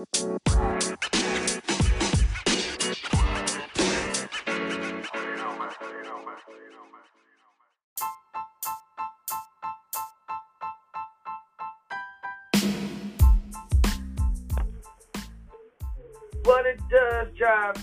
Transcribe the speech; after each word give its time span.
What 0.00 0.08
it 16.64 16.80
does, 16.88 17.28
Job 17.38 17.76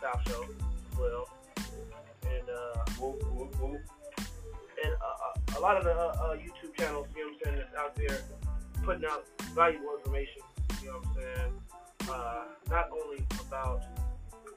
South 0.00 0.22
show 0.28 0.42
as 0.42 0.98
well. 0.98 1.28
And 2.24 2.48
uh, 2.48 2.84
Whoop, 3.00 3.22
whoop, 3.32 3.54
whoop. 3.60 3.80
and 4.84 4.94
uh, 4.94 5.32
a 5.58 5.60
lot 5.60 5.76
of 5.76 5.84
the 5.84 5.92
uh, 5.92 6.16
uh, 6.20 6.34
YouTube 6.36 6.74
channels, 6.76 7.06
you 7.16 7.24
know 7.24 7.30
what 7.32 7.46
I'm 7.46 7.54
saying, 7.54 7.56
that's 7.56 7.74
out 7.76 7.94
there 7.96 8.18
putting 8.84 9.04
out 9.04 9.24
valuable 9.54 9.94
information, 9.98 10.42
you 10.82 10.88
know 10.88 10.98
what 10.98 11.06
I'm 11.06 11.14
saying, 11.14 11.52
uh, 12.10 12.44
not 12.70 12.86
only 12.90 13.24
about 13.46 13.82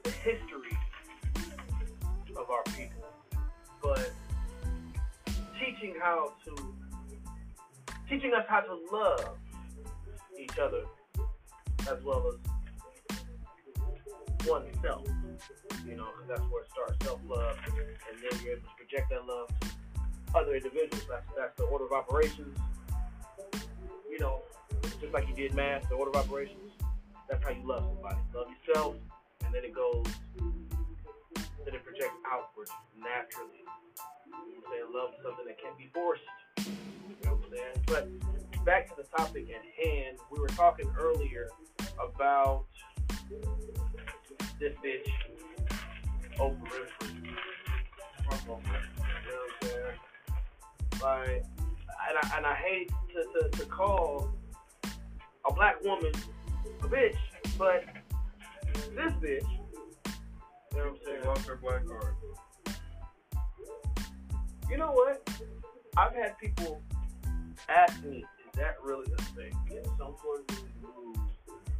the 0.02 0.10
history 0.10 0.76
of 2.36 2.50
our 2.50 2.62
people, 2.76 3.04
but 3.82 4.10
teaching 5.60 5.94
how 6.00 6.32
to, 6.46 6.74
teaching 8.08 8.32
us 8.34 8.44
how 8.48 8.60
to 8.60 8.74
love 8.92 9.36
each 10.40 10.58
other 10.58 10.84
as 11.90 12.02
well 12.04 12.32
as 12.32 12.38
oneself, 14.48 15.06
you 15.86 15.96
know, 15.96 16.06
because 16.12 16.28
that's 16.28 16.50
where 16.50 16.62
it 16.62 16.70
starts, 16.70 17.04
self-love, 17.04 17.56
and 17.66 18.16
then 18.22 18.40
you're 18.42 18.56
able 18.56 18.68
to 18.68 18.76
project 18.76 19.10
that 19.10 19.26
love 19.26 19.48
to 19.60 20.38
other 20.38 20.54
individuals. 20.54 21.04
That's 21.08 21.26
that's 21.36 21.56
the 21.56 21.64
order 21.64 21.86
of 21.86 21.92
operations. 21.92 22.58
You 24.10 24.18
know, 24.18 24.42
just 25.00 25.12
like 25.12 25.28
you 25.28 25.34
did 25.34 25.54
math, 25.54 25.88
the 25.88 25.94
order 25.94 26.10
of 26.10 26.16
operations. 26.16 26.72
That's 27.28 27.42
how 27.42 27.50
you 27.50 27.66
love 27.66 27.84
somebody. 27.94 28.20
Love 28.34 28.46
yourself, 28.66 28.96
and 29.44 29.54
then 29.54 29.64
it 29.64 29.74
goes, 29.74 30.06
then 31.64 31.74
it 31.74 31.84
projects 31.84 32.16
outward 32.30 32.68
naturally. 32.98 33.64
You 34.26 34.32
know 34.32 34.62
saying? 34.70 34.92
Love 34.92 35.10
is 35.16 35.22
something 35.24 35.46
that 35.46 35.60
can't 35.60 35.78
be 35.78 35.90
forced. 35.94 36.22
You 36.58 36.72
know 37.24 37.34
what 37.34 37.44
I'm 37.44 37.56
saying? 37.56 37.84
But 37.86 38.64
back 38.64 38.88
to 38.88 38.94
the 38.96 39.08
topic 39.16 39.48
at 39.50 39.62
hand, 39.84 40.18
we 40.30 40.40
were 40.40 40.48
talking 40.48 40.90
earlier 40.98 41.48
about 41.98 42.64
this 44.62 44.74
bitch, 44.84 45.08
Oprah 46.38 46.54
Winfrey. 46.54 47.14
You 47.16 47.32
know 48.30 48.54
what 48.54 48.62
I'm 48.62 49.68
saying? 49.68 49.98
Like, 51.02 51.44
and 52.08 52.18
I, 52.22 52.36
and 52.36 52.46
I 52.46 52.54
hate 52.54 52.92
to, 53.12 53.48
to, 53.50 53.58
to 53.58 53.66
call 53.66 54.30
a 54.84 55.52
black 55.52 55.82
woman 55.82 56.12
a 56.80 56.86
bitch, 56.86 57.16
but 57.58 57.84
this 58.94 59.12
bitch, 59.14 59.42
you 59.42 60.78
know 60.78 60.84
what 60.84 60.86
I'm 60.86 60.96
She 61.00 61.04
saying? 61.06 61.24
lost 61.24 61.46
her 61.48 61.56
black 61.56 61.84
card. 61.84 62.14
You 64.70 64.76
know 64.78 64.92
what? 64.92 65.28
I've 65.96 66.14
had 66.14 66.38
people 66.38 66.80
ask 67.68 68.00
me, 68.04 68.18
is 68.18 68.24
that 68.54 68.76
really 68.80 69.12
a 69.12 69.22
thing? 69.22 69.52
Can 69.68 69.84
someone 69.98 70.44
lose? 70.80 71.16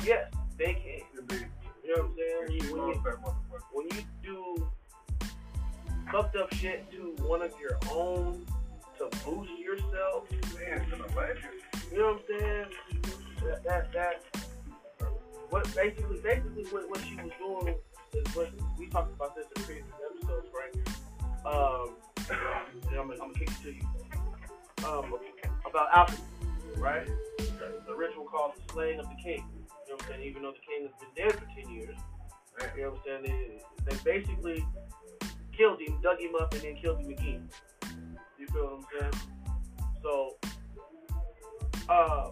Yes, 0.04 0.32
they 0.58 0.74
can. 0.74 1.46
You 1.84 1.96
know 1.96 2.02
what 2.04 2.10
I'm 2.10 2.16
saying? 2.48 2.60
She 2.62 2.72
When 2.72 2.80
you, 2.88 2.94
lost 2.94 3.04
that 3.04 3.22
motherfucker. 3.22 3.62
when 3.72 3.86
you 3.92 4.02
do 4.22 4.68
fucked 6.10 6.36
up 6.36 6.52
shit 6.54 6.90
to 6.92 7.14
one 7.24 7.42
of 7.42 7.52
your 7.60 7.78
own 7.90 8.46
to 8.98 9.08
boost 9.24 9.50
yourself, 9.58 10.30
Man, 10.30 10.82
it's 10.82 10.92
an 10.92 11.16
legend. 11.16 11.44
you 11.90 11.98
know 11.98 12.12
what 12.12 12.22
I'm 12.34 12.40
saying? 12.40 12.66
That 13.44 13.64
that, 13.64 13.92
that 13.92 14.22
what 15.50 15.64
basically 15.74 16.20
basically 16.22 16.64
what, 16.70 16.88
what 16.88 17.00
she 17.04 17.16
was 17.16 17.32
doing 17.38 17.74
is 18.14 18.36
what 18.36 18.50
we 18.78 18.86
talked 18.88 19.12
about 19.14 19.34
this 19.34 19.46
in 19.56 19.62
previous 19.64 19.86
episodes, 20.10 20.48
right? 20.54 20.88
Um, 21.44 21.90
and 22.30 22.38
I'm, 23.00 23.08
gonna- 23.08 23.12
I'm 23.14 23.18
gonna 23.18 23.34
kick 23.34 23.48
it 23.50 23.62
to 23.64 23.72
you. 23.72 23.82
Um, 24.86 25.14
about 25.68 25.88
alchemy, 25.92 26.18
right? 26.76 27.06
The 27.86 27.94
ritual 27.94 28.24
called 28.26 28.52
the 28.56 28.72
slaying 28.72 29.00
of 29.00 29.06
the 29.08 29.16
king. 29.22 29.44
What 29.92 30.02
I'm 30.02 30.08
saying? 30.08 30.22
Even 30.28 30.42
though 30.42 30.52
the 30.52 30.58
king 30.58 30.88
has 30.88 30.94
been 30.98 31.12
dead 31.14 31.32
for 31.38 31.46
ten 31.54 31.70
years, 31.72 31.96
you 32.76 32.82
know 32.82 32.90
what 32.90 33.00
I'm 33.10 33.24
saying? 33.24 33.60
They, 33.84 33.94
they 33.94 34.20
basically 34.20 34.64
killed 35.56 35.80
him, 35.80 36.00
dug 36.02 36.18
him 36.18 36.34
up, 36.40 36.52
and 36.54 36.62
then 36.62 36.76
killed 36.76 37.00
him 37.00 37.10
again. 37.10 37.48
You 38.38 38.46
feel 38.48 38.64
what 38.64 39.00
I'm 39.00 39.12
saying? 39.12 39.14
So, 40.02 40.36
uh, 41.88 42.30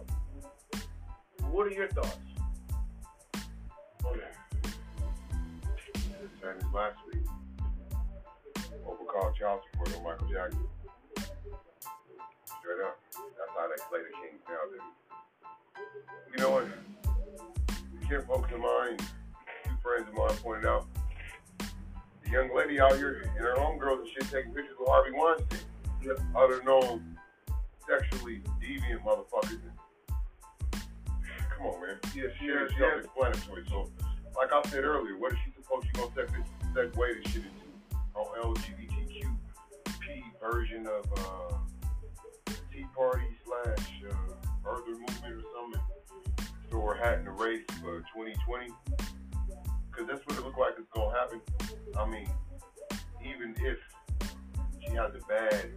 what 1.51 1.67
are 1.67 1.71
your 1.71 1.87
thoughts 1.89 2.17
that? 4.21 4.35
Same 6.41 6.57
as 6.57 6.73
last 6.73 6.97
week. 7.13 7.25
Oprah 8.87 9.07
called 9.07 9.35
child 9.35 9.61
support 9.71 9.95
on 9.95 10.03
Michael 10.03 10.27
Jackson. 10.27 10.67
Straight 12.45 12.81
up. 12.85 12.97
That's 13.13 13.53
how 13.55 13.67
they 13.67 13.81
play 13.89 14.01
the 14.01 14.13
Kings 14.21 14.41
nowadays. 14.49 14.87
You 16.31 16.37
know 16.39 16.49
what? 16.51 16.67
Kid 18.11 18.27
folks 18.27 18.51
of 18.51 18.59
mine, 18.59 18.97
two 19.63 19.71
friends 19.81 20.05
of 20.09 20.13
mine 20.13 20.35
pointed 20.43 20.65
out, 20.65 20.85
the 21.59 22.29
young 22.29 22.53
lady 22.53 22.77
out 22.77 22.97
here 22.97 23.21
and 23.37 23.45
her 23.45 23.55
homegirls 23.55 23.99
and 23.99 24.07
shit 24.09 24.23
taking 24.29 24.53
pictures 24.53 24.75
with 24.77 24.89
Harvey 24.89 25.11
Weinstein. 25.13 25.59
Yep. 26.03 26.19
Other 26.35 26.61
known 26.63 27.17
sexually 27.87 28.41
deviant 28.61 29.01
motherfuckers. 29.05 29.61
Come 31.55 31.67
on, 31.67 31.81
man. 31.87 31.99
Yeah, 32.13 32.23
Shit 32.37 32.49
yeah, 32.49 32.65
is 32.65 32.71
self-explanatory. 32.77 33.63
So, 33.69 33.89
like 34.35 34.51
I 34.51 34.61
said 34.69 34.83
earlier, 34.83 35.17
what 35.17 35.31
is 35.31 35.37
she 35.45 35.53
supposed 35.61 35.87
to 35.87 35.93
gonna 35.93 36.11
segue, 36.11 36.43
segue 36.75 37.23
this 37.23 37.31
shit 37.31 37.43
into? 37.43 37.71
On 38.15 38.53
LGBTQP 38.53 40.21
version 40.41 40.85
of 40.85 41.05
uh, 41.17 41.55
Tea 42.73 42.85
Party 42.93 43.37
slash 43.45 44.03
uh, 44.09 44.13
Birther 44.65 44.99
movement 44.99 45.33
or 45.33 45.43
something. 45.55 45.80
Her 46.81 46.95
hat 46.95 47.19
in 47.19 47.25
the 47.25 47.31
race 47.31 47.63
for 47.79 47.99
2020. 48.13 48.67
Because 49.89 50.07
that's 50.07 50.25
what 50.25 50.37
it 50.37 50.43
look 50.43 50.57
like 50.57 50.73
it's 50.77 50.89
gonna 50.93 51.17
happen. 51.17 51.39
I 51.97 52.05
mean, 52.09 52.27
even 53.23 53.55
if 53.59 53.77
she 54.81 54.89
has 54.95 55.11
a 55.15 55.25
bad 55.27 55.71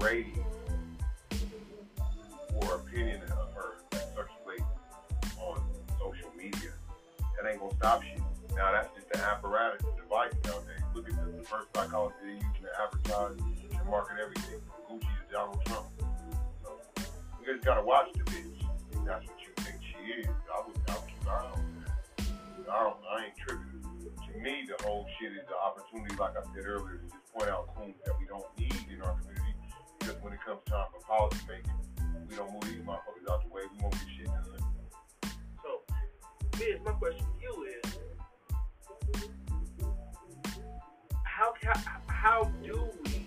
rating 0.00 0.44
or 2.56 2.76
opinion 2.76 3.22
of 3.24 3.52
her 3.54 3.76
that 3.90 4.14
circulates 4.14 4.64
on 5.38 5.62
social 5.98 6.30
media, 6.36 6.72
that 7.36 7.48
ain't 7.48 7.60
gonna 7.60 7.74
stop 7.76 8.02
shit. 8.02 8.18
Now 8.56 8.72
that's 8.72 8.88
just 8.96 9.14
an 9.14 9.20
apparatus 9.20 9.84
device 9.96 10.32
nowadays. 10.44 10.82
Look 10.94 11.08
at 11.08 11.16
the 11.24 11.32
diverse 11.32 11.66
psychology 11.74 12.16
they're 12.22 12.34
using 12.34 12.50
to 12.62 12.82
advertise 12.82 13.36
and 13.78 13.88
market 13.88 14.16
everything 14.20 14.60
from 14.86 14.98
Gucci 14.98 15.02
to 15.02 15.32
Donald 15.32 15.64
Trump. 15.66 15.86
So 16.64 16.80
you 17.40 17.52
just 17.52 17.64
gotta 17.64 17.84
watch 17.84 18.08
the 18.14 18.24
bitch. 18.24 18.64
That's 19.06 19.26
what 19.26 19.39
is. 20.10 20.26
I 20.26 20.66
would, 20.66 20.76
I 20.88 20.94
that. 21.24 21.60
I 22.70 22.84
don't, 22.84 22.96
I 23.02 23.24
ain't 23.24 23.36
tripping. 23.36 23.82
To 23.82 24.38
me, 24.38 24.66
the 24.66 24.82
whole 24.84 25.06
shit 25.18 25.32
is 25.32 25.46
the 25.48 25.56
opportunity, 25.56 26.14
like 26.16 26.34
I 26.36 26.42
said 26.54 26.64
earlier, 26.66 26.98
to 26.98 27.06
just 27.10 27.34
point 27.34 27.50
out 27.50 27.74
coons 27.74 27.96
that 28.04 28.14
we 28.18 28.26
don't 28.26 28.46
need 28.58 28.86
in 28.92 29.02
our 29.02 29.18
community. 29.18 29.54
Because 29.98 30.16
when 30.22 30.32
it 30.32 30.38
comes 30.46 30.62
time 30.66 30.86
for 30.92 31.00
policy 31.04 31.40
making, 31.48 31.74
we 32.28 32.36
don't 32.36 32.52
move 32.52 32.64
these 32.64 32.82
motherfuckers 32.86 33.26
out 33.30 33.42
the 33.42 33.50
way. 33.52 33.62
We 33.74 33.78
won't 33.82 33.94
get 33.94 34.08
shit 34.16 34.26
done. 34.26 34.62
So, 35.62 35.82
Biz, 36.52 36.78
my 36.84 36.92
question 36.92 37.26
to 37.26 37.42
you 37.42 37.54
is, 37.64 37.98
how 41.24 41.54
how, 41.62 42.00
how 42.06 42.52
do 42.62 42.88
we 43.04 43.26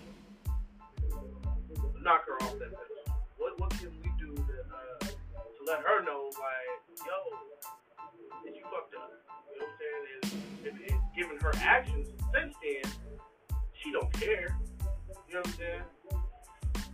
knock 2.02 2.24
her 2.26 2.36
off 2.44 2.58
that 2.58 2.72
pedestal? 2.72 2.93
Let 5.66 5.80
her 5.80 6.04
know, 6.04 6.30
like, 6.30 6.98
yo, 7.06 7.18
that 8.44 8.54
you 8.54 8.62
fucked 8.64 8.94
up? 8.94 9.10
You 9.52 9.60
know 9.60 9.66
what 9.66 9.68
I'm 9.68 9.78
saying? 9.80 10.42
And, 10.64 10.80
and, 10.80 10.90
and 10.90 11.00
given 11.16 11.38
her 11.40 11.52
actions 11.62 12.08
since 12.34 12.54
then, 12.62 12.92
she 13.72 13.92
don't 13.92 14.12
care. 14.12 14.56
You 15.28 15.34
know 15.34 15.40
what 15.40 15.46
I'm 15.46 15.52
saying? 15.54 15.82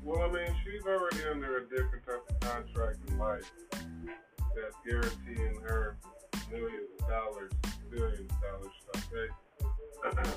Well, 0.04 0.22
I 0.22 0.32
mean, 0.32 0.54
she's 0.64 0.86
already 0.86 1.24
under 1.30 1.58
a 1.58 1.68
different 1.68 2.06
type 2.06 2.24
of 2.28 2.40
contract 2.40 2.98
in 3.08 3.18
life 3.18 3.50
that's 3.72 4.76
guaranteeing 4.86 5.60
her 5.62 5.96
millions 6.50 6.88
of 7.00 7.08
dollars, 7.08 7.52
billions 7.90 8.30
of 8.30 8.40
dollars, 8.40 8.72
should 8.78 8.96
I 8.96 10.22
say. 10.22 10.30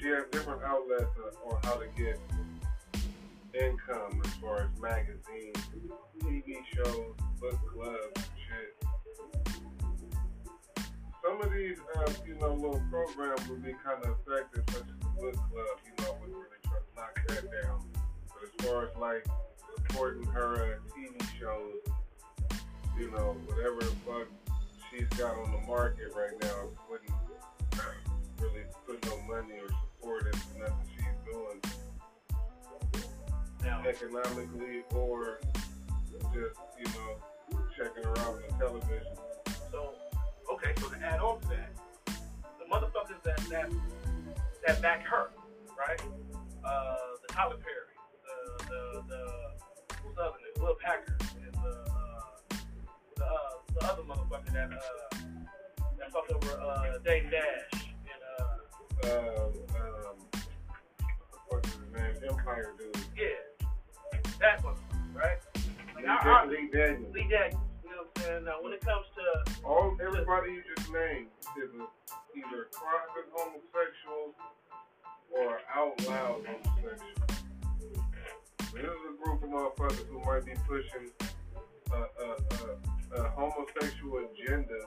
she 0.00 0.08
has 0.08 0.24
different 0.30 0.62
outlets 0.62 1.10
on 1.46 1.58
how 1.64 1.74
to 1.74 1.86
get 1.96 2.20
income 3.54 4.20
as 4.24 4.32
far 4.34 4.62
as 4.62 4.80
magazines, 4.80 5.56
TV 6.22 6.54
shows, 6.74 7.14
book 7.40 7.58
clubs, 7.72 8.28
shit. 8.36 8.74
Some 11.24 11.42
of 11.42 11.52
these, 11.52 11.78
uh, 11.96 12.12
you 12.26 12.34
know, 12.36 12.54
little 12.54 12.82
programs 12.90 13.48
would 13.48 13.62
be 13.62 13.72
kind 13.84 14.04
of 14.04 14.16
effective, 14.26 14.64
such 14.70 14.82
as 14.82 14.98
the 15.00 15.20
book 15.20 15.34
club, 15.34 15.76
you 15.84 16.04
know, 16.04 16.16
would 16.20 16.30
really 16.30 16.58
try 16.64 16.78
to 16.78 16.94
knock 16.96 17.20
that 17.28 17.44
down. 17.62 17.84
But 18.28 18.44
as 18.44 18.66
far 18.66 18.84
as 18.86 18.96
like 18.96 19.26
supporting 19.76 20.24
her 20.24 20.80
TV 20.96 21.20
shows, 21.38 22.58
you 22.98 23.10
know, 23.10 23.36
whatever 23.46 23.80
the 23.80 23.94
fuck 24.06 24.28
she's 24.90 25.08
got 25.18 25.36
on 25.36 25.52
the 25.52 25.66
market 25.66 26.12
right 26.16 26.40
now, 26.42 26.68
wouldn't 26.88 27.10
really 28.40 28.64
put 28.86 29.04
no 29.06 29.16
money 29.22 29.54
or 29.54 29.68
support 29.68 30.26
into 30.26 30.58
nothing 30.58 30.86
she's 30.96 31.32
doing 31.32 31.60
Now, 33.68 33.82
economically 33.86 34.82
or 34.94 35.40
just, 36.32 36.56
you 36.78 36.86
know, 36.86 37.60
checking 37.76 38.06
on 38.06 38.40
the 38.40 38.54
television. 38.58 39.12
so 39.70 39.92
okay, 40.54 40.72
so 40.78 40.88
to 40.88 40.96
add 41.04 41.20
on 41.20 41.38
to 41.42 41.48
that, 41.48 41.70
the 42.06 42.64
motherfuckers 42.72 43.22
that 43.24 43.36
that 43.50 43.70
that 44.66 44.80
back 44.80 45.04
her, 45.06 45.30
right? 45.78 46.00
Uh, 46.64 46.96
the 47.26 47.32
Tyler 47.34 47.56
Perry, 47.56 47.92
the 48.64 48.64
the 48.64 49.02
the 49.06 49.96
who's 50.02 50.14
the 50.16 50.22
other 50.22 50.38
nigga, 50.38 50.62
Will 50.62 50.76
Packer, 50.82 51.18
and 51.44 51.54
the 51.62 51.92
uh, 51.92 52.56
the 53.16 53.24
uh, 53.24 53.50
the 53.74 53.84
other 53.84 54.02
motherfucker 54.02 54.52
that 54.54 54.70
uh 54.72 55.18
that 55.98 56.10
fucked 56.10 56.32
over 56.32 56.58
uh 56.58 56.98
Dame 57.04 57.28
Dash 57.30 57.84
and 57.84 58.22
uh 58.40 58.44
Um, 59.04 59.52
um, 59.76 60.16
what 61.48 61.62
the 61.62 61.66
fuck 61.66 61.66
is 61.66 61.72
his 61.72 61.92
name? 61.92 62.30
Empire 62.30 62.72
dude. 62.78 62.96
yeah, 63.16 63.26
that 64.40 64.62
motherfucker, 64.62 65.14
right? 65.14 65.38
Like 65.94 66.04
Lee, 66.04 66.10
I, 66.10 66.44
Lee 66.46 66.70
Daniels. 66.72 67.14
Lee 67.14 67.28
Daniels, 67.28 67.62
you 67.84 67.90
know 67.90 68.02
what 68.02 68.10
I'm 68.16 68.22
saying? 68.22 68.44
Now 68.44 68.62
when 68.62 68.72
it 68.72 68.80
comes 68.80 69.06
to 69.16 69.64
All 69.64 69.96
everybody 70.00 70.52
you 70.52 70.62
just 70.76 70.92
named 70.92 71.26
is 71.58 71.70
a, 71.74 71.86
either 72.38 72.68
private 72.72 73.28
homosexual 73.34 74.34
or 75.30 75.60
out 75.74 75.94
loud 76.06 76.46
homosexual. 76.46 77.26
This 78.72 78.84
is 78.84 79.02
a 79.10 79.24
group 79.24 79.42
of 79.42 79.48
motherfuckers 79.48 80.06
who 80.08 80.20
might 80.20 80.44
be 80.44 80.52
pushing 80.68 81.10
a, 81.90 81.96
a, 81.96 82.36
a, 83.16 83.22
a 83.22 83.30
homosexual 83.30 84.26
agenda, 84.30 84.80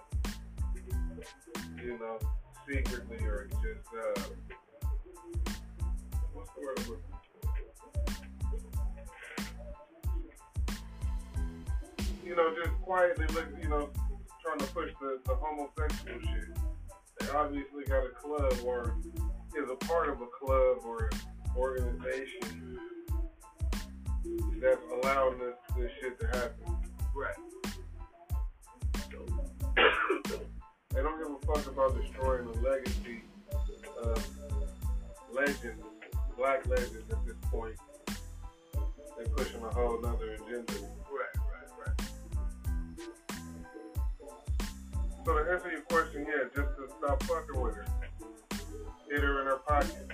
you 1.84 1.98
know, 2.00 2.20
secretly 2.70 3.18
or 3.26 3.50
just 3.50 3.88
uh, 3.92 4.22
what's 6.34 6.50
the 6.56 6.62
word? 6.62 6.80
I'm 6.80 6.90
looking 6.90 7.21
you 12.24 12.36
know, 12.36 12.54
just 12.56 12.74
quietly 12.82 13.26
look, 13.34 13.48
you 13.62 13.70
know, 13.70 13.90
trying 14.44 14.60
to 14.60 14.66
push 14.68 14.92
the, 15.02 15.20
the 15.26 15.36
homosexual 15.36 16.20
shit. 16.22 16.58
They 17.20 17.30
obviously 17.30 17.84
got 17.86 18.06
a 18.06 18.10
club 18.10 18.54
or 18.66 18.96
is 19.56 19.70
a 19.70 19.76
part 19.86 20.10
of 20.10 20.22
a 20.22 20.28
club 20.28 20.78
or 20.86 21.10
organization 21.56 22.80
that's 24.62 24.82
allowing 25.04 25.40
this, 25.40 25.56
this 25.78 25.92
shit 26.02 26.20
to 26.20 26.28
happen. 26.28 26.78
right. 27.16 27.36
They 30.94 31.02
don't 31.02 31.18
give 31.18 31.32
a 31.32 31.54
fuck 31.54 31.72
about 31.72 32.02
destroying 32.02 32.52
the 32.52 32.60
legacy 32.60 33.22
of 34.04 34.28
legends, 35.34 35.84
black 36.38 36.68
legends 36.68 37.10
at 37.10 37.26
this 37.26 37.36
point. 37.50 37.76
They're 39.18 39.28
pushing 39.36 39.64
a 39.64 39.70
whole 39.70 40.02
nother 40.02 40.34
agenda. 40.34 40.74
to 45.52 45.58
answer 45.58 45.72
your 45.72 45.82
question, 45.82 46.26
yeah, 46.28 46.44
just 46.56 46.78
to 46.78 46.88
stop 46.98 47.22
fucking 47.24 47.62
with 47.62 47.76
her. 47.76 47.86
Hit 49.10 49.22
her 49.22 49.42
in 49.42 49.48
her 49.48 49.58
pocket. 49.68 50.08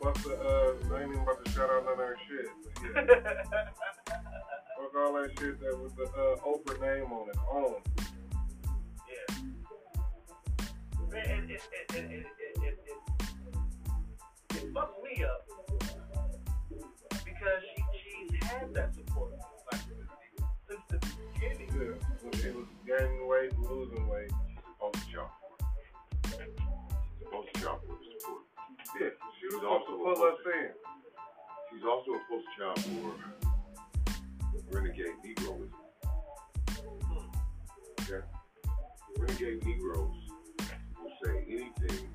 What's 0.00 0.22
the, 0.24 0.34
uh, 0.34 0.94
I 0.94 1.02
ain't 1.02 1.10
even 1.10 1.22
about 1.22 1.44
to 1.44 1.50
shout 1.50 1.70
out 1.70 1.84
none 1.84 1.92
of 1.94 1.98
her 1.98 2.16
shit. 2.28 2.46
Yeah. 2.82 3.04
Fuck 4.76 4.94
all 4.98 5.14
that 5.14 5.30
shit 5.38 5.60
that 5.60 5.78
was 5.80 5.92
the 5.94 6.04
uh, 6.04 6.36
Oprah 6.44 6.80
name 6.80 7.10
on 7.12 7.28
it. 7.30 7.38
On. 7.50 7.74
Yeah. 9.08 9.36
Man, 11.10 11.50
it, 11.50 11.50
it, 11.50 11.94
it, 11.94 12.04
it, 12.10 12.10
it, 12.10 12.26
it, 12.62 12.78
it, 14.56 14.74
fucked 14.74 15.02
me 15.02 15.24
up 15.24 15.46
because 17.24 17.62
she, 17.74 17.82
she's 18.28 18.44
had 18.44 18.74
that 18.74 18.94
support 18.94 19.32
like, 19.72 19.80
since 20.68 20.82
the 20.90 20.98
beginning. 21.32 21.70
Yeah. 21.72 22.13
When 22.24 22.32
she 22.40 22.48
was 22.48 22.64
gaining 22.86 23.28
weight 23.28 23.52
and 23.52 23.66
losing 23.68 24.08
weight. 24.08 24.32
supposed 24.72 24.96
to 24.96 25.12
jump 25.12 25.30
for 25.36 26.40
it. 26.40 26.56
She's 27.18 27.28
supposed 27.28 27.48
to 27.52 27.60
jump 27.60 27.80
for 27.84 27.98
support. 28.00 28.42
Yeah, 28.98 29.12
she 29.38 29.44
was 29.44 29.52
She's 29.52 29.52
supposed 29.52 29.60
to 29.60 29.68
also 29.68 29.92
pull 30.00 30.24
a 30.24 30.32
us 30.32 30.40
in. 30.56 30.72
She's 31.70 31.84
also 31.84 32.10
a 32.12 32.20
poster 32.24 32.52
child 32.56 32.80
for 32.80 34.74
renegade 34.74 35.20
Negroes. 35.22 35.68
Okay? 38.00 38.24
Renegade 39.18 39.60
Negroes 39.66 40.16
will 41.02 41.12
say 41.24 41.44
anything 41.46 42.08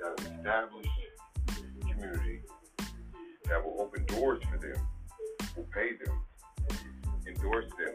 that 0.00 0.18
an 0.18 0.26
established 0.34 0.88
community 1.92 2.42
that 3.44 3.64
will 3.64 3.80
open 3.80 4.04
doors 4.06 4.42
for 4.50 4.58
them, 4.58 4.80
will 5.56 5.68
pay 5.72 5.90
them, 6.04 6.14
endorse 7.26 7.70
them, 7.78 7.94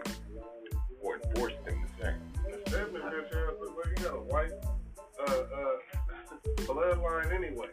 or 1.01 1.15
enforce 1.19 1.53
them 1.65 1.83
the 1.97 2.03
same. 2.03 2.21
Stedman 2.67 3.01
bitch 3.03 3.27
ass 3.27 3.53
look 3.59 3.75
like 3.77 3.97
he 3.97 4.03
got 4.03 4.13
a 4.13 4.21
white 4.21 4.51
uh, 5.27 5.31
uh, 5.31 5.77
bloodline 6.65 7.31
anyway. 7.33 7.67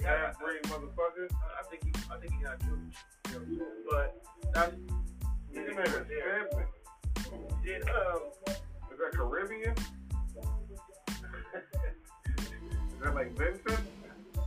Yeah, 0.00 0.26
Half 0.26 0.38
breed 0.40 0.62
motherfucker. 0.64 1.28
I 1.30 1.62
think 1.70 1.84
he, 1.84 1.92
I 2.12 2.18
think 2.18 2.32
he 2.34 2.42
got 2.44 2.58
Jewish, 2.60 2.96
you 3.28 3.34
know 3.34 3.38
what 3.38 3.46
I'm 3.46 3.56
saying? 3.56 3.84
but 3.90 4.22
that's 4.52 4.74
His 5.52 5.68
name 5.68 5.78
is 5.78 6.06
Stedman. 6.06 6.66
Did 7.64 7.82
um 7.82 8.20
Is 8.48 8.98
that 8.98 9.12
Caribbean? 9.12 9.74
is 11.52 13.00
that 13.02 13.14
like 13.14 13.30
Vincent? 13.38 13.80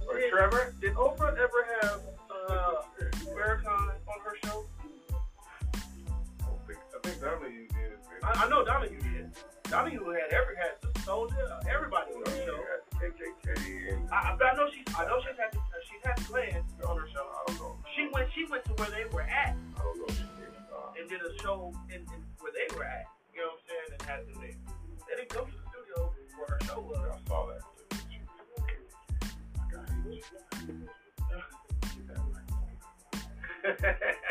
Or 0.08 0.20
Yeah. 0.20 0.30
Trevor? 0.30 0.74
did 0.82 0.94
Oprah 0.96 1.38
ever 1.38 1.68
have 1.82 2.02
uh 2.30 2.82
Farrakhan 3.26 3.66
on 3.68 4.20
her 4.26 4.36
show? 4.44 4.65
Think 7.16 7.32
Donahue 7.32 7.68
did. 7.68 7.96
I, 8.24 8.44
I 8.44 8.50
know 8.50 8.66
Donahue 8.66 9.00
did. 9.00 9.32
Donahue 9.64 10.10
had 10.12 10.34
every 10.34 10.56
had 10.58 10.76
the 10.82 11.00
soldier, 11.02 11.48
everybody 11.70 12.12
on 12.12 12.26
her 12.26 12.46
show. 12.46 12.60
KKK 12.96 14.12
I, 14.12 14.36
I, 14.36 14.56
know 14.56 14.68
she's 14.72 14.84
I 14.98 15.06
know 15.06 15.20
she's 15.22 15.38
had 15.40 15.52
the, 15.52 15.60
she's 15.88 16.04
had 16.04 16.18
Klan 16.28 16.64
on 16.88 16.98
her 16.98 17.08
show. 17.08 17.24
I 17.24 17.44
don't 17.48 17.60
know. 17.60 17.78
She 17.96 18.10
went 18.12 18.30
she 18.36 18.46
went 18.46 18.66
to 18.66 18.72
where 18.74 18.90
they 18.90 19.06
were 19.12 19.22
at 19.22 19.56
I 19.78 19.82
don't 19.82 19.98
know 20.00 20.08
she 20.10 20.28
did. 20.36 20.52
Uh, 20.72 21.00
and 21.00 21.10
did 21.10 21.22
a 21.22 21.42
show 21.42 21.74
in, 21.90 22.02
in 22.02 22.24
where 22.40 22.52
they 22.52 22.68
were 22.76 22.84
at. 22.84 23.06
You 23.34 23.42
know 23.42 23.48
what 23.48 23.64
I'm 23.64 23.68
saying? 23.68 23.90
And 23.92 24.02
had 24.10 24.20
them 24.28 24.36
there. 24.42 24.60
They 25.08 25.16
didn't 25.16 25.30
come 25.30 25.46
to 25.46 25.52
the 25.52 25.64
studio 25.72 26.12
where 26.36 26.48
her 26.50 26.60
show 26.68 26.80
was. 26.82 27.00
I 27.00 27.20
saw 27.28 27.48
that. 27.48 27.64
I 29.60 29.72
got 29.72 29.88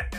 it. 0.05 0.11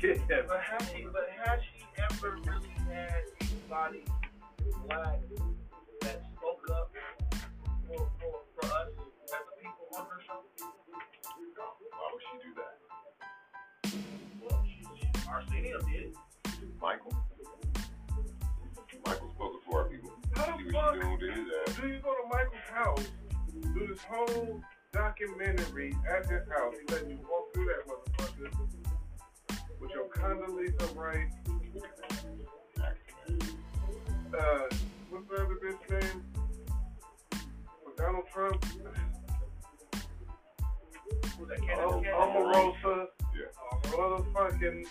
But 0.00 0.08
has 0.08 0.88
she 0.88 1.04
but 1.12 1.28
has 1.44 1.60
she 1.60 1.84
ever 2.10 2.38
really 2.46 2.72
had 2.88 3.20
anybody 3.42 4.04
black 4.88 5.18
that 6.00 6.22
spoke 6.36 6.64
up 6.70 6.90
for, 7.86 8.08
for, 8.18 8.40
for 8.54 8.64
us 8.64 8.88
as 8.96 9.44
a 9.44 9.60
people 9.60 9.86
on 9.98 10.06
her 10.06 10.20
show? 10.26 10.40
Why 11.90 12.08
would 12.14 12.22
she 12.24 12.36
do 12.48 12.54
that? 12.56 12.76
Well, 14.40 14.64
she, 14.64 14.80
she, 14.98 15.28
Arsenio 15.28 15.78
did. 15.80 16.16
Michael. 16.80 17.12
Michael 19.04 19.30
spoke 19.34 19.64
to 19.68 19.76
our 19.76 19.84
people. 19.84 20.12
How 20.34 20.56
the 20.56 20.72
fuck 20.72 20.94
she 20.94 21.00
doing 21.00 21.18
to 21.20 21.26
his 21.30 21.48
ass. 21.68 21.76
do 21.76 21.88
you 21.88 21.98
go 21.98 22.14
to 22.14 22.26
Michael's 22.26 22.70
house, 22.72 23.06
do 23.74 23.86
this 23.86 24.02
whole 24.02 24.62
documentary 24.94 25.94
at 26.08 26.24
his 26.24 26.48
house, 26.48 26.74
he 26.80 26.94
let 26.94 27.06
you 27.06 27.18
walk 27.30 27.52
through 27.52 27.66
that 27.66 27.86
motherfucker 27.86 28.89
with 29.80 29.90
your 29.90 30.08
Condoleezza 30.08 30.94
Rice, 30.96 31.32
uh, 34.38 34.76
what's 35.10 35.28
the 35.28 35.34
other 35.34 35.56
bitch 35.62 36.02
name? 36.02 36.22
Donald 37.96 38.24
Trump. 38.32 38.64
Who's 41.38 41.48
that? 41.48 41.58
Candace 41.58 42.06
Oh? 42.14 42.74
Omarosa. 42.82 43.06
Yeah. 43.34 43.50
Motherfucking. 43.90 44.86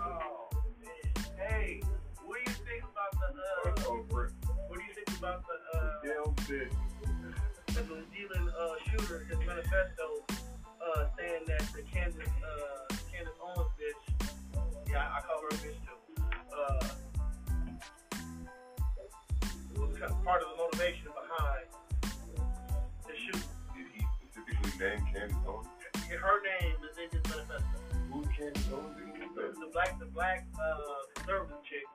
Oh. 0.00 0.48
Hey, 1.36 1.82
what 2.24 2.38
do 2.44 2.50
you 2.50 2.56
think 2.66 2.82
about 2.82 3.12
the, 3.20 3.26
uh, 3.70 3.92
what 3.92 4.78
do 4.78 4.84
you 4.84 4.94
think 4.94 5.10
about 5.18 5.44
the, 5.46 5.78
uh, 5.78 5.90
Damn 6.02 6.34
bitch. 6.46 6.74
the 7.74 7.82
New 7.82 8.02
Zealand, 8.12 8.46
uh, 8.58 8.74
shooter, 8.90 9.18
his 9.24 9.38
manifesto, 9.46 10.06
uh, 10.80 11.04
saying 11.18 11.44
that 11.46 11.62
the 11.74 11.82
Kansas, 11.82 12.22
uh, 12.24 12.94
Candace 13.12 13.34
Owens 13.42 13.70
bitch, 13.78 14.04
yeah, 14.90 15.06
I 15.16 15.20
call 15.20 15.40
her 15.42 15.48
a 15.48 15.54
bitch 15.60 15.78
too, 15.84 15.98
uh, 16.56 16.88
was 19.78 19.98
kind 19.98 20.10
of 20.10 20.24
part 20.24 20.42
of 20.42 20.48
the 20.50 20.56
motivation 20.56 21.08
behind 21.12 21.66
the 23.06 23.14
shoot. 23.16 23.42
Did 23.76 23.86
he 23.94 24.00
specifically 24.20 24.72
name 24.80 25.00
Candace 25.12 25.36
Owens? 25.46 25.68
Her 26.10 26.42
name 26.42 26.76
is 26.84 26.96
in 26.98 27.08
his 27.16 27.24
manifesto. 27.30 27.78
Who's 28.12 28.26
Candace 28.36 28.68
Owens? 28.72 28.96
The, 29.36 29.68
black, 29.72 29.98
the 29.98 30.06
black, 30.06 30.46
uh, 30.60 30.76
conservative 31.14 31.62
chick. 31.64 31.86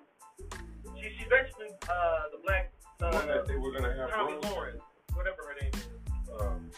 She, 0.96 1.10
she 1.18 1.26
basically, 1.30 1.68
uh, 1.90 2.30
the 2.32 2.40
black, 2.44 2.72
The 3.00 3.06
one 3.06 3.16
uh, 3.30 3.34
that 3.34 3.48
they 3.48 3.58
were 3.58 3.72
gonna 3.72 3.94
have 3.94 4.10
Tommy? 4.12 4.38
Lawrence, 4.50 4.82
whatever 5.14 5.44
her 5.44 5.56
name 5.62 5.72
is. 5.74 5.88
Um, 6.40 6.72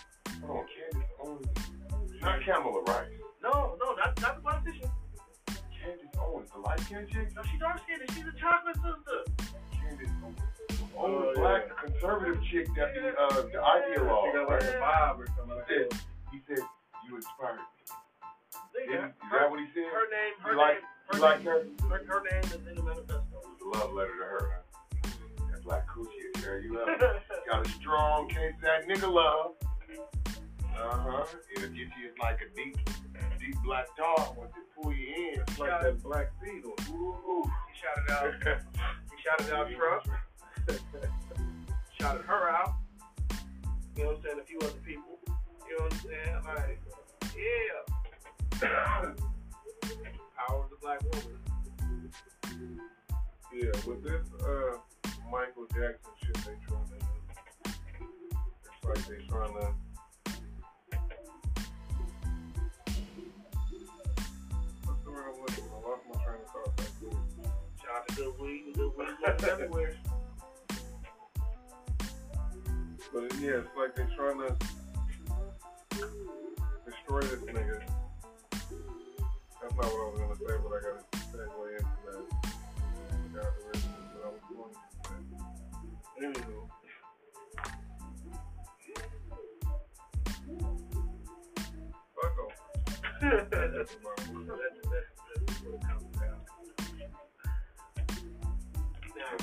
hold 0.45 0.59
on, 0.59 0.65
Candace 0.67 1.11
Owens. 1.23 1.76
Not 2.21 2.39
Kamala 2.43 2.81
Rice. 2.83 3.07
No, 3.43 3.77
no, 3.81 3.93
not, 3.95 4.19
not 4.21 4.36
the 4.36 4.41
politician. 4.41 4.89
Candace 5.47 6.07
Owens, 6.19 6.50
the 6.53 6.59
light 6.59 6.79
skinned 6.81 7.09
chick? 7.12 7.29
No, 7.36 7.41
she's 7.43 7.59
dark 7.59 7.79
skinned 7.83 8.01
she's 8.12 8.25
a 8.25 8.39
chocolate 8.39 8.75
sister. 8.75 9.50
Candace 9.74 10.09
Owens. 10.24 10.39
Oh, 10.97 10.97
Oh, 11.00 11.31
black, 11.36 11.69
the 11.69 11.91
conservative 11.91 12.41
chick 12.51 12.65
that 12.75 12.89
the, 12.95 13.13
uh, 13.13 13.29
the 13.29 13.51
She 13.51 13.57
ideologue. 13.57 14.33
got 14.33 14.50
like 14.50 14.63
a 14.63 14.81
vibe 14.81 15.17
or 15.19 15.27
something 15.38 15.55
like 15.57 15.67
He 15.69 15.77
that. 15.77 15.91
said, 15.93 16.01
he 16.31 16.39
said, 16.47 16.63
you 17.07 17.15
inspired 17.15 17.55
me. 17.57 17.62
Think 18.74 18.89
Is, 18.91 18.95
her, 19.00 19.05
is 19.07 19.13
that 19.31 19.50
what 19.51 19.59
he 19.59 19.67
said? 19.74 19.86
her 19.93 20.09
name, 20.09 20.33
her 20.41 20.51
You 20.51 20.57
like- 20.57 20.74
name, 20.74 20.83
You 21.13 21.13
her, 21.13 21.19
like 21.21 21.38
name 21.38 21.77
her? 21.88 21.97
her, 21.97 22.05
her 22.09 22.21
name 22.31 22.43
is 22.43 22.53
in 22.67 22.75
the 22.75 22.83
manifesto. 22.83 23.21
It 23.21 23.47
was 23.47 23.62
a 23.62 23.77
love 23.79 23.93
letter 23.93 24.17
to 24.17 24.25
her, 24.25 24.50
huh? 24.57 25.09
That 25.53 25.63
black 25.63 25.88
coochie 25.88 26.33
will 26.33 26.41
tear 26.41 26.59
you 26.59 26.79
up. 26.81 26.88
Got 27.50 27.65
a 27.65 27.69
strong 27.69 28.27
case 28.27 28.53
of 28.55 28.62
that 28.62 28.88
nigga 28.89 29.12
love. 29.12 29.53
Uh-huh. 30.79 31.25
It'll 31.55 31.69
get 31.69 31.77
you 31.77 32.12
like 32.22 32.39
a 32.41 32.55
deep, 32.55 32.77
deep 33.39 33.55
black 33.63 33.88
dog 33.98 34.38
once 34.38 34.51
it 34.55 34.63
pull 34.75 34.93
you 34.93 35.07
in. 35.07 35.41
It's 35.41 35.60
like 35.60 35.81
that 35.81 36.03
black 36.03 36.31
beetle. 36.41 36.74
Ooh. 36.91 37.43
he 37.43 37.74
shouted 37.81 38.12
out, 38.12 38.34
he 39.12 39.17
shouted 39.24 39.53
out 39.53 39.69
Trump, 39.75 40.03
shouted 42.00 42.25
her 42.25 42.50
out. 42.50 42.75
You 43.96 44.03
know 44.03 44.10
what 44.10 44.17
I'm 44.17 44.24
saying? 44.24 44.39
A 44.39 44.43
few 44.43 44.60
other 44.60 44.79
people. 44.86 45.19
You 45.67 45.77
know 45.77 45.84
what 45.86 45.93
I'm 45.93 46.00
saying? 46.00 46.41
Like, 46.46 46.81
yeah. 47.36 47.81
Power 50.48 50.63
of 50.63 50.69
the 50.69 50.75
black 50.81 51.01
woman. 51.01 51.38
Yeah, 53.53 53.72
with 53.88 54.03
this 54.03 54.27
uh 54.46 54.77
Michael 55.31 55.65
Jackson 55.74 56.12
shit 56.24 56.36
they 56.36 56.57
trying 56.67 56.88
to 56.88 57.00
do. 57.00 57.05
It's 57.65 58.86
like 58.86 59.07
they 59.07 59.25
trying 59.27 59.53
to 59.53 59.74
lost 65.88 66.03
my 66.13 66.15
train 66.24 66.39
of 66.44 66.50
thought. 66.51 66.74
Shout 67.82 67.96
out 67.96 68.08
to 68.10 68.15
Good 68.15 68.34
Weed. 68.39 68.63
Good 68.75 68.91
Weed 68.98 69.08
everywhere. 69.50 69.96
But 73.13 73.24
yeah, 73.39 73.62
it's 73.62 73.70
like 73.77 73.96
they're 73.96 74.12
trying 74.15 74.39
to 74.39 74.56
destroy 76.86 77.22
this 77.22 77.39
nigga. 77.41 77.82
That's 79.62 79.75
not 79.75 79.86
what 79.86 80.01
I 80.01 80.10
was 80.12 80.20
gonna 80.20 80.36
say, 80.36 80.56
but 80.62 80.72
I 80.74 80.79
gotta 80.82 81.03
segue 81.32 81.67
into 81.77 81.96
that. 82.06 82.25
I 82.44 83.15
forgot 83.24 83.51
originally 83.65 84.06
what 84.13 84.24
I 84.24 84.29
was 84.29 84.44
going 84.51 84.74
to 84.74 84.79
say. 85.03 85.17
Anywho. 86.24 86.60
Fuck 92.15 92.38
off. 92.44 92.56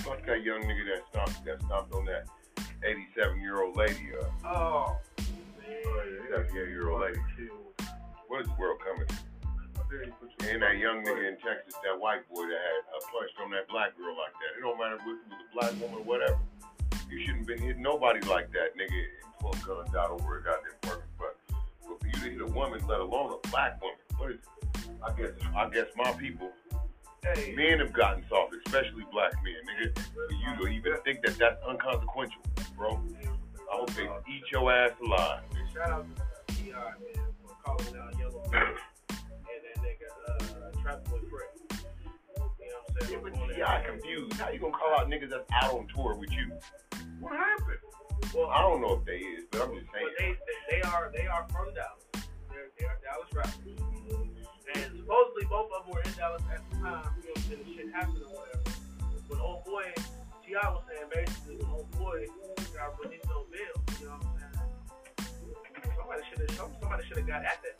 fuck 0.00 0.24
that 0.26 0.42
young 0.42 0.62
nigga 0.62 0.84
that 0.94 1.02
stomped, 1.10 1.44
that 1.44 1.62
stomped 1.62 1.94
on 1.94 2.04
that 2.06 2.26
87 2.84 3.40
year 3.40 3.62
old 3.62 3.76
lady, 3.76 4.10
uh, 4.20 4.48
Oh, 4.48 4.96
yeah, 5.66 6.36
78 6.36 6.68
year 6.68 6.90
old 6.90 7.02
lady. 7.02 7.18
What 8.28 8.42
is 8.42 8.46
the 8.48 8.54
world 8.58 8.80
coming 8.84 9.06
to? 9.06 9.14
I 9.14 9.82
dare 9.90 10.04
you 10.04 10.12
put 10.20 10.30
your 10.42 10.52
And 10.54 10.62
that 10.62 10.76
young 10.78 11.04
nigga 11.04 11.28
in 11.28 11.36
Texas, 11.36 11.74
that 11.84 11.98
white 11.98 12.28
boy 12.28 12.42
that 12.42 12.60
had 12.60 12.82
uh, 12.96 13.00
punched 13.12 13.36
on 13.42 13.50
that 13.52 13.68
black 13.68 13.96
girl 13.96 14.16
like 14.16 14.32
that. 14.40 14.58
It 14.58 14.62
don't 14.62 14.78
matter 14.78 14.96
if 14.96 15.02
it 15.02 15.06
was 15.06 15.18
a 15.28 15.54
black 15.54 15.72
woman 15.80 16.00
or 16.00 16.04
whatever. 16.04 16.38
You 17.10 17.20
shouldn't 17.24 17.46
been 17.46 17.60
hitting 17.60 17.82
nobody 17.82 18.20
like 18.26 18.50
that, 18.52 18.76
nigga. 18.76 18.90
And 18.90 19.38
pull 19.40 19.54
guns 19.66 19.94
out 19.94 20.10
over 20.10 20.38
a 20.38 20.42
goddamn 20.42 20.72
person. 20.82 21.08
But, 21.18 21.36
but 21.86 22.00
for 22.00 22.06
you 22.06 22.12
to 22.12 22.30
hit 22.30 22.40
a 22.40 22.46
woman, 22.46 22.80
let 22.88 23.00
alone 23.00 23.38
a 23.44 23.48
black 23.48 23.80
woman, 23.80 23.98
what 24.16 24.30
is 24.30 24.38
it? 24.38 24.64
I 25.02 25.12
guess 25.12 25.30
I 25.54 25.68
guess 25.68 25.86
my 25.96 26.12
people, 26.12 26.50
hey. 27.24 27.54
men 27.56 27.78
have 27.80 27.92
gotten 27.92 28.24
soft, 28.28 28.54
especially 28.66 29.04
black 29.12 29.32
men, 29.42 29.54
nigga. 29.68 29.98
For 29.98 30.32
you 30.32 30.56
to 30.66 30.72
even 30.72 30.94
think 31.04 31.22
that 31.24 31.36
that's 31.38 31.62
unconsequential, 31.66 32.40
bro. 32.76 33.00
I 33.72 33.76
hope 33.76 33.90
they 33.94 34.04
eat 34.32 34.42
your 34.52 34.70
ass 34.72 34.92
alive. 35.04 35.40
Shout 35.72 35.90
out 35.90 36.06
to 36.48 36.54
T.I. 36.54 36.74
man 36.74 37.24
for 37.42 37.54
calling 37.64 37.96
out 38.00 38.18
Yella 38.18 38.42
and 38.44 39.60
that 39.64 39.76
nigga 39.82 40.08
uh, 40.28 40.82
Trap 40.82 41.04
Boy 41.04 41.18
Fred. 41.30 41.50
You 42.60 42.68
know 42.70 42.76
what 42.84 43.02
I'm 43.02 43.02
Yeah, 43.02 43.06
saying? 43.08 43.20
but 43.22 43.34
Going 43.34 43.54
T.I. 43.56 43.84
confused. 43.88 44.32
How 44.34 44.50
you 44.50 44.58
gonna 44.60 44.72
call 44.72 44.94
out 45.00 45.08
niggas 45.08 45.30
that's 45.30 45.50
out 45.52 45.72
on 45.74 45.86
tour 45.94 46.14
with 46.14 46.30
you? 46.30 46.52
What 47.20 47.32
happened? 47.36 47.78
Well, 48.34 48.50
I 48.50 48.60
don't 48.62 48.80
know 48.80 48.94
if 48.94 49.04
they 49.04 49.18
is, 49.18 49.44
but 49.50 49.62
I'm 49.62 49.74
just 49.74 49.86
but 49.86 50.00
saying. 50.00 50.10
they, 50.18 50.30
they 50.30 50.76
they 50.76 50.82
are 50.82 51.10
they 51.14 51.26
are 51.26 51.46
from 51.50 51.72
Dallas. 51.74 52.02
They're 52.50 52.70
they 52.78 52.86
are 52.86 52.98
Dallas 53.02 53.28
rappers. 53.34 54.23
And 54.72 54.96
supposedly 54.96 55.44
both 55.50 55.68
of 55.76 55.84
them 55.84 55.92
were 55.92 56.02
in 56.02 56.12
Dallas 56.16 56.42
at 56.48 56.60
the 56.70 56.76
time. 56.80 57.04
You 57.20 57.28
know, 57.28 57.62
when 57.64 57.76
shit 57.76 57.92
happened 57.92 58.22
or 58.24 58.32
whatever. 58.32 58.64
When 59.28 59.40
old 59.40 59.64
boy 59.64 59.84
T.I. 60.46 60.68
was 60.70 60.82
saying 60.88 61.08
basically 61.12 61.56
when 61.56 61.70
old 61.70 61.90
boy 61.92 62.26
got 62.72 62.96
released 63.00 63.28
on 63.28 63.44
bail. 63.52 63.76
You 64.00 64.06
know 64.06 64.16
what 64.16 64.24
I'm 64.24 64.40
saying? 64.40 65.94
Somebody 65.96 66.22
should 66.28 66.40
have 66.50 66.70
somebody 66.80 67.02
should 67.08 67.18
have 67.18 67.26
got 67.26 67.44
at 67.44 67.58
that. 67.64 67.76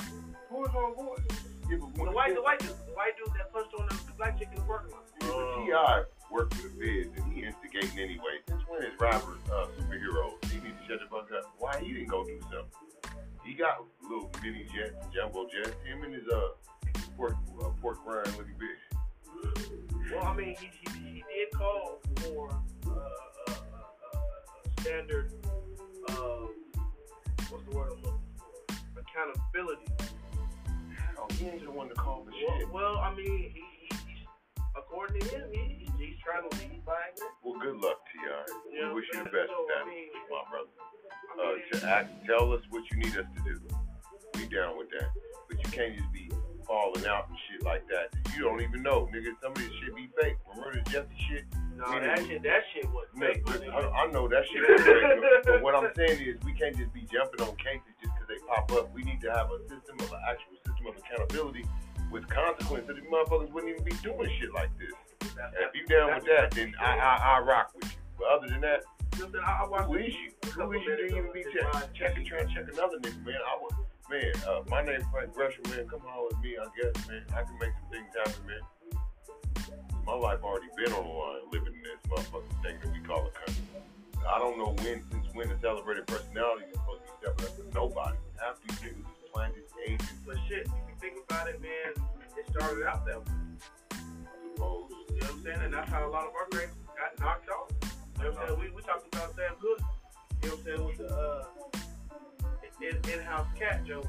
Who 0.49 0.65
is 0.65 0.75
on 0.75 0.95
board? 0.95 1.21
Yeah, 1.71 1.77
The 1.81 2.13
white 2.13 2.35
the 2.35 2.43
white 2.43 2.61
dude 2.61 2.77
the 2.89 2.93
white 2.93 3.17
dude 3.17 3.33
that 3.37 3.53
punched 3.53 3.75
on 3.79 3.87
the, 3.89 3.95
the 4.07 4.13
black 4.17 4.39
chick 4.39 4.49
in 4.53 4.61
the 4.61 4.67
parking 4.69 4.93
lot. 4.93 5.05
Yeah, 5.21 5.29
but 5.29 5.65
T.I. 5.65 6.03
worked 6.31 6.55
for 6.55 6.69
the 6.69 6.73
feds 6.77 7.13
and 7.17 7.33
he 7.33 7.45
instigating 7.45 7.99
anyway. 7.99 8.41
Since 8.49 8.63
when 8.69 8.83
is 8.85 8.93
rappers 9.01 9.41
uh, 9.53 9.67
superheroes? 9.81 10.37
He 10.53 10.61
need 10.61 10.77
to 10.77 10.85
shut 10.89 11.01
the 11.01 11.09
fuck 11.09 11.29
up. 11.33 11.53
Why 11.59 11.81
he 11.81 11.93
didn't 11.93 12.09
go 12.09 12.25
do 12.25 12.39
something? 12.53 12.69
He 13.45 13.53
got 13.55 13.85
little 14.03 14.31
mini 14.43 14.65
jets, 14.75 14.97
jumbo 15.13 15.45
jets. 15.53 15.77
Him 15.85 16.03
and 16.03 16.15
his 16.15 16.25
uh 16.33 16.57
pork 17.17 17.35
uh, 17.63 17.69
pork 17.81 17.99
rind 18.07 18.27
looking 18.37 18.55
bitch. 18.55 20.13
Well, 20.13 20.25
I 20.25 20.35
mean, 20.37 20.55
he, 20.61 20.71
he, 20.93 20.99
he 20.99 21.15
did 21.15 21.51
call 21.59 22.01
for 22.17 22.51
uh, 22.51 22.91
uh, 22.91 22.95
uh, 23.49 23.53
uh, 23.53 24.81
standard, 24.83 25.33
uh, 26.09 26.47
what's 27.49 27.65
the 27.65 27.77
word 27.77 27.93
I'm 27.93 28.03
looking 28.03 28.21
for? 28.39 29.01
Accountability. 29.01 29.87
Oh, 31.19 31.27
he 31.39 31.47
ain't 31.47 31.65
the 31.65 31.71
one 31.71 31.89
to 31.89 31.95
call 31.95 32.25
for 32.25 32.31
Well, 32.31 32.59
shit. 32.59 32.71
well 32.73 32.99
I 32.99 33.15
mean, 33.15 33.27
he, 33.27 33.63
he, 33.89 33.97
he's, 34.07 34.27
according 34.77 35.21
to 35.21 35.29
him, 35.29 35.49
he, 35.53 35.59
he's, 35.81 35.91
he's 35.99 36.17
trying 36.25 36.49
to 36.49 36.57
lead 36.59 36.85
by 36.85 36.95
example. 37.11 37.37
Well, 37.43 37.61
good 37.61 37.77
luck, 37.81 37.99
T.I. 38.13 38.45
We 38.71 38.79
Yeah, 38.79 38.93
wish 38.93 39.05
you 39.13 39.19
the 39.25 39.31
so, 39.31 39.33
best 39.33 39.51
with 39.51 39.71
I 39.73 39.79
that, 39.79 39.87
mean, 39.89 40.09
my 40.31 40.43
brother. 40.51 40.73
Uh, 41.35 41.79
to 41.81 41.89
act, 41.91 42.27
tell 42.27 42.53
us 42.53 42.63
what 42.71 42.85
you 42.93 42.99
need 42.99 43.17
us 43.17 43.27
to 43.37 43.41
do. 43.43 43.61
We 44.39 44.47
down 44.47 44.79
with 44.79 44.91
that. 44.91 45.09
But 45.49 45.59
you 45.65 45.71
can't 45.73 45.97
just 45.97 46.13
be 46.13 46.31
falling 46.67 47.07
out 47.07 47.29
and 47.29 47.39
shit 47.49 47.63
like 47.65 47.87
that. 47.89 48.13
You 48.37 48.45
don't 48.45 48.61
even 48.61 48.83
know, 48.83 49.09
nigga. 49.15 49.33
Some 49.43 49.53
of 49.53 49.59
this 49.59 49.71
shit 49.81 49.95
be 49.95 50.09
fake. 50.21 50.37
Remember 50.49 50.83
the 50.83 50.91
Jesse 50.91 51.09
shit? 51.29 51.45
no, 51.77 51.91
that 52.01 52.19
shit, 52.27 52.43
that 52.43 52.63
shit 52.73 52.87
was 52.91 53.07
Nigga, 53.17 53.49
fake. 53.49 53.69
I, 53.73 54.07
I 54.07 54.11
know 54.11 54.29
that 54.29 54.45
shit 54.47 54.63
is 54.63 54.83
fake. 54.83 55.45
but 55.45 55.63
what 55.63 55.75
I'm 55.75 55.91
saying 55.97 56.21
is, 56.23 56.37
we 56.45 56.53
can't 56.55 56.77
just 56.77 56.93
be 56.93 57.07
jumping 57.13 57.41
on 57.43 57.55
cases 57.57 57.93
just 58.03 58.13
because 58.15 58.29
they 58.29 58.39
pop 58.47 58.71
up. 58.73 58.93
We 58.95 59.03
need 59.03 59.21
to 59.23 59.31
have 59.33 59.51
a 59.51 59.59
system 59.69 59.99
of 60.01 60.13
an 60.13 60.21
actual 60.29 60.57
system 60.67 60.87
of 60.87 60.95
accountability 60.97 61.65
with 62.11 62.29
consequences. 62.29 62.97
These 62.97 63.11
motherfuckers 63.11 63.51
wouldn't 63.53 63.73
even 63.73 63.85
be 63.85 63.97
doing 64.03 64.31
shit 64.41 64.53
like 64.55 64.71
this. 64.79 64.93
That's- 65.35 65.55
if 65.61 65.75
you 65.75 65.87
down 65.87 66.15
with 66.15 66.25
that, 66.27 66.51
then 66.53 66.75
I 66.81 66.97
I, 66.97 67.37
I 67.37 67.41
rock 67.41 67.73
with 67.75 67.85
you. 67.91 67.99
But 68.19 68.29
other 68.29 68.49
than 68.49 68.61
that, 68.63 68.85
Listen, 69.19 69.41
I, 69.47 69.63
I 69.63 69.83
who 69.85 69.95
is 69.95 70.13
you? 70.13 70.51
Who 70.59 70.73
is 70.73 70.83
you 70.85 70.97
to 70.97 71.05
even 71.07 71.31
be 71.33 71.45
check, 71.45 71.63
uh, 71.73 71.83
checking, 71.95 72.25
trying 72.25 72.49
to 72.49 72.55
check 72.55 72.65
another 72.73 72.99
nigga, 72.99 73.25
man? 73.25 73.35
I 73.47 73.59
would, 73.63 73.84
man. 74.11 74.33
Uh, 74.47 74.63
my 74.69 74.83
name 74.85 75.01
Frank 75.13 75.33
Gresham, 75.35 75.65
man. 75.71 75.87
Come 75.89 76.01
holler 76.05 76.31
at 76.33 76.41
me, 76.43 76.57
I 76.57 76.67
guess, 76.77 77.09
man. 77.09 77.25
I 77.35 77.43
can 77.43 77.59
make 77.59 77.73
some 77.81 77.91
things 77.91 78.11
happen, 78.17 78.47
man. 78.47 78.65
My 80.07 80.15
life 80.15 80.41
already 80.43 80.69
been 80.77 80.93
on 80.93 81.05
the 81.05 81.11
line, 81.11 81.41
living 81.53 81.75
in 81.75 81.83
this 81.83 82.01
motherfucking 82.09 82.63
thing 82.63 82.77
that 82.83 82.93
we 82.93 83.01
call 83.01 83.27
a 83.27 83.31
country. 83.31 83.65
win 85.35 85.49
the 85.49 85.59
celebrated 85.61 86.07
personality 86.07 86.67
is 86.71 86.79
supposed 86.79 87.03
to 87.03 87.11
be 87.11 87.19
stepping 87.21 87.45
up 87.45 87.57
to 87.59 87.65
nobody. 87.75 88.19
Half 88.39 88.63
these 88.63 88.79
niggas 88.79 89.03
is 89.03 89.31
planted 89.33 89.65
agents, 89.87 90.13
But 90.27 90.37
shit, 90.49 90.67
if 90.67 90.85
you 90.89 90.95
think 91.01 91.15
about 91.29 91.49
it, 91.49 91.61
man, 91.61 91.93
it 92.39 92.47
started 92.51 92.87
out 92.87 93.05
that 93.07 93.19
way. 93.19 93.35
suppose. 94.55 94.91
You 95.11 95.21
know 95.21 95.27
what 95.27 95.31
I'm 95.31 95.43
saying? 95.43 95.61
And 95.65 95.75
that's 95.75 95.91
how 95.91 96.07
a 96.07 96.11
lot 96.11 96.27
of 96.27 96.33
our 96.35 96.47
greats 96.51 96.73
got 96.95 97.19
knocked 97.19 97.49
off. 97.51 97.71
You 97.83 98.25
know 98.25 98.31
what 98.31 98.41
I'm 98.41 98.49
saying? 98.49 98.61
We, 98.61 98.71
we 98.71 98.83
talked 98.83 99.15
about 99.15 99.35
Sam 99.35 99.55
Cooke. 99.61 99.83
You 100.43 100.49
know 100.49 100.55
what 100.55 100.59
I'm 100.59 100.65
saying? 100.65 100.85
With 100.87 100.99
the 100.99 101.11
uh, 101.11 101.45
in, 102.81 102.97
in-house 103.13 103.47
cat 103.59 103.85
joke. 103.87 104.07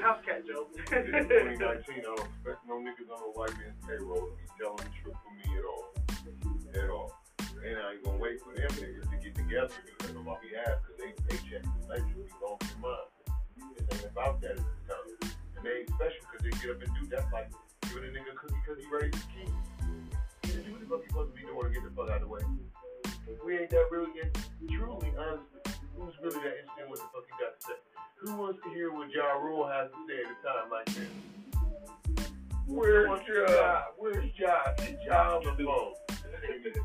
House 0.00 0.20
cat 0.26 0.46
joke. 0.46 0.70
In 0.92 1.28
2019, 1.28 1.56
I 1.56 2.02
don't 2.02 2.20
expect 2.20 2.60
no 2.68 2.76
niggas 2.76 3.08
on 3.08 3.20
the 3.24 3.32
white 3.32 3.54
man's 3.56 3.78
payroll 3.86 4.28
to 4.28 4.36
be 4.36 4.46
telling 4.60 4.76
the 4.76 4.90
truth 5.00 5.16
for 5.24 5.32
me 5.32 5.46
at 5.56 5.64
all. 5.64 5.86
At 6.74 6.90
all. 6.90 7.12
And 7.64 7.76
I 7.78 7.96
ain't 7.96 8.04
gonna 8.04 8.18
wait 8.18 8.38
for 8.44 8.52
them 8.52 8.68
niggas 8.76 9.08
to 9.10 9.16
get 9.16 9.34
together 9.34 9.72
because 9.84 10.14
on 10.14 10.24
my 10.24 10.36
behalf, 10.44 10.84
because 10.84 10.96
they 11.00 11.10
paycheck 11.24 11.64
electricity 11.88 12.28
going 12.40 12.58
through 12.60 12.82
mine. 12.84 13.08
It 13.76 13.88
ain't 13.90 14.04
about 14.12 14.40
that 14.42 14.60
at 14.60 14.64
this 14.64 14.82
time. 14.84 15.32
And 15.56 15.64
they 15.64 15.84
ain't 15.84 15.90
special 15.96 16.20
because 16.28 16.42
they 16.44 16.52
get 16.60 16.76
up 16.76 16.82
and 16.84 16.92
do 17.00 17.04
that 17.16 17.32
like 17.32 17.48
giving 17.88 18.04
a 18.04 18.12
nigga 18.12 18.36
cookie 18.36 18.60
because 18.60 18.78
he 18.78 18.86
raised 18.92 19.16
his 19.16 19.28
king. 19.32 19.50
Yeah, 20.44 20.60
do 20.62 20.72
what 20.76 20.80
the 20.80 20.86
fuck 20.86 21.00
you 21.02 21.08
supposed 21.08 21.32
to 21.32 21.36
be 21.40 21.48
doing 21.48 21.64
to 21.64 21.72
get 21.72 21.82
the 21.82 21.92
fuck 21.96 22.12
out 22.12 22.20
of 22.20 22.28
the 22.28 22.30
way. 22.30 22.44
We 23.44 23.58
ain't 23.58 23.70
that 23.70 23.88
really 23.90 24.12
in, 24.20 24.30
truly, 24.68 25.10
honestly, 25.18 25.55
who's 25.96 26.14
really 26.22 26.40
that 26.44 26.60
interested 26.60 26.84
in 26.84 26.88
what 26.90 26.98
the 27.00 27.08
fuck 27.12 27.24
you 27.24 27.36
got 27.40 27.52
to 27.56 27.66
say? 27.66 27.78
Who 28.20 28.36
wants 28.36 28.60
to 28.64 28.68
hear 28.70 28.92
what 28.92 29.10
Ja 29.10 29.32
Rule 29.40 29.66
has 29.68 29.90
to 29.90 29.98
say 30.08 30.20
at 30.20 30.30
a 30.30 30.36
time 30.44 30.70
like 30.70 30.86
this? 30.86 31.08
Where's 32.66 33.20
Ja? 33.28 33.82
Where's 33.98 34.30
Ja? 34.38 34.74
Get 34.78 34.98
Ja 35.06 35.36
on 35.36 35.44
the 35.44 35.64
phone. 35.64 35.94
Get 36.08 36.74
the 36.74 36.80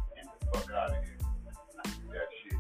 fuck 0.53 0.72
out 0.72 0.91
of 0.91 1.03
here. 1.03 1.18
That 2.12 2.27
shit. 2.44 2.60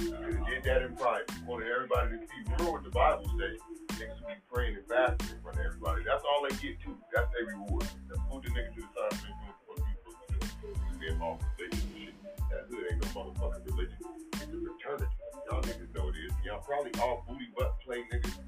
You 0.00 0.44
did 0.48 0.64
that 0.64 0.82
in 0.82 0.96
private. 0.96 1.30
Wanted 1.46 1.68
everybody 1.68 2.18
to 2.18 2.26
see. 2.26 2.40
Remember 2.44 2.72
what 2.72 2.84
the 2.84 2.90
Bible 2.90 3.24
says. 3.38 3.58
Niggas 3.98 4.20
will 4.20 4.28
be 4.28 4.34
praying 4.52 4.76
and 4.76 4.86
fasting 4.88 5.36
in 5.36 5.42
front 5.42 5.58
of 5.58 5.64
everybody. 5.66 6.02
That's 6.04 6.24
all 6.24 6.42
they 6.48 6.54
get 6.56 6.80
too. 6.80 6.96
That's 7.14 7.30
their 7.32 7.46
reward. 7.46 7.86
That's 8.08 8.20
what 8.28 8.42
the 8.42 8.50
niggas 8.50 8.74
do 8.74 8.82
the 8.82 8.88
time 8.96 9.14
for 9.18 9.28
what 9.66 9.78
you 9.78 9.94
supposed 10.02 10.20
to 10.28 10.34
do. 10.40 10.68
You 10.68 10.98
be 10.98 11.06
involved 11.08 11.42
in 11.42 11.48
religion 11.58 11.88
and 11.90 11.98
shit. 12.00 12.13
That 12.54 12.66
hood 12.70 12.86
ain't 12.92 13.02
no 13.02 13.08
motherfucking 13.08 13.66
religion. 13.66 13.98
It's 14.34 14.42
a 14.42 14.46
fraternity. 14.46 15.16
Y'all 15.50 15.62
niggas 15.62 15.92
know 15.92 16.08
it 16.08 16.14
is. 16.24 16.32
Y'all 16.44 16.62
probably 16.62 16.92
all 17.00 17.24
booty 17.28 17.48
butt 17.58 17.80
play 17.84 18.04
niggas. 18.12 18.38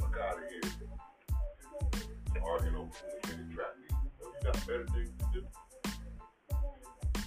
Fuck 0.00 0.16
out 0.20 0.38
of 0.38 0.44
here. 0.50 0.62
Arguing 2.42 2.74
over 2.74 2.90
who's 3.22 3.36
the 3.36 3.54
trap 3.54 3.76
meet. 3.80 3.94
You 4.20 4.32
got 4.42 4.66
better 4.66 4.86
things 4.86 5.10
to 5.16 5.26
do. 5.32 5.40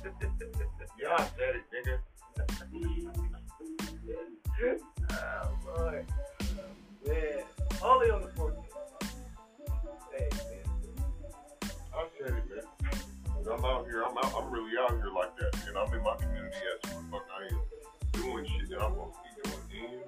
Y'all 1.02 1.26
said 1.38 1.56
it, 1.56 1.66
nigga. 1.72 1.96
oh, 5.12 5.50
boy. 5.64 6.04
Oh, 6.42 7.08
man. 7.08 7.44
Only 7.82 8.12
on 8.12 8.22
the 8.24 8.28
14th. 8.28 8.66
Hey, 10.12 10.30
man. 10.32 10.55
I'm 13.46 13.64
out 13.64 13.86
here. 13.86 14.02
I'm 14.02 14.18
out. 14.18 14.34
I'm 14.34 14.50
really 14.50 14.74
out 14.82 14.90
here 14.98 15.14
like 15.14 15.38
that, 15.38 15.54
and 15.68 15.78
I'm 15.78 15.94
in 15.94 16.02
my 16.02 16.16
community 16.18 16.58
as 16.58 16.90
who 16.90 16.98
fuck 17.14 17.30
I 17.30 17.46
am, 17.54 17.62
doing 18.12 18.46
shit 18.46 18.70
that 18.74 18.82
I'm 18.82 18.98
to 18.98 19.06
be 19.22 19.30
doing. 19.46 20.02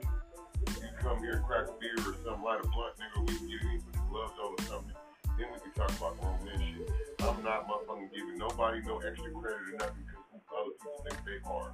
And 0.66 0.82
you 0.82 0.90
come 0.98 1.20
here, 1.22 1.44
crack 1.46 1.70
a 1.70 1.74
beer 1.78 1.94
or 2.02 2.18
something, 2.26 2.42
light 2.42 2.66
a 2.66 2.68
blunt, 2.68 2.98
nigga. 2.98 3.22
We 3.22 3.38
can 3.38 3.46
get 3.46 3.62
in, 3.62 3.82
put 3.86 4.10
gloves 4.10 4.34
on 4.42 4.58
or 4.58 4.64
something. 4.66 4.98
Then 5.38 5.48
we 5.54 5.60
can 5.62 5.72
talk 5.78 5.94
about 6.02 6.18
grown 6.18 6.42
man 6.50 6.58
shit. 6.58 6.90
I'm 7.22 7.44
not 7.46 7.70
motherfucking 7.70 8.10
giving 8.10 8.38
nobody 8.42 8.82
no 8.82 8.98
extra 9.06 9.30
credit 9.30 9.62
or 9.70 9.78
nothing 9.86 10.02
because 10.02 10.42
other 10.50 10.74
people 10.82 11.02
think 11.06 11.18
they 11.22 11.38
are. 11.46 11.70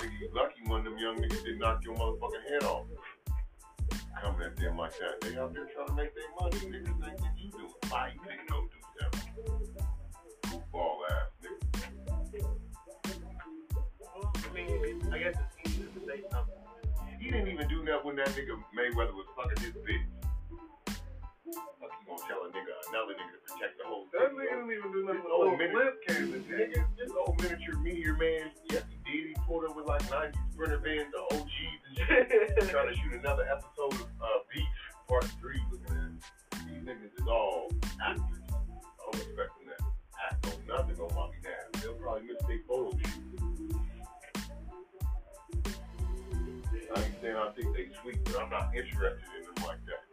Nigga, 0.00 0.16
you 0.16 0.28
lucky 0.32 0.64
one 0.64 0.80
of 0.80 0.84
them 0.88 0.98
young 0.98 1.20
niggas 1.20 1.44
didn't 1.44 1.60
knock 1.60 1.84
your 1.84 1.94
motherfucking 1.96 2.44
head 2.48 2.64
off. 2.64 2.88
Coming 4.22 4.48
at 4.48 4.56
them 4.56 4.78
like 4.78 4.96
that. 4.96 5.20
They 5.20 5.36
out 5.36 5.52
there 5.52 5.68
trying 5.76 5.88
to 5.88 5.92
make 5.92 6.16
their 6.16 6.32
money. 6.40 6.56
Niggas 6.56 7.04
think 7.04 7.20
that 7.20 7.36
you 7.36 7.50
doing. 7.52 7.68
You 7.68 8.20
didn't 8.24 8.48
go 8.48 8.64
do 8.64 8.80
something? 8.96 9.75
Goofball 10.76 10.96
ass 11.10 11.32
nigga. 11.42 12.44
Well, 14.00 14.32
I 14.36 14.54
mean, 14.54 15.12
I 15.12 15.18
guess 15.18 15.34
it's 15.64 15.70
easy 15.72 15.82
to 15.84 16.00
say 16.06 16.22
something. 16.30 16.54
He 17.18 17.30
didn't 17.30 17.48
even 17.48 17.68
do 17.68 17.84
that 17.86 18.04
when 18.04 18.16
that 18.16 18.28
nigga 18.28 18.60
Mayweather 18.76 19.14
was 19.14 19.26
fucking 19.36 19.62
his 19.64 19.72
bitch. 19.72 20.04
Fuck 21.80 21.92
you 22.00 22.06
gonna 22.06 22.28
tell 22.28 22.44
a 22.44 22.48
nigga 22.52 22.72
another 22.90 23.14
nigga 23.14 23.32
to 23.32 23.40
protect 23.54 23.78
the 23.78 23.84
whole 23.86 24.06
That 24.12 24.28
thing? 24.28 24.36
nigga 24.36 24.68
didn't 24.68 24.72
even 24.78 24.92
do 24.92 25.04
nothing. 25.06 25.22
Oh, 25.28 25.48
old 25.48 25.58
minute, 25.58 25.72
flip 25.72 26.06
came 26.06 26.32
nigga. 26.32 26.84
this 26.98 27.10
old 27.16 27.40
miniature 27.40 27.78
meteor 27.80 28.16
man, 28.16 28.50
yes 28.70 28.82
he 28.90 28.96
did. 29.10 29.28
He 29.28 29.34
pulled 29.46 29.64
up 29.64 29.76
with 29.76 29.86
like 29.86 30.04
90 30.10 30.38
sprinter 30.52 30.78
bands, 30.78 31.12
the 31.12 31.20
OGs 31.36 31.80
and 31.88 31.96
shit. 31.96 32.68
trying 32.70 32.88
to 32.92 32.96
shoot 33.00 33.12
another 33.14 33.46
episode 33.48 33.94
of 33.94 34.08
uh, 34.20 34.26
Beef 34.52 34.68
Part 35.08 35.24
3. 35.40 35.56
Looking 35.72 36.20
at 36.52 36.58
these 36.68 36.82
niggas 36.84 37.14
is 37.16 37.26
all 37.28 37.70
actors. 38.02 38.42
I 38.50 39.10
don't 39.12 39.22
expect 39.22 39.50
them 39.56 39.65
act 40.36 40.46
on 40.46 40.66
nothing 40.66 41.00
on 41.00 41.14
my 41.14 41.28
behalf. 41.40 41.82
They'll 41.82 41.94
probably 41.94 42.28
miss 42.28 42.42
their 42.46 42.58
photo 42.68 42.90
shoot. 42.96 43.40
I 46.94 47.02
ain't 47.02 47.14
saying 47.20 47.36
I 47.36 47.50
think 47.52 47.76
they 47.76 47.88
sweet, 48.02 48.24
but 48.24 48.40
I'm 48.40 48.50
not 48.50 48.74
interested 48.74 49.28
in 49.38 49.54
them 49.54 49.64
like 49.66 49.78
that. 49.86 50.04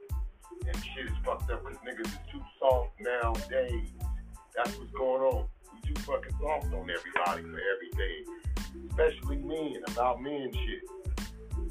And 0.68 0.84
shit 0.84 1.06
is 1.06 1.18
fucked 1.24 1.50
up 1.52 1.64
because 1.64 1.78
niggas 1.80 2.08
is 2.08 2.20
too 2.32 2.42
soft 2.60 2.92
nowadays. 3.00 3.90
That's 4.56 4.78
what's 4.78 4.92
going 4.92 5.22
on. 5.22 5.48
We 5.74 5.94
too 5.94 6.02
fucking 6.02 6.36
soft 6.40 6.74
on 6.74 6.90
everybody 6.90 7.44
for 7.44 7.60
everything. 7.74 8.26
Especially 8.90 9.38
men, 9.38 9.82
about 9.88 10.22
men 10.22 10.52
shit. 10.54 10.84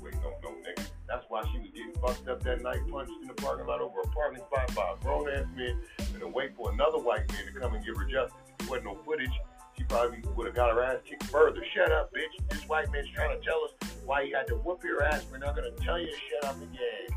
Wait, 0.01 0.15
no, 0.15 0.33
no, 0.43 0.51
nigga. 0.51 0.87
That's 1.13 1.27
why 1.29 1.43
she 1.53 1.59
was 1.59 1.69
getting 1.77 1.93
fucked 2.01 2.27
up 2.27 2.43
that 2.43 2.63
night, 2.63 2.81
punched 2.91 3.13
in 3.21 3.29
the 3.29 3.35
parking 3.35 3.67
lot 3.67 3.83
over 3.83 4.01
a 4.01 4.09
parking 4.09 4.43
spot 4.49 4.75
by 4.75 4.95
a 4.97 5.05
grown 5.05 5.29
ass 5.29 5.45
man, 5.55 5.77
and 5.99 6.21
to 6.21 6.27
wait 6.27 6.57
for 6.57 6.73
another 6.73 6.97
white 6.97 7.31
man 7.31 7.45
to 7.53 7.61
come 7.61 7.75
and 7.75 7.85
give 7.85 7.99
her 7.99 8.07
justice. 8.07 8.33
If 8.49 8.57
there 8.57 8.69
wasn't 8.71 8.87
no 8.87 8.95
footage, 9.05 9.31
she 9.77 9.85
probably 9.85 10.25
would 10.35 10.47
have 10.47 10.57
got 10.57 10.73
her 10.73 10.83
ass 10.83 11.01
kicked 11.05 11.25
further. 11.25 11.63
Shut 11.75 11.93
up, 11.93 12.15
bitch. 12.15 12.33
This 12.49 12.67
white 12.67 12.91
man's 12.93 13.11
trying 13.11 13.39
to 13.39 13.45
tell 13.45 13.61
us 13.63 13.73
why 14.07 14.25
he 14.25 14.33
had 14.33 14.47
to 14.47 14.55
whoop 14.55 14.83
your 14.83 15.03
ass. 15.03 15.27
We're 15.31 15.37
not 15.37 15.55
gonna 15.55 15.73
tell 15.85 16.01
you 16.01 16.07
to 16.07 16.17
shut 16.17 16.45
up 16.49 16.57
again. 16.57 17.09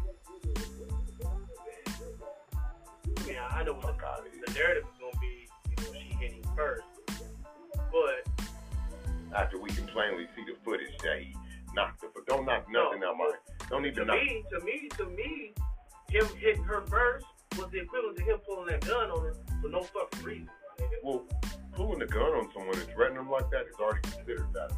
Yeah, 3.26 3.48
I 3.50 3.64
know 3.64 3.76
what 3.76 3.92
of 3.92 3.98
the 4.46 4.54
narrative 4.54 4.84
is 4.92 5.00
gonna 5.00 5.18
be. 5.22 5.48
You 5.70 5.76
know, 5.86 5.94
she 5.94 6.16
hitting 6.20 6.44
first, 6.54 6.84
but 7.94 8.28
After 9.34 9.58
we 9.58 9.70
can 9.70 9.88
plainly 9.88 10.28
see 10.36 10.44
the 10.44 10.58
footage 10.66 10.98
that 11.02 11.20
he 11.20 11.34
knocked 11.74 12.02
her, 12.02 12.10
but 12.14 12.26
don't 12.26 12.46
knock 12.46 12.70
nothing 12.70 13.02
out 13.02 13.16
my. 13.18 13.32
Don't 13.70 13.82
need 13.82 13.96
to 13.96 14.06
to 14.06 14.12
me, 14.12 14.44
to 14.52 14.60
me, 14.64 14.90
to 14.98 15.06
me, 15.06 15.54
him 16.10 16.26
hitting 16.40 16.64
her 16.64 16.82
first 16.82 17.26
was 17.58 17.72
the 17.72 17.82
equivalent 17.82 18.18
to 18.18 18.24
him 18.24 18.38
pulling 18.48 18.68
that 18.68 18.82
gun 18.86 19.10
on 19.10 19.22
her 19.24 19.36
for 19.62 19.70
no 19.70 19.82
fucking 19.82 20.24
reason. 20.24 20.50
Well, 21.04 21.24
pulling 21.74 22.00
the 22.00 22.06
gun 22.06 22.34
on 22.34 22.50
someone 22.54 22.78
and 22.78 22.90
threatening 22.90 23.24
them 23.24 23.32
like 23.32 23.50
that 23.50 23.66
is 23.66 23.76
already 23.80 24.02
considered 24.02 24.54
that. 24.54 24.72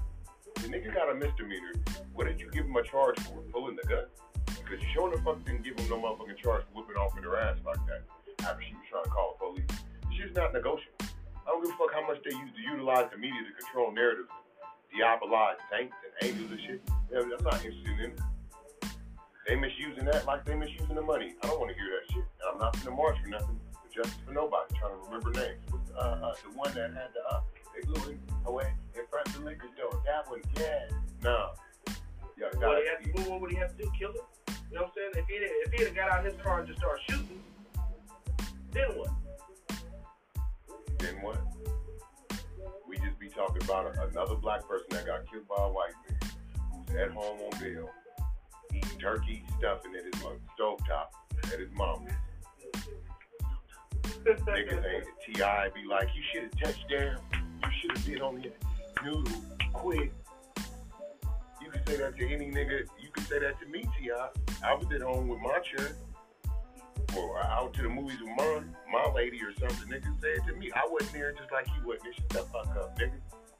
The 0.56 0.69
nigga 0.69 0.93
got 0.93 1.12
a 1.12 1.15
misdemeanor. 1.15 1.73
What 2.13 2.28
did 2.28 2.39
you 2.39 2.50
give 2.52 2.65
him 2.65 2.76
a 2.76 2.84
charge 2.84 3.19
for? 3.19 3.41
Pulling 3.52 3.76
the 3.76 3.88
gun? 3.88 4.06
Because 4.45 4.82
you 4.82 4.88
sure 4.93 5.12
the 5.12 5.21
fuck 5.21 5.43
didn't 5.45 5.63
give 5.63 5.78
him 5.78 5.89
no 5.89 6.00
motherfucking 6.00 6.38
charge 6.38 6.63
for 6.65 6.82
whipping 6.82 6.95
off 6.95 7.17
in 7.17 7.23
her 7.23 7.38
ass 7.38 7.58
like 7.65 7.80
that 7.88 8.04
after 8.47 8.63
she 8.63 8.73
was 8.73 8.84
trying 8.89 9.04
to 9.04 9.10
call 9.10 9.36
the 9.36 9.45
police. 9.45 9.84
She's 10.15 10.34
not 10.36 10.54
negotiable. 10.54 11.04
I 11.45 11.52
don't 11.52 11.63
give 11.63 11.73
a 11.73 11.78
fuck 11.78 11.93
how 11.93 12.08
much 12.08 12.23
they 12.23 12.36
use 12.36 12.52
to 12.56 12.62
utilize 12.71 13.12
the 13.12 13.17
media 13.17 13.39
to 13.43 13.54
control 13.63 13.91
narratives, 13.91 14.30
diabolize 14.91 15.60
saints 15.71 15.95
and 16.04 16.30
angels 16.30 16.52
and 16.52 16.62
shit. 16.62 16.82
Yeah, 17.12 17.19
I'm 17.23 17.43
not 17.43 17.63
interested 17.63 18.00
in 18.00 18.12
it. 18.12 18.19
They 19.48 19.56
misusing 19.56 20.06
that 20.06 20.26
like 20.26 20.44
they 20.46 20.56
misusing 20.56 20.96
the 20.96 21.02
money. 21.02 21.36
I 21.42 21.48
don't 21.48 21.60
want 21.60 21.72
to 21.72 21.76
hear 21.76 21.88
that 21.88 22.14
shit. 22.14 22.24
And 22.42 22.52
I'm 22.54 22.60
not 22.60 22.78
gonna 22.84 22.96
march 22.96 23.18
for 23.24 23.30
nothing. 23.30 23.60
For 23.82 24.04
justice 24.04 24.20
for 24.26 24.34
nobody. 24.34 24.76
Trying 24.76 24.92
to 24.92 24.98
remember 25.08 25.32
names. 25.32 25.64
What's, 25.70 25.92
uh, 25.92 26.20
uh, 26.22 26.34
the 26.44 26.58
one 26.58 26.74
that 26.74 26.92
had 26.92 27.10
the 27.16 27.36
uh, 27.36 27.40
they 27.74 27.86
blew 27.88 28.12
it 28.12 28.20
away 28.46 28.74
in 28.96 29.02
front 29.10 29.28
of 29.28 29.34
the 29.36 29.40
liquor 29.46 29.68
store. 29.78 30.02
That 30.06 30.30
one, 30.30 30.42
yeah. 30.60 30.90
No. 31.24 31.52
Yeah, 32.38 32.48
What, 32.60 32.84
he 32.84 32.88
had 32.88 33.16
to, 33.16 33.22
what, 33.22 33.32
what 33.32 33.42
would 33.42 33.52
he 33.52 33.58
have 33.58 33.76
to 33.78 33.84
do? 33.84 33.92
Kill 33.98 34.12
him? 34.12 34.18
You 34.70 34.76
know 34.76 34.82
what 34.84 34.86
I'm 34.86 34.92
saying? 34.96 35.12
If 35.16 35.28
he 35.28 35.36
if 35.36 35.74
he 35.74 35.84
had 35.86 35.96
got 35.96 36.12
out 36.12 36.26
his 36.26 36.36
car 36.44 36.60
and 36.60 36.68
just 36.68 36.80
started 36.80 37.02
shooting, 37.10 37.42
then 38.72 38.90
what? 38.98 39.10
Then 41.00 41.16
what? 41.22 41.40
We 42.88 42.98
just 42.98 43.18
be 43.18 43.30
talking 43.30 43.64
about 43.64 43.96
a, 43.96 44.08
another 44.08 44.36
black 44.36 44.68
person 44.68 44.88
that 44.92 45.06
got 45.06 45.26
killed 45.32 45.48
by 45.48 45.56
a 45.58 45.70
white 45.70 45.94
man 46.10 46.20
who's 46.86 46.96
at 46.98 47.12
home 47.12 47.40
on 47.42 47.60
bail, 47.60 47.90
turkey 49.00 49.44
stuffing 49.58 49.94
at 49.96 50.06
his 50.06 50.24
mother, 50.24 50.38
stovetop 50.58 51.08
at 51.52 51.60
his 51.60 51.70
mama's. 51.74 52.13
Niggas 54.26 54.84
ain't 54.86 55.06
T.I. 55.26 55.70
be 55.70 55.86
like, 55.90 56.10
you 56.16 56.22
should 56.32 56.44
have 56.44 56.60
touched 56.62 56.90
down. 56.90 57.18
You 57.63 57.70
should 57.80 57.98
have 57.98 58.06
been 58.06 58.22
on 58.22 58.42
your 58.42 58.54
noodle 59.04 59.42
quick. 59.74 60.12
You 61.62 61.72
can 61.72 61.86
say 61.88 61.98
that 61.98 62.18
to 62.18 62.28
any 62.28 62.52
nigga. 62.52 62.82
You 63.00 63.10
can 63.12 63.24
say 63.26 63.40
that 63.40 63.60
to 63.60 63.66
me, 63.68 63.84
T.I. 64.00 64.30
I 64.66 64.74
was 64.74 64.88
at 64.94 65.02
home 65.02 65.28
with 65.28 65.40
my 65.40 65.60
church. 65.60 65.94
Or 67.16 67.40
out 67.40 67.74
to 67.76 67.84
the 67.84 67.90
movies 67.90 68.18
with 68.20 68.32
my, 68.38 68.62
my 68.92 69.13
lady 69.13 69.40
or 69.42 69.54
something. 69.54 69.88
Nigga 69.90 70.22
say 70.22 70.30
it 70.30 70.42
to 70.48 70.54
me. 70.54 70.72
I 70.76 70.86
wasn't 70.90 71.13
there 71.13 71.32
just 71.32 71.52
like 71.52 71.66
he 71.68 71.86
wasn't. 71.86 72.13
Shut 72.16 72.30
the 72.30 72.40
fuck 72.40 72.68
up, 72.76 73.00
nigga. 73.00 73.13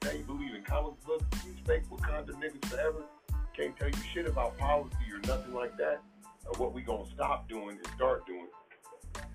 Now 0.04 0.10
you 0.12 0.24
believe 0.24 0.54
in 0.54 0.62
comic 0.62 0.94
books, 1.04 1.24
these 1.44 1.56
fake 1.66 1.88
Wakanda 1.90 2.30
niggas 2.32 2.64
forever. 2.66 3.04
Can't 3.58 3.76
tell 3.76 3.88
you 3.88 3.94
shit 4.14 4.26
about 4.26 4.56
policy 4.56 4.94
or 5.12 5.18
nothing 5.26 5.52
like 5.52 5.76
that, 5.78 6.00
or 6.46 6.52
what 6.58 6.72
we 6.72 6.80
gonna 6.82 7.08
stop 7.12 7.48
doing 7.48 7.70
and 7.70 7.86
start 7.96 8.24
doing. 8.26 8.46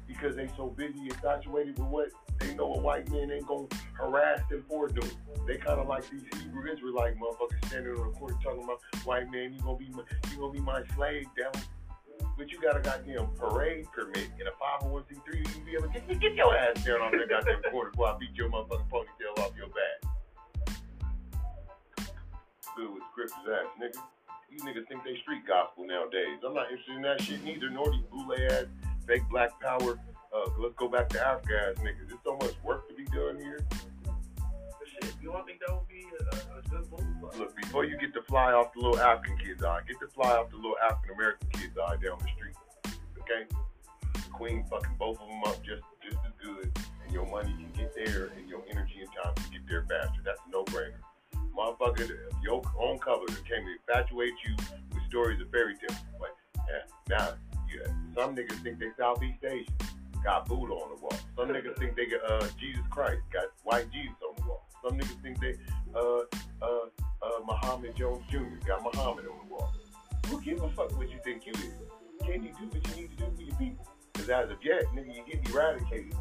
Because 0.08 0.36
they 0.36 0.50
so 0.56 0.68
busy 0.68 1.10
infatuated 1.10 1.78
with 1.78 1.88
what 1.88 2.10
they 2.40 2.54
know 2.56 2.74
a 2.74 2.80
white 2.80 3.10
man 3.12 3.32
ain't 3.32 3.46
gonna 3.46 3.68
harass 3.94 4.40
them 4.50 4.64
for 4.70 4.88
doing. 4.88 5.12
They 5.46 5.58
kind 5.58 5.80
of 5.80 5.88
like 5.88 6.10
these 6.10 6.24
Hebrew 6.42 6.72
Israelite 6.72 7.16
motherfuckers 7.18 7.66
standing 7.68 7.94
on 7.94 8.12
the 8.12 8.18
court 8.18 8.36
talking 8.42 8.64
about 8.64 8.80
white 9.04 9.30
man, 9.30 9.54
you 9.54 9.60
gonna 9.60 9.78
be 9.78 9.90
my, 9.90 10.04
you 10.32 10.38
gonna 10.38 10.54
be 10.54 10.62
my 10.62 10.84
slave, 10.96 11.28
devil. 11.36 11.60
But 12.38 12.50
you 12.50 12.62
got 12.62 12.78
a 12.78 12.80
goddamn 12.80 13.28
parade 13.38 13.88
permit 13.92 14.30
and 14.40 14.48
a 14.48 14.86
501c3, 14.86 15.56
you 15.56 15.66
be 15.66 15.74
able 15.74 15.92
to 15.92 16.00
get, 16.00 16.20
get 16.20 16.34
your 16.34 16.56
ass 16.58 16.84
down 16.84 17.02
on 17.02 17.12
that 17.12 17.30
goddamn 17.30 17.62
court 17.72 17.92
before 17.92 18.08
I 18.08 18.18
beat 18.18 18.34
your 18.36 18.50
motherfucking 18.50 18.90
ponytail 18.90 19.40
off 19.40 19.52
your 19.58 19.68
back. 19.68 20.12
Good 22.76 22.92
with 22.92 23.04
scriptures 23.12 23.38
ass 23.54 23.70
nigga. 23.80 24.02
These 24.50 24.62
niggas 24.64 24.88
think 24.88 25.04
they 25.04 25.16
street 25.22 25.46
gospel 25.48 25.86
nowadays. 25.86 26.40
I'm 26.46 26.56
not 26.56 26.72
interested 26.72 26.96
in 26.96 27.02
that 27.04 27.22
shit 27.22 27.44
neither, 27.44 27.70
nor 27.70 27.92
these 27.92 28.02
boule 28.12 28.34
ass, 28.50 28.66
fake 29.06 29.24
black 29.30 29.60
power. 29.62 30.00
Uh, 30.34 30.50
let's 30.58 30.74
go 30.76 30.88
back 30.88 31.10
to 31.10 31.22
Africa 31.22 31.54
ass 31.70 31.84
niggas. 31.84 32.10
There's 32.10 32.20
so 32.24 32.36
much 32.38 32.56
work 32.64 32.88
to 32.90 32.96
be 32.96 33.06
done 33.06 33.38
here. 33.38 33.60
Shit, 34.86 35.14
you 35.22 35.32
don't 35.32 35.46
think 35.46 35.60
that 35.66 35.74
would 35.74 35.88
be 35.88 36.06
a, 36.20 36.58
a 36.58 36.62
good 36.70 36.92
move? 36.92 37.38
Look, 37.38 37.56
before 37.56 37.86
you 37.86 37.98
get 37.98 38.14
to 38.16 38.24
fly 38.24 38.54
off 38.54 38.74
the 38.74 38.82
little 38.82 39.00
African 39.00 39.38
kids' 39.38 39.64
eye, 39.64 39.82
get 39.88 40.00
to 40.00 40.08
fly 40.08 40.32
off 40.32 40.50
the 40.50 40.56
little 40.56 40.78
African 40.84 41.16
American 41.16 41.50
kids' 41.50 41.78
eye 41.78 41.96
down 42.04 42.18
the 42.20 42.28
street. 42.36 42.56
Okay? 43.22 43.46
The 44.14 44.30
queen 44.32 44.66
fucking 44.70 44.96
both 44.98 45.22
of 45.22 45.28
them 45.28 45.44
up 45.46 45.64
just 45.64 45.84
just 46.02 46.18
as 46.26 46.34
good, 46.44 46.72
and 47.06 47.14
your 47.14 47.26
money 47.28 47.54
can 47.54 47.72
get 47.78 47.96
there, 47.96 48.32
and 48.38 48.50
your 48.50 48.62
energy 48.70 49.00
and 49.00 49.10
time 49.14 49.34
can 49.36 49.52
get 49.52 49.62
there 49.70 49.86
faster. 49.88 50.22
That's 50.26 50.42
a 50.48 50.52
no-brainer. 50.52 51.00
Motherfucker, 51.56 52.18
your 52.42 52.62
own 52.80 53.00
cover 53.00 53.26
that 53.28 53.46
came 53.46 53.66
to 53.66 53.74
infatuate 53.74 54.34
you 54.46 54.56
with 54.94 55.04
stories 55.10 55.39
of 55.42 55.50
fairy 55.52 55.76
tales. 55.76 56.02
Like, 56.20 56.32
yeah, 56.68 57.18
now, 57.18 57.34
yeah, 57.70 57.88
some 58.16 58.36
niggas 58.36 58.63
think 58.63 58.80
they 58.80 58.89
Southeast 58.98 59.44
Asian, 59.44 59.74
got 60.24 60.48
Buddha 60.48 60.74
on 60.74 60.96
the 60.96 61.02
wall. 61.02 61.16
Some 61.38 61.48
niggas 61.56 61.78
think 61.78 61.96
they 61.96 62.08
got 62.08 62.30
uh, 62.30 62.48
Jesus 62.60 62.84
Christ, 62.89 63.22
got 63.32 63.46
white 63.63 63.92
Jesus 63.92 64.16
on 64.28 64.36
the 64.38 64.48
wall. 64.48 64.68
Some 64.84 65.00
niggas 65.00 65.22
think 65.22 65.39
they 65.39 65.56
uh, 65.96 66.24
uh, 66.62 66.66
uh, 67.22 67.39
Muhammad 67.46 67.96
Jones 67.96 68.24
Jr. 68.30 68.39
got 68.66 68.84
Muhammad 68.84 69.26
on 69.28 69.48
the 69.48 69.54
wall. 69.54 69.72
Who 70.28 70.42
gives 70.42 70.62
a 70.62 70.70
fuck 70.70 70.98
what 70.98 71.10
you 71.10 71.20
think 71.24 71.46
you 71.46 71.54
is? 71.54 71.74
Can 72.26 72.44
you 72.44 72.52
do 72.60 72.66
what 72.68 72.88
you 72.89 73.02
need 73.02 73.18
to 73.18 73.26
do 73.26 73.32
for 73.36 73.42
your 73.42 73.56
people? 73.58 73.88
Because 74.12 74.30
as 74.30 74.50
of 74.50 74.58
yet, 74.63 74.86
nigga, 74.96 75.13
you 75.16 75.24
getting 75.26 75.54
eradicated. 75.54 76.16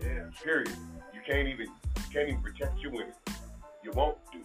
Yeah. 0.00 0.24
Period. 0.42 0.72
You 1.14 1.20
can't 1.26 1.48
even 1.48 1.68
can't 2.12 2.28
even 2.28 2.42
protect 2.42 2.78
your 2.80 2.92
women. 2.92 3.12
You 3.84 3.92
won't 3.92 4.18
do. 4.32 4.40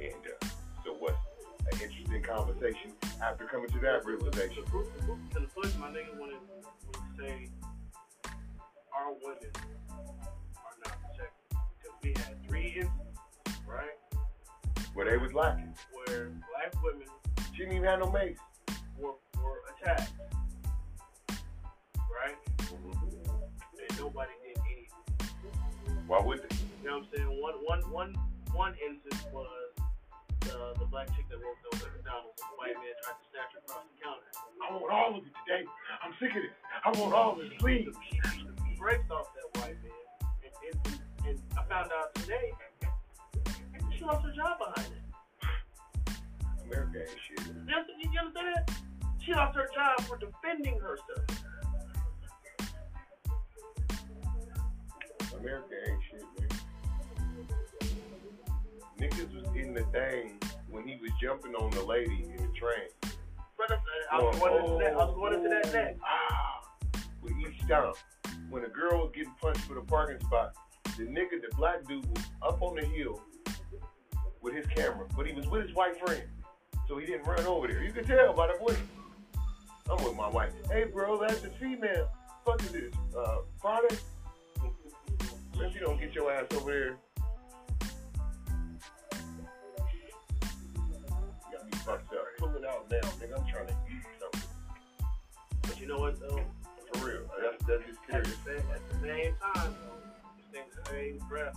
And 0.00 0.12
uh, 0.42 0.46
so 0.84 0.94
what's 0.98 1.16
an 1.72 1.80
interesting 1.82 2.22
conversation 2.22 2.92
after 3.22 3.44
coming 3.46 3.68
to 3.70 3.78
that 3.80 4.04
realization? 4.04 4.64
The 4.64 4.70
proof, 4.70 4.86
the 4.96 5.02
proof 5.04 5.18
to 5.34 5.40
the 5.40 5.46
push, 5.46 5.74
my 5.76 5.88
nigga 5.88 6.18
wanted 6.18 6.38
to 6.92 6.98
say 7.18 7.48
our 8.94 9.12
women 9.22 9.50
are 9.54 10.76
not 10.84 10.96
protected. 11.02 11.58
Because 11.78 11.96
we 12.02 12.10
had 12.10 12.48
three 12.48 12.66
instances, 12.76 13.62
right, 13.66 13.96
Where 14.94 15.08
they 15.10 15.16
was 15.16 15.32
lacking. 15.32 15.74
where 16.06 16.28
black 16.28 16.82
women 16.82 17.06
She 17.52 17.58
didn't 17.58 17.74
even 17.76 17.88
have 17.88 18.00
no 18.00 18.10
mace. 18.10 18.36
were, 18.98 19.12
were 19.42 19.62
attacked, 19.80 20.12
right, 22.10 22.36
and 22.70 23.98
nobody. 23.98 24.30
Why 26.06 26.20
would 26.22 26.38
they? 26.38 26.56
You 26.82 26.88
know 26.88 27.02
what 27.02 27.10
I'm 27.10 27.18
saying? 27.18 27.30
One, 27.42 27.54
one, 27.66 27.82
one, 27.90 28.10
one 28.54 28.74
instance 28.78 29.26
was 29.34 29.74
the, 30.46 30.78
the 30.78 30.86
black 30.86 31.10
chick 31.18 31.26
that 31.30 31.38
walked 31.42 31.66
over 31.74 31.82
to 31.82 31.90
McDonald's 31.98 32.38
and 32.38 32.46
the 32.46 32.56
white 32.62 32.78
man 32.78 32.94
tried 33.02 33.18
to 33.18 33.26
snatch 33.34 33.50
her 33.54 33.60
across 33.66 33.82
the 33.90 33.98
counter. 33.98 34.30
I 34.62 34.70
want 34.70 34.92
all 34.94 35.18
of 35.18 35.26
it 35.26 35.34
today. 35.42 35.66
I'm 36.02 36.14
sick 36.22 36.30
of 36.30 36.42
this. 36.46 36.54
I 36.86 36.88
want 36.94 37.10
all 37.10 37.34
of 37.34 37.42
it, 37.42 37.58
please. 37.58 37.90
She 38.06 38.22
beat 38.22 38.46
the 38.46 38.74
brakes 38.78 39.10
off 39.10 39.34
that 39.34 39.50
white 39.58 39.78
man, 39.82 39.98
and, 40.46 40.54
and, 40.62 40.76
and 41.26 41.36
I 41.58 41.62
found 41.66 41.90
out 41.90 42.14
today 42.14 42.54
she 43.98 44.04
lost 44.04 44.22
her 44.22 44.32
job 44.32 44.62
behind 44.62 44.92
it. 44.94 45.02
America 46.70 47.02
ain't 47.02 47.18
shit. 47.26 47.42
You 47.50 47.74
understand, 47.74 47.98
you 47.98 48.20
understand 48.20 48.48
that? 48.54 48.64
She 49.24 49.34
lost 49.34 49.56
her 49.58 49.68
job 49.74 50.06
for 50.06 50.18
defending 50.22 50.78
herself. 50.78 51.26
America 55.46 55.74
ain't 55.88 56.02
shit, 56.10 56.24
man. 56.40 56.48
Niggas 58.98 59.32
was 59.32 59.56
in 59.56 59.74
the 59.74 59.84
thing 59.92 60.40
when 60.68 60.88
he 60.88 60.96
was 60.96 61.10
jumping 61.22 61.54
on 61.54 61.70
the 61.70 61.84
lady 61.84 62.24
in 62.24 62.36
the 62.36 62.52
train. 62.58 62.88
But 63.56 63.78
I 64.10 64.20
was 64.20 64.36
going 64.38 64.64
into 64.64 64.78
that. 64.84 64.94
I 64.94 64.96
was 64.96 65.14
going 65.14 65.34
into 65.34 65.48
that 65.48 65.72
next. 65.72 66.00
Ah, 66.04 66.62
with 67.22 67.32
each 67.40 67.62
stomp. 67.64 67.96
When 68.50 68.64
a 68.64 68.68
girl 68.68 69.04
was 69.04 69.12
getting 69.14 69.32
punched 69.40 69.60
for 69.62 69.74
the 69.74 69.82
parking 69.82 70.18
spot, 70.26 70.54
the 70.96 71.04
nigga, 71.04 71.40
the 71.40 71.54
black 71.56 71.86
dude, 71.86 72.04
was 72.06 72.24
up 72.42 72.60
on 72.60 72.76
the 72.76 72.84
hill 72.84 73.22
with 74.40 74.54
his 74.54 74.66
camera, 74.66 75.06
but 75.16 75.26
he 75.26 75.32
was 75.32 75.46
with 75.46 75.62
his 75.66 75.74
white 75.76 75.96
friend, 76.04 76.22
so 76.88 76.98
he 76.98 77.06
didn't 77.06 77.26
run 77.26 77.44
over 77.46 77.68
there. 77.68 77.82
You 77.82 77.92
can 77.92 78.04
tell 78.04 78.32
by 78.32 78.48
the 78.48 78.58
voice. 78.58 78.78
I'm 79.88 80.04
with 80.04 80.16
my 80.16 80.28
wife. 80.28 80.52
Hey, 80.70 80.84
bro, 80.92 81.18
that's 81.20 81.44
a 81.44 81.50
female. 81.50 82.08
Fuck 82.44 82.62
is 82.62 82.72
this? 82.72 82.94
Uh, 83.16 83.38
Friday? 83.60 83.96
If 85.58 85.74
you 85.74 85.80
don't 85.80 85.98
get 85.98 86.14
your 86.14 86.30
ass 86.32 86.44
over 86.54 86.70
there. 86.70 86.96
You 90.36 91.52
got 91.52 91.64
me 91.64 91.78
fucked 91.84 92.12
up. 92.12 92.24
Pull 92.38 92.54
it 92.56 92.64
out 92.66 92.90
now, 92.90 92.98
nigga. 93.00 93.38
I'm 93.38 93.46
trying 93.46 93.66
to 93.68 93.76
eat 93.90 94.02
something. 94.20 94.48
But 95.62 95.80
you 95.80 95.86
know 95.88 95.98
what 95.98 96.20
though? 96.20 96.40
For 96.92 97.06
real. 97.06 97.22
That's, 97.42 97.64
that's 97.66 97.82
just 97.86 97.98
At 98.10 98.24
serious. 98.24 98.38
the, 98.44 98.50
same, 98.50 98.70
at 98.74 98.88
the 98.88 98.94
same 99.06 99.34
time, 99.54 99.74
though, 99.82 100.00
just 100.38 100.54
in 100.54 100.62
the 100.76 100.90
same 100.90 101.28
breath, 101.28 101.56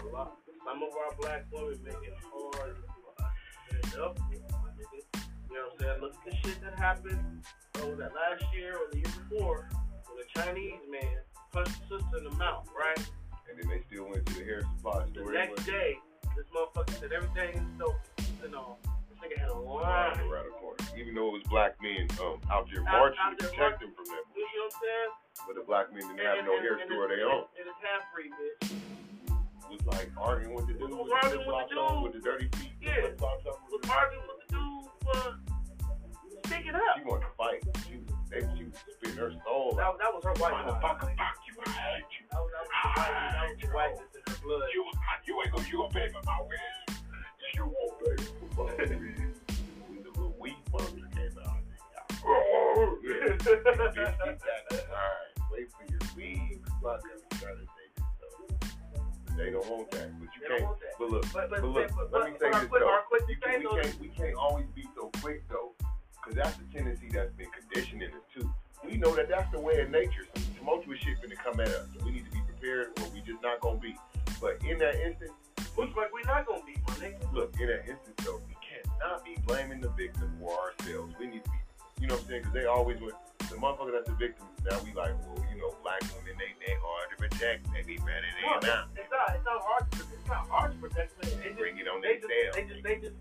a 0.00 0.06
lot, 0.06 0.36
some 0.64 0.82
of 0.82 0.88
our 0.90 1.14
black 1.20 1.44
women 1.52 1.78
make 1.84 1.94
it 1.94 2.14
hard 2.32 2.54
for 2.54 3.24
us 3.24 3.32
to 3.70 3.88
stand 3.88 4.02
up. 4.02 4.18
You 4.30 4.38
know 4.38 5.64
what 5.64 5.72
I'm 5.72 5.78
saying? 5.80 6.00
Look 6.00 6.14
at 6.14 6.24
the 6.30 6.36
shit 6.48 6.60
that 6.62 6.78
happened, 6.78 7.42
what 7.74 7.88
was 7.88 7.98
that 7.98 8.12
last 8.14 8.44
year 8.54 8.74
or 8.76 8.90
the 8.92 8.98
year 8.98 9.12
before, 9.28 9.68
when 10.06 10.18
a 10.22 10.38
Chinese 10.38 10.80
man 10.90 11.18
punched 11.52 11.80
the 11.88 11.98
sister 11.98 12.18
in 12.18 12.24
the 12.24 12.36
mouth, 12.36 12.68
right? 12.78 13.10
And 13.50 13.58
then 13.58 13.68
they 13.68 13.82
still 13.90 14.08
went 14.08 14.24
to 14.26 14.34
the 14.34 14.44
hair 14.44 14.62
supply 14.76 15.04
The 15.04 15.10
store. 15.20 15.32
next 15.32 15.66
day, 15.66 15.98
this 16.36 16.46
motherfucker 16.54 16.98
said 17.00 17.12
everything 17.12 17.58
is 17.60 17.68
so, 17.78 17.94
you 18.42 18.50
know, 18.50 18.76
this 19.10 19.18
nigga 19.20 19.38
had 19.40 19.50
a 19.50 19.54
line. 19.58 20.18
around 20.20 20.46
the 20.46 20.56
corner. 20.60 20.78
Even 20.96 21.14
though 21.14 21.28
it 21.28 21.42
was 21.42 21.46
black 21.50 21.76
men 21.82 22.08
um, 22.20 22.40
out 22.50 22.66
there 22.72 22.82
marching 22.82 23.18
out 23.20 23.38
to 23.38 23.44
protect 23.48 23.80
them 23.80 23.92
from 23.96 24.06
that 24.06 24.22
You 24.36 24.42
know 24.44 24.64
what 24.64 24.72
I'm 24.72 24.80
saying? 24.80 25.12
But 25.46 25.54
the 25.56 25.64
black 25.66 25.92
men 25.92 26.02
didn't 26.08 26.24
have 26.24 26.38
And- 26.38 26.46
no 26.46 26.54
and- 26.56 26.62
hair 26.64 26.74
and 26.80 26.88
store 26.88 27.04
of 27.04 27.10
their 27.10 27.28
own. 27.28 27.44
And 27.58 27.66
it's 27.68 27.80
half 27.84 28.02
free, 28.14 28.30
bitch. 28.32 28.72
Was 29.70 29.84
like 29.86 30.10
arguing 30.20 30.54
with 30.54 30.66
the 30.66 30.74
dude 30.74 30.90
Was 30.90 30.98
with 31.00 31.08
the 31.08 31.14
arguing 31.16 31.38
with 31.48 31.68
the 31.68 31.72
flip-flops 31.72 31.72
on, 31.80 31.94
dude. 31.94 32.02
with 32.04 32.12
the 32.12 32.20
dirty 32.28 32.48
feet. 32.60 32.72
Yeah. 32.80 33.08
Was 33.18 33.88
arguing 33.88 34.26
with 34.28 34.38
the 34.44 34.48
dude 34.52 34.84
for 35.00 35.20
sticking 36.44 36.74
up. 36.76 36.82
She 36.96 37.04
wanted 37.04 37.24
to 37.24 37.32
fight. 37.40 37.60
She 37.88 37.96
was, 37.96 38.11
they, 38.32 38.40
she 38.56 38.64
was 38.64 38.74
spitting 38.96 39.16
her 39.18 39.32
soul 39.44 39.74
That, 39.76 39.92
that 40.00 40.10
was 40.12 40.24
her 40.24 40.32
white 40.40 40.54
Motherfucker, 40.64 41.12
fuck 41.16 41.36
you, 41.46 41.54
I 41.66 41.70
hate 41.70 42.08
you. 42.16 42.24
That 42.32 42.40
was, 42.40 42.50
that 42.52 42.64
was 42.64 42.72
white, 42.96 43.12
that 43.32 43.44
was 43.52 43.74
whiteness 43.74 44.12
in 44.16 44.22
her 44.32 44.38
blood. 44.42 44.68
You, 44.74 44.82
you 45.26 45.32
ain't 45.42 45.52
gonna, 45.52 45.68
you 45.68 45.76
gonna 45.78 45.92
pay 45.92 46.08
for 46.08 46.22
my 46.24 46.38
wig. 46.40 46.96
You 47.54 47.64
won't 47.68 47.94
pay 48.00 48.24
for 48.24 48.48
my 48.56 48.72
wig. 48.72 49.34
The 50.02 50.10
little 50.16 50.34
weed 50.40 50.56
monster 50.72 51.08
came 51.14 51.36
out. 51.44 51.60
Oh, 52.24 52.98
yeah. 53.04 53.36
Bitch, 53.36 53.94
get 53.94 54.40
that 54.40 54.70
time. 54.70 55.46
Wait 55.52 55.68
for 55.70 55.84
your 55.90 56.00
weed. 56.16 56.60
Fuck 56.82 57.02
them. 57.02 57.20
Try 57.38 57.50
to 57.52 57.58
take. 57.60 57.92
They 59.36 59.50
don't 59.50 59.66
want 59.68 59.90
that, 59.92 60.08
but 60.20 60.28
you 60.34 60.40
They 60.48 60.58
can't. 60.58 60.76
But 60.98 61.10
look, 61.10 61.26
But, 61.32 61.50
but, 61.50 61.60
but 61.62 61.68
look, 61.70 61.90
but, 61.96 62.12
let 62.12 62.32
me 62.32 62.38
say 62.38 62.50
this 62.50 62.68
though. 62.70 62.88
our 62.88 63.02
quick 63.08 63.22
You 63.28 63.36
we 63.72 63.80
can't 63.82 64.00
we 64.00 64.08
can't 64.08 64.34
always 64.34 64.66
be 64.74 64.86
so 64.94 65.10
quick 65.20 65.42
though, 65.48 65.72
because 66.22 66.36
that's 66.36 66.56
the 66.56 66.64
tendency 66.72 67.08
that's 67.12 67.32
been 67.34 67.48
conditioned 67.50 68.02
in 68.02 68.10
us 68.14 68.22
too. 68.34 68.48
We 68.84 68.96
know 68.96 69.14
that 69.14 69.28
that's 69.28 69.50
the 69.52 69.60
way 69.60 69.80
of 69.80 69.90
nature. 69.90 70.26
Some 70.34 70.44
tumultuous 70.58 70.98
shit 70.98 71.20
gonna 71.22 71.36
come 71.36 71.60
at 71.60 71.68
us. 71.68 71.86
So 71.98 72.04
we 72.04 72.12
need 72.12 72.24
to 72.26 72.30
be 72.30 72.40
prepared, 72.46 72.98
or 73.00 73.08
we 73.14 73.20
just 73.20 73.42
not 73.42 73.60
gonna 73.60 73.78
be. 73.78 73.96
But 74.40 74.58
in 74.68 74.78
that 74.78 74.96
instance, 74.96 75.32
looks 75.76 75.94
like 75.96 76.12
we're 76.12 76.26
not 76.26 76.46
gonna 76.46 76.64
be, 76.66 76.74
my 76.86 76.94
nigga. 76.94 77.32
look, 77.32 77.54
in 77.60 77.66
that 77.68 77.86
instance 77.88 78.18
though, 78.24 78.40
we 78.46 78.54
cannot 78.62 79.24
be 79.24 79.36
blaming 79.46 79.80
the 79.80 79.90
victim 79.90 80.30
for 80.40 80.50
ourselves. 80.58 81.14
We 81.18 81.26
need 81.26 81.44
to 81.44 81.50
be, 81.50 81.58
you 82.02 82.06
know 82.08 82.14
what 82.14 82.22
I'm 82.24 82.28
saying? 82.28 82.42
Because 82.42 82.54
they 82.54 82.66
always 82.66 83.00
went. 83.00 83.14
The 83.50 83.58
motherfucker 83.58 83.92
that's 83.92 84.08
the 84.08 84.16
victim. 84.16 84.46
Now 84.64 84.80
we 84.82 84.94
like, 84.94 85.12
well, 85.28 85.36
you 85.52 85.60
know, 85.60 85.74
black 85.82 86.00
women 86.16 86.34
they 86.40 86.50
they 86.64 86.74
hard 86.80 87.06
to 87.12 87.16
protect. 87.20 87.66
They 87.74 87.82
be 87.82 87.98
mad 88.02 88.24
at 88.24 88.32
No, 88.42 88.66
not. 88.66 88.88
it's 88.96 89.10
not. 89.12 89.36
It's 89.36 89.44
not 89.44 89.60
hard 89.62 89.84
to. 89.92 89.98
It's 90.10 90.26
not 90.26 90.48
hard 90.48 90.72
to 90.72 90.78
protect 90.78 91.20
them. 91.20 91.30
They 91.42 91.50
They 91.50 91.54
bring 91.54 91.76
it 91.78 91.86
on 91.86 92.00
they 92.00 92.16
their 92.18 92.50
just, 92.50 92.56
they 92.56 92.64
just, 92.64 92.82
they 92.82 92.96
just, 92.96 93.14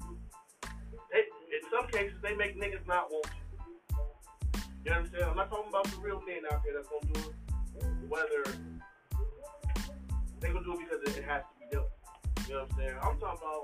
some 1.71 1.87
cases, 1.87 2.17
they 2.21 2.35
make 2.35 2.59
niggas 2.59 2.85
not 2.85 3.09
want 3.09 3.25
you. 3.27 4.61
You 4.83 4.91
what 4.91 5.27
I'm 5.29 5.35
not 5.37 5.49
talking 5.49 5.69
about 5.69 5.85
the 5.85 5.97
real 6.01 6.21
men 6.27 6.43
out 6.51 6.61
there 6.65 6.73
that's 6.75 6.89
gonna 6.89 7.13
do 7.13 7.29
it. 7.29 7.35
Whether 8.09 8.43
they 10.41 10.47
gonna 10.49 10.65
do 10.65 10.73
it 10.73 10.79
because 10.79 11.17
it 11.17 11.23
has 11.23 11.43
to 11.43 11.53
be 11.59 11.65
done. 11.71 11.85
You 12.47 12.55
know 12.55 12.61
what 12.61 12.71
I'm 12.71 12.77
saying? 12.77 12.97
I'm 13.01 13.17
talking 13.19 13.39
about 13.39 13.63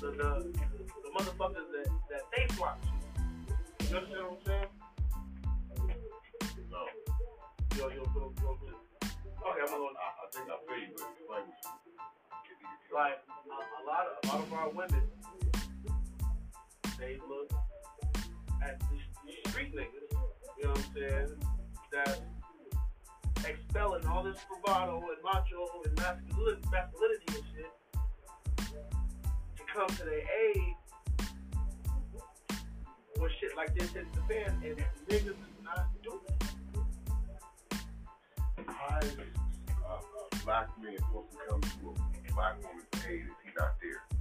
the, 0.00 0.08
the, 0.12 0.30
the 1.02 1.10
motherfuckers 1.10 1.66
that, 1.72 1.88
that 2.10 2.22
they 2.36 2.54
flock 2.54 2.78
to. 2.82 2.88
You 3.88 3.96
understand 3.96 4.22
what 4.22 4.38
I'm 4.38 4.46
saying? 4.46 4.70
No. 6.70 6.86
Yo, 7.76 7.88
yo, 7.88 8.02
yo, 8.14 8.32
yo, 8.38 8.58
yo. 8.62 8.74
Okay, 9.42 9.62
I'm 9.62 9.66
gonna 9.66 9.98
I, 9.98 10.08
I 10.14 10.30
think 10.30 10.46
I 10.46 10.56
feel 10.68 10.78
you, 10.78 10.94
but 10.96 11.08
explain 11.18 11.46
like 12.94 13.18
a, 13.26 13.50
a 13.50 13.82
lot 13.88 14.04
of 14.06 14.12
a 14.22 14.26
lot 14.28 14.40
of 14.46 14.52
our 14.52 14.68
women, 14.68 15.02
they 16.98 17.18
look 17.28 17.50
at 18.62 18.80
these, 18.90 19.00
street 19.50 19.74
niggas, 19.74 20.10
you 20.58 20.64
know 20.64 20.70
what 20.70 20.78
I'm 20.78 20.84
saying, 20.94 21.28
that 21.92 22.20
expelling 23.48 24.06
all 24.06 24.22
this 24.22 24.38
bravado 24.48 24.98
and 24.98 25.22
macho 25.24 25.66
and 25.84 25.96
masculinity, 25.96 26.62
masculinity 26.70 27.24
and 27.28 27.44
shit 27.54 27.72
to 29.56 29.62
come 29.74 29.88
to 29.88 30.04
their 30.04 30.18
aid 30.18 30.74
when 33.18 33.30
shit 33.40 33.56
like 33.56 33.74
this 33.74 33.90
hits 33.92 34.06
the 34.14 34.22
fan 34.32 34.62
and 34.64 34.76
niggas 35.08 35.28
is 35.28 35.36
not 35.64 35.86
doing 36.02 36.20
it. 36.28 36.44
How 38.68 38.98
is 38.98 39.16
uh, 39.16 40.00
a 40.32 40.44
black 40.44 40.68
man 40.82 40.96
supposed 40.98 41.30
to 41.32 41.38
come 41.48 41.60
to 41.60 41.94
a 42.28 42.32
black 42.34 42.56
woman's 42.62 43.06
aid 43.08 43.24
if 43.26 43.36
he's 43.44 43.54
not 43.58 43.74
there? 43.80 44.11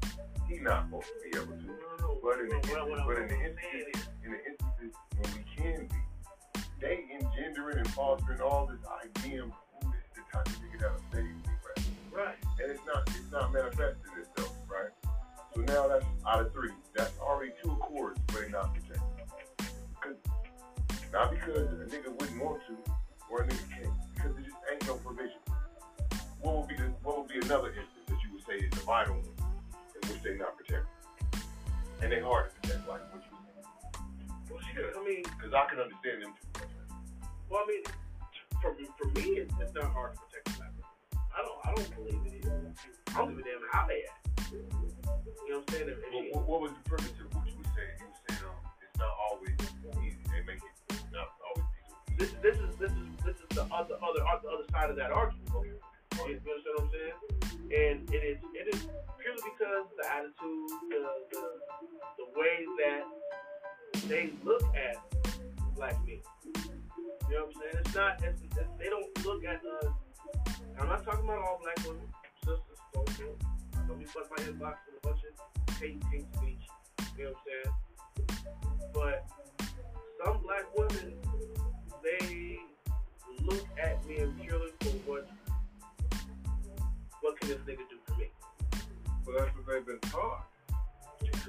Not 0.60 0.86
supposed 0.86 1.08
to 1.08 1.30
be 1.30 1.38
able 1.38 1.54
to. 1.58 1.76
But 2.22 2.40
in 2.40 2.50
the, 2.50 2.56
What 2.68 2.78
I- 2.78 2.86
but 2.86 2.92
in 2.92 2.98
the 2.98 3.06
what 3.06 3.18
I'm 3.18 3.30
saying 3.30 3.42
instances, 3.42 4.08
in 4.24 4.32
the 4.32 4.40
instances 4.46 4.94
when 5.18 5.30
we 5.34 5.44
can 5.56 5.88
be, 5.88 6.62
they 6.80 7.06
engendering 7.14 7.78
and 7.80 7.90
fostering 7.92 8.42
all 8.42 8.68
this 8.68 8.80
idea 9.04 9.44
of 9.44 9.50
who 9.82 9.90
is 9.90 10.04
the 10.16 10.22
type 10.32 10.46
of 10.48 10.54
nigga 10.62 10.80
that'll 10.82 11.02
save 11.12 11.24
me, 11.26 11.42
right? 11.66 11.86
Right. 12.12 12.36
And 12.62 12.72
it's 12.72 12.86
not 12.86 13.08
it's 13.10 13.32
not 13.32 13.52
manifesting 13.54 14.12
itself, 14.20 14.54
right? 14.70 14.92
So 15.56 15.62
now 15.62 15.88
that's 15.88 16.06
out 16.28 16.42
of 16.42 16.54
three. 16.54 16.72
That's 16.96 17.18
already 17.20 17.52
two 17.64 17.72
accords, 17.72 18.20
but 18.28 18.42
they 18.42 18.50
not 18.50 18.74
protected. 18.74 19.02
'Cause- 20.00 20.16
Not 21.12 21.32
because 21.32 21.68
a 21.74 21.86
nigga 21.90 22.12
wouldn't 22.20 22.42
want 22.44 22.62
to 22.68 22.78
or 23.30 23.42
a 23.42 23.48
nigga 23.48 23.70
can't, 23.70 23.94
because 24.14 24.34
there 24.36 24.44
just 24.44 24.58
ain't 24.72 24.86
no 24.88 24.96
provision. 24.96 25.40
What 26.42 26.58
would 26.58 26.68
be 26.68 26.76
the, 26.76 26.84
what 27.04 27.18
would 27.20 27.28
be 27.28 27.40
another 27.46 27.70
instance 27.70 28.06
that 28.08 28.18
you 28.24 28.34
would 28.34 28.46
say 28.46 28.66
is 28.66 28.70
the 28.72 28.86
vital 28.86 29.16
one 29.16 29.41
which 30.12 30.24
they 30.24 30.36
not 30.36 30.58
protected? 30.58 30.88
And 32.02 32.12
they 32.12 32.20
hard 32.20 32.52
to 32.52 32.56
protect, 32.60 32.88
like 32.90 33.02
what 33.14 33.24
you 33.24 33.38
Well, 34.50 34.60
shit, 34.60 34.84
I 34.84 35.00
mean, 35.06 35.24
Because 35.24 35.54
I 35.54 35.64
can 35.70 35.80
understand 35.80 36.24
them 36.24 36.34
too. 36.36 36.68
Well, 37.50 37.64
I 37.64 37.68
mean, 37.68 37.84
for 38.62 38.76
for 39.00 39.08
me, 39.16 39.40
it's, 39.40 39.54
it's 39.60 39.74
not 39.74 39.92
hard 39.92 40.16
to 40.16 40.20
protect 40.28 40.46
the 40.46 40.54
black 40.60 40.72
woman. 40.76 40.92
I 41.32 41.40
don't 41.44 41.60
I 41.64 41.70
don't 41.76 41.92
believe 41.96 42.22
it 42.28 42.46
is. 42.46 42.52
I 43.12 43.24
don't 43.24 43.36
give 43.36 43.40
a 43.40 43.44
damn 43.44 43.64
how 43.72 43.88
they 43.88 44.04
act. 44.08 44.52
You 44.52 44.60
know 45.52 45.60
what 45.60 45.68
I'm 45.68 45.76
saying? 45.76 45.90
If 45.90 46.36
What, 46.36 46.48
what, 46.48 46.62
was 46.62 46.72
the 46.72 46.90
purpose 46.90 47.12
of 47.20 47.28
what 47.36 47.48
you 47.48 47.56
were 47.60 47.72
saying? 47.76 47.96
You 48.00 48.08
were 48.08 48.22
saying 48.28 48.44
um, 48.48 48.60
it's 48.84 48.98
not 49.00 49.14
always 49.20 49.56
easy. 50.04 50.24
They 50.32 50.44
make 50.48 50.64
it 50.64 50.76
not 51.12 51.28
always 51.44 51.68
easy. 51.76 52.16
this 52.20 52.32
this 52.40 52.58
is 52.60 52.72
this 52.80 52.92
is 52.92 53.08
this 53.24 53.38
is 53.40 53.50
the 53.52 53.64
other 53.68 53.96
other 54.00 54.22
the 54.24 54.50
other 54.50 54.68
side 54.72 54.90
of 54.90 54.96
that 54.96 55.12
argument. 55.12 55.50
You, 55.52 55.76
you 56.16 56.40
understand 56.40 56.76
what 56.76 56.88
I'm 56.88 56.92
saying? 56.92 57.51
And 57.72 58.04
it 58.12 58.24
is 58.24 58.38
it 58.54 58.76
is 58.76 58.82
purely 59.16 59.42
because 59.48 59.88
the 59.96 60.06
attitude, 60.12 60.68
the 60.90 61.04
the, 61.32 61.44
the 62.20 62.26
way 62.36 62.66
that 62.84 63.04
they 64.10 64.34
look 64.44 64.64
at 64.76 64.98
black 65.76 65.96
men. 66.06 66.20
You 67.30 67.38
know 67.38 67.46
what 67.46 67.56
I'm 67.56 67.62
saying? 67.62 67.86
It's 67.86 67.96
not 67.96 68.24
it's, 68.24 68.42
it's, 68.42 68.56
they 68.78 68.90
don't 68.90 69.26
look 69.26 69.46
at 69.46 69.62
us. 69.64 69.94
I'm 70.80 70.88
not 70.88 71.06
talking 71.06 71.24
about 71.24 71.40
all 71.40 71.62
black 71.64 71.78
women, 71.88 72.04
sisters, 72.44 72.62
don't 72.94 73.08
don't 73.18 73.88
don't 73.88 74.00
be 74.00 74.06
fuck 74.06 74.30
my 74.30 74.44
inbox 74.44 74.76
with 74.86 75.00
a 75.00 75.08
bunch 75.08 75.22
of 75.24 75.76
hate 75.78 76.04
hate 76.12 76.28
speech. 76.36 76.68
You 77.18 77.24
know 77.24 77.32
what 77.32 77.40
I'm 77.40 78.36
saying? 78.36 78.44
But 78.94 79.26
some 80.26 80.42
black 80.44 80.66
women 80.76 81.14
they 82.04 82.60
look 83.46 83.66
at 83.82 84.06
me 84.06 84.18
purely 84.42 84.72
for 84.82 84.90
what 85.08 85.30
what 87.22 87.40
can 87.40 87.50
this 87.50 87.58
nigga 87.60 87.86
do 87.90 87.98
for 88.06 88.16
me? 88.16 88.28
But 89.26 89.38
that's 89.38 89.56
what 89.56 89.66
they've 89.68 89.86
been 89.86 90.00
taught. 90.12 90.48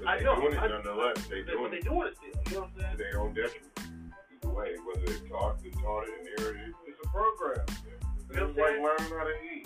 I 0.05 0.17
they 0.17 0.23
know, 0.23 0.35
doing 0.39 0.53
it 0.53 0.59
I- 0.59 0.67
nonetheless. 0.67 1.17
They 1.27 1.41
They, 1.41 1.51
doing 1.51 1.63
but 1.63 1.71
they 1.71 1.77
it 1.77 1.83
doing 1.83 2.07
it 2.07 2.15
still. 2.17 2.29
You 2.29 2.53
know 2.53 2.61
what 2.61 2.69
I'm 2.69 2.81
saying? 2.81 2.97
their 2.97 3.19
own 3.19 3.33
detriment. 3.33 3.79
Either 4.33 4.53
way, 4.53 4.75
whether 4.85 5.05
they 5.05 5.27
taught, 5.29 5.63
they 5.63 5.69
taught 5.71 6.03
it, 6.07 6.13
inherited 6.21 6.69
it. 6.69 6.75
It's 6.87 6.99
a 7.03 7.09
program. 7.09 7.65
You 8.29 8.35
know 8.37 8.47
It's 8.49 8.57
like 8.57 8.77
learning 8.81 9.13
how 9.17 9.23
to 9.25 9.35
eat. 9.53 9.65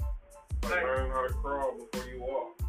Like 0.63 0.71
Like- 0.71 0.83
learning 0.83 1.11
how 1.11 1.27
to 1.27 1.33
crawl 1.33 1.71
before 1.91 2.09
you 2.09 2.21
walk. 2.21 2.59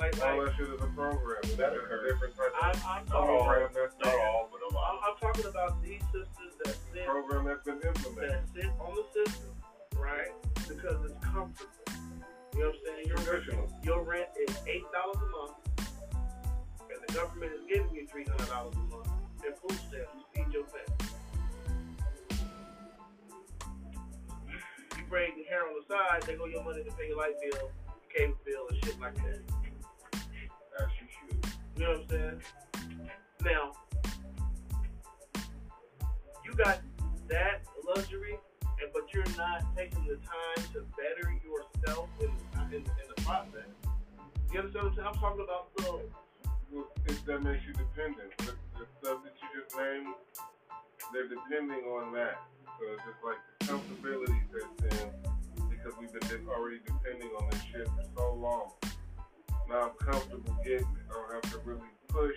Like, 0.00 0.12
All 0.22 0.36
like 0.36 0.50
that 0.52 0.56
shit 0.56 0.68
is 0.68 0.80
a 0.82 0.86
program. 0.92 1.40
It's 1.44 1.56
That 1.56 1.72
just 1.72 1.86
a 1.88 2.04
different 2.12 2.36
type 2.36 2.52
of 2.52 2.84
I'm 2.84 3.06
Not 3.06 3.14
all, 3.16 3.26
talking. 3.26 3.46
program 3.48 3.70
that's 3.72 3.96
not 4.04 4.14
all, 4.14 4.48
but 4.52 4.60
a 4.60 4.68
I'm, 4.68 4.74
lot. 4.74 5.00
I'm 5.08 5.16
talking 5.16 5.46
about 5.46 5.82
these 5.82 6.02
sisters 6.12 6.52
that 6.64 6.76
sit 6.92 7.06
program 7.06 7.44
that's 7.46 7.64
been 7.64 7.80
implemented. 7.80 8.30
that 8.30 8.44
sit 8.54 8.70
on 8.78 8.92
the 8.94 9.04
system, 9.24 9.56
right? 9.96 10.32
Because 10.68 11.00
it's 11.10 11.24
comfortable. 11.24 11.72
You 12.56 12.62
know 12.62 12.68
what 12.68 12.76
I'm 12.76 12.82
saying? 12.86 13.06
Your 13.06 13.20
rent, 13.34 13.70
your 13.84 14.02
rent 14.02 14.28
is 14.48 14.56
eight 14.66 14.84
dollars 14.90 15.16
a 15.16 15.28
month, 15.36 15.52
and 16.80 16.98
the 17.06 17.12
government 17.12 17.52
is 17.52 17.60
giving 17.68 17.94
you 17.94 18.06
three 18.06 18.24
hundred 18.24 18.48
dollars 18.48 18.74
a 18.74 18.78
month 18.78 19.08
in 19.46 19.52
food 19.60 19.78
stamps 19.88 20.16
to 20.16 20.24
feed 20.34 20.52
your 20.52 20.64
family. 20.64 21.12
You 24.96 25.04
break 25.10 25.36
your 25.36 25.46
hair 25.46 25.62
on 25.68 25.74
the 25.78 25.84
side, 25.94 26.22
they 26.22 26.34
go 26.34 26.46
your 26.46 26.64
money 26.64 26.82
to 26.82 26.90
pay 26.92 27.08
your 27.08 27.18
light 27.18 27.34
bill, 27.42 27.60
your 27.60 27.70
cable 28.16 28.38
bill, 28.46 28.66
and 28.70 28.84
shit 28.84 28.98
like 29.00 29.14
that. 29.16 29.42
As 30.80 30.88
you 31.00 31.06
should. 31.12 31.46
You 31.76 31.84
know 31.84 31.90
what 31.90 32.00
I'm 32.00 32.08
saying? 32.08 32.42
Now, 33.44 33.72
you 36.44 36.54
got 36.54 36.80
that 37.28 37.64
luxury, 37.86 38.38
and 38.82 38.90
but 38.92 39.12
you're 39.12 39.24
not 39.36 39.64
taking 39.76 40.04
the 40.04 40.16
time 40.16 40.64
to 40.72 40.84
better 40.96 41.32
yourself 41.40 42.08
in, 42.20 42.30
in, 42.74 42.82
in 42.82 43.06
the 43.14 43.22
process. 43.22 43.68
You 44.52 44.60
understand 44.60 44.96
what 44.96 45.06
I'm 45.06 45.14
talking 45.14 45.44
about 45.44 45.74
the 45.76 46.00
Well, 46.70 46.88
if 47.06 47.24
that 47.24 47.42
makes 47.42 47.64
you 47.66 47.72
dependent. 47.72 48.36
The, 48.38 48.52
the 48.78 48.86
stuff 49.00 49.24
that 49.24 49.34
you 49.40 49.48
just 49.56 49.76
named, 49.76 50.14
they're 51.12 51.28
depending 51.28 51.84
on 51.88 52.12
that. 52.14 52.40
So 52.78 52.84
it's 52.92 53.02
just 53.04 53.20
like 53.24 53.40
the 53.48 53.66
comfortability 53.66 54.40
sets 54.52 55.00
in 55.00 55.68
because 55.70 55.92
we've 55.98 56.12
been 56.12 56.48
already 56.48 56.80
depending 56.84 57.30
on 57.40 57.48
this 57.50 57.62
shit 57.72 57.88
for 57.88 58.04
so 58.16 58.34
long. 58.34 58.70
Now 59.68 59.90
I'm 59.90 60.12
comfortable 60.12 60.56
getting 60.64 60.86
it. 60.86 61.06
I 61.10 61.14
don't 61.14 61.32
have 61.32 61.52
to 61.52 61.58
really 61.64 61.90
push. 62.08 62.36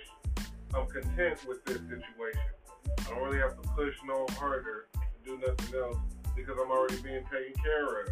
I'm 0.74 0.88
content 0.88 1.40
with 1.48 1.64
this 1.66 1.80
situation. 1.80 2.52
I 3.00 3.10
don't 3.10 3.24
really 3.24 3.40
have 3.40 3.60
to 3.62 3.68
push 3.70 3.96
no 4.06 4.26
harder 4.38 4.88
to 4.94 5.00
do 5.26 5.38
nothing 5.38 5.76
else 5.76 5.98
because 6.40 6.58
I'm 6.64 6.72
already 6.72 7.02
being 7.02 7.24
taken 7.26 7.54
care 7.64 8.02
of. 8.02 8.10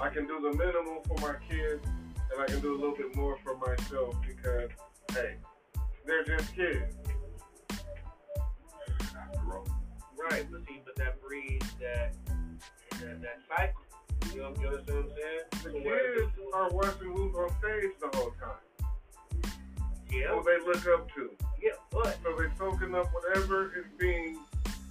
I 0.00 0.10
can 0.10 0.26
do 0.26 0.40
the 0.40 0.56
minimum 0.56 0.98
for 1.06 1.16
my 1.20 1.36
kids, 1.48 1.84
and 1.86 2.40
I 2.40 2.46
can 2.46 2.60
do 2.60 2.74
a 2.74 2.78
little 2.78 2.94
bit 2.96 3.16
more 3.16 3.38
for 3.42 3.56
myself 3.56 4.14
because, 4.26 4.70
hey, 5.12 5.36
they're 6.04 6.24
just 6.24 6.54
kids. 6.54 6.94
Right, 10.30 10.44
but 10.50 10.60
see, 10.66 10.82
but 10.84 10.96
that 10.96 11.20
breeds 11.22 11.66
that 11.80 12.14
that, 13.00 13.22
that 13.22 13.38
cycle. 13.48 13.82
You 14.34 14.42
know, 14.42 14.54
you 14.60 14.68
understand 14.68 15.04
what 15.04 15.12
I'm 15.12 15.62
saying? 15.62 15.82
The 15.84 15.90
kids 15.90 16.52
are 16.52 16.68
watching 16.70 17.12
who's 17.12 17.34
on 17.36 17.48
stage 17.60 17.92
the 18.00 18.16
whole 18.18 18.32
time, 18.40 19.52
yeah, 20.10 20.28
who 20.28 20.42
they 20.42 20.58
look 20.66 20.84
up 20.98 21.08
to. 21.14 21.30
yeah, 21.62 21.70
but 21.92 22.18
So 22.22 22.34
they're 22.36 22.52
soaking 22.58 22.94
up 22.94 23.08
whatever 23.12 23.66
is 23.78 23.84
being 23.98 24.38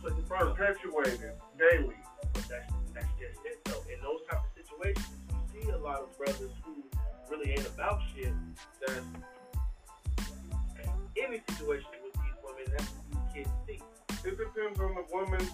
put 0.05 0.17
in 0.17 0.25
front 0.25 0.49
of 0.49 0.57
them. 0.57 0.67
perpetuated 0.67 1.33
daily. 1.57 1.95
But 2.33 2.45
that's 2.47 2.73
that's 2.93 3.07
just 3.19 3.39
it. 3.45 3.57
So 3.67 3.81
in 3.89 4.01
those 4.01 4.21
type 4.29 4.41
of 4.45 4.51
situations, 4.53 5.07
you 5.53 5.61
see 5.63 5.69
a 5.69 5.77
lot 5.77 5.99
of 6.01 6.15
brothers 6.17 6.51
who 6.63 6.83
really 7.29 7.51
ain't 7.51 7.67
about 7.67 8.01
shit. 8.13 8.33
That's 8.85 9.01
any 11.17 11.41
situation 11.49 11.87
with 12.03 12.13
these 12.13 12.37
women. 12.43 12.65
That's 12.77 12.91
what 12.91 13.33
these 13.33 13.45
kids 13.45 13.49
see. 13.65 14.29
It 14.29 14.37
depends 14.37 14.79
on 14.79 14.95
the 14.95 15.05
woman 15.11 15.47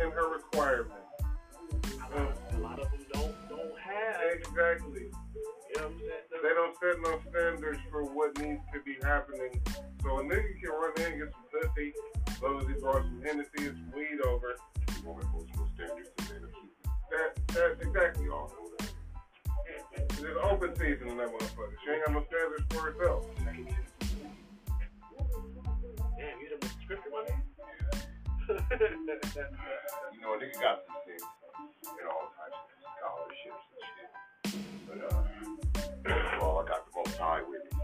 and 0.00 0.12
her 0.12 0.34
requirements. 0.34 0.94
A 1.22 2.18
lot, 2.18 2.36
a 2.52 2.58
lot 2.58 2.78
of 2.80 2.90
them 2.90 3.00
don't 3.12 3.34
don't 3.48 3.78
have. 3.78 4.16
Exactly. 4.34 5.08
You 5.08 5.76
know 5.76 5.82
what 5.82 5.92
I'm 5.92 5.98
saying? 5.98 6.42
They 6.42 6.54
don't 6.54 6.76
set 6.80 7.00
no 7.02 7.20
standards 7.30 7.80
for 7.90 8.04
what 8.04 8.38
needs 8.38 8.60
to 8.72 8.80
be 8.82 8.96
happening. 9.02 9.60
So 10.02 10.18
a 10.18 10.22
nigga 10.22 10.60
can 10.60 10.70
run 10.70 10.92
in 10.98 11.12
and 11.12 11.20
get 11.22 11.32
some 11.32 11.44
pussy, 11.52 11.92
as 12.38 12.66
he 12.68 12.74
brought 12.80 13.02
some 13.02 13.20
Hennessy 13.24 13.66
and 13.66 13.74
some 13.74 13.92
weed 13.94 14.20
over. 14.26 14.54
The 14.86 15.06
woman 15.06 15.26
for 15.32 15.44
standards 15.74 16.10
and 16.18 16.28
then 16.28 16.50
keep 16.54 16.72
That, 17.10 17.34
that's 17.48 17.82
exactly 17.82 18.28
all. 18.28 18.52
It's 19.94 20.22
open 20.44 20.74
season 20.76 21.08
in 21.08 21.16
that 21.18 21.28
motherfucker. 21.28 21.74
She 21.84 21.90
ain't 21.90 22.06
got 22.06 22.14
no 22.14 22.24
standards 22.26 22.64
for 22.70 22.80
herself. 22.90 23.26
Damn, 23.36 23.50
you 26.40 26.48
done 26.48 26.58
with 26.60 26.74
the 26.74 26.82
scripture 26.84 27.10
money? 27.10 27.34
You 30.14 30.20
know, 30.22 30.34
a 30.34 30.36
nigga 30.38 30.60
got 30.60 30.82
some 30.86 30.96
things 31.06 31.22
and 31.84 32.08
all 32.08 32.32
types 32.34 32.58
of 32.58 32.78
scholarships 32.98 33.66
and 33.74 33.84
shit. 33.94 34.10
But 34.88 34.98
uh, 35.04 35.22
most 36.08 36.34
of 36.34 36.42
all, 36.42 36.56
I 36.58 36.62
got 36.66 36.80
the 36.86 36.92
most 36.96 37.16
high 37.18 37.42
with 37.42 37.62
me 37.64 37.78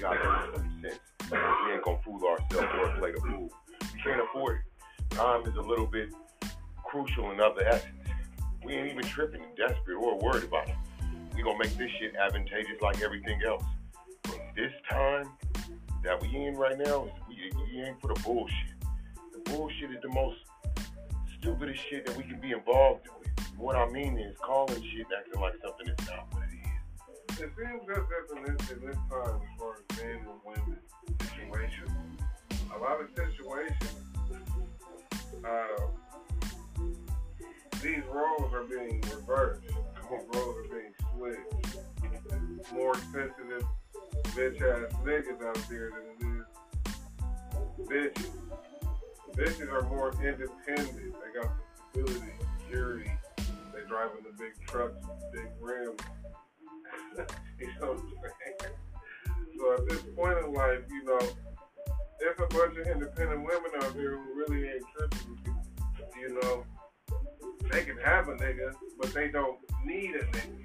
we 0.00 0.16
got 0.16 0.54
thirty 0.54 0.68
cents. 0.82 1.00
We 1.30 1.72
ain't 1.72 1.84
gonna 1.84 1.98
fool 2.04 2.22
ourselves 2.26 2.68
or 2.78 2.98
play 2.98 3.12
the 3.12 3.20
fool. 3.20 3.50
We 3.92 4.00
can't 4.02 4.20
afford 4.22 4.60
it. 4.60 5.14
Time 5.14 5.42
is 5.42 5.54
a 5.56 5.60
little 5.60 5.86
bit 5.86 6.10
crucial 6.84 7.30
and 7.30 7.40
of 7.40 7.56
the 7.56 7.68
essence. 7.68 7.92
We 8.64 8.74
ain't 8.74 8.92
even 8.92 9.04
tripping 9.04 9.42
desperate 9.56 9.96
or 9.96 10.18
worried 10.18 10.44
about 10.44 10.68
it. 10.68 10.76
We 11.34 11.42
gonna 11.42 11.58
make 11.58 11.76
this 11.76 11.90
shit 11.98 12.16
advantageous 12.16 12.80
like 12.80 13.02
everything 13.02 13.40
else. 13.46 13.64
But 14.22 14.40
this 14.56 14.72
time 14.88 15.28
that 16.02 16.20
we 16.22 16.34
in 16.34 16.54
right 16.54 16.78
now, 16.78 17.08
we, 17.28 17.50
we 17.56 17.82
ain't 17.82 18.00
for 18.00 18.08
the 18.08 18.20
bullshit. 18.22 18.54
The 19.32 19.50
bullshit 19.50 19.90
is 19.90 20.00
the 20.02 20.08
most 20.08 20.38
stupidest 21.38 21.80
shit 21.88 22.06
that 22.06 22.16
we 22.16 22.24
can 22.24 22.40
be 22.40 22.52
involved 22.52 23.06
with. 23.18 23.28
What 23.58 23.76
I 23.76 23.86
mean 23.90 24.18
is 24.18 24.34
calling 24.42 24.82
shit 24.82 25.06
acting 25.16 25.40
like 25.40 25.54
something 25.62 25.88
is 25.88 26.08
not 26.08 26.39
it 27.40 27.50
seems 27.56 27.82
as 27.90 27.96
if 27.96 28.36
in 28.36 28.42
this, 28.44 28.70
in 28.70 28.86
this 28.86 28.96
time, 29.10 29.40
as 29.40 29.58
far 29.58 29.76
as 29.76 29.98
men 29.98 30.16
and 30.16 30.40
women 30.44 30.78
situations, 31.20 31.90
a 32.74 32.78
lot 32.78 33.00
of 33.00 33.08
situations, 33.16 33.94
uh, 35.44 35.86
these 37.82 38.04
roles 38.10 38.52
are 38.52 38.64
being 38.64 39.00
reversed. 39.14 39.62
Roles 40.10 40.56
are 40.56 40.68
being 40.68 40.92
switched. 41.14 41.78
More 42.74 42.94
sensitive 43.12 43.64
bitch 44.34 44.60
ass 44.60 44.92
niggas 45.04 45.42
out 45.46 45.68
there 45.68 45.90
than 45.90 46.04
it 46.18 46.38
is 46.38 46.46
bitches. 47.90 48.30
Bitches 49.34 49.72
are 49.72 49.88
more 49.88 50.12
independent. 50.12 50.96
They 50.96 51.40
got 51.40 51.50
the 51.94 52.02
stability, 52.02 52.32
security. 52.58 53.10
They 53.36 53.86
driving 53.88 54.24
the 54.24 54.36
big 54.36 54.52
trucks, 54.66 54.96
big 55.32 55.48
rims. 55.60 56.00
You 57.58 57.66
know 57.80 57.92
what 57.92 57.98
I'm 57.98 58.08
saying? 58.60 58.74
So 59.58 59.74
at 59.74 59.88
this 59.88 60.02
point 60.16 60.38
in 60.38 60.52
life, 60.52 60.80
you 60.90 61.04
know, 61.04 61.20
there's 62.18 62.38
a 62.38 62.46
bunch 62.54 62.78
of 62.78 62.86
independent 62.86 63.40
women 63.40 63.70
out 63.82 63.94
there 63.94 64.16
who 64.16 64.34
really 64.34 64.68
ain't 64.68 64.84
tripping. 64.96 65.38
You 66.20 66.40
know, 66.40 66.64
they 67.70 67.84
can 67.84 67.96
have 68.04 68.28
a 68.28 68.34
nigga, 68.34 68.74
but 68.98 69.12
they 69.14 69.28
don't 69.28 69.58
need 69.84 70.14
a 70.14 70.24
nigga. 70.24 70.60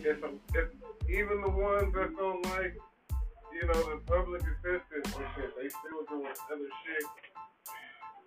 It's, 0.00 0.22
a, 0.22 0.30
it's 0.54 0.74
even 1.08 1.42
the 1.42 1.50
ones 1.50 1.92
that 1.94 2.16
don't 2.16 2.44
like, 2.46 2.74
you 3.52 3.66
know, 3.66 3.74
the 3.74 4.00
public 4.06 4.42
assistance 4.42 5.16
and 5.16 5.26
shit. 5.36 5.54
They 5.60 5.68
still 5.68 6.04
doing 6.08 6.26
other 6.26 6.70
shit. 6.86 7.04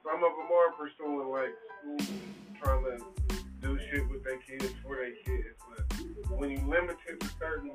Some 0.04 0.24
of 0.24 0.32
them 0.36 0.50
are 0.52 0.72
pursuing 0.78 1.30
like 1.30 1.56
school, 1.80 2.16
trying 2.62 2.84
to 2.84 3.31
do 3.62 3.78
shit 3.90 4.10
with 4.10 4.24
their 4.24 4.38
kids 4.38 4.74
for 4.84 4.96
their 4.96 5.14
kids. 5.26 5.56
But 5.70 6.38
when 6.38 6.52
you 6.52 6.58
limit 6.68 6.98
it 7.08 7.20
to 7.20 7.30
certain, 7.40 7.72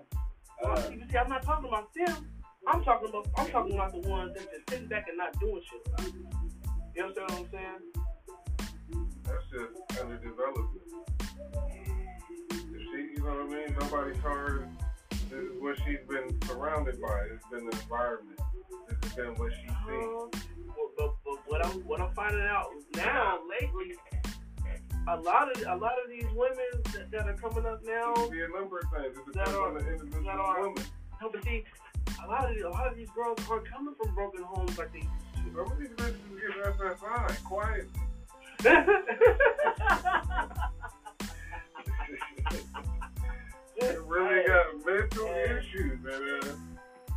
Well, 0.62 0.78
uh, 0.78 0.90
you 0.90 1.02
see, 1.10 1.16
I'm 1.16 1.28
not 1.28 1.42
talking 1.42 1.68
about 1.68 1.92
them. 1.94 2.28
I'm 2.66 2.82
talking 2.82 3.08
about 3.08 3.28
I'm 3.36 3.48
talking 3.50 3.74
about 3.74 3.92
the 3.92 4.08
ones 4.08 4.34
that 4.34 4.50
just 4.50 4.68
sitting 4.68 4.88
back 4.88 5.06
and 5.08 5.16
not 5.16 5.38
doing 5.38 5.62
shit 5.70 5.86
about 5.86 6.06
it. 6.06 6.14
You 6.94 7.02
understand 7.04 7.30
what 7.30 7.40
I'm 7.40 7.50
saying? 7.50 8.06
that's 9.26 9.44
just 9.50 10.00
underdevelopment. 10.00 10.86
If 12.50 12.82
she, 12.82 13.14
you 13.14 13.18
know 13.18 13.44
what 13.44 13.46
I 13.46 13.66
mean? 13.66 13.76
Nobody 13.80 14.12
told 14.20 14.36
her 14.36 14.68
this 15.10 15.40
is 15.40 15.60
what 15.60 15.76
she's 15.84 15.98
been 16.08 16.40
surrounded 16.46 17.00
by. 17.00 17.20
It's 17.32 17.44
been 17.50 17.66
the 17.68 17.76
environment. 17.76 18.38
This 18.88 18.98
has 19.02 19.12
been 19.14 19.34
what 19.34 19.52
she's 19.52 19.72
seen. 19.86 20.04
Um, 20.04 20.30
but, 20.30 20.96
but, 20.96 21.14
but 21.24 21.38
what 21.46 21.66
I'm 21.66 21.72
what 21.82 22.00
I'm 22.00 22.14
finding 22.14 22.42
out 22.42 22.68
now 22.94 23.38
lately, 23.60 23.94
a 25.08 25.16
lot 25.20 25.50
of 25.54 25.62
a 25.66 25.76
lot 25.76 25.92
of 26.02 26.10
these 26.10 26.26
women 26.34 26.56
that, 26.92 27.10
that 27.12 27.28
are 27.28 27.34
coming 27.34 27.64
up 27.66 27.80
now. 27.84 28.12
It 28.16 28.30
be 28.30 28.42
a 28.42 28.48
number 28.48 28.78
of 28.78 28.90
things. 28.90 29.16
It 29.16 29.26
depends 29.26 29.34
That 29.34 29.48
are- 29.56 29.68
on 29.68 29.74
the 29.74 29.80
individual 29.80 30.24
that 30.24 30.38
are- 30.38 30.60
woman. 30.60 30.84
No, 31.22 31.30
but 31.30 31.42
see, 31.44 31.64
a 32.22 32.26
lot 32.26 32.48
of 32.48 32.54
these, 32.54 32.64
a 32.64 32.68
lot 32.68 32.86
of 32.88 32.96
these 32.96 33.10
girls 33.10 33.38
aren't 33.50 33.68
coming 33.70 33.94
from 33.94 34.14
broken 34.14 34.42
homes 34.42 34.76
like 34.78 34.92
they 34.92 34.98
used 35.00 35.56
Some 35.56 35.72
of 35.72 35.78
these 35.78 35.88
bitches 35.90 36.40
get 36.40 36.76
SSI 36.76 37.44
quietly. 37.44 37.88
to. 38.62 40.46
They 43.78 43.94
really 44.06 44.46
got 44.46 44.66
mental 44.86 45.26
issues, 45.28 45.98
and 46.04 46.06
uh, 46.06 46.46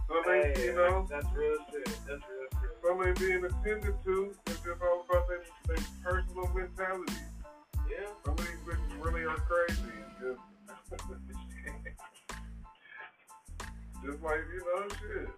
some 0.08 0.34
ain't, 0.34 0.58
Hey, 0.58 0.66
you 0.66 0.74
know, 0.76 1.08
That's 1.10 1.26
real 1.34 1.58
shit. 1.72 1.86
That's 1.86 2.22
real 2.28 2.48
shit. 2.52 2.72
some 2.86 3.08
ain't 3.08 3.20
being 3.20 3.46
attended 3.46 3.96
to. 4.04 4.36
It's 4.48 4.60
just 4.60 4.82
all 4.82 5.06
about 5.10 5.28
their, 5.30 5.44
their 5.68 5.86
personal 6.04 6.50
mentality. 6.54 7.14
Yeah. 7.90 8.32
Of 8.32 8.38
these 8.38 8.48
bitches 8.66 9.04
really 9.04 9.26
are 9.26 9.38
crazy. 9.38 9.82
Just, 10.22 10.40
just 14.06 14.22
like, 14.22 14.40
you 14.54 14.62
know, 14.66 14.88
shit. 15.00 15.30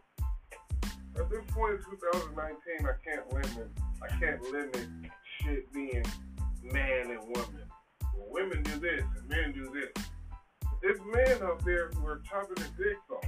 At 1.18 1.30
this 1.30 1.44
point 1.52 1.74
in 1.74 1.84
2019, 2.00 2.56
I 2.82 2.94
can't 3.04 3.34
limit, 3.34 3.70
I 4.02 4.08
can't 4.20 4.42
limit 4.44 4.88
shit 5.40 5.72
being 5.74 6.06
man 6.64 7.12
and 7.12 7.20
woman. 7.22 7.66
Well, 8.16 8.28
women 8.30 8.64
do 8.64 8.80
this 8.80 9.04
and 9.18 9.30
men 9.30 9.52
do 9.52 9.72
this. 9.74 10.06
There's 10.82 11.00
men 11.14 11.44
out 11.44 11.64
there 11.66 11.90
who 11.90 12.06
are 12.08 12.22
chopping 12.30 12.56
their 12.56 12.72
dicks 12.78 13.10
off 13.12 13.24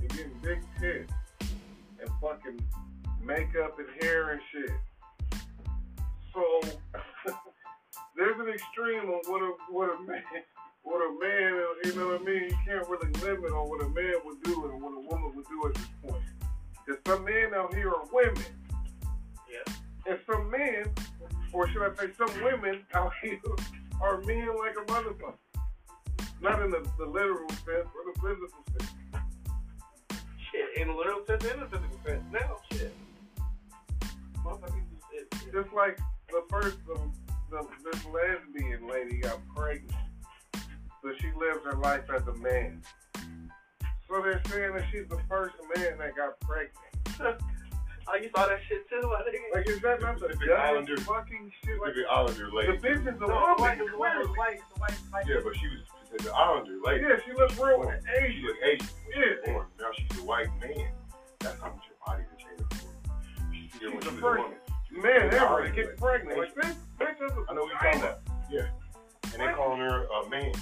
and 0.00 0.08
getting 0.10 0.38
big 0.42 0.62
tits 0.80 1.12
and 2.00 2.10
fucking 2.20 2.60
makeup 3.22 3.78
and 3.78 3.88
hair 4.02 4.30
and 4.30 4.40
shit. 4.52 4.70
So 6.32 6.60
there's 8.16 8.38
an 8.38 8.48
extreme 8.48 9.10
on 9.10 9.20
what 9.26 9.42
a 9.42 9.52
what 9.70 9.90
a 9.90 10.02
man 10.02 10.22
what 10.82 11.00
a 11.00 11.10
man 11.20 11.64
you 11.84 11.94
know 11.96 12.08
what 12.08 12.20
I 12.20 12.24
mean. 12.24 12.44
You 12.50 12.58
can't 12.66 12.88
really 12.88 13.10
limit 13.22 13.52
on 13.52 13.68
what 13.68 13.82
a 13.82 13.88
man 13.88 14.14
would 14.24 14.42
do 14.42 14.64
and 14.70 14.82
what 14.82 14.92
a 14.92 15.00
woman 15.00 15.36
would 15.36 15.46
do 15.46 15.68
at 15.68 15.74
this 15.74 15.86
point. 16.02 16.22
Because 16.86 17.00
some 17.06 17.24
men 17.24 17.54
out 17.54 17.74
here 17.74 17.90
are 17.90 18.04
women, 18.12 18.42
Yeah. 19.50 19.72
and 20.06 20.18
some 20.30 20.50
men, 20.50 20.84
or 21.52 21.68
should 21.68 21.82
I 21.82 21.94
say, 21.96 22.10
some 22.16 22.42
women 22.42 22.84
out 22.94 23.12
here 23.22 23.40
are 24.00 24.20
men 24.22 24.48
like 24.58 24.76
a 24.76 24.84
motherfucker. 24.92 25.34
Not 26.40 26.60
in 26.62 26.70
the, 26.70 26.86
the 26.98 27.06
literal 27.06 27.48
sense, 27.48 27.88
or 27.94 28.12
the 28.12 28.20
physical 28.20 28.64
sense. 28.78 28.92
Shit, 30.52 30.82
in 30.82 30.88
a 30.90 30.96
literal 30.96 31.24
sense 31.26 31.44
and 31.44 31.62
a 31.62 31.66
physical 31.66 31.98
sense. 32.06 32.22
Now, 32.30 32.56
shit. 32.70 32.94
Motherfuckers, 34.44 34.82
it, 35.12 35.34
Just 35.52 35.72
like 35.74 35.98
the 36.28 36.42
first, 36.50 36.76
the, 36.86 36.98
the, 37.54 37.90
this 37.92 38.04
lesbian 38.06 38.88
lady 38.88 39.18
got 39.18 39.38
pregnant, 39.54 39.92
so 41.02 41.10
she 41.20 41.28
lives 41.38 41.60
her 41.64 41.76
life 41.78 42.04
as 42.14 42.22
a 42.26 42.34
man. 42.34 42.82
So 44.08 44.20
they're 44.22 44.42
saying 44.48 44.74
that 44.74 44.84
she's 44.92 45.08
the 45.08 45.20
first 45.28 45.54
man 45.76 45.98
that 45.98 46.14
got 46.16 46.38
pregnant. 46.40 46.78
oh, 48.08 48.14
you 48.20 48.28
saw 48.34 48.46
that 48.46 48.58
shit 48.68 48.88
too, 48.88 49.00
my 49.02 49.22
nigga? 49.22 49.54
Like, 49.54 49.68
is 49.68 49.80
that 49.80 50.00
not 50.00 50.18
the 50.20 50.26
Pacific 50.28 50.48
dumbest 50.48 50.60
Islander. 50.68 50.96
fucking 50.98 51.52
shit? 51.64 51.80
Like, 51.80 51.92
Pacific 51.94 52.10
Islander 52.10 52.46
the 52.50 52.56
lady. 52.56 52.78
bitch 52.78 53.00
is 53.02 53.16
a 53.16 53.26
No, 53.26 53.26
woman. 53.28 53.54
white, 53.58 53.78
the 53.78 53.84
white, 53.96 54.12
clearly. 54.12 54.26
the 54.26 54.32
white, 54.38 54.58
the 54.74 54.80
white, 54.80 54.98
white. 55.10 55.24
Yeah, 55.28 55.40
but 55.42 55.56
she 55.56 55.66
was 55.68 55.80
Pacific 56.10 56.32
Islander 56.34 56.76
lady. 56.84 57.04
Yeah, 57.08 57.16
she 57.24 57.32
looks 57.32 57.56
real 57.58 57.82
She 57.82 58.24
Asian. 58.24 58.42
was 58.42 58.56
Asian. 58.64 58.88
Yeah. 59.16 59.52
Born. 59.52 59.66
Now 59.80 59.86
she's 59.96 60.18
a 60.18 60.24
white 60.24 60.48
man. 60.60 60.88
That's 61.40 61.60
how 61.60 61.68
much 61.72 61.84
your 61.88 61.98
body 62.06 62.24
can 62.28 62.38
change. 62.44 62.82
She 63.52 63.70
She's 63.72 63.80
did 63.80 64.02
the 64.02 64.08
a 64.10 64.20
first 64.20 64.42
woman. 64.42 64.58
Man, 65.02 65.34
ever 65.34 65.66
to 65.66 65.70
get 65.74 65.96
pregnant. 65.96 66.38
Like, 66.38 66.54
this 66.54 66.76
bitch 66.98 67.16
is 67.16 67.32
a 67.32 67.50
I 67.50 67.54
know 67.54 67.62
what 67.62 67.72
you're 67.72 67.92
talking 67.92 68.00
about. 68.00 68.20
Yeah. 68.50 68.66
And 69.32 69.42
they 69.42 69.52
calling 69.52 69.80
her 69.80 70.04
a 70.06 70.30
man. 70.30 70.52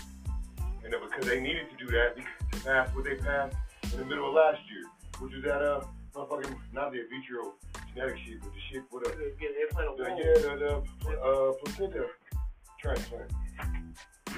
And 0.84 0.92
that 0.92 1.00
because 1.02 1.28
they 1.28 1.40
needed 1.40 1.66
to 1.70 1.84
do 1.84 1.90
that 1.92 2.16
because 2.16 2.32
to 2.52 2.60
pass 2.64 2.88
what 2.94 3.04
they 3.04 3.16
passed 3.16 3.56
in 3.92 3.98
the 3.98 4.04
middle 4.04 4.28
of 4.28 4.34
last 4.34 4.60
year, 4.70 4.84
which 5.20 5.34
is 5.34 5.44
that 5.44 5.62
uh 5.62 5.82
motherfucking 6.14 6.56
not 6.72 6.92
the 6.92 7.00
in 7.00 7.06
vitro 7.08 7.52
genetic 7.94 8.16
shit, 8.24 8.40
but 8.40 8.52
the 8.52 8.60
shit 8.70 8.82
with 8.90 9.06
a 9.06 9.10
Get 9.38 9.50
an 9.50 9.56
implant 9.68 9.96
the, 9.98 10.04
on 10.04 10.16
yeah 10.16 10.34
the, 10.56 10.82
the 11.04 11.20
uh 11.20 11.52
placenta 11.62 12.06
transplant. 12.80 13.30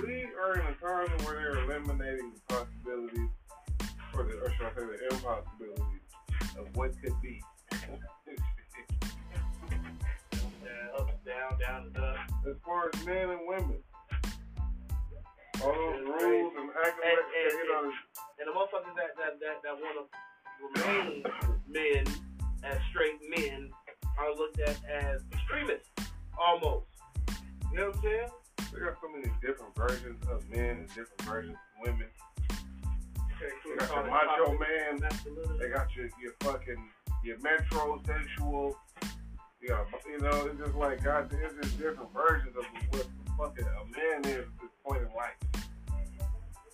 We 0.03 0.27
are 0.43 0.55
in 0.55 0.66
a 0.66 0.75
time 0.83 1.09
where 1.25 1.37
they're 1.37 1.64
eliminating 1.64 2.33
the 2.35 2.41
possibilities, 2.55 3.31
or, 4.12 4.25
the, 4.25 4.33
or 4.41 4.51
should 4.51 4.66
I 4.66 4.71
say 4.75 4.85
the 4.85 5.14
impossibilities, 5.14 6.03
of 6.59 6.77
what 6.77 7.01
could 7.01 7.14
be. 7.23 7.41
Down, 11.25 11.59
down, 11.59 11.87
and 11.87 11.97
up. 11.97 12.16
as 12.49 12.57
far 12.64 12.91
as 12.93 13.05
men 13.07 13.31
and 13.31 13.41
women. 13.49 13.79
All 15.62 15.72
those 15.72 16.01
It's 16.01 16.22
rules 16.22 16.53
and 16.59 16.70
acting 16.85 17.05
And- 17.05 17.16
like, 17.16 17.85
and- 17.85 17.93
And 18.39 18.49
the 18.49 18.53
motherfuckers 18.53 18.95
that 18.97 19.16
that 19.16 19.41
that, 19.41 19.62
that 19.62 19.75
want 19.81 20.11
to 20.11 20.83
remain 20.83 21.25
men 21.68 22.05
as 22.64 22.79
straight 22.91 23.20
men 23.31 23.72
are 24.18 24.35
looked 24.35 24.61
at 24.61 24.85
as 24.85 25.22
extremists, 25.33 25.91
almost. 26.39 26.87
You 27.70 27.79
know 27.79 27.87
what 27.89 27.97
I'm 27.97 28.03
saying? 28.03 28.29
they 28.72 28.81
got 28.81 29.01
so 29.01 29.09
many 29.09 29.31
different 29.41 29.75
versions 29.77 30.27
of 30.29 30.49
men 30.51 30.79
and 30.79 30.89
different 30.89 31.22
versions 31.22 31.55
of 31.55 31.87
women. 31.89 32.09
They 33.41 33.77
got 33.77 34.05
the 34.05 34.11
macho 34.11 34.59
man. 34.59 35.01
They 35.59 35.68
got 35.68 35.95
your 35.97 36.09
your 36.20 36.33
fucking 36.41 36.91
your 37.22 37.39
metrosexual. 37.39 38.75
You 39.65 39.75
you 40.07 40.21
know 40.21 40.45
it's 40.45 40.59
just 40.59 40.75
like 40.75 41.03
God. 41.03 41.33
It's 41.33 41.55
just 41.55 41.79
different 41.79 42.12
versions 42.12 42.55
of 42.55 42.65
what 42.91 43.07
fucking 43.39 43.65
a 43.65 43.85
man 43.97 44.21
is 44.31 44.45
at 44.45 44.61
this 44.61 44.71
point 44.85 45.01
in 45.01 45.09
life. 45.17 45.65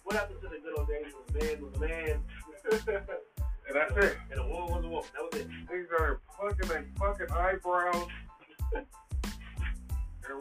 What 0.03 0.17
happened 0.17 0.41
to 0.43 0.49
the 0.49 0.59
good 0.59 0.77
old 0.77 0.89
days 0.89 1.07
when 1.15 1.41
man 1.41 1.63
was 1.63 1.77
a 1.77 1.81
man? 1.87 2.21
And 3.71 3.79
that's 3.79 4.05
it. 4.05 4.17
And 4.33 4.41
a 4.41 4.49
woman 4.49 4.69
was 4.69 4.85
a 4.85 4.89
woman. 4.89 5.09
That 5.15 5.23
was 5.31 5.41
it. 5.43 5.49
Niggas 5.71 6.01
are 6.01 6.21
plucking 6.37 6.69
their 6.69 6.85
fucking 6.99 7.31
eyebrows 7.31 8.09
and 8.75 8.87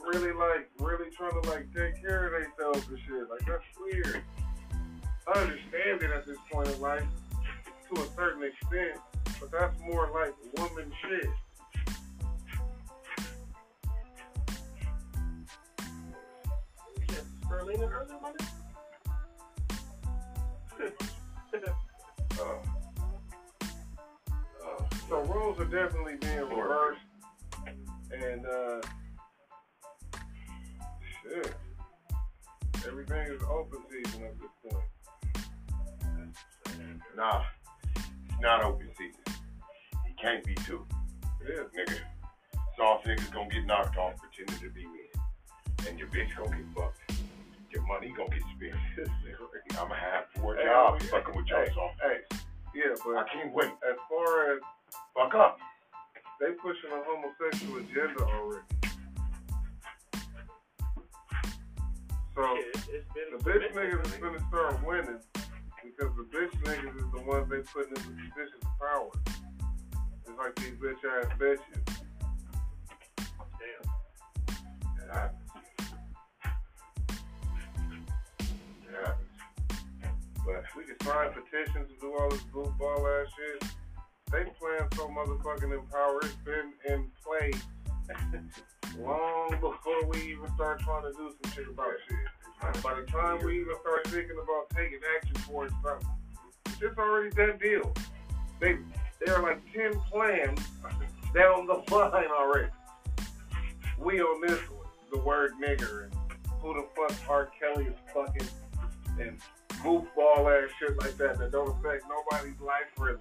really 0.07 0.33
like 0.33 0.67
really 0.79 1.11
trying 1.11 1.39
to 1.39 1.49
like 1.51 1.71
take 1.75 2.01
care 2.01 2.25
of 2.25 2.41
themselves 2.41 2.87
and 2.89 2.97
shit. 3.05 3.29
Like 3.29 3.45
that's 3.45 3.63
weird. 3.79 4.23
I 5.27 5.39
understand 5.39 6.01
it 6.01 6.09
at 6.09 6.25
this 6.25 6.37
point 6.51 6.69
in 6.69 6.81
life 6.81 7.05
to 7.93 8.01
a 8.01 8.05
certain 8.15 8.41
extent, 8.41 8.99
but 9.39 9.51
that's 9.51 9.79
more 9.81 10.09
like 10.11 10.33
woman 10.57 10.91
shit. 11.07 11.29
Berlina 17.49 17.89
earlier, 17.91 18.19
my 18.21 18.31
nigga. 18.31 18.47
Uh, 22.39 22.43
uh, 24.63 24.83
So 25.09 25.21
roles 25.23 25.59
are 25.59 25.65
definitely 25.65 26.15
being 26.21 26.39
reversed, 26.39 27.01
and 28.13 28.45
uh, 28.45 28.81
shit, 31.23 31.53
everything 32.87 33.27
is 33.33 33.41
open 33.49 33.79
season 33.89 34.23
at 34.23 34.35
this 34.39 34.51
point. 34.71 34.85
nah, 37.17 37.43
it's 37.95 38.39
not 38.41 38.63
open 38.63 38.89
season. 38.97 39.21
It 40.07 40.17
can't 40.21 40.43
be 40.45 40.55
too. 40.55 40.85
It 41.41 41.49
is. 41.49 41.67
nigga. 41.77 41.99
Soft 42.77 43.05
niggas 43.05 43.33
gonna 43.33 43.49
get 43.49 43.65
knocked 43.65 43.97
off 43.97 44.13
pretending 44.17 44.59
to 44.65 44.73
be 44.73 44.85
me. 44.85 45.09
And 45.89 45.99
your 45.99 46.07
bitch 46.07 46.33
gonna 46.37 46.55
get 46.55 46.65
fucked. 46.73 47.08
Your 47.71 47.83
money 47.85 48.13
gonna 48.17 48.29
get 48.29 48.43
spent. 48.55 49.09
I'ma 49.79 49.93
have 49.95 50.25
four 50.35 50.55
Hey, 50.55 50.65
jobs 50.65 51.03
hey, 51.03 51.09
fucking 51.09 51.35
with 51.35 51.45
y'all 51.47 51.63
hey, 51.65 51.71
soft. 51.73 52.01
Hey, 52.01 52.17
yeah, 52.73 52.93
I 53.17 53.23
can't 53.31 53.53
wait. 53.53 53.67
as 53.87 53.97
far 54.09 54.53
as 54.53 54.59
Fuck 55.13 55.35
up. 55.35 55.57
they 56.39 56.51
pushing 56.61 56.89
a 56.91 57.01
homosexual 57.05 57.77
agenda 57.77 58.23
already, 58.25 58.65
so 62.35 62.55
Shit, 62.55 62.67
it's- 62.67 62.87
it's 62.89 63.13
been 63.13 63.37
the 63.37 63.43
bitch 63.43 63.63
it's 63.63 63.75
niggas 63.75 64.05
is 64.07 64.17
gonna 64.17 64.47
start 64.47 64.83
winning 64.83 65.19
because 65.83 66.15
the 66.15 66.23
bitch 66.23 66.51
niggas 66.63 66.95
is 66.97 67.11
the 67.13 67.21
ones 67.21 67.49
they 67.49 67.61
putting 67.61 67.89
into 67.95 68.09
positions 68.09 68.63
of 68.63 68.79
power. 68.79 69.11
It's 70.27 70.37
like 70.37 70.55
these 70.55 70.75
bitch 70.75 71.03
ass 71.05 71.27
bitches. 71.37 71.85
Damn. 73.59 73.83
It 75.03 75.11
happens. 75.13 75.48
But 80.45 80.63
We 80.75 80.85
can 80.85 80.99
sign 81.01 81.31
petitions 81.33 81.89
and 81.91 81.99
do 81.99 82.13
all 82.17 82.29
this 82.29 82.41
goofball 82.53 83.21
ass 83.21 83.31
shit. 83.35 83.69
They 84.31 84.43
plan 84.59 84.87
so 84.95 85.07
motherfucking 85.07 85.73
in. 85.73 85.81
It's 86.21 86.35
been 86.45 86.73
in 86.87 87.11
play 87.23 87.51
long 88.99 89.49
before 89.59 90.05
we 90.07 90.31
even 90.31 90.47
start 90.55 90.79
trying 90.81 91.03
to 91.03 91.11
do 91.11 91.33
some 91.41 91.51
shit 91.51 91.67
about 91.67 91.93
shit. 92.07 92.83
By 92.83 92.99
the 92.99 93.05
time 93.07 93.43
we 93.43 93.61
even 93.61 93.75
start 93.81 94.07
thinking 94.07 94.37
about 94.41 94.69
taking 94.75 94.99
action 95.17 95.35
towards 95.47 95.73
something, 95.83 96.09
it's 96.81 96.97
already 96.97 97.29
done 97.31 97.57
deal. 97.57 97.93
They 98.59 98.77
there 99.25 99.35
are 99.35 99.43
like 99.43 99.61
ten 99.73 99.99
plans 100.11 100.59
down 101.33 101.67
the 101.67 101.83
line 101.91 102.27
already. 102.31 102.69
We 103.97 104.21
on 104.21 104.41
this 104.41 104.59
one, 104.69 104.87
the 105.11 105.19
word 105.19 105.53
nigger 105.61 106.05
and 106.05 106.13
who 106.61 106.73
the 106.73 106.85
fuck 106.95 107.29
R. 107.29 107.51
Kelly 107.59 107.85
is 107.85 107.95
fucking 108.13 108.47
and 109.19 109.37
goofball 109.83 110.63
ass 110.63 110.69
shit 110.79 110.97
like 111.01 111.17
that 111.17 111.37
that 111.39 111.51
don't 111.51 111.69
affect 111.69 112.03
nobody's 112.09 112.59
life 112.59 112.87
really. 112.97 113.17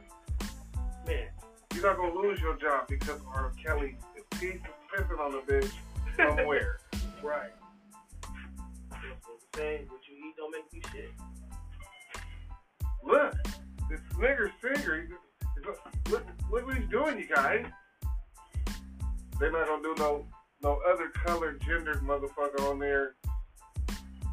Man, 1.06 1.28
You're 1.74 1.84
not 1.84 1.96
gonna 1.96 2.14
lose 2.14 2.40
your 2.40 2.56
job 2.56 2.86
because 2.88 3.20
R. 3.34 3.52
Kelly 3.64 3.96
is 4.16 4.24
pissing 4.38 5.18
on 5.18 5.34
a 5.34 5.40
bitch 5.40 5.70
somewhere. 6.16 6.78
right. 7.22 7.50
That's 8.90 9.02
what 9.02 9.38
I'm 9.40 9.58
saying. 9.60 9.86
What 9.88 10.00
you 10.08 10.16
eat 10.16 10.36
don't 10.36 10.50
make 10.50 10.64
you 10.72 10.80
shit. 10.92 11.10
Look, 13.04 13.34
this 13.88 14.00
nigger 14.16 14.50
singer, 14.60 15.06
he- 15.06 15.62
look, 15.66 15.78
look, 16.10 16.26
look 16.50 16.66
what 16.66 16.76
he's 16.76 16.88
doing, 16.90 17.18
you 17.18 17.26
guys. 17.26 17.64
They're 19.40 19.52
not 19.52 19.66
gonna 19.68 19.82
do 19.82 19.94
no 19.98 20.26
no 20.62 20.80
other 20.92 21.08
colored 21.10 21.62
gendered 21.64 22.00
motherfucker 22.02 22.68
on 22.68 22.78
there 22.80 23.14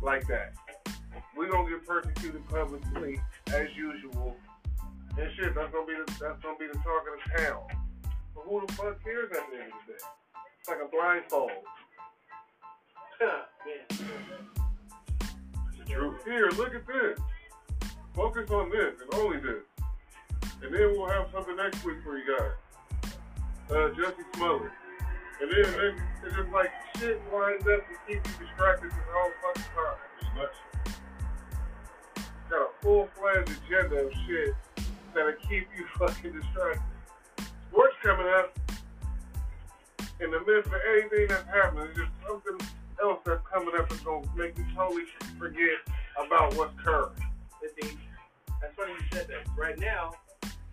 like 0.02 0.28
that. 0.28 0.54
We 1.38 1.48
gonna 1.48 1.70
get 1.70 1.86
persecuted 1.86 2.48
publicly 2.50 3.20
as 3.48 3.68
usual. 3.76 4.36
And 5.18 5.32
shit, 5.36 5.56
that's 5.56 5.72
gonna 5.72 5.86
be 5.88 5.94
the 5.94 6.06
that's 6.20 6.42
gonna 6.42 6.58
be 6.60 6.68
the 6.68 6.78
talk 6.80 7.04
of 7.08 7.16
the 7.34 7.44
town. 7.44 7.64
But 8.36 8.44
who 8.50 8.66
the 8.66 8.74
fuck 8.74 9.04
cares 9.04 9.30
at 9.32 9.50
the 9.50 9.58
end 9.64 9.72
of 9.72 9.80
the 9.88 9.94
day? 9.94 10.00
It's 10.60 10.70
like 10.70 10.80
a 10.84 10.88
blindfold. 10.90 11.52
Man. 13.22 13.86
it's 13.90 15.78
the 15.78 15.86
truth. 15.94 16.24
Here, 16.26 16.50
look 16.58 16.76
at 16.76 16.86
this. 16.88 17.20
Focus 18.14 18.50
on 18.52 18.70
this 18.70 18.94
and 19.02 19.14
only 19.22 19.40
this. 19.40 19.64
And 20.64 20.74
then 20.74 20.94
we'll 20.98 21.08
have 21.10 21.28
something 21.34 21.56
next 21.56 21.84
week 21.86 21.98
for 22.04 22.18
you 22.18 22.38
guys. 22.38 22.52
Uh, 23.70 23.90
Jussie 23.96 24.24
Smollett. 24.36 24.72
And 25.42 25.52
then 25.52 25.60
it- 25.80 25.96
it's 26.24 26.36
just 26.36 26.50
like 26.50 26.72
shit 26.98 27.22
lines 27.32 27.62
up 27.68 27.82
to 27.88 27.96
keep 28.08 28.16
you 28.26 28.46
distracted 28.48 28.90
the 28.92 28.98
whole 29.14 29.32
fucking 29.44 29.64
time. 29.76 30.48
Got 32.56 32.62
a 32.62 32.82
full 32.82 33.10
fledged 33.20 33.52
agenda 33.68 34.06
of 34.06 34.14
shit 34.26 34.56
that'll 35.14 35.34
keep 35.50 35.68
you 35.78 35.86
fucking 36.00 36.32
distracted. 36.32 36.82
Sports 37.70 37.96
coming 38.02 38.28
up. 38.38 38.58
In 40.22 40.32
the 40.32 40.40
midst 40.48 40.68
of 40.68 40.80
anything 40.94 41.28
that's 41.28 41.46
happening, 41.50 41.90
there's 41.94 41.98
just 41.98 42.12
something 42.26 42.68
else 43.04 43.20
that's 43.26 43.46
coming 43.52 43.76
up 43.78 43.90
that's 43.90 44.02
gonna 44.04 44.26
make 44.38 44.58
you 44.58 44.64
totally 44.74 45.04
forget 45.38 45.80
about 46.26 46.56
what's 46.56 46.72
current. 46.82 47.12
That's 47.62 48.74
funny 48.78 48.94
you 48.94 49.06
said 49.12 49.28
that. 49.28 49.48
Right 49.58 49.78
now, 49.78 50.14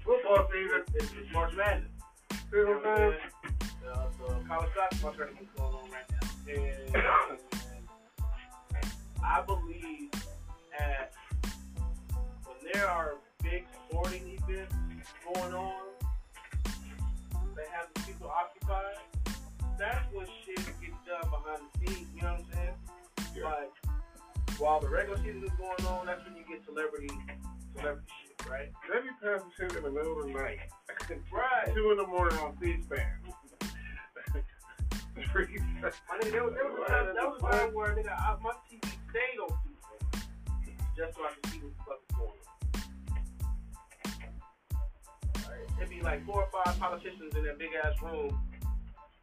Football 0.05 0.49
season, 0.53 0.83
is 0.95 1.11
it's 1.20 1.33
March 1.33 1.53
Madness. 1.57 1.89
see 2.30 2.59
what 2.59 2.87
I'm 2.87 2.97
saying? 2.97 3.14
Uh, 3.93 4.07
the 4.18 4.49
college 4.49 4.70
basketball 4.76 5.14
tournament's 5.14 5.51
going 5.57 5.74
on 5.74 5.91
right 5.91 6.09
now. 6.12 6.28
And, 6.47 6.97
and 8.74 8.87
I 9.24 9.43
believe 9.43 10.11
that 10.78 11.12
when 11.12 11.22
there 12.73 12.89
are 12.89 13.14
big 13.43 13.64
sporting 13.89 14.39
events 14.39 14.75
going 15.35 15.55
on, 15.55 15.83
they 17.57 17.66
have 17.73 17.89
the 17.95 18.01
people 18.03 18.31
occupied. 18.31 18.97
That's 19.79 20.12
when 20.12 20.27
shit 20.45 20.57
gets 20.57 20.99
done 21.07 21.29
behind 21.31 21.62
the 21.62 21.87
scenes. 21.87 22.09
You 22.14 22.23
know 22.23 22.33
what 22.33 22.41
I'm 22.41 22.47
saying? 22.55 22.75
Yeah. 23.37 23.45
Like 23.45 23.73
while 24.59 24.81
the 24.81 24.89
regular 24.89 25.18
season 25.18 25.43
is 25.45 25.51
going 25.59 25.87
on, 25.87 26.07
that's 26.07 26.25
when 26.25 26.37
you 26.37 26.45
get 26.49 26.64
celebrity, 26.64 27.11
celebrity 27.77 28.12
shit, 28.23 28.51
right? 28.51 28.70
They 28.93 29.01
be 29.01 29.09
passing 29.20 29.51
shit 29.57 29.77
in 29.77 29.83
the 29.83 29.91
middle 29.91 30.20
of 30.20 30.27
the 30.27 30.33
night. 30.33 30.59
Right. 31.33 31.75
Two 31.75 31.91
in 31.91 31.97
the 31.97 32.07
morning 32.07 32.39
on 32.39 32.57
C-SPAN. 32.61 33.07
I 35.35 36.18
mean, 36.23 36.33
there 36.33 36.45
was, 36.45 36.55
there 36.55 36.64
was 36.64 36.79
a 36.87 36.91
time, 36.91 37.07
that 37.14 37.29
was 37.29 37.41
a 37.43 37.57
time 37.57 37.75
where 37.75 37.95
nigga, 37.95 38.12
I, 38.12 38.37
my 38.43 38.53
TV 38.70 38.87
stayed 39.11 39.39
on 39.43 39.49
TV 39.51 39.73
just 40.97 41.16
so 41.16 41.25
I 41.25 41.33
could 41.35 41.53
see 41.53 41.59
what 41.59 41.73
the 41.73 41.85
fuck 41.85 42.02
It'd 45.83 45.91
be 45.91 46.01
like 46.01 46.24
four 46.24 46.45
or 46.45 46.64
five 46.64 46.78
politicians 46.78 47.35
in 47.37 47.43
that 47.43 47.59
big 47.59 47.70
ass 47.85 48.01
room. 48.01 48.39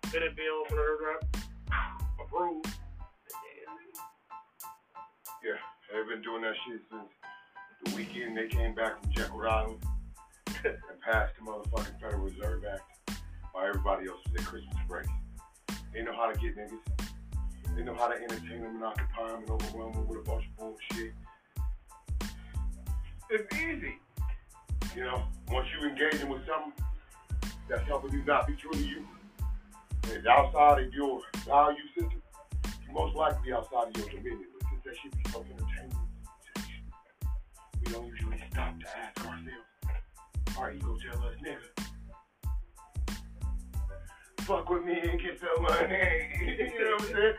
Senate 0.07 0.35
bill, 0.35 0.65
from 0.67 0.77
the 0.77 1.39
approved. 2.21 2.67
Yeah, 5.41 5.53
they've 5.93 6.05
been 6.05 6.21
doing 6.21 6.41
that 6.41 6.55
shit 6.67 6.81
since 6.91 7.09
the 7.85 7.95
weekend 7.95 8.35
they 8.35 8.49
came 8.49 8.75
back 8.75 9.01
from 9.01 9.09
Jekyll 9.09 9.41
Island 9.47 9.81
and 10.65 10.99
passed 10.99 11.33
the 11.39 11.49
motherfucking 11.49 12.01
Federal 12.01 12.23
Reserve 12.23 12.65
Act 12.65 13.21
while 13.53 13.65
everybody 13.65 14.09
else 14.09 14.19
was 14.25 14.41
at 14.41 14.45
Christmas 14.45 14.75
break. 14.85 15.07
They 15.93 16.01
know 16.03 16.13
how 16.13 16.29
to 16.29 16.37
get 16.41 16.57
niggas. 16.57 17.07
They 17.73 17.83
know 17.83 17.95
how 17.95 18.09
to 18.09 18.15
entertain 18.15 18.63
them 18.63 18.75
and 18.75 18.83
occupy 18.83 19.29
them 19.29 19.43
and 19.43 19.49
overwhelm 19.49 19.93
them 19.93 20.07
with 20.09 20.19
a 20.19 20.23
bunch 20.23 20.43
of 20.43 20.57
bullshit. 20.57 21.13
It's 23.29 23.55
easy. 23.55 23.99
You 24.95 25.03
know, 25.03 25.23
once 25.49 25.67
you 25.73 25.87
engage 25.87 26.19
them 26.19 26.29
with 26.29 26.41
something 26.47 26.73
that's 27.69 27.87
helping 27.87 28.11
you 28.11 28.23
not 28.25 28.47
be 28.47 28.53
true 28.53 28.71
to 28.71 28.79
you, 28.79 29.05
and 30.03 30.11
it's 30.13 30.25
outside 30.25 30.83
of 30.83 30.93
your 30.93 31.21
value 31.45 31.77
system, 31.95 32.21
you 32.87 32.93
most 32.93 33.15
likely 33.15 33.53
outside 33.53 33.89
of 33.89 33.97
your 33.97 34.09
dominion. 34.09 34.47
But 34.59 34.69
since 34.69 34.83
that 34.85 34.95
shit 34.97 35.23
be 35.23 35.29
so 35.31 35.45
entertaining, 35.49 35.97
we 37.85 37.91
don't 37.93 38.07
usually 38.07 38.43
stop 38.51 38.79
to 38.79 38.87
ask 38.97 39.19
ourselves, 39.25 40.57
our 40.57 40.73
ego 40.73 40.97
tell 40.97 41.23
us, 41.23 41.35
nigga, 41.45 41.85
fuck 44.41 44.69
with 44.69 44.83
me 44.83 44.99
and 44.99 45.21
get 45.21 45.39
some 45.39 45.63
money. 45.63 46.29
you 46.41 46.79
know 46.79 46.91
what 46.93 47.01
I'm 47.01 47.07
saying? 47.15 47.33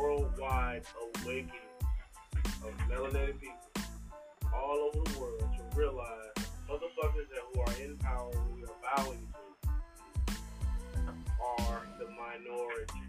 Worldwide 0.00 0.82
awakening 1.22 1.50
of 2.64 2.72
melanated 2.88 3.38
people 3.38 3.56
all 4.54 4.90
over 4.94 5.10
the 5.10 5.18
world 5.18 5.44
to 5.56 5.78
realize 5.78 6.32
motherfuckers 6.68 7.28
that 7.28 7.42
who 7.52 7.60
are 7.60 7.84
in 7.84 7.96
power, 7.98 8.32
who 8.32 8.54
we 8.56 8.62
are 8.62 8.96
bowing 8.96 9.28
to, 10.26 11.12
are 11.60 11.86
the 11.98 12.06
minority 12.06 13.02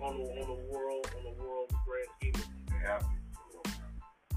on 0.00 0.16
the 0.16 0.22
on 0.22 0.46
the 0.46 0.72
world 0.72 1.06
on 1.18 1.24
the 1.24 1.42
world's 1.42 1.74
grand 1.86 2.08
scheme. 2.16 2.34
of 2.34 3.02
things. 3.02 3.20
To. 3.52 3.70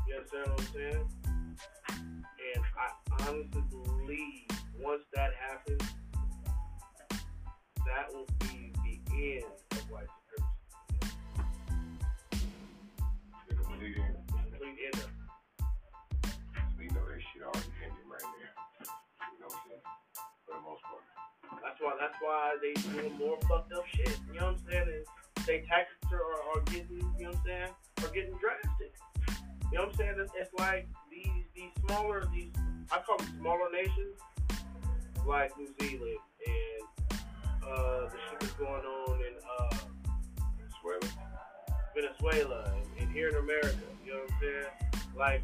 You 0.08 0.16
understand 0.16 0.48
what 0.48 0.60
I'm 0.60 0.68
saying? 0.74 1.08
And 2.56 2.64
I 2.78 3.30
honestly 3.30 3.64
believe 3.70 4.48
once 4.80 5.04
that 5.14 5.32
happens, 5.50 5.84
that 7.86 8.14
will 8.14 8.28
be 8.40 8.74
of 9.18 9.90
white 9.90 10.06
supremacy. 10.14 10.46
We 16.78 16.86
know 16.94 17.02
that 17.02 17.22
shit 17.34 17.42
already 17.42 17.74
ended 17.82 18.06
right. 18.06 18.22
You 18.22 19.42
know 19.42 19.48
what 19.48 19.58
I'm 19.58 19.62
saying? 19.66 19.82
For 20.46 20.54
the 20.54 20.62
most 20.62 20.84
part. 20.86 21.02
That's 21.66 21.82
why 21.82 21.98
that's 22.00 22.14
why 22.22 22.58
they 22.62 22.74
doing 22.94 23.18
more 23.18 23.38
fucked 23.50 23.74
up 23.74 23.86
shit. 23.96 24.20
You 24.28 24.40
know 24.40 24.54
what 24.54 24.62
I'm 24.62 24.70
saying? 24.70 24.86
And 24.86 25.48
they 25.48 25.66
taxes 25.66 25.98
are, 26.14 26.22
are 26.54 26.62
getting, 26.66 27.02
you 27.18 27.26
know 27.26 27.32
what 27.32 27.38
I'm 27.38 27.46
saying, 27.46 27.70
are 28.04 28.14
getting 28.14 28.38
drastic. 28.38 28.94
You 29.72 29.80
know 29.80 29.86
what 29.86 29.94
I'm 29.94 29.96
saying? 29.96 30.16
It's, 30.20 30.32
it's 30.38 30.54
like 30.60 30.88
these 31.10 31.46
these 31.56 31.72
smaller 31.88 32.30
these 32.32 32.54
I 32.92 33.02
call 33.02 33.18
them 33.18 33.34
smaller 33.42 33.72
nations, 33.74 34.22
like 35.26 35.58
New 35.58 35.74
Zealand 35.82 36.22
and 36.46 37.07
uh, 37.68 38.10
the 38.10 38.18
shit 38.30 38.40
that's 38.40 38.54
going 38.54 38.84
on 38.84 39.20
in 39.20 39.34
uh, 39.60 39.78
Venezuela. 40.58 41.28
Venezuela 41.96 42.74
and, 42.76 43.02
and 43.02 43.12
here 43.12 43.30
in 43.30 43.36
America. 43.36 43.78
You 44.06 44.14
know 44.14 44.20
what 44.20 44.32
I'm 44.32 44.40
saying? 44.42 45.02
Like 45.18 45.44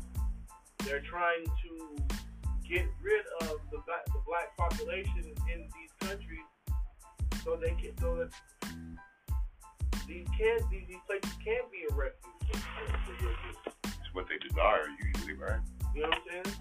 they're 0.86 1.02
trying 1.02 1.46
to 1.46 1.98
get 2.68 2.86
rid 3.02 3.26
of 3.42 3.60
the 3.72 3.80
black, 3.86 4.06
the 4.06 4.22
black 4.26 4.56
population 4.58 5.34
in 5.52 5.68
these 5.74 5.92
countries 6.00 6.48
so 7.44 7.56
they 7.56 7.76
can 7.82 7.98
so 8.00 8.16
that 8.16 8.32
these 10.08 10.28
can 10.38 10.60
these, 10.72 10.88
these 10.88 11.04
places 11.08 11.32
can 11.44 11.62
be 11.72 11.86
a 11.90 11.94
refuge. 11.96 12.20
It's 13.84 14.14
what 14.14 14.28
they 14.30 14.38
desire 14.48 14.88
usually, 15.14 15.34
right? 15.34 15.60
You 15.96 16.04
know 16.04 16.10
what 16.10 16.18
I'm 16.18 16.44
saying? 16.44 16.58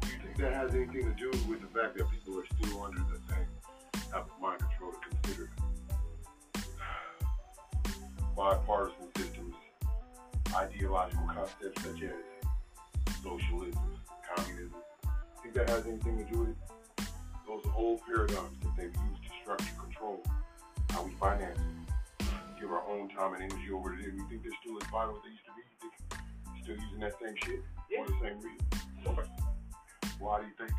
Do 0.00 0.08
you 0.08 0.18
think 0.22 0.36
that 0.38 0.52
has 0.54 0.74
anything 0.74 1.04
to 1.04 1.14
do 1.14 1.30
with 1.48 1.60
the 1.60 1.68
fact 1.68 1.96
that 1.98 2.10
people 2.10 2.38
are 2.40 2.46
still 2.58 2.82
under 2.82 3.00
the 3.00 3.20
same 3.28 3.46
type 4.10 4.26
of 4.26 4.40
mind 4.40 4.60
control 4.60 4.92
to 4.92 5.08
consider 5.08 5.50
bipartisan 8.36 9.08
systems, 9.16 9.54
ideological 10.54 11.26
concepts 11.26 11.82
such 11.82 12.02
as 12.02 12.12
socialism, 13.22 13.96
communism? 14.34 14.74
Think 15.42 15.54
that 15.54 15.68
has 15.68 15.86
anything 15.86 16.18
to 16.18 16.24
do 16.32 16.40
with 16.40 16.48
it? 16.50 16.56
Those 17.46 17.64
old 17.76 18.00
paradigms 18.06 18.58
that 18.62 18.76
they've 18.76 18.94
used 19.10 19.22
to 19.24 19.30
structure 19.42 19.74
control, 19.80 20.22
how 20.90 21.02
we 21.04 21.12
finance 21.12 21.58
give 22.60 22.70
our 22.70 22.86
own 22.90 23.08
time 23.08 23.32
and 23.34 23.42
energy 23.42 23.72
over 23.72 23.96
to 23.96 24.02
them. 24.02 24.18
You 24.18 24.28
think 24.28 24.42
they're 24.42 24.52
still 24.60 24.76
as 24.76 24.86
vital 24.90 25.16
as 25.16 25.22
they 25.24 25.30
used 25.30 25.44
to 25.46 25.52
be? 25.56 25.62
You 25.72 25.78
think 25.80 26.62
still 26.62 26.76
using 26.76 27.00
that 27.00 27.14
same 27.24 27.34
shit 27.42 27.64
Yeah. 27.88 28.04
for 28.04 28.10
the 28.12 28.18
same 28.20 28.36
reason? 28.40 29.30
Why 30.18 30.40
do 30.40 30.46
you 30.46 30.52
think? 30.58 30.72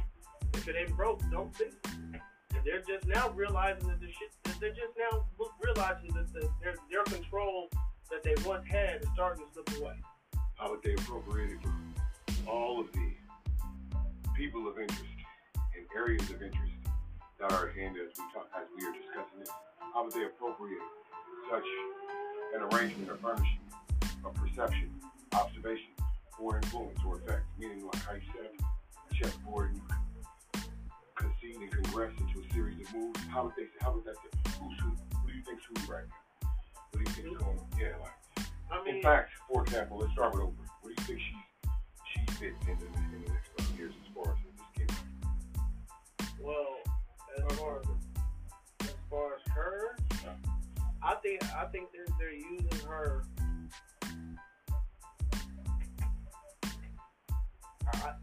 If 0.53 0.67
it 0.67 0.75
ain't 0.75 0.95
broke, 0.95 1.21
don't 1.31 1.53
fix 1.55 1.73
it. 1.73 2.21
And 2.55 2.65
they're 2.65 2.83
just 2.87 3.07
now 3.07 3.29
realizing 3.31 3.87
that 3.87 3.99
the 3.99 4.07
shit. 4.07 4.31
They're 4.59 4.69
just 4.69 4.93
now 4.97 5.25
realizing 5.61 6.13
that 6.13 6.31
the, 6.33 6.49
their 6.61 6.75
their 6.89 7.03
control 7.03 7.69
that 8.09 8.23
they 8.23 8.35
once 8.45 8.65
had 8.67 9.01
is 9.01 9.07
starting 9.13 9.45
to 9.45 9.53
slip 9.53 9.81
away. 9.81 9.95
how 10.55 10.69
would 10.69 10.83
they 10.83 10.93
appropriate 10.93 11.51
it 11.51 11.59
all 12.47 12.79
of 12.79 12.91
the 12.91 13.11
people 14.35 14.67
of 14.67 14.77
interest 14.77 15.03
and 15.75 15.85
areas 15.95 16.29
of 16.29 16.41
interest 16.41 16.73
that 17.39 17.51
are 17.53 17.69
at 17.69 17.75
hand 17.75 17.95
as 17.97 18.09
we 18.17 18.23
talk 18.33 18.47
as 18.55 18.67
we 18.77 18.85
are 18.85 18.93
discussing 18.93 19.39
this? 19.39 19.49
How 19.93 20.03
would 20.03 20.13
they 20.13 20.25
appropriate 20.25 20.81
such 21.49 21.65
an 22.55 22.61
arrangement 22.61 23.09
or 23.09 23.15
furnishing 23.15 23.59
of 24.25 24.33
perception, 24.35 24.91
observation, 25.33 25.91
or 26.39 26.57
influence 26.57 26.99
or 27.05 27.15
effect? 27.15 27.43
Meaning 27.57 27.85
like 27.85 28.03
set 28.03 28.53
a 29.09 29.13
chessboard 29.13 29.71
you 29.73 30.00
concede 31.41 31.61
and 31.61 31.83
congress 31.83 32.13
into 32.19 32.39
a 32.39 32.53
series 32.53 32.87
of 32.87 32.95
moves. 32.95 33.19
How 33.29 33.43
would 33.43 33.53
they 33.57 33.67
how 33.81 33.93
would 33.93 34.05
that 34.05 34.15
who's 34.59 34.79
who? 34.79 34.89
Who 34.89 35.27
do 35.27 35.37
you 35.37 35.43
think's 35.43 35.63
who 35.65 35.91
right 35.91 36.03
now? 36.07 36.49
What 36.91 36.93
do 36.93 36.99
you 36.99 37.05
think's 37.05 37.43
going 37.43 37.59
on? 37.59 37.65
Yeah, 37.79 37.93
like 37.99 38.47
I 38.71 38.83
mean, 38.85 38.97
in 38.97 39.01
fact, 39.01 39.31
for 39.49 39.63
example, 39.63 39.97
let's 39.97 40.13
start 40.13 40.33
with 40.33 40.43
Oprah. 40.43 40.69
What 40.81 40.95
do 40.95 41.01
you 41.01 41.07
think 41.07 41.19
she 41.19 41.35
she 42.13 42.19
fits 42.35 42.67
in 42.67 42.77
the, 42.77 42.85
in 43.15 43.23
the 43.23 43.31
next 43.31 43.49
couple 43.49 43.73
of 43.73 43.79
years 43.79 43.93
as 44.05 44.15
far 44.15 44.33
as 44.33 44.39
this 44.77 44.87
game? 44.87 44.97
well, 46.41 46.77
as 47.37 47.57
far 47.57 47.79
as 47.79 47.87
as 48.81 48.95
far 49.09 49.35
as 49.35 49.51
her, 49.53 49.97
I 51.03 51.15
think 51.15 51.43
I 51.55 51.65
think 51.65 51.89
they're 51.91 52.05
they're 52.19 52.33
using 52.33 52.87
her. 52.87 53.23
I 57.93 58.13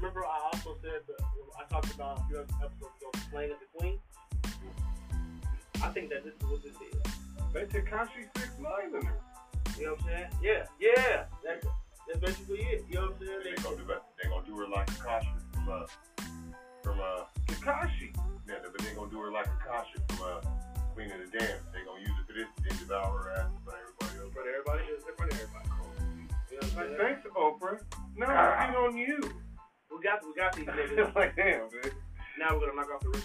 remember 0.00 0.24
I 0.24 0.50
also 0.52 0.76
said 0.82 1.04
that 1.06 1.20
I 1.60 1.64
talked 1.68 1.94
about 1.94 2.20
a 2.20 2.24
few 2.24 2.38
episodes 2.40 2.96
ago, 2.96 3.10
playing 3.30 3.52
as 3.52 3.58
the 3.60 3.68
queen. 3.78 3.98
I 5.82 5.88
think 5.92 6.08
that 6.08 6.24
this 6.24 6.32
is 6.34 6.42
what 6.48 6.62
this 6.64 6.72
is. 6.72 7.12
They 7.52 7.64
Tekashi 7.68 8.24
six 8.36 8.48
nine 8.60 8.94
in 8.96 9.00
there. 9.04 9.20
You 9.78 9.86
know 9.86 9.92
what 9.92 10.00
I'm 10.00 10.08
saying? 10.08 10.28
Yeah, 10.42 10.64
yeah. 10.80 11.24
That's, 11.44 11.66
that's 12.08 12.20
basically 12.20 12.60
it. 12.64 12.84
You 12.88 12.96
know 12.96 13.12
what 13.12 13.20
I'm 13.20 13.26
saying? 13.26 13.40
They 13.44 13.62
gonna 13.62 13.76
do 13.76 13.84
that. 13.88 14.02
They 14.16 14.28
gonna 14.28 14.46
do 14.46 14.56
her 14.56 14.68
like 14.68 14.88
Akasha 14.90 15.36
from 15.52 15.68
uh 15.68 15.86
from 16.82 17.00
uh 17.00 17.24
Tekashi. 17.48 18.16
yeah, 18.48 18.56
but 18.64 18.80
they 18.80 18.94
gonna 18.94 19.10
do 19.10 19.20
her 19.20 19.30
like 19.30 19.48
Akasha 19.60 20.00
from 20.08 20.20
uh 20.24 20.40
Queen 20.94 21.12
of 21.12 21.20
the 21.20 21.38
Damned. 21.38 21.60
They 21.76 21.84
gonna 21.84 22.00
use 22.00 22.16
it 22.16 22.26
for 22.26 22.32
this, 22.32 22.48
then 22.64 22.78
devour 22.78 23.18
her 23.18 23.30
ass 23.36 23.52
for 23.64 23.76
everybody 23.76 24.16
else. 24.24 24.32
But 24.32 24.44
everybody 24.48 24.84
is 24.96 25.04
in 25.04 25.14
front 25.16 25.32
of 25.32 25.40
everybody. 25.40 25.68
You 26.48 26.56
know 26.56 26.64
what 26.64 26.64
I'm 26.64 26.88
saying? 26.88 26.96
thanks, 26.96 27.20
Oprah. 27.36 27.80
Ah. 28.24 28.68
it's 28.68 28.76
on 28.76 28.96
you. 28.96 29.49
We 29.90 30.02
got 30.02 30.24
we 30.24 30.34
got 30.34 30.54
these 30.54 30.66
niggas. 30.66 31.14
like, 31.16 31.36
damn, 31.36 31.60
man. 31.60 31.92
now 32.38 32.54
we're 32.54 32.66
gonna 32.66 32.76
knock 32.76 32.90
off 32.94 33.00
the 33.02 33.08
rich, 33.08 33.24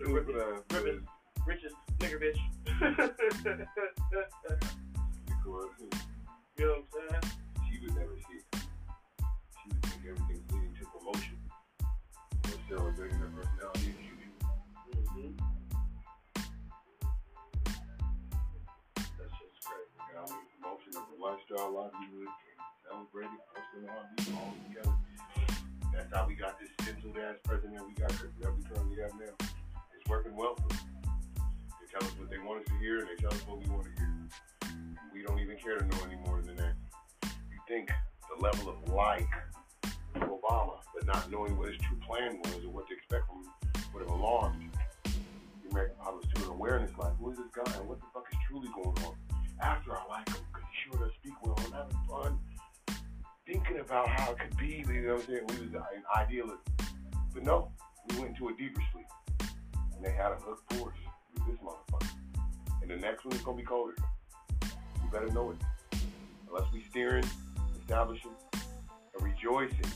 the 0.00 0.08
Look 0.08 0.26
rich, 0.26 0.36
at 0.72 1.46
richest, 1.46 1.76
nigger 1.98 2.20
bitch. 2.20 2.40
Because 2.64 3.10
you 6.58 6.66
know 6.66 6.72
what 6.72 6.78
I'm 6.78 6.86
saying? 6.90 7.24
she 7.68 7.78
would 7.84 7.94
never 7.94 8.16
see. 8.16 8.40
She 8.52 9.68
would 9.68 9.82
think 9.84 10.02
everything's 10.08 10.52
leading 10.52 10.74
to 10.80 10.84
promotion 10.88 11.36
or 12.44 12.58
celebrating 12.68 13.18
her 13.18 13.28
personality 13.36 13.94
you 14.00 14.16
do. 14.16 14.28
Mm-hmm. 14.96 15.30
That's 18.96 19.34
just 19.36 19.56
crazy. 19.68 19.94
You 20.00 20.14
know, 20.16 20.24
I 20.24 20.32
mean, 20.32 20.48
promotion 20.56 20.92
of 20.96 21.04
the 21.12 21.16
lifestyle, 21.20 21.70
livelihood, 21.76 22.32
celebrated 22.88 23.40
personality, 23.52 24.32
all 24.32 24.54
together. 24.66 25.05
That's 25.96 26.12
how 26.12 26.26
we 26.28 26.34
got 26.34 26.60
this 26.60 26.68
stenciled 26.82 27.16
ass 27.16 27.36
president 27.42 27.80
we 27.88 27.94
got 27.94 28.10
that 28.10 28.52
we 28.54 28.62
currently 28.68 29.00
have 29.00 29.12
now. 29.18 29.32
It's 29.96 30.06
working 30.10 30.36
well 30.36 30.54
for 30.54 30.74
us. 30.74 30.80
They 31.80 31.88
tell 31.90 32.06
us 32.06 32.12
what 32.18 32.28
they 32.28 32.36
want 32.36 32.60
us 32.60 32.66
to 32.68 32.78
hear, 32.78 33.00
and 33.00 33.08
they 33.08 33.16
tell 33.16 33.32
us 33.32 33.40
what 33.48 33.64
we 33.64 33.66
want 33.72 33.88
to 33.88 33.92
hear. 33.96 34.12
We 35.14 35.22
don't 35.22 35.40
even 35.40 35.56
care 35.56 35.78
to 35.78 35.84
know 35.86 35.96
any 36.04 36.20
more 36.28 36.42
than 36.42 36.56
that. 36.56 36.74
You 37.24 37.58
think 37.66 37.88
the 38.28 38.42
level 38.44 38.68
of 38.68 38.92
like 38.92 39.26
Obama, 40.16 40.84
but 40.94 41.06
not 41.06 41.30
knowing 41.30 41.56
what 41.56 41.68
his 41.68 41.78
true 41.78 41.98
plan 42.06 42.42
was 42.44 42.62
or 42.62 42.68
what 42.68 42.86
to 42.88 42.94
expect 42.94 43.24
from 43.26 43.44
him 43.44 43.50
would 43.94 44.02
have 44.02 44.12
alarmed 44.12 44.68
the 45.04 45.70
American 45.70 45.96
populace 45.96 46.26
to 46.34 46.44
an 46.44 46.50
awareness 46.50 46.90
like, 46.98 47.16
who 47.16 47.30
is 47.32 47.38
this 47.38 47.48
guy 47.56 47.72
and 47.80 47.88
what 47.88 47.98
the 48.00 48.06
fuck 48.12 48.26
is 48.30 48.38
truly 48.46 48.68
going 48.74 48.96
on? 49.06 49.16
After 49.62 49.96
I 49.96 50.04
like 50.10 50.28
him, 50.28 50.44
because 50.52 50.68
he 50.68 50.90
sure 50.90 51.00
does 51.00 51.14
speak 51.18 51.32
well, 51.42 51.58
I'm 51.64 51.72
having 51.72 51.96
fun 52.06 52.38
thinking 53.46 53.78
about 53.78 54.08
how 54.08 54.32
it 54.32 54.38
could 54.38 54.56
be, 54.58 54.84
you 54.86 55.02
know 55.02 55.14
what 55.14 55.22
I'm 55.22 55.26
saying? 55.26 55.46
We 55.48 55.66
was 55.66 55.74
an 55.74 55.82
idealist. 56.16 56.62
But 57.32 57.44
no, 57.44 57.70
we 58.08 58.18
went 58.18 58.30
into 58.30 58.48
a 58.48 58.56
deeper 58.56 58.82
sleep. 58.92 59.06
And 59.94 60.04
they 60.04 60.10
had 60.10 60.32
a 60.32 60.36
hook 60.36 60.62
for 60.70 60.88
us 60.88 60.96
with 61.34 61.46
this 61.46 61.56
motherfucker. 61.64 62.10
And 62.82 62.90
the 62.90 62.96
next 62.96 63.24
one 63.24 63.34
is 63.34 63.42
gonna 63.42 63.56
be 63.56 63.62
colder. 63.62 63.94
You 64.62 65.10
better 65.12 65.30
know 65.30 65.52
it. 65.52 65.98
Unless 66.48 66.72
we 66.72 66.82
steering, 66.90 67.24
establishing, 67.80 68.32
and 68.52 69.22
rejoicing. 69.22 69.92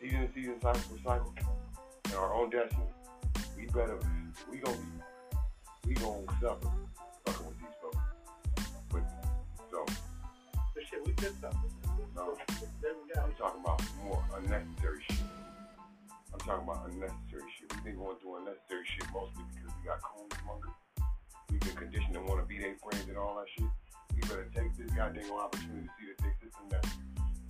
Season 0.00 0.26
to 0.26 0.32
season, 0.34 0.60
cycle 0.62 0.80
for 0.80 0.98
cycle. 1.02 1.34
In 2.06 2.14
our 2.14 2.34
own 2.34 2.50
destiny. 2.50 2.82
We 3.56 3.66
better 3.66 3.98
we 4.50 4.58
gonna 4.58 4.76
be 4.76 5.88
we 5.88 5.94
gonna 5.94 6.24
suffer 6.40 6.70
shit 10.96 11.06
we 11.06 11.12
pissed 11.12 11.44
off. 11.44 11.56
No. 12.14 12.32
We. 12.32 13.20
I'm 13.20 13.32
talking 13.38 13.60
about 13.60 13.82
more 14.04 14.24
unnecessary 14.36 15.02
shit. 15.08 15.20
I'm 16.32 16.40
talking 16.40 16.64
about 16.64 16.88
unnecessary 16.88 17.48
shit. 17.58 17.72
We've 17.74 17.84
been 17.84 17.96
going 17.96 18.16
through 18.20 18.36
unnecessary 18.40 18.84
shit 18.96 19.06
mostly 19.12 19.44
because 19.52 19.72
we 19.76 19.82
got 19.84 20.00
coons. 20.00 20.32
We 20.32 21.52
we've 21.52 21.60
been 21.60 21.76
conditioned 21.76 22.14
to 22.14 22.20
want 22.20 22.40
to 22.40 22.46
be 22.46 22.58
their 22.58 22.76
friends 22.80 23.08
and 23.08 23.16
all 23.16 23.36
that 23.36 23.48
shit. 23.52 23.68
We 24.14 24.20
better 24.22 24.48
take 24.54 24.76
this 24.76 24.90
goddamn 24.96 25.32
opportunity 25.32 25.84
to 25.84 25.92
see 26.00 26.06
that 26.08 26.18
this 26.24 26.52
that's 26.70 26.88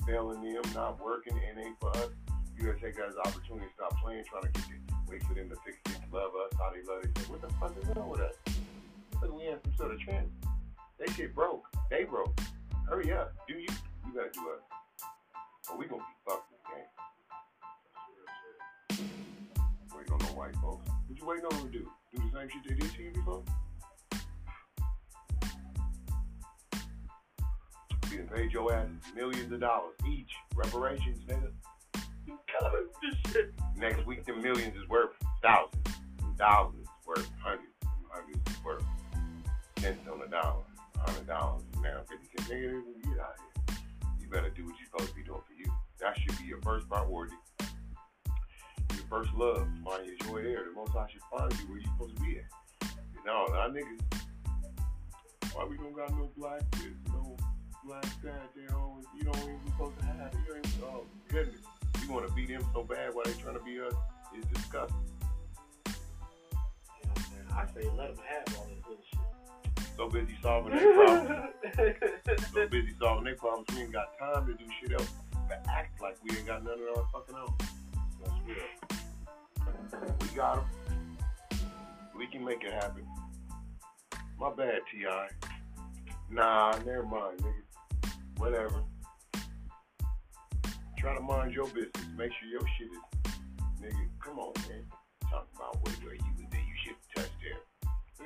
failing 0.06 0.42
them, 0.42 0.62
not 0.74 1.02
working, 1.02 1.38
and 1.38 1.58
ain't 1.58 1.78
for 1.80 1.90
us. 1.90 2.10
You 2.56 2.66
gotta 2.66 2.80
take 2.80 2.96
that 2.96 3.10
as 3.10 3.14
an 3.14 3.26
opportunity 3.26 3.66
to 3.66 3.72
stop 3.74 3.94
playing, 4.02 4.24
trying 4.26 4.50
to 4.50 4.52
get 4.54 4.70
it, 4.74 4.82
wait 5.06 5.22
for 5.24 5.34
them 5.34 5.50
to 5.50 5.56
fix 5.62 5.76
it, 5.86 6.00
love 6.10 6.32
us, 6.34 6.50
how 6.58 6.72
they 6.72 6.82
love 6.88 7.04
it. 7.04 7.12
What 7.28 7.42
the 7.42 7.52
fuck 7.60 7.74
is 7.78 7.86
wrong 7.94 8.10
with 8.10 8.20
us? 8.20 8.34
Look, 9.20 9.36
we 9.36 9.46
in 9.46 9.58
some 9.62 9.74
sort 9.76 9.92
of 9.92 10.00
trend. 10.00 10.30
They 10.98 11.12
shit 11.12 11.34
broke. 11.34 11.66
They 11.90 12.04
broke. 12.04 12.40
Hurry 12.88 13.12
up. 13.12 13.32
Do 13.48 13.54
you? 13.54 13.66
You 14.06 14.14
gotta 14.14 14.30
do 14.32 14.40
us. 14.50 14.60
Or 15.70 15.78
we 15.78 15.86
gonna 15.86 16.02
be 16.02 16.14
fucked 16.26 16.50
this 16.50 16.60
game. 18.98 19.10
Waiting 19.96 20.12
on 20.12 20.18
no 20.18 20.26
white 20.26 20.56
folks. 20.56 20.88
What 21.08 21.18
you 21.18 21.26
waiting 21.26 21.44
on 21.46 21.56
them 21.58 21.72
to 21.72 21.78
do? 21.78 21.90
Do 22.14 22.22
the 22.22 22.38
same 22.38 22.48
shit 22.48 22.62
they 22.68 22.74
did 22.74 22.94
to 22.94 23.02
you 23.02 23.10
before? 23.10 23.42
Done 28.26 28.36
paid 28.36 28.52
your 28.52 28.72
ass 28.72 28.88
millions 29.14 29.52
of 29.52 29.60
dollars 29.60 29.94
each. 30.08 30.30
Reparations, 30.54 31.18
nigga. 31.26 31.50
You 32.26 32.38
covered 32.58 32.88
this 33.02 33.32
shit. 33.32 33.54
Next 33.76 34.04
week, 34.06 34.24
the 34.24 34.34
millions 34.34 34.76
is 34.76 34.88
worth 34.88 35.10
thousands. 35.42 35.86
Thousands 36.38 36.88
worth 37.06 37.28
hundreds. 37.42 37.72
Hundreds 38.10 38.50
is 38.50 38.64
worth 38.64 38.84
cents 39.78 40.08
on 40.10 40.20
the 40.20 40.26
dollar. 40.26 40.62
Hundred 41.06 41.26
dollars 41.28 41.62
now, 41.82 42.00
fifty. 42.08 42.26
Nigga, 42.52 42.82
get 43.02 43.20
out 43.20 43.34
of 43.38 43.74
here. 43.74 43.78
You 44.20 44.28
better 44.28 44.50
do 44.50 44.64
what 44.66 44.74
you're 44.78 44.86
supposed 44.90 45.10
to 45.10 45.14
be 45.14 45.22
doing 45.22 45.40
for 45.46 45.54
you. 45.54 45.72
That 46.00 46.18
should 46.18 46.36
be 46.38 46.44
your 46.44 46.60
first 46.62 46.88
priority. 46.88 47.36
Your 48.92 49.06
first 49.08 49.32
love. 49.34 49.68
Find 49.84 50.06
your 50.06 50.16
joy 50.16 50.42
there. 50.42 50.64
The 50.64 50.72
most 50.74 50.96
I 50.96 51.08
should 51.08 51.22
find 51.30 51.52
you 51.52 51.68
where 51.68 51.78
you 51.78 51.86
supposed 51.86 52.16
to 52.16 52.22
be 52.22 52.38
at. 52.38 52.90
You 53.14 53.24
know, 53.24 53.46
our 53.52 53.68
niggas. 53.68 54.00
Why 55.54 55.64
we 55.64 55.76
don't 55.76 55.94
got 55.94 56.10
no 56.10 56.28
black 56.36 56.60
kids, 56.72 56.96
no 57.12 57.36
black 57.84 58.04
dad? 58.22 58.48
They 58.54 58.66
always, 58.74 59.06
you 59.16 59.24
don't 59.24 59.38
even 59.38 59.60
supposed 59.68 59.98
to 60.00 60.04
have 60.06 60.34
it. 60.34 60.38
You 60.46 60.54
ain't, 60.56 60.68
oh 60.82 61.06
goodness. 61.28 61.60
You 62.02 62.12
want 62.12 62.26
to 62.28 62.34
be 62.34 62.46
them 62.46 62.64
so 62.74 62.82
bad 62.82 63.14
while 63.14 63.24
they 63.24 63.32
trying 63.40 63.56
to 63.56 63.64
be 63.64 63.80
us? 63.80 63.94
It's 64.34 64.46
disgusting. 64.48 64.96
You 65.86 65.92
know? 67.06 67.56
I 67.56 67.66
say 67.74 67.88
let 67.96 68.14
them 68.14 68.24
have 68.28 68.58
all 68.58 68.66
this 68.68 68.84
good 68.86 68.98
shit. 69.08 69.15
So 69.96 70.08
busy 70.08 70.36
solving 70.42 70.74
their 70.74 70.94
problems. 70.94 71.52
so 72.52 72.68
busy 72.70 72.94
solving 73.00 73.24
their 73.24 73.36
problems. 73.36 73.66
We 73.74 73.82
ain't 73.82 73.92
got 73.92 74.18
time 74.18 74.46
to 74.46 74.52
do 74.52 74.64
shit 74.80 74.92
else 74.92 75.10
but 75.48 75.64
act 75.68 76.00
like 76.00 76.16
we 76.24 76.36
ain't 76.36 76.46
got 76.46 76.64
none 76.64 76.74
of 76.74 76.98
our 76.98 77.08
fucking 77.12 77.34
own. 77.34 77.54
That's 78.22 78.36
real. 78.46 80.16
We 80.20 80.28
got 80.34 80.56
them. 80.56 81.18
We 82.16 82.26
can 82.26 82.44
make 82.44 82.62
it 82.64 82.72
happen. 82.72 83.06
My 84.38 84.52
bad, 84.52 84.80
Ti. 84.90 85.06
Nah, 86.30 86.72
never 86.84 87.04
mind, 87.04 87.38
nigga. 87.38 88.10
Whatever. 88.38 88.82
Try 90.98 91.14
to 91.14 91.20
mind 91.20 91.52
your 91.52 91.66
business. 91.66 91.92
Make 92.16 92.32
sure 92.32 92.48
your 92.48 92.68
shit 92.78 92.88
is, 92.90 93.32
nigga. 93.80 94.08
Come 94.20 94.38
on, 94.38 94.52
man. 94.68 94.84
Talk 95.30 95.46
about 95.54 95.76
where, 95.84 95.94
where 95.96 96.14
you 96.14 96.32
was 96.36 96.46
there, 96.50 96.60
you 96.60 96.74
should 96.84 96.96
touch 97.14 97.30
there. 97.42 97.65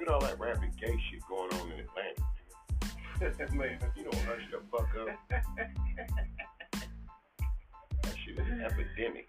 Look 0.01 0.09
at 0.09 0.15
all 0.15 0.21
that 0.23 0.41
rapid 0.41 0.71
gay 0.81 0.99
shit 1.11 1.21
going 1.29 1.53
on 1.61 1.73
in 1.73 1.81
Atlanta. 3.21 3.55
man, 3.55 3.79
you 3.95 4.05
don't 4.05 4.15
hush 4.25 4.41
the 4.51 4.61
fuck 4.71 4.89
up. 4.99 5.09
That 8.03 8.15
shit 8.25 8.39
is 8.39 8.47
an 8.47 8.63
epidemic. 8.63 9.29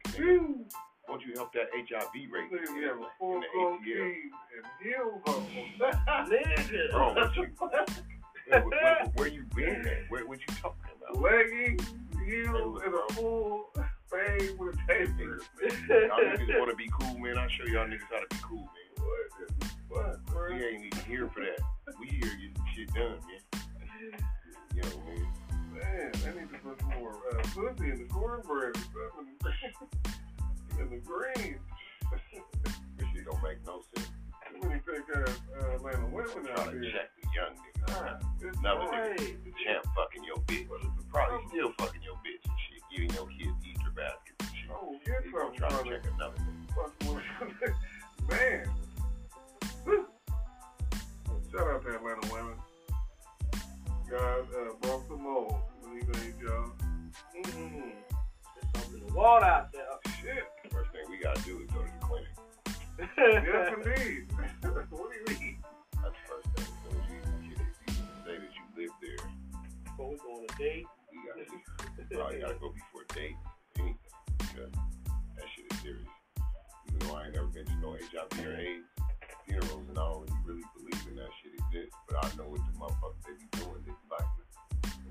Won't 1.10 1.24
you 1.26 1.34
help 1.36 1.52
that 1.52 1.68
HIV 1.74 2.14
rate? 2.32 2.50
Nigga, 2.54 2.74
we 2.74 2.84
have 2.84 2.96
a 2.96 3.02
in 3.02 3.08
full 3.20 3.42
the 3.42 3.48
ATL? 3.60 4.14
and 4.56 4.66
heels 4.82 5.22
on. 5.28 5.46
Nigga. 6.30 6.92
Bro, 6.92 7.14
what 7.16 7.36
you- 7.36 7.48
Where, 8.48 8.62
where, 8.62 9.06
where 9.16 9.28
you 9.28 9.44
been 9.54 9.86
at? 9.86 10.10
Where, 10.10 10.26
what 10.26 10.40
you 10.40 10.56
talking 10.62 10.80
about? 10.96 11.22
Leggings, 11.22 11.94
heels, 12.26 12.82
and 12.86 12.94
a 12.94 13.14
full 13.14 13.74
fade 14.10 14.58
with 14.58 14.78
taper. 14.88 15.42
Y'all 15.62 16.18
niggas 16.18 16.60
want 16.60 16.70
to 16.70 16.76
be 16.78 16.90
cool, 16.98 17.18
man. 17.18 17.38
I'll 17.38 17.50
show 17.50 17.66
y'all 17.66 17.88
niggas 17.88 18.08
how 18.10 18.20
to 18.20 18.28
be 18.30 18.38
cool, 18.42 18.60
man. 18.60 19.06
What? 19.90 19.90
What? 19.90 20.20
We 20.36 20.66
ain't 20.66 20.86
even 20.86 21.06
here 21.06 21.30
for 21.34 21.42
that. 21.42 21.60
We 22.00 22.08
here 22.08 22.22
to 22.22 22.38
get 22.38 22.52
shit 22.76 22.94
done, 22.94 23.20
man. 23.28 23.42
You 24.76 24.82
know, 24.82 24.98
man. 25.08 25.28
Man, 25.74 26.12
they 26.24 26.42
need 26.42 26.50
to 26.52 26.58
put 26.60 26.80
some 26.80 27.00
more 27.00 27.14
uh, 27.32 27.42
pussy 27.56 27.92
in 27.92 27.98
the 28.00 28.06
cornbread 28.14 28.76
or 28.76 29.12
something. 29.16 29.38
in 30.80 30.90
the 30.90 30.98
greens. 30.98 31.60
This 32.98 33.08
shit 33.16 33.26
don't 33.26 33.42
make 33.44 33.58
no 33.66 33.82
sense. 33.96 34.10
Too 34.62 34.68
many 34.68 34.80
fake 34.86 35.10
ass 35.16 35.40
uh, 35.60 35.76
Atlanta 35.76 36.06
women 36.08 36.30
out 36.52 36.56
Trying 36.56 36.72
to 36.72 36.80
here. 36.80 36.92
check 36.92 37.10
the 37.18 37.28
young 37.34 37.54
nigga. 37.58 38.20
It's 38.48 38.58
Another 38.60 38.86
right. 38.92 39.18
nigga, 39.18 39.44
the 39.44 39.52
champ 39.66 39.86
fucking 39.96 40.24
your 40.24 40.38
bitch. 40.46 40.68
Probably 41.12 41.48
still 41.50 41.72
fucking 41.80 42.02
your 42.04 42.16
bitch 42.16 42.44
and 42.46 42.54
shit. 42.70 42.82
Giving 42.92 43.10
your 43.16 43.28
kids 43.28 43.58
Easter 43.66 43.92
baskets 43.96 44.38
and 44.40 44.50
shit. 44.54 44.70
Oh, 44.72 44.96
get 45.06 45.26
You 45.26 45.32
gonna 45.32 45.58
something 45.58 45.60
try 45.60 45.70
to 45.70 45.90
check 45.90 46.12
another 46.14 46.40
nigga. 46.46 47.74
Man. 48.30 48.70
Whew. 51.52 51.60
Shout 51.60 51.68
out 51.68 51.82
to 51.84 51.96
Atlanta 51.96 52.34
women. 52.34 52.56
Guys, 54.10 54.46
uh, 54.56 54.74
broke 54.82 55.08
the 55.10 55.18
mold. 55.18 55.56
What 55.82 55.92
do 55.92 55.96
you 55.96 56.14
think, 56.14 56.36
y'all? 56.42 56.72
Mm-hmm. 57.36 57.80
There's 57.80 58.72
something 58.76 59.02
in 59.02 59.08
the 59.08 59.14
water 59.14 59.46
out 59.46 59.72
there. 59.72 59.84
Shit. 60.22 60.44
First 60.72 60.92
thing 60.92 61.02
we 61.10 61.18
gotta 61.22 61.42
do 61.44 61.60
is 61.60 61.70
go 61.72 61.80
to 61.80 61.92
the 62.00 62.06
clinic. 62.06 62.30
Yes, 63.18 63.74
indeed. 63.86 64.28
what 64.90 65.12
do 65.12 65.34
you 65.34 65.40
mean? 65.40 65.58
That's 66.02 66.14
the 66.14 66.28
first 66.28 66.48
thing. 66.56 66.66
So 66.84 66.96
you, 67.10 67.50
you, 67.50 67.56
you 67.88 67.94
say 68.26 68.38
that 68.38 68.52
you 68.56 68.84
live 68.84 68.92
there. 69.02 69.30
Before 69.86 70.10
we 70.12 70.18
go 70.18 70.34
on 70.36 70.44
a 70.44 70.58
date. 70.58 70.86
You 71.12 71.20
gotta, 71.28 71.52
you 71.52 72.18
probably 72.18 72.40
gotta 72.40 72.56
go 72.56 72.70
before 72.70 73.04
date, 73.14 73.36
anything. 73.78 73.98
Because 74.38 74.72
that 75.36 75.46
shit 75.56 75.66
is 75.72 75.80
serious. 75.80 76.08
Even 76.88 77.08
though 77.08 77.16
I 77.16 77.26
ain't 77.26 77.36
never 77.36 77.48
been 77.48 77.66
to 77.66 77.76
no 77.82 77.98
HIV 77.98 78.46
or 78.46 78.56
AIDS 78.56 78.88
funerals 79.52 79.84
and 79.90 79.98
I 80.00 80.06
don't 80.08 80.30
really 80.48 80.64
believe 80.80 81.04
in 81.12 81.16
that 81.20 81.32
shit 81.44 81.52
exists, 81.60 81.96
but 82.08 82.24
I 82.24 82.28
know 82.40 82.48
what 82.48 82.62
the 82.64 82.74
motherfuckers 82.80 83.24
they 83.28 83.36
be 83.36 83.48
doing. 83.60 83.84
They 83.84 83.96
like 84.08 84.30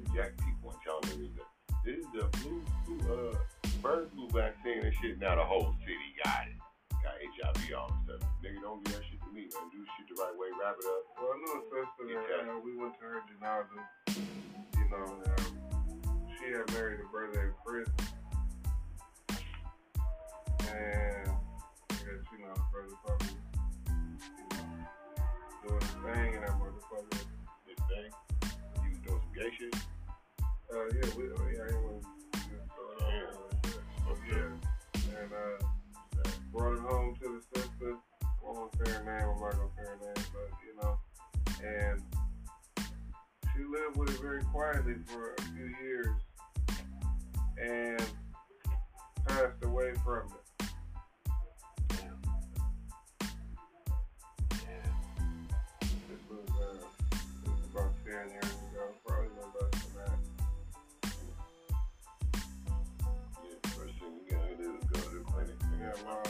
inject 0.01 0.41
people 0.41 0.73
and 0.73 0.81
tell 0.81 1.01
them 1.05 1.29
that 1.37 1.49
this 1.85 2.01
is 2.01 2.09
the 2.17 2.25
flu, 2.41 2.63
flu 2.85 2.97
uh, 3.09 3.37
bird 3.83 4.09
flu 4.13 4.29
vaccine 4.33 4.85
and 4.85 4.95
shit. 5.01 5.19
Now 5.21 5.37
the 5.37 5.45
whole 5.45 5.75
city 5.85 6.09
got 6.25 6.49
it. 6.49 6.57
Got 7.01 7.17
HIV 7.17 7.73
all 7.77 7.89
and 7.93 8.01
stuff. 8.05 8.29
Nigga, 8.45 8.61
don't 8.61 8.85
do 8.85 8.93
that 8.93 9.05
shit 9.09 9.21
to 9.25 9.31
me, 9.33 9.49
man. 9.49 9.67
Do 9.73 9.81
shit 9.97 10.09
the 10.09 10.17
right 10.21 10.37
way, 10.37 10.49
wrap 10.61 10.77
it 10.77 10.85
up. 10.85 11.03
Well, 11.17 11.33
I 11.33 11.37
knew 11.41 11.53
a 11.57 11.63
sister 11.73 12.05
that 12.13 12.25
Yeah. 12.29 12.53
uh, 12.53 12.61
we 12.61 12.77
went 12.77 12.93
to 13.01 13.05
her 13.05 13.21
janaza. 13.29 13.81
You 14.77 14.87
know, 14.93 15.05
um, 15.25 16.29
she 16.37 16.53
had 16.53 16.69
married 16.73 17.01
a 17.01 17.09
brother 17.09 17.41
in 17.41 17.55
prison. 17.65 17.95
And 20.69 21.29
I 21.29 21.95
guess, 21.95 22.25
you 22.33 22.39
know, 22.45 22.55
brother 22.71 22.95
probably, 23.05 23.27
know, 23.33 23.50
doing 25.67 25.81
his 25.81 25.91
thing 25.91 26.35
and 26.35 26.43
that 26.43 26.55
motherfucker. 26.59 27.25
This 27.67 27.81
thing. 27.89 28.11
You 28.85 28.91
was 28.91 28.99
doing 29.07 29.21
some 29.21 29.35
gay 29.35 29.51
shit. 29.59 29.75
Uh, 30.73 30.87
yeah, 30.95 31.11
we, 31.17 31.25
yeah, 31.25 31.67
he 31.69 31.75
was, 31.75 32.05
yeah, 32.35 32.65
so, 32.77 32.83
uh, 33.05 34.15
yeah. 34.29 35.23
And, 35.23 35.33
uh, 35.33 36.31
brought 36.53 36.75
it 36.75 36.81
home 36.81 37.17
to 37.23 37.41
the 37.41 37.61
sister. 37.61 37.97
I 38.23 38.27
won't 38.43 38.73
say 38.75 38.93
her 38.93 39.05
name, 39.05 39.29
I'm 39.35 39.41
not 39.41 39.53
gonna 39.53 39.69
say 39.77 39.85
her 39.85 39.99
name, 40.01 40.25
but 40.33 40.49
you 40.65 40.73
know. 40.81 40.99
And 41.63 42.03
she 43.55 43.65
lived 43.65 43.97
with 43.97 44.11
it 44.11 44.21
very 44.21 44.43
quietly 44.45 44.95
for 45.07 45.35
a 45.35 45.43
few 45.43 45.69
years 45.83 46.17
and 47.61 48.03
passed 49.27 49.63
away 49.63 49.93
from 50.05 50.29
it. 50.29 50.40
So, 66.01 66.09
uh. 66.09 66.21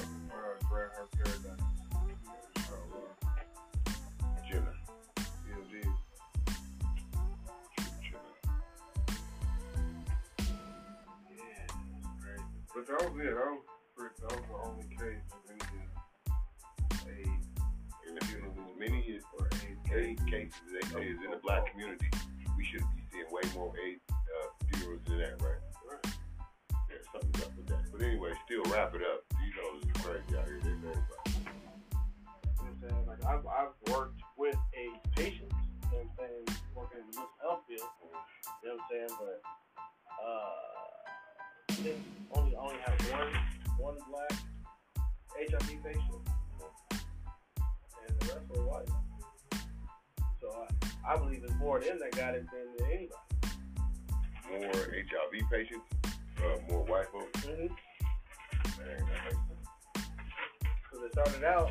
Yeah. 11.31 12.43
But 12.75 12.87
that 12.87 12.99
was 12.99 13.21
it. 13.21 13.35
That 13.35 13.51
was, 13.51 14.11
that 14.21 14.31
was 14.31 14.45
the 14.49 14.59
only 14.69 14.89
case 14.97 15.27
of 15.33 15.51
any 15.51 15.61
as 18.21 18.79
many 18.79 19.21
or 19.39 19.47
AIDS 19.47 19.91
AIDS 19.95 20.23
cases 20.25 20.55
they 20.73 20.89
say 20.89 21.07
is 21.07 21.19
in 21.25 21.31
the 21.31 21.41
black 21.43 21.71
community, 21.71 22.09
we 22.57 22.65
should 22.65 22.81
be 22.97 23.03
seeing 23.13 23.27
way 23.31 23.43
more 23.55 23.73
AIDS 23.79 24.01
uh, 24.11 24.49
funerals 24.73 25.01
than 25.07 25.19
that, 25.19 25.43
right? 25.43 25.61
Right. 25.87 26.15
Yeah, 26.91 26.97
something's 27.13 27.45
up 27.45 27.57
with 27.57 27.67
that. 27.69 27.93
But 27.93 28.03
anyway, 28.03 28.33
still 28.47 28.65
wrap 28.73 28.95
it 28.95 29.03
up 29.03 29.30
shows 29.61 29.83
is 29.85 30.03
crazy 30.03 30.39
out 30.39 30.47
here. 30.47 30.61
I'm 32.61 32.77
saying? 32.81 33.07
Like, 33.07 33.25
I've, 33.27 33.47
I've 33.47 33.95
worked 33.95 34.21
with 34.37 34.57
a 34.75 35.17
patient, 35.17 35.53
you 35.53 35.89
know 35.93 35.99
what 35.99 36.01
I'm 36.03 36.11
saying, 36.19 36.59
working 36.75 36.99
in 37.01 37.11
the 37.13 37.27
health 37.43 37.61
field, 37.69 37.89
you 38.63 38.69
know 38.69 38.77
what 38.77 38.81
I'm 38.81 38.87
saying? 38.91 39.09
But, 39.19 39.41
uh, 40.25 40.71
they 41.83 41.95
only, 42.35 42.55
only 42.57 42.77
have 42.85 43.01
one, 43.11 43.33
one 43.79 43.97
black 44.11 44.33
HIV 45.37 45.83
patient, 45.83 46.29
and 48.07 48.21
the 48.21 48.27
rest 48.27 48.49
were 48.49 48.65
white. 48.65 48.89
So 50.41 50.67
I, 51.07 51.15
I 51.15 51.17
believe 51.17 51.43
it's 51.45 51.55
more 51.55 51.81
them 51.81 51.99
that 52.01 52.13
got 52.17 52.35
it 52.35 52.47
than 52.53 52.87
anybody. 52.87 53.15
More 54.51 54.73
HIV 54.73 55.51
patients, 55.51 55.87
uh, 56.39 56.59
more 56.71 56.85
white 56.85 57.07
folks. 57.13 57.47
Mm-hmm. 57.47 57.73
Man, 58.81 58.97
that 58.99 59.25
makes 59.25 59.50
because 61.01 61.07
it 61.07 61.13
started 61.13 61.45
out, 61.45 61.71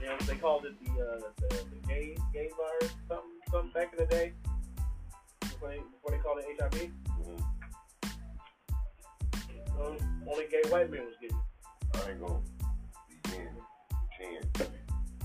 you 0.00 0.06
know, 0.06 0.16
they 0.26 0.36
called 0.36 0.64
it 0.64 0.72
the 0.80 0.90
uh, 0.92 1.20
the, 1.40 1.48
the 1.56 1.88
gay 1.88 2.16
gay 2.32 2.48
virus, 2.56 2.94
something 3.08 3.30
something 3.50 3.70
back 3.72 3.92
in 3.92 3.98
the 3.98 4.06
day. 4.06 4.32
Before 5.40 5.68
they, 5.68 5.76
before 5.78 6.10
they 6.10 6.18
called 6.18 6.38
it 6.38 6.46
HIV, 6.60 6.90
Mhm. 7.20 7.42
um, 9.80 10.22
only 10.30 10.46
gay 10.50 10.62
white 10.70 10.90
men 10.90 11.04
was 11.04 11.14
getting 11.20 11.36
it. 11.36 11.42
I 12.06 12.10
ain't 12.10 12.20
gonna 12.20 12.40
begin 13.08 13.48
to 13.48 13.96
pretend, 14.56 14.72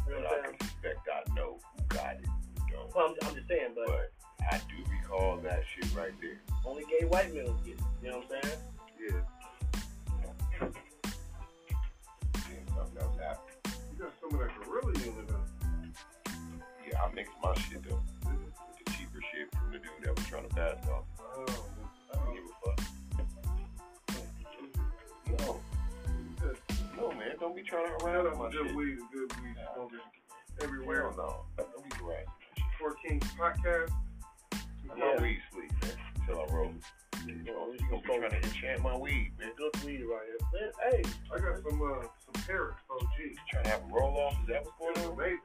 You 0.07 0.13
know 0.13 0.21
but 0.21 0.23
what 0.23 0.45
I 0.45 0.47
can 0.57 0.59
suspect 0.67 0.99
I 1.07 1.33
know 1.33 1.59
who 1.77 1.83
got 1.95 2.15
it, 2.15 2.25
who 2.25 2.73
don't. 2.73 2.95
Well, 2.95 3.05
I'm, 3.21 3.27
I'm 3.29 3.35
just 3.35 3.47
saying, 3.47 3.71
but 3.75 3.87
But 3.87 4.11
I 4.51 4.57
do 4.69 4.91
recall 4.91 5.37
that 5.43 5.63
shit 5.75 5.93
right 5.95 6.13
there. 6.21 6.39
only 6.65 6.83
gay 6.85 7.05
white 7.05 7.33
men 7.33 7.45
was 7.45 7.61
getting 7.63 7.79
it. 7.79 8.03
You 8.03 8.11
know 8.11 8.17
what 8.19 8.35
I'm 8.35 8.43
saying? 8.43 8.59
Yeah, 17.19 17.25
I 17.43 17.47
my 17.47 17.53
shit 17.61 17.77
up 17.91 17.99
with 18.25 18.85
the 18.85 18.91
cheaper 18.91 19.21
shit 19.31 19.47
from 19.53 19.71
the 19.71 19.79
dude 19.79 19.89
that 20.03 20.15
was 20.15 20.25
trying 20.27 20.47
to 20.47 20.55
pass 20.55 20.75
off. 20.89 21.03
Oh, 21.19 21.45
I 22.13 22.15
don't 22.17 22.33
give 22.33 22.43
a 22.45 22.47
fuck. 22.65 22.79
No, 25.39 25.59
no, 26.97 27.11
man, 27.11 27.35
don't 27.39 27.55
be 27.55 27.61
trying 27.63 27.85
to 27.85 27.91
Shout 27.91 28.01
harass 28.01 28.33
out 28.33 28.37
my 28.39 28.49
to 28.49 28.57
good 28.57 28.67
shit. 28.67 28.75
weed, 28.75 28.97
good 29.13 29.31
weed 29.43 29.55
smokers 29.73 30.01
everywhere. 30.61 31.01
Hell 31.01 31.45
no, 31.57 31.63
don't 31.63 31.83
be 31.89 31.95
harassing 31.97 32.25
my 32.27 32.55
shit. 32.55 32.65
Four 32.79 32.93
Kings 33.05 33.23
podcast. 33.37 33.91
Let 34.87 34.97
Yeah. 34.97 35.15
my 35.15 35.21
weed 35.21 35.41
sleep, 35.51 35.71
man, 35.81 35.91
until 36.15 36.41
I 36.41 36.45
roll. 36.53 36.73
You 37.27 37.35
know, 37.43 37.73
you 37.73 37.79
gonna 37.89 38.01
be 38.01 38.07
trying 38.07 38.29
to 38.29 38.37
enchant 38.37 38.81
my 38.81 38.97
weed, 38.97 39.31
man. 39.39 39.51
Good 39.57 39.83
weed 39.83 40.03
right 40.03 40.25
here. 40.25 40.39
Man, 40.53 40.71
hey, 40.91 41.03
I 41.33 41.39
got 41.39 41.61
some 41.69 41.81
uh 41.81 42.01
some 42.25 42.43
Paris 42.47 42.75
OG. 42.89 43.35
Trying 43.51 43.63
to 43.65 43.69
have 43.69 43.81
a 43.83 43.93
roll 43.93 44.17
off, 44.17 44.33
is 44.41 44.47
that 44.47 44.63
what's 44.65 44.77
going 44.95 44.97
on? 45.07 45.13
Amazing. 45.19 45.39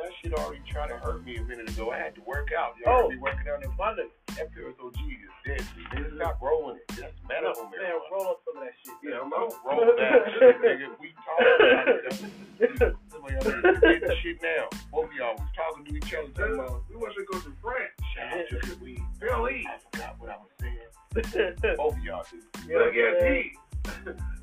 That 0.00 0.12
shit 0.22 0.32
already 0.34 0.62
tried 0.70 0.88
to 0.88 0.96
hurt 0.96 1.24
me 1.24 1.36
a 1.36 1.42
minute 1.42 1.68
ago. 1.70 1.90
I 1.90 1.98
had 1.98 2.14
to 2.14 2.22
work 2.22 2.48
out. 2.56 2.74
You 2.78 2.84
Oh. 2.86 3.08
heard 3.10 3.20
working 3.20 3.48
out 3.52 3.62
in 3.62 3.70
my 3.76 3.92
nigga. 3.92 4.08
That 4.36 4.52
Paris 4.54 4.74
OG 4.82 4.96
is 4.96 5.30
dead. 5.44 5.60
Nigga, 5.92 6.16
stop 6.16 6.40
rolling 6.40 6.76
it. 6.76 6.88
That's 6.88 7.12
medical 7.28 7.64
Man, 7.64 7.72
marijuana. 7.80 8.10
roll 8.12 8.28
up 8.28 8.40
some 8.44 8.56
of 8.56 8.64
that 8.64 8.72
shit. 8.84 8.94
Yeah, 9.02 9.20
I'm 9.20 9.30
Don't 9.30 9.54
roll 9.64 9.84
that 9.96 10.32
shit, 10.32 10.56
nigga. 10.64 10.88
We 11.00 11.12
talking 11.20 11.46
about 11.60 11.88
it. 11.88 12.02
That's- 12.58 12.94
Somebody 13.10 13.34
else 13.36 13.46
is 13.46 13.80
getting 13.80 14.16
shit 14.22 14.42
now. 14.42 14.68
Both 14.92 15.06
of 15.10 15.12
y'all 15.14 15.34
was 15.36 15.48
talking 15.56 15.84
to 15.84 15.96
each 15.96 16.14
other. 16.14 16.28
Talking 16.28 16.54
about, 16.54 16.82
We 16.88 16.96
want 16.96 17.14
to 17.16 17.24
go 17.30 17.38
to 17.40 17.52
France. 17.60 17.92
shout 18.16 18.32
out 18.32 18.48
to 18.62 18.70
the 18.70 18.84
weed. 18.84 19.02
Hell, 19.20 19.48
E. 19.50 19.66
I 19.68 19.78
forgot 19.90 20.18
what 20.20 20.30
I 20.30 20.36
was 20.36 20.50
saying. 20.60 21.76
Both 21.76 21.96
of 21.96 22.02
y'all 22.04 22.24
did. 22.30 22.42
You 22.68 22.78
know 22.78 22.84
what 22.84 22.88
I'm 22.88 22.94
Look 22.94 22.96
at 22.96 23.30
me. 23.30 23.52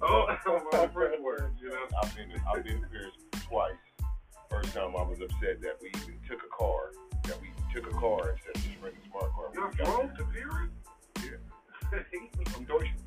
Oh, 0.02 0.28
my 0.72 0.88
French 0.90 1.20
words, 1.22 1.56
you 1.62 1.70
know. 1.70 1.78
I've 2.02 2.16
been 2.16 2.30
I've 2.54 2.64
been 2.64 2.82
to 2.82 2.88
Paris 2.88 3.14
twice. 3.48 3.74
First 4.50 4.74
time 4.74 4.96
I 4.96 5.04
was 5.04 5.20
upset 5.22 5.62
that 5.62 5.78
we 5.82 5.90
even 6.02 6.20
took 6.28 6.40
a 6.44 6.50
car. 6.56 6.92
That 7.24 7.40
we 7.42 7.50
took 7.74 7.88
a 7.92 7.96
car 8.00 8.32
instead 8.32 8.56
of 8.56 8.62
just 8.64 8.78
renting 8.82 9.02
a 9.04 9.10
smart 9.10 9.32
car. 9.34 9.46
Y'all 9.54 9.70
We 9.70 9.78
got 9.78 9.86
drove 9.86 10.18
to 10.18 10.24
from 12.52 12.64
Deutschland. 12.66 13.04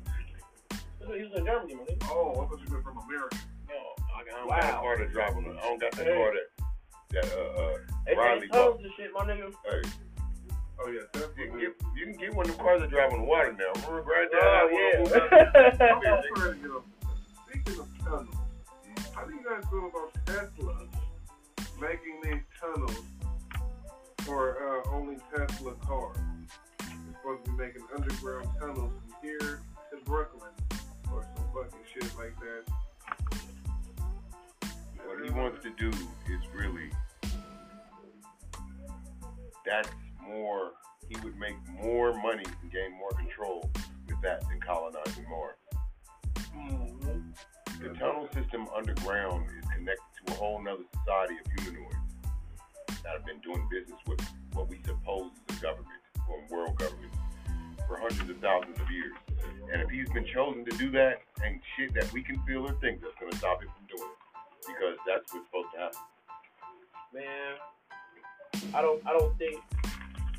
He 1.01 1.23
was 1.23 1.33
in 1.35 1.45
Germany, 1.45 1.75
man. 1.75 1.85
oh, 2.09 2.31
I 2.31 2.47
thought 2.47 2.59
you 2.61 2.71
meant 2.71 2.83
from 2.83 2.97
America. 2.99 3.37
No, 3.67 3.75
I 4.15 4.23
don't 4.23 4.47
got 4.47 4.63
a 4.63 4.71
Wow. 4.71 4.81
car 4.81 4.95
to 4.97 5.07
drive 5.09 5.35
on. 5.35 5.45
I 5.45 5.61
don't 5.61 5.79
got 5.81 5.91
that 5.93 6.05
Hey. 6.07 6.15
car 6.15 6.31
that 6.33 6.47
that 7.11 7.25
uh 7.33 7.77
They 8.05 8.15
Riley 8.15 8.39
changed 8.41 8.53
tunnels 8.53 8.79
and 8.83 8.93
shit, 8.95 9.11
my 9.13 9.21
nigga. 9.25 9.47
uh 9.49 9.51
hey. 9.65 9.81
Oh, 10.83 10.87
yeah, 10.89 11.01
You 11.37 11.47
can 11.49 11.59
get 11.59 11.73
you 11.95 12.05
can 12.05 12.17
get 12.17 12.33
one 12.33 12.49
of 12.49 12.55
them 12.55 12.65
cars 12.65 12.81
that 12.81 12.89
drive 12.89 13.11
on 13.13 13.19
the 13.19 13.25
water 13.25 13.51
now. 13.53 13.73
Remember 13.87 14.01
Granddad? 14.03 14.39
Oh, 14.41 14.69
had 14.71 14.99
one 15.01 15.11
of 15.11 15.29
them? 15.29 15.29
yeah. 15.33 15.93
I'm 15.93 16.01
trying 16.01 16.53
to 16.53 16.59
get 16.61 16.71
up. 16.71 16.85
Speaking 17.49 17.79
of 17.81 17.87
tunnels, 17.99 18.35
how 19.13 19.25
do 19.25 19.33
you 19.35 19.43
guys 19.43 19.63
feel 19.69 19.87
about 19.89 20.09
Tesla 20.25 20.87
making 21.81 22.21
these 22.23 22.43
tunnels 22.59 23.03
for 24.19 24.83
uh, 24.85 24.95
only 24.95 25.17
Tesla 25.35 25.73
cars? 25.85 26.17
It's 26.79 26.89
supposed 27.17 27.45
to 27.45 27.51
be 27.51 27.57
making 27.57 27.81
underground 27.95 28.47
tunnels 28.59 28.93
from 29.01 29.15
here 29.23 29.61
to 29.89 30.05
Brooklyn 30.05 30.51
or 31.11 31.25
some 31.35 31.45
fucking 31.53 31.79
shit 31.91 32.15
like 32.17 32.35
that. 32.39 32.63
What 35.05 35.25
he 35.25 35.31
wants 35.31 35.63
to 35.63 35.71
do 35.71 35.89
is 35.89 36.41
really 36.53 36.91
that's 39.65 39.89
more 40.27 40.71
he 41.09 41.15
would 41.23 41.37
make 41.37 41.55
more 41.81 42.13
money 42.13 42.43
and 42.61 42.71
gain 42.71 42.91
more 42.97 43.11
control 43.11 43.69
with 44.07 44.21
that 44.21 44.41
than 44.47 44.59
colonizing 44.61 45.25
Mars. 45.29 45.55
Mhm. 46.55 47.10
The 47.81 47.89
tunnel 47.97 48.27
system 48.33 48.67
underground 48.75 49.47
is 49.57 49.65
connected 49.73 50.05
to 50.25 50.33
a 50.33 50.35
whole 50.35 50.61
nother 50.61 50.83
society 50.93 51.35
of 51.43 51.63
humanoids 51.63 51.95
that 53.03 53.13
have 53.13 53.25
been 53.25 53.39
doing 53.39 53.67
business 53.71 53.99
with 54.05 54.21
what 54.53 54.69
we 54.69 54.77
suppose 54.85 55.31
is 55.49 55.57
a 55.57 55.61
government 55.61 56.01
or 56.29 56.37
a 56.37 56.53
world 56.53 56.77
government 56.77 57.11
for 57.87 57.97
hundreds 57.99 58.29
of 58.29 58.37
thousands 58.37 58.79
of 58.79 58.91
years. 58.91 59.13
And 59.73 59.81
if 59.81 59.89
he's 59.89 60.09
been 60.09 60.25
chosen 60.31 60.63
to 60.65 60.77
do 60.77 60.91
that, 60.91 61.21
ain't 61.43 61.61
shit 61.75 61.93
that 61.95 62.11
we 62.13 62.21
can 62.21 62.37
feel 62.45 62.67
or 62.67 62.73
think 62.81 63.01
that's 63.01 63.15
gonna 63.19 63.35
stop 63.35 63.63
him 63.63 63.69
from 63.69 63.97
doing 63.97 64.09
it. 64.09 64.67
Because 64.67 64.97
that's 65.07 65.33
what's 65.33 65.47
supposed 65.47 65.73
to 65.73 65.79
happen. 65.79 65.99
Man, 67.13 67.55
I 68.75 68.81
don't, 68.81 69.01
I 69.07 69.11
don't 69.17 69.35
think, 69.39 69.59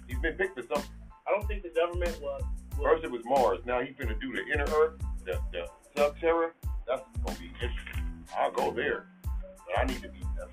He's 0.07 0.19
been 0.19 0.35
picked 0.35 0.55
for 0.55 0.63
something. 0.63 0.91
I 1.27 1.31
don't 1.33 1.47
think 1.49 1.63
the 1.63 1.71
government 1.71 2.21
was. 2.21 2.43
First 2.81 3.05
it 3.05 3.11
was 3.11 3.23
Mars, 3.25 3.61
now 3.67 3.81
he's 3.81 3.97
gonna 3.99 4.15
do 4.21 4.33
the 4.33 4.47
inner 4.53 4.67
Earth, 4.77 5.01
the 5.25 5.41
the 5.51 5.67
Subterra. 5.97 6.51
That's 6.87 7.03
gonna 7.25 7.39
be 7.39 7.47
interesting. 7.61 8.25
I'll 8.37 8.51
go 8.51 8.73
there, 8.73 9.07
but 9.23 9.79
I 9.79 9.85
need 9.85 10.03
to 10.03 10.09
be. 10.09 10.21
That's, 10.39 10.51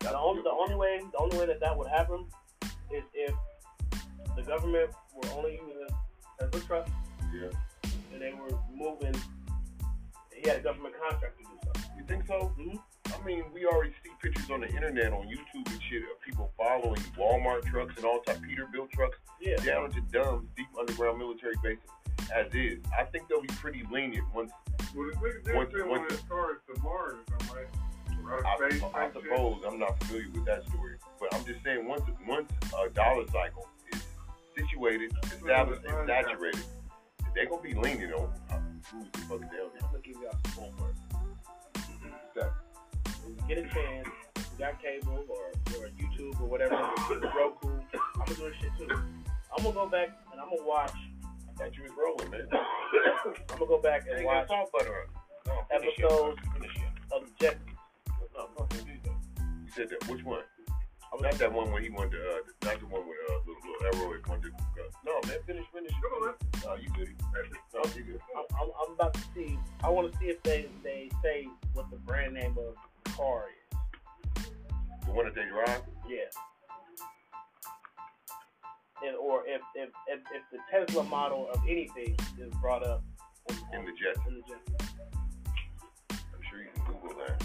that's 0.00 0.12
the 0.12 0.18
only, 0.18 0.42
the 0.42 0.50
only 0.50 0.74
way, 0.74 1.00
the 1.12 1.18
only 1.18 1.38
way 1.38 1.46
that 1.46 1.60
that 1.60 1.76
would 1.76 1.88
happen 1.88 2.26
is 2.92 3.02
if 3.14 3.34
the 4.36 4.42
government 4.42 4.90
were 5.14 5.30
only 5.36 5.52
using 5.52 5.86
Tesla 6.38 6.60
trucks 6.60 6.90
yeah. 7.32 7.48
and 8.12 8.20
they 8.20 8.32
were 8.34 8.58
moving. 8.74 9.14
He 10.34 10.48
had 10.48 10.58
a 10.58 10.62
government 10.62 10.94
contract 11.08 11.38
to 11.38 11.44
do 11.44 11.50
something. 11.64 11.98
You 11.98 12.04
think 12.06 12.26
so? 12.26 12.52
Mhm. 12.58 12.78
I 13.06 13.24
mean, 13.24 13.44
we 13.54 13.64
already 13.64 13.94
see 14.02 14.10
pictures 14.20 14.50
on 14.50 14.60
the 14.60 14.68
internet, 14.68 15.12
on 15.12 15.26
YouTube 15.26 15.70
and 15.70 15.82
shit, 15.88 16.02
of 16.02 16.20
people 16.20 16.52
following 16.58 17.00
Walmart 17.16 17.64
trucks 17.64 17.94
and 17.96 18.04
all 18.04 18.20
type 18.20 18.38
Peterbilt 18.38 18.90
trucks 18.90 19.16
Yeah. 19.40 19.56
down 19.56 19.86
into 19.86 20.00
dumb, 20.12 20.48
deep 20.56 20.66
underground 20.78 21.18
military 21.18 21.54
bases 21.62 21.88
as 22.32 22.52
is. 22.54 22.78
I 22.98 23.04
think 23.04 23.28
they'll 23.28 23.40
be 23.42 23.48
pretty 23.48 23.82
lenient 23.90 24.26
once. 24.34 24.50
Well, 24.94 25.10
the 25.10 25.40
big 25.44 25.54
Once- 25.54 25.70
difference 25.70 25.90
once- 25.90 26.12
as 26.12 26.20
far 26.22 26.52
as 26.52 26.58
the 26.72 26.80
Mars, 26.82 27.16
I'm 27.40 27.56
right. 27.56 27.66
Outer 28.46 28.64
I, 28.94 29.04
I 29.06 29.12
suppose 29.12 29.62
I'm 29.66 29.78
not 29.78 30.02
familiar 30.04 30.30
with 30.32 30.46
that 30.46 30.64
story, 30.68 30.96
but 31.20 31.34
I'm 31.34 31.44
just 31.44 31.62
saying 31.62 31.86
once 31.86 32.02
once 32.26 32.50
a 32.78 32.88
dollar 32.90 33.26
cycle 33.28 33.68
is 33.92 34.02
situated, 34.56 35.12
established, 35.24 35.82
and 35.84 36.08
saturated, 36.08 36.64
they're 37.34 37.46
gonna 37.46 37.60
be 37.60 37.74
lenient 37.74 38.14
on 38.14 38.32
uh, 38.50 38.60
who's 38.90 39.04
the 39.12 39.18
fuck 39.20 39.40
down 39.40 39.50
there. 39.50 39.60
I'm 39.82 39.90
gonna 39.90 39.98
give 40.02 40.16
y'all 40.22 40.32
some 40.54 40.64
homework. 40.64 40.94
That- 42.34 42.52
When 43.24 43.36
you 43.36 43.42
get 43.46 43.58
a 43.58 43.68
chance, 43.68 44.08
if 44.36 44.48
you 44.52 44.58
got 44.58 44.80
cable 44.82 45.24
or, 45.28 45.52
or 45.76 45.88
YouTube 45.90 46.40
or 46.40 46.46
whatever, 46.46 46.74
Roku, 46.76 47.68
I'm 47.68 48.24
gonna 48.24 48.34
do 48.34 48.48
this 48.48 48.56
shit 48.60 48.70
too. 48.78 48.88
I'm 49.56 49.62
gonna 49.62 49.74
go 49.74 49.86
back 49.88 50.08
and 50.32 50.40
I'm 50.40 50.48
gonna 50.48 50.64
watch. 50.64 50.92
Thought 51.56 51.76
you 51.76 51.84
was 51.84 51.92
rolling, 51.96 52.30
man. 52.30 52.48
I'm 52.52 53.58
gonna 53.58 53.66
go 53.66 53.80
back 53.80 54.06
and 54.10 54.24
watch 54.24 54.48
salt 54.48 54.70
butter. 54.72 55.06
No, 55.46 55.52
episodes 55.70 56.40
bro. 56.42 56.52
Finish 56.54 56.76
it. 56.76 57.14
of 57.14 57.22
the 57.22 57.30
Jet. 57.40 57.58
No, 58.34 58.48
no. 58.58 58.68
You 58.74 59.70
said 59.70 59.88
that. 59.90 60.08
Which 60.10 60.24
one? 60.24 60.42
Oh, 61.12 61.18
not 61.20 61.34
that 61.34 61.52
one 61.52 61.70
where 61.70 61.80
he 61.80 61.90
wanted 61.90 62.12
to, 62.12 62.18
uh, 62.18 62.38
not 62.64 62.80
the 62.80 62.86
one 62.86 63.06
with 63.06 63.16
uh, 63.30 63.34
little, 63.46 63.62
little 63.62 64.02
arrow 64.02 64.14
it 64.14 64.26
wanted 64.26 64.50
to, 64.50 64.82
uh, 64.82 64.90
no, 65.06 65.12
man, 65.28 65.38
finish, 65.46 65.64
finish. 65.72 65.92
Come 65.92 66.12
on, 66.18 66.26
man. 66.26 66.34
No, 66.64 66.74
you 66.74 66.88
good. 66.96 67.14
No, 67.72 67.82
you 67.94 68.02
good. 68.02 68.20
I'm, 68.36 68.44
I'm, 68.60 68.68
I'm 68.82 68.92
about 68.94 69.14
to 69.14 69.20
see. 69.32 69.56
I 69.84 69.90
want 69.90 70.12
to 70.12 70.18
see 70.18 70.26
if 70.26 70.42
they 70.42 70.66
they 70.82 71.08
say 71.22 71.46
what 71.72 71.88
the 71.90 71.98
brand 71.98 72.34
name 72.34 72.56
of 72.58 72.74
the 73.04 73.10
car 73.10 73.44
is. 73.46 74.44
The 75.06 75.12
one 75.12 75.26
that 75.26 75.36
they 75.36 75.44
drive? 75.44 75.82
Yeah. 76.08 76.26
And, 79.06 79.16
or 79.16 79.42
if, 79.46 79.60
if 79.74 79.90
if 80.08 80.20
if 80.32 80.42
the 80.52 80.58
Tesla 80.70 81.04
model 81.04 81.48
of 81.52 81.60
anything 81.68 82.16
is 82.38 82.52
brought 82.60 82.84
up 82.86 83.02
on, 83.50 83.56
In 83.78 83.84
the 83.84 83.92
jet. 83.92 84.16
in 84.26 84.34
the 84.34 84.42
Jet. 84.42 84.90
I'm 86.10 86.40
sure 86.48 86.60
you 86.60 86.68
can 86.74 86.84
Google 86.94 87.16
that. 87.26 87.38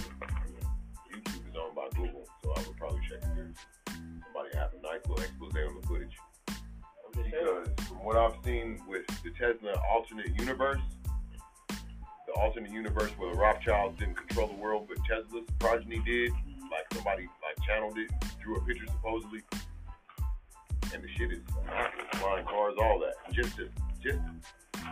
YouTube 1.11 1.49
is 1.49 1.55
owned 1.59 1.75
by 1.75 1.87
Google, 1.95 2.25
so 2.43 2.53
I 2.55 2.59
would 2.67 2.77
probably 2.77 3.01
check 3.09 3.19
if 3.23 3.35
there's 3.35 3.55
somebody 3.87 4.55
have 4.55 4.71
a 4.73 4.81
nice 4.81 5.01
little 5.07 5.23
expose 5.23 5.51
on 5.67 5.81
the 5.81 5.87
footage. 5.87 6.15
I'm 6.47 7.13
just 7.13 7.29
saying. 7.31 7.45
Because 7.75 7.87
from 7.87 7.97
what 8.05 8.15
I've 8.15 8.35
seen 8.45 8.79
with 8.87 9.05
the 9.23 9.31
Tesla 9.31 9.73
alternate 9.91 10.39
universe, 10.39 10.79
the 11.67 12.33
alternate 12.35 12.71
universe 12.71 13.11
where 13.17 13.33
the 13.33 13.37
Rothschilds 13.39 13.99
didn't 13.99 14.15
control 14.15 14.47
the 14.47 14.53
world, 14.61 14.87
but 14.87 14.97
Tesla's 15.05 15.47
progeny 15.57 15.99
did, 16.05 16.31
like 16.71 16.85
somebody 16.93 17.23
like 17.23 17.65
channeled 17.67 17.97
it, 17.97 18.11
drew 18.41 18.55
a 18.55 18.61
picture 18.61 18.85
supposedly, 18.87 19.41
and 20.93 21.03
the 21.03 21.07
shit 21.17 21.31
is 21.31 21.39
flying 22.13 22.45
cars, 22.45 22.75
all 22.81 22.99
that. 22.99 23.13
Just 23.33 23.55
to, 23.57 23.69
just 24.01 24.19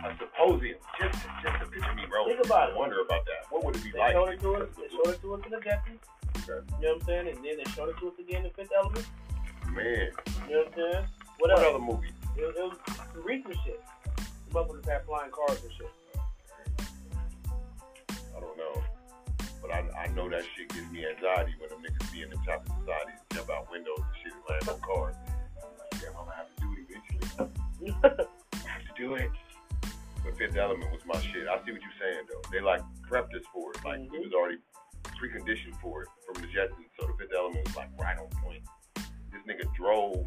a 0.04 0.14
supposium, 0.18 0.76
just 1.00 1.18
just 1.42 1.58
to 1.60 1.66
picture 1.66 1.94
me, 1.94 2.04
bro. 2.08 2.26
Think 2.26 2.44
about 2.44 2.70
it. 2.70 2.76
Wonder 2.76 3.00
about 3.00 3.24
that. 3.26 3.50
What 3.50 3.64
would 3.64 3.76
it 3.76 3.82
be 3.84 3.90
They 3.92 3.98
like? 3.98 4.12
showed 4.12 4.28
it 4.30 4.40
to 4.40 4.54
us. 4.56 4.68
They 4.76 4.88
showed 4.94 5.14
it 5.14 5.20
to 5.22 5.34
us 5.34 5.40
in 5.44 5.50
the 5.50 5.60
Deathly. 5.60 5.98
Okay. 6.48 6.66
You 6.80 6.86
know 6.86 6.92
what 6.94 7.00
I'm 7.02 7.06
saying? 7.06 7.28
And 7.28 7.36
then 7.44 7.56
they 7.58 7.70
showed 7.72 7.88
it 7.90 7.96
to 7.98 8.08
us 8.08 8.14
again 8.18 8.44
in 8.44 8.50
Fifth 8.52 8.70
Element. 8.76 9.06
Man, 9.72 9.84
You 10.48 10.54
know 10.54 10.62
what 10.62 10.66
I'm 10.68 10.72
saying? 10.74 11.04
What, 11.38 11.50
what 11.50 11.50
else? 11.50 11.60
other 11.68 11.78
movie? 11.78 12.08
It, 12.36 12.42
it 12.42 12.54
was 12.56 12.78
some 12.86 13.22
recent 13.24 13.54
shit. 13.64 13.82
The 14.16 14.54
motherfuckers 14.54 14.88
had 14.88 15.04
flying 15.04 15.30
cars 15.30 15.60
and 15.62 15.72
shit. 15.72 15.90
I 18.36 18.40
don't 18.40 18.56
know. 18.56 18.82
But 19.60 19.72
I, 19.74 19.84
I 20.04 20.06
know 20.14 20.28
that 20.30 20.42
shit 20.56 20.68
gives 20.72 20.90
me 20.90 21.04
anxiety 21.06 21.54
when 21.60 21.68
them 21.70 21.82
niggas 21.82 22.12
be 22.12 22.22
in 22.22 22.30
the 22.30 22.36
top 22.46 22.64
of 22.64 22.72
society, 22.80 23.12
jump 23.34 23.50
out 23.50 23.70
windows 23.70 23.98
and 23.98 24.16
shit 24.22 24.32
and 24.32 24.42
land 24.48 24.68
on 24.68 24.80
cars. 24.80 25.14
I'm 26.08 26.14
damn, 26.14 26.20
I'm 26.20 26.26
gonna 26.26 26.36
have 26.36 26.48
to 26.48 26.60
do 26.60 26.68
it 26.72 26.86
eventually. 26.88 27.96
I 28.64 28.68
have 28.68 28.82
to 28.82 28.94
do 28.96 29.14
it. 29.14 29.30
But 30.24 30.36
Fifth 30.36 30.56
Element 30.56 30.90
was 30.92 31.02
my 31.06 31.20
shit. 31.20 31.48
I 31.48 31.56
see 31.64 31.72
what 31.72 31.80
you're 31.80 31.98
saying 32.00 32.26
though. 32.28 32.42
They 32.52 32.60
like 32.60 32.82
prepped 33.08 33.34
us 33.34 33.44
for 33.52 33.72
it. 33.72 33.84
Like 33.84 34.00
we 34.00 34.06
mm-hmm. 34.06 34.22
was 34.24 34.32
already 34.32 34.58
preconditioned 35.04 35.80
for 35.80 36.02
it 36.02 36.08
from 36.26 36.42
the 36.42 36.48
Jetsons. 36.48 36.90
So 36.98 37.06
the 37.06 37.14
Fifth 37.18 37.34
Element 37.36 37.66
was 37.66 37.76
like 37.76 37.90
right 37.98 38.18
on 38.18 38.28
point. 38.42 38.62
This 38.94 39.42
nigga 39.48 39.72
drove 39.74 40.24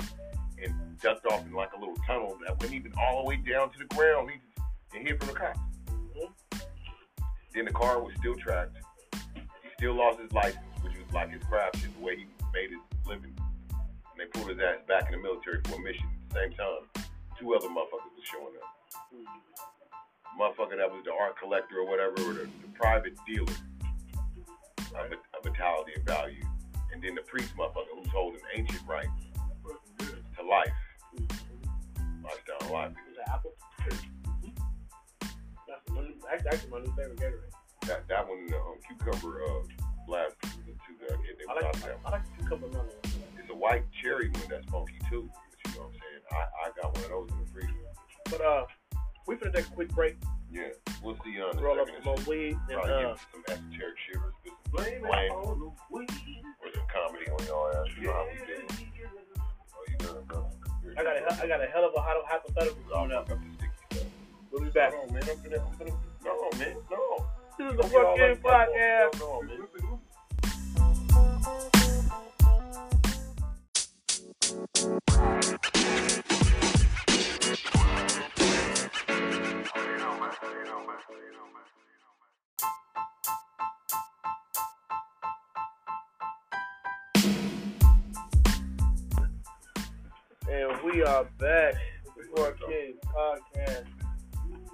and 0.62 1.00
ducked 1.00 1.26
off 1.28 1.46
in 1.46 1.54
like 1.54 1.74
a 1.76 1.80
little 1.80 1.98
tunnel 2.08 2.38
that 2.46 2.60
went 2.60 2.74
even 2.74 2.94
all 3.00 3.24
the 3.24 3.30
way 3.30 3.36
down 3.38 3.72
to 3.72 3.80
the 3.80 3.86
ground. 3.96 4.30
He 4.30 4.98
and 4.98 5.08
hid 5.08 5.20
from 5.20 5.34
the 5.34 5.40
cops. 5.40 5.60
Mm-hmm. 5.88 6.58
Then 7.54 7.66
the 7.66 7.72
car 7.72 8.02
was 8.02 8.14
still 8.20 8.36
tracked. 8.36 8.78
He 9.36 9.70
still 9.78 9.96
lost 9.96 10.20
his 10.20 10.32
license, 10.32 10.64
which 10.82 10.94
was 10.94 11.14
like 11.14 11.32
his 11.32 11.44
craft 11.44 11.78
shit, 11.80 11.94
the 11.98 12.06
way 12.06 12.18
he 12.18 12.26
made 12.54 12.70
his 12.70 12.80
living. 13.08 13.36
They 14.22 14.28
pulled 14.28 14.50
his 14.50 14.60
ass 14.60 14.78
back 14.88 15.10
in 15.10 15.18
the 15.18 15.24
military 15.24 15.62
for 15.66 15.82
a 15.82 15.84
mission. 15.84 16.06
At 16.06 16.30
the 16.30 16.36
same 16.42 16.54
time, 16.54 16.86
two 17.40 17.56
other 17.56 17.70
motherfuckers 17.70 18.14
was 18.14 18.26
showing 18.30 18.54
up. 18.62 18.70
Motherfucker 20.38 20.78
that 20.78 20.92
was 20.92 21.02
the 21.04 21.12
art 21.12 21.40
collector 21.42 21.80
or 21.80 21.90
whatever, 21.90 22.14
or 22.30 22.34
the, 22.38 22.46
the 22.62 22.70
private 22.76 23.18
dealer 23.26 23.52
of, 24.94 25.10
a- 25.10 25.26
of 25.34 25.44
vitality 25.44 25.94
and 25.96 26.06
value. 26.06 26.46
And 26.94 27.02
then 27.02 27.16
the 27.16 27.24
priest 27.24 27.50
motherfucker 27.58 27.98
who's 27.98 28.10
holding 28.10 28.42
ancient 28.56 28.88
rights 28.88 29.10
to 30.38 30.46
life. 30.46 30.70
Lifestyle 32.24 32.62
of 32.62 32.70
life. 32.70 32.94
Was 32.94 33.18
it 33.18 33.28
Apple? 33.28 33.54
That's 35.68 35.90
my 35.90 36.02
new, 36.02 36.14
actually 36.30 36.70
my 36.70 36.80
new 36.80 36.94
favorite 36.94 37.18
Gatorade. 37.18 37.88
That 37.88 38.08
that 38.08 38.30
one, 38.30 38.46
um, 38.54 38.78
cucumber 38.88 39.42
uh, 39.46 39.64
blast, 40.06 40.36
the 40.42 40.74
two 40.86 40.94
I 41.10 41.18
get, 41.26 41.40
they 41.40 41.46
I 41.50 41.54
like, 41.66 41.82
there. 41.82 41.98
I 42.06 42.12
like 42.12 42.38
cucumber 42.38 42.68
melon. 42.68 43.11
It's 43.42 43.50
a 43.50 43.56
white 43.56 43.84
cherry 44.02 44.30
one 44.30 44.44
that's 44.50 44.66
funky 44.70 45.00
too. 45.10 45.30
But 45.34 45.74
you 45.74 45.80
know 45.80 45.86
what 45.88 45.94
I'm 45.94 46.00
saying? 46.00 46.24
I, 46.32 46.70
I 46.70 46.82
got 46.82 46.94
one 46.94 47.04
of 47.04 47.10
those 47.10 47.30
in 47.32 47.44
the 47.44 47.52
freezer. 47.52 47.74
But 48.30 48.42
uh, 48.42 48.66
we 49.28 49.36
finna 49.36 49.54
take 49.54 49.68
a 49.68 49.72
quick 49.72 49.90
break, 49.90 50.16
Yeah, 50.52 50.70
we'll 51.04 51.18
see 51.26 51.32
you 51.32 51.44
on 51.44 51.56
the 51.56 51.62
roll 51.64 51.80
up 51.80 51.88
some 51.90 52.04
more 52.06 52.16
weed, 52.28 52.54
and 52.70 52.78
Probably 52.78 52.94
uh, 52.94 53.10
give 53.10 53.28
some 53.34 53.44
esoteric 53.50 53.96
shivers, 54.08 54.34
Blame 54.72 55.02
Blame. 55.02 55.32
it 55.32 55.34
on 55.34 55.60
the 55.60 55.72
weed. 55.90 56.10
or 56.62 56.70
some 56.74 56.88
comedy 56.94 57.30
on 57.32 57.46
your 57.46 57.76
ass. 57.76 57.88
You 57.98 58.08
know 58.08 58.14
how 58.14 58.28
we 58.30 58.46
do. 58.46 58.68
Oh, 59.74 59.86
you 59.90 59.98
done, 59.98 60.24
bro? 60.28 60.50
I 60.98 61.04
got 61.04 61.16
a, 61.18 61.44
I 61.44 61.48
got 61.48 61.62
a 61.64 61.68
hell 61.68 61.86
of 61.86 61.94
a 61.96 62.02
hy- 62.02 62.24
hypothetical 62.26 62.82
coming 62.92 63.12
up. 63.12 63.30
up 63.32 63.40
the 63.40 63.54
sticky 63.58 63.72
stuff. 63.92 64.08
We'll 64.52 64.64
be 64.64 64.70
back. 64.70 64.94
No, 64.94 65.14
man, 65.14 65.24
I'm 65.24 65.38
finna, 65.38 65.60
I'm 65.66 65.74
finna, 65.78 65.98
no, 66.26 66.58
man, 66.60 66.76
no. 66.92 67.26
This 67.58 67.72
is 67.72 67.78
the 67.78 67.82
Don't 67.84 67.92
get 67.92 68.06
all 68.06 68.18
fucking 68.18 68.44
podcast. 68.44 69.20
No, 69.20 69.42
no, 69.42 69.48
man. 69.48 69.68
And 74.52 74.68
we 90.84 91.02
are 91.04 91.24
back 91.40 91.76
with 92.04 92.16
the 92.18 92.24
Four 92.36 92.52
Kings 92.68 92.98
podcast. 93.06 93.86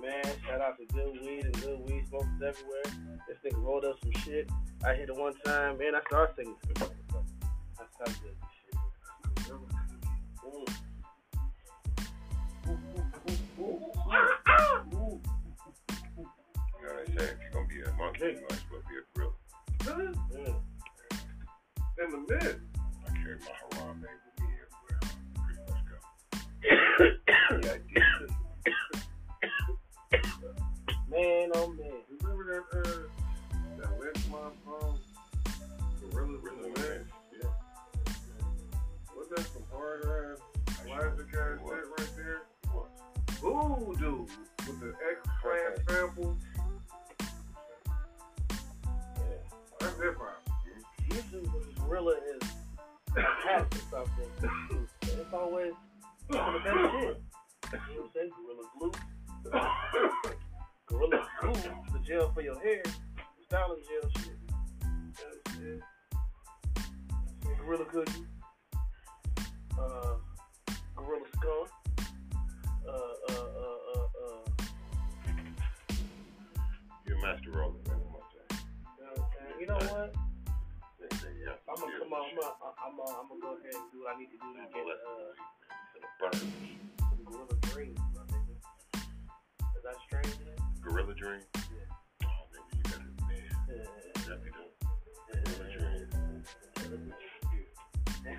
Man, 0.02 0.24
shout 0.44 0.62
out 0.62 0.78
to 0.80 0.86
Good 0.88 1.22
Weed 1.22 1.46
and 1.46 1.54
Good 1.62 1.80
Weed 1.82 2.08
Smokers 2.08 2.28
everywhere. 2.34 2.82
This 3.28 3.38
nigga 3.46 3.64
rolled 3.64 3.86
up 3.86 4.00
some 4.02 4.12
shit. 4.24 4.50
I 4.84 4.96
hit 4.96 5.10
it 5.10 5.16
one 5.16 5.34
time, 5.46 5.78
man. 5.78 5.94
I 5.94 6.02
started 6.10 6.36
singing. 6.36 6.56
That's 7.78 7.96
how 8.00 8.06
In 22.00 22.12
the 22.12 22.20
mid. 22.20 22.62
I 23.06 23.10
carry 23.10 23.38
my 23.40 23.78
Harambe 23.78 24.02
with 24.02 24.40
me 24.40 24.50
everywhere. 24.64 25.00
I 25.02 25.42
pretty 25.42 25.62
much 25.68 25.82
go. 27.18 27.27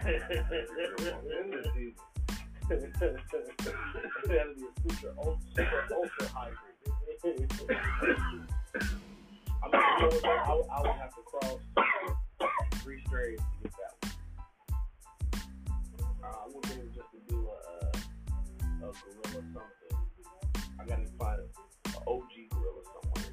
A 0.09 0.15
super 5.55 5.87
ultra 5.93 6.29
hybrid. 6.29 6.57
I. 9.63 9.65
I, 9.65 10.55
would- 10.55 10.97
have 10.97 11.15
to 11.15 11.23
cross 11.27 11.61
three 12.83 13.03
strays 13.07 13.39
to 13.39 13.45
get 13.63 13.73
that 13.73 13.95
one. 14.03 14.13
Uh, 16.25 16.27
I 16.27 16.47
wouldn't 16.47 16.65
be 16.65 16.71
able 16.73 16.95
just 16.95 17.11
to 17.13 17.19
do 17.29 17.39
a, 17.49 17.53
a 17.89 18.81
gorilla 18.81 19.43
something. 19.53 19.63
I 20.81 20.85
gotta 20.87 21.07
find 21.19 21.41
an 21.41 21.49
OG 22.07 22.33
gorilla 22.51 22.83
somewhere. 23.03 23.33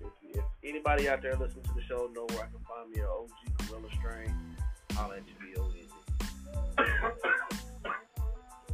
If, 0.00 0.36
if 0.36 0.44
anybody 0.64 1.08
out 1.08 1.22
there 1.22 1.36
listening 1.36 1.64
to 1.64 1.74
the 1.74 1.82
show 1.82 2.08
know 2.12 2.26
where 2.30 2.40
I 2.44 2.46
can 2.46 2.60
find 2.68 2.90
me 2.90 3.00
an 3.00 3.06
OG 3.06 3.68
gorilla 3.68 3.88
strain, 3.98 4.49
all 4.98 5.10
that 5.10 5.22
HBO 5.26 5.62
is. 5.76 5.90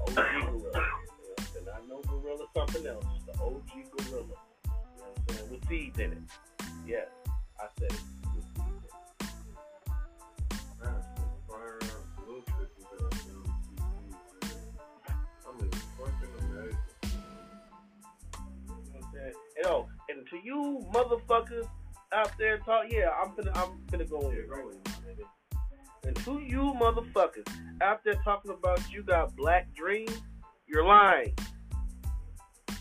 OG 0.01 0.15
Gorilla. 0.15 0.83
And 1.57 1.69
I 1.69 1.87
know 1.89 2.01
Gorilla 2.03 2.47
something 2.55 2.87
else. 2.87 3.05
The 3.27 3.33
OG 3.43 3.71
Gorilla. 3.97 4.23
You 4.23 4.25
know 4.25 4.77
what 4.97 5.19
I'm 5.29 5.35
saying? 5.35 5.51
With 5.51 5.69
seeds 5.69 5.99
in 5.99 6.13
it. 6.13 6.19
Yes, 6.87 7.09
I 7.61 7.67
said 7.79 7.93
it. 7.93 8.01
Yo, 19.65 19.89
and 20.11 20.27
to 20.29 20.37
you 20.45 20.87
motherfuckers 20.93 21.67
out 22.13 22.31
there 22.39 22.59
talk, 22.59 22.85
yeah, 22.91 23.09
I'm 23.21 23.31
finna, 23.31 23.57
I'm 23.57 23.79
finna 23.87 24.09
go 24.09 24.29
in. 24.29 24.37
Yeah, 24.37 24.43
go 24.49 24.69
in. 24.69 25.36
And 26.07 26.17
to 26.25 26.41
you 26.41 26.75
motherfuckers 26.81 27.49
out 27.81 28.05
there 28.05 28.15
talking 28.25 28.53
about 28.53 28.81
you 28.91 29.03
got 29.03 29.35
black 29.37 29.75
dreams, 29.75 30.23
you're 30.67 30.87
lying. 30.87 31.35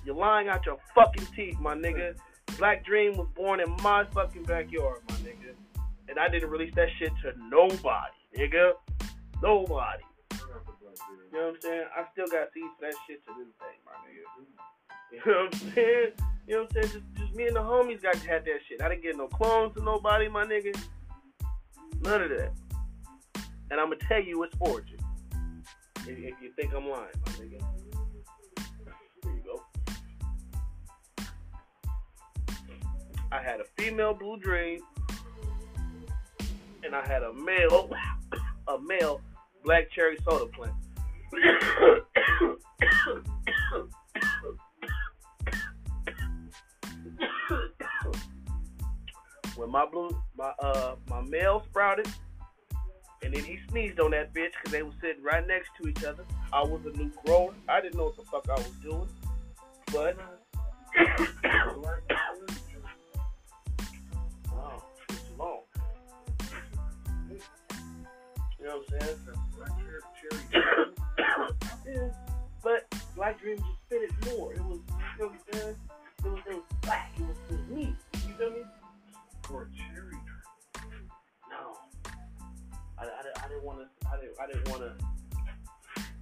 You're 0.06 0.16
lying 0.16 0.48
out 0.48 0.66
your 0.66 0.78
fucking 0.94 1.26
teeth, 1.36 1.60
my 1.60 1.74
nigga. 1.74 2.16
Black 2.60 2.86
Dream 2.86 3.18
was 3.18 3.28
born 3.36 3.60
in 3.60 3.70
my 3.82 4.06
fucking 4.14 4.44
backyard, 4.44 5.02
my 5.10 5.16
nigga. 5.16 5.54
And 6.08 6.20
I 6.20 6.30
didn't 6.30 6.50
release 6.50 6.74
that 6.76 6.88
shit 7.00 7.12
to 7.24 7.34
nobody, 7.50 8.14
nigga. 8.38 8.74
Nobody. 9.42 10.04
You 10.32 10.38
know 11.34 11.48
what 11.48 11.56
I'm 11.56 11.62
saying? 11.62 11.84
I 11.98 12.04
still 12.14 12.28
got 12.28 12.48
for 12.54 12.82
that 12.82 12.94
shit 13.08 13.26
to 13.26 13.32
this 13.38 13.48
day, 13.60 13.76
my 13.84 13.92
nigga. 14.06 14.22
You 15.12 15.20
know 15.26 15.44
what 15.46 15.54
I'm 15.54 15.74
saying? 15.74 16.12
You 16.48 16.56
know 16.56 16.62
what 16.62 16.78
I'm 16.78 16.84
saying? 16.84 17.04
Just, 17.16 17.20
just 17.26 17.36
me 17.36 17.48
and 17.48 17.56
the 17.56 17.62
homies 17.62 18.02
got 18.02 18.16
had 18.18 18.46
that 18.46 18.60
shit. 18.70 18.82
I 18.82 18.90
didn't 18.90 19.02
get 19.02 19.18
no 19.18 19.28
clones 19.28 19.76
to 19.76 19.84
nobody, 19.84 20.30
my 20.30 20.46
nigga. 20.46 20.80
None 22.04 22.22
of 22.22 22.30
that. 22.30 22.52
And 23.72 23.80
I'm 23.80 23.90
gonna 23.90 24.02
tell 24.08 24.22
you 24.22 24.44
its 24.44 24.56
origin. 24.60 25.00
If, 26.08 26.20
if 26.20 26.36
you 26.42 26.52
think 26.56 26.72
I'm 26.74 26.88
lying, 26.88 27.10
my 27.26 27.32
nigga. 27.32 27.60
Here 29.24 29.34
you 29.34 29.42
go. 29.44 29.64
I 33.32 33.42
had 33.42 33.60
a 33.60 33.66
female 33.78 34.14
blue 34.14 34.38
dream, 34.38 34.82
and 36.84 36.96
I 36.96 37.04
had 37.08 37.24
a 37.24 37.34
male, 37.34 37.90
a 38.68 38.78
male 38.80 39.22
black 39.64 39.90
cherry 39.92 40.18
soda 40.24 40.46
plant. 40.52 40.76
when 49.56 49.72
my 49.72 49.88
blue, 49.92 50.16
my 50.38 50.54
uh, 50.60 50.96
my 51.10 51.22
male 51.22 51.64
sprouted, 51.70 52.08
and 53.26 53.34
then 53.34 53.44
he 53.44 53.60
sneezed 53.70 54.00
on 54.00 54.12
that 54.12 54.34
bitch 54.34 54.52
because 54.54 54.72
they 54.72 54.84
were 54.84 54.92
sitting 55.02 55.24
right 55.24 55.46
next 55.48 55.72
to 55.82 55.90
each 55.90 56.04
other. 56.04 56.24
I 56.54 56.64
was 56.64 56.86
a 56.86 56.92
new 56.96 57.12
grower. 57.26 57.54
I 57.68 57.82
didn't 57.82 57.96
know 57.98 58.06
what 58.06 58.16
the 58.18 58.24
fuck 58.24 58.48
I 58.50 58.54
was 58.54 58.70
doing, 58.84 59.10
but 59.92 60.16
oh, 64.54 64.84
it's 65.10 65.24
long. 65.40 65.62
You 68.60 68.66
know 68.66 68.78
what 68.78 68.94
I'm 68.94 69.02
saying? 69.02 69.18
But 72.64 72.96
Black 73.16 73.40
Dream 73.42 73.58
just 73.58 73.70
fit 73.90 74.02
it 74.04 74.12
more. 74.38 74.54
It 74.54 74.64
was, 74.64 74.80
you 74.88 75.24
know 75.24 75.28
what 75.28 75.32
I'm 75.32 75.40
saying? 75.54 75.76
It 76.24 76.30
was, 76.32 76.64
black. 76.82 77.12
It 77.18 77.22
was, 77.22 77.38
it 77.50 77.70
neat. 77.70 77.96
You 78.14 78.34
feel 78.38 78.52
me? 78.52 78.64
Or 79.52 79.68
didn't. 84.38 84.40
I 84.40 84.42
didn't 84.48 84.70
want 84.70 84.82
to. 84.84 84.92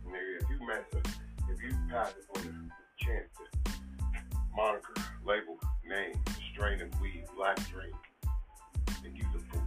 Nigga, 0.07 0.41
if 0.41 0.49
you 0.49 0.57
mess 0.67 0.85
up, 0.95 1.07
if 1.49 1.61
you 1.61 1.71
pass 1.89 2.13
it 2.17 2.25
on 2.37 2.41
the 2.43 2.51
chance 3.05 3.29
to 3.37 3.43
moniker, 4.55 4.93
label, 5.25 5.57
name, 5.87 6.15
strain 6.53 6.81
of 6.81 6.89
weed, 7.01 7.23
black 7.35 7.57
dream, 7.69 7.93
then 9.01 9.15
you 9.15 9.23
the 9.33 9.39
fool. 9.51 9.61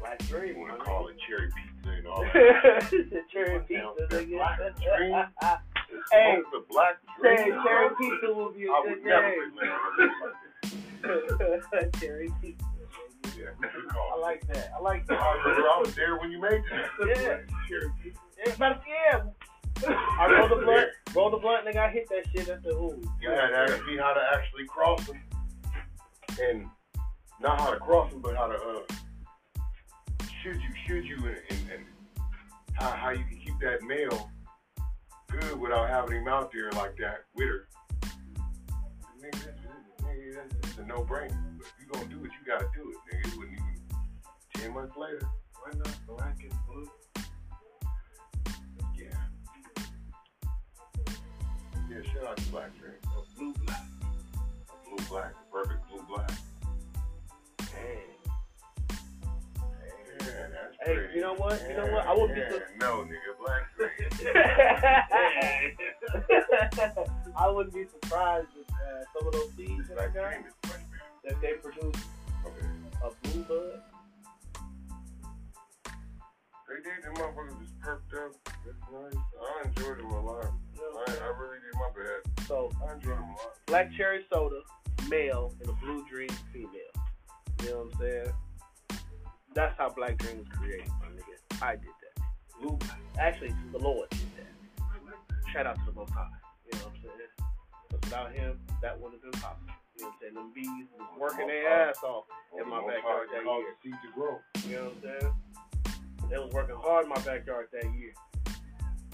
Black 0.00 0.18
Dream. 0.26 0.56
You 0.58 0.66
to 0.66 0.76
call 0.84 1.08
it 1.08 1.16
cherry 1.26 1.48
pizza 1.48 1.90
and 1.96 2.06
all 2.06 2.22
that. 2.34 2.90
cherry 3.32 3.60
pizza, 3.60 4.06
nigga. 4.10 4.36
Black 4.36 4.58
Dream? 4.98 5.14
Hey, 6.12 6.38
the 6.52 6.60
black 6.68 6.96
dream. 7.18 7.54
cherry 7.64 7.88
pizza 7.98 8.28
will 8.34 8.50
be 8.52 8.66
a 8.66 8.70
I 8.70 8.72
good 8.86 9.02
name. 9.02 9.52
cherry 12.00 12.28
pizza. 12.42 12.66
Yeah, 13.36 13.68
I 14.14 14.18
like 14.20 14.46
that. 14.48 14.70
I 14.76 14.80
like 14.80 15.06
that. 15.06 15.18
I 15.20 15.80
was 15.80 15.94
there 15.94 16.18
when 16.18 16.30
you 16.30 16.40
made 16.40 16.52
it. 16.52 16.64
Yeah. 17.00 17.38
Pizza. 18.02 18.20
Yeah, 18.46 18.54
but 18.58 18.82
yeah. 18.86 19.22
I 19.86 20.30
rolled 20.30 20.50
the 20.52 20.64
blunt, 20.64 20.88
rolled 21.14 21.32
the 21.32 21.38
blunt, 21.38 21.66
nigga. 21.66 21.88
I 21.88 21.90
hit 21.90 22.08
that 22.08 22.26
shit. 22.30 22.42
I 22.42 22.62
said, 22.62 22.66
ooh. 22.66 23.02
You 23.20 23.30
had 23.30 23.48
to 23.48 23.56
ask 23.56 23.84
me 23.86 23.96
how 23.96 24.12
to 24.14 24.20
actually 24.34 24.66
cross 24.66 25.04
them, 25.06 25.20
and 26.40 26.66
not 27.40 27.60
how 27.60 27.70
to 27.70 27.78
cross 27.78 28.10
them, 28.10 28.20
but 28.20 28.36
how 28.36 28.46
to 28.46 28.54
uh, 28.54 30.24
should 30.42 30.56
you, 30.56 30.74
should 30.86 31.04
you, 31.04 31.16
and, 31.16 31.36
and, 31.50 31.70
and 31.72 31.84
how, 32.74 32.90
how 32.90 33.10
you 33.10 33.24
can 33.24 33.38
keep 33.38 33.58
that 33.60 33.82
male 33.82 34.30
good 35.30 35.58
without 35.58 35.88
having 35.88 36.18
him 36.18 36.28
out 36.28 36.52
there 36.52 36.70
like 36.72 36.96
that 36.98 37.24
with 37.34 37.48
her. 37.48 37.68
Nigga, 39.20 39.54
nigga, 40.24 40.62
this 40.62 40.78
a 40.78 40.84
no-brainer. 40.86 41.58
But 41.58 41.66
if 41.66 41.74
you 41.80 41.86
gonna 41.92 42.06
do 42.06 42.24
it, 42.24 42.30
you 42.32 42.46
gotta 42.46 42.66
do 42.74 42.90
it, 42.90 42.96
nigga. 43.14 43.32
It 43.32 43.38
wouldn't 43.38 43.58
even 43.58 43.74
ten 44.54 44.74
months 44.74 44.96
later. 44.96 45.20
Why 45.60 45.70
not 45.76 46.06
black 46.06 46.36
and 46.42 46.52
blue? 46.66 46.90
Yeah. 48.96 49.18
Yeah, 51.90 52.02
shout 52.12 52.26
out 52.26 52.36
to 52.36 52.48
Black 52.50 52.70
Drink. 52.78 52.96
A 53.04 53.38
blue 53.38 53.52
black. 53.64 53.82
A 54.68 54.88
blue 54.88 55.06
black, 55.08 55.32
A 55.32 55.52
perfect 55.52 55.88
blue 55.88 56.04
black. 56.08 56.30
Dang. 57.58 58.03
Hey, 60.84 61.08
you 61.14 61.20
know 61.22 61.34
what? 61.34 61.62
You 61.68 61.76
know 61.76 61.86
what? 61.86 62.06
I 62.06 62.12
wouldn't 62.12 62.34
be 62.34 62.40
yeah, 62.40 62.50
so- 62.50 62.60
No, 62.78 63.04
nigga, 63.08 63.36
black. 63.40 63.62
I 67.36 67.48
wouldn't 67.50 67.74
be 67.74 67.84
surprised 68.02 68.48
if 68.60 68.68
uh, 68.70 69.04
some 69.18 69.26
of 69.26 69.32
those 69.32 69.50
seeds 69.56 69.88
that 69.88 69.98
I 69.98 70.06
got 70.08 70.34
that 71.24 71.40
they 71.40 71.54
produce 71.54 71.96
Okay. 72.46 72.66
a 73.02 73.10
blue 73.28 73.42
bud. 73.44 73.80
They 76.68 76.76
did, 76.82 77.02
them 77.04 77.14
motherfuckers 77.14 77.58
was 77.58 77.70
perked 77.80 78.12
up. 78.14 78.32
That's 78.44 78.92
nice. 78.92 79.14
I 79.40 79.42
enjoyed 79.68 79.98
them 79.98 80.10
a 80.10 80.20
lot. 80.20 80.44
I, 80.44 80.46
I 81.12 81.14
really 81.38 81.58
did 81.60 81.74
my 81.74 81.88
bad. 81.96 82.20
So 82.46 82.70
I 82.86 82.88
enjoyed 82.94 83.16
them 83.16 83.24
a 83.24 83.26
lot. 83.32 83.54
black 83.66 83.90
cherry 83.96 84.20
soda, 84.30 84.60
male, 85.08 85.54
and 85.60 85.68
a 85.70 85.72
blue 85.74 86.04
dream 86.10 86.30
female. 86.52 86.92
You 87.62 87.68
know 87.70 87.78
what 87.78 87.86
I'm 87.94 88.00
saying? 88.00 88.32
That's 89.54 89.76
how 89.78 89.88
Black 89.90 90.18
Dream 90.18 90.38
was 90.38 90.48
created, 90.48 90.88
my 91.00 91.06
nigga. 91.08 91.62
I 91.62 91.76
did 91.76 91.84
that. 91.84 92.24
Blue 92.60 92.78
Actually, 93.18 93.54
the 93.72 93.78
Lord 93.78 94.08
did 94.10 94.20
that. 94.36 95.52
Shout 95.52 95.66
out 95.66 95.76
to 95.76 95.82
the 95.86 95.92
Most 95.92 96.10
High. 96.10 96.26
You 96.72 96.78
know 96.78 96.86
what 96.86 96.94
I'm 96.96 97.02
saying? 97.02 97.14
without 98.14 98.32
him, 98.32 98.60
that 98.82 99.00
wouldn't 99.00 99.22
have 99.22 99.32
been 99.32 99.40
possible. 99.40 99.72
You 99.96 100.02
know 100.02 100.08
what 100.08 100.14
I'm 100.14 100.20
saying? 100.20 100.34
Them 100.34 100.52
bees 100.54 100.88
was 100.98 101.08
working 101.18 101.46
their 101.46 101.88
ass 101.88 102.02
off 102.02 102.24
in 102.58 102.68
my 102.68 102.80
backyard 102.80 103.28
that 103.32 103.44
year. 103.44 103.74
seed 103.82 103.94
to 104.02 104.10
grow. 104.14 104.38
You 104.68 104.76
know 104.76 104.82
what 104.84 104.92
I'm 104.92 105.20
saying? 105.20 105.32
They 106.30 106.38
was 106.38 106.52
working 106.52 106.76
hard 106.76 107.04
in 107.04 107.10
my 107.10 107.20
backyard 107.22 107.68
that 107.72 107.84
year. 107.94 108.12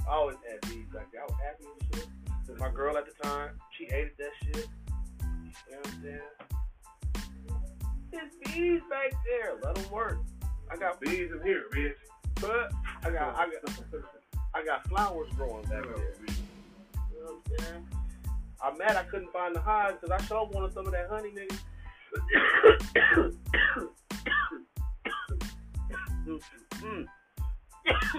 I 0.09 0.13
always 0.13 0.37
had 0.49 0.61
bees 0.71 0.87
back 0.93 1.13
there. 1.13 1.23
I 1.23 1.27
was 1.27 1.37
happy 1.45 1.65
with 1.69 2.01
shit. 2.01 2.09
'Cause 2.47 2.59
my 2.59 2.71
girl 2.71 2.97
at 2.97 3.05
the 3.07 3.13
time, 3.23 3.61
she 3.77 3.85
hated 3.85 4.17
that 4.19 4.33
shit. 4.43 4.67
You 4.67 5.73
know 5.73 5.79
what 5.79 5.87
I'm 5.87 6.03
saying? 6.03 6.21
There's 8.11 8.35
bees 8.45 8.83
back 8.91 9.13
there. 9.25 9.57
Let 9.63 9.75
them 9.77 9.91
work. 9.91 10.19
I 10.71 10.77
got 10.77 11.01
bees 11.01 11.31
in 11.33 11.43
here, 11.43 11.65
bitch. 11.73 11.95
but 12.41 12.73
I 13.05 13.11
got 13.11 13.37
I 13.37 13.49
got 13.51 13.79
I 14.55 14.65
got 14.65 14.89
flowers 14.89 15.29
growing 15.37 15.63
back 15.63 15.83
there. 15.83 16.15
You 17.13 17.25
know 17.25 17.33
what 17.33 17.61
I'm 17.61 17.65
saying? 17.65 17.87
I'm 18.63 18.79
mad 18.79 18.97
I 18.97 19.03
couldn't 19.05 19.33
find 19.33 19.55
the 19.55 19.61
hives 19.61 19.99
because 20.01 20.21
I 20.21 20.25
sure 20.27 20.47
wanted 20.53 20.75
some 20.75 20.87
of 20.87 20.93
that 20.93 21.09
honey, 21.09 21.31
nigga. 21.31 21.59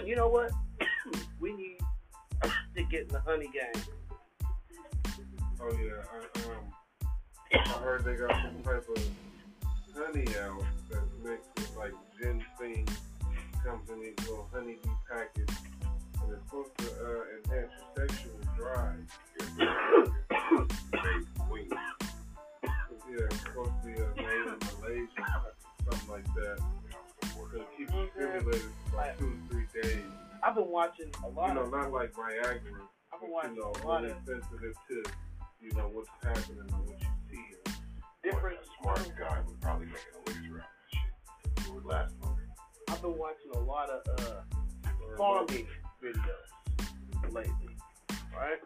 You 0.06 0.16
know 0.16 0.28
what? 0.28 0.52
we 1.39 1.54
need 1.54 1.78
to 2.76 2.84
get 2.84 3.04
in 3.04 3.08
the 3.10 3.22
honey 3.22 3.49
game. 3.54 3.84
Oh 5.62 5.72
yeah, 5.72 6.02
I, 6.12 7.58
um, 7.58 7.64
I 7.66 7.80
heard 7.80 8.04
they 8.04 8.16
got 8.16 8.30
some 8.30 8.64
type 8.64 8.88
of 8.89 9.04
honey 9.95 10.28
out 10.39 10.64
that's 10.89 11.11
mixed 11.24 11.49
with 11.55 11.76
like 11.78 11.93
ginseng. 12.19 12.88
Comes 13.63 13.89
in 13.91 13.99
these 14.01 14.15
little 14.28 14.47
honeybee 14.51 14.89
packets, 15.09 15.53
and 15.86 16.34
it's 16.34 16.43
supposed 16.45 16.76
to 16.80 16.86
uh, 16.86 17.24
enhance 17.38 17.72
your 17.78 18.07
sexual 18.07 18.39
drive. 18.57 19.05
Yeah, 23.11 23.28
it's 23.28 23.39
supposed 23.41 23.72
to 23.82 23.86
be 23.86 23.93
uh, 23.93 24.07
made 24.15 24.47
in 24.47 24.57
Malaysia, 24.80 25.28
something 25.84 26.09
like 26.09 26.26
that. 26.36 26.57
So 27.36 27.59
it 27.59 27.67
keeps 27.78 27.93
you 27.93 28.09
stimulated 28.15 28.61
for 28.89 28.95
like 28.95 29.19
two 29.19 29.30
to 29.30 29.38
three 29.49 29.67
days. 29.82 30.09
I've 30.41 30.55
been 30.55 30.69
watching 30.69 31.11
a 31.24 31.30
lot 31.30 31.49
You 31.49 31.55
know, 31.55 31.61
of 31.63 31.72
not 31.72 31.91
like 31.91 32.13
Viagra, 32.13 32.55
I've 33.13 33.19
but 33.19 33.22
been 33.22 33.32
watching 33.32 33.55
you 33.55 33.61
know, 33.61 33.74
a 33.84 33.88
lot 33.88 34.01
really 34.01 34.13
of 34.13 34.17
sensitive 34.26 34.76
to, 34.88 35.03
you 35.61 35.72
know, 35.76 35.91
what's 35.93 36.09
happening 36.24 36.61
and 36.61 36.72
what 36.72 36.99
you 36.99 37.07
see. 37.30 37.45
different 38.24 38.57
A 38.59 38.65
smart 38.82 39.11
guy 39.19 39.41
would 39.45 39.59
probably 39.61 39.88
make 39.88 40.05
an 40.15 40.24
elixir 40.26 40.41
last 41.92 42.16
longer. 42.22 42.48
I've 42.89 43.02
been 43.02 43.18
watching 43.18 43.52
a 43.54 43.60
lot 43.60 43.89
of 43.89 44.02
uh 44.20 44.42
farming 45.18 45.68
videos 46.02 47.32
lately. 47.32 47.76
Right? 48.36 48.60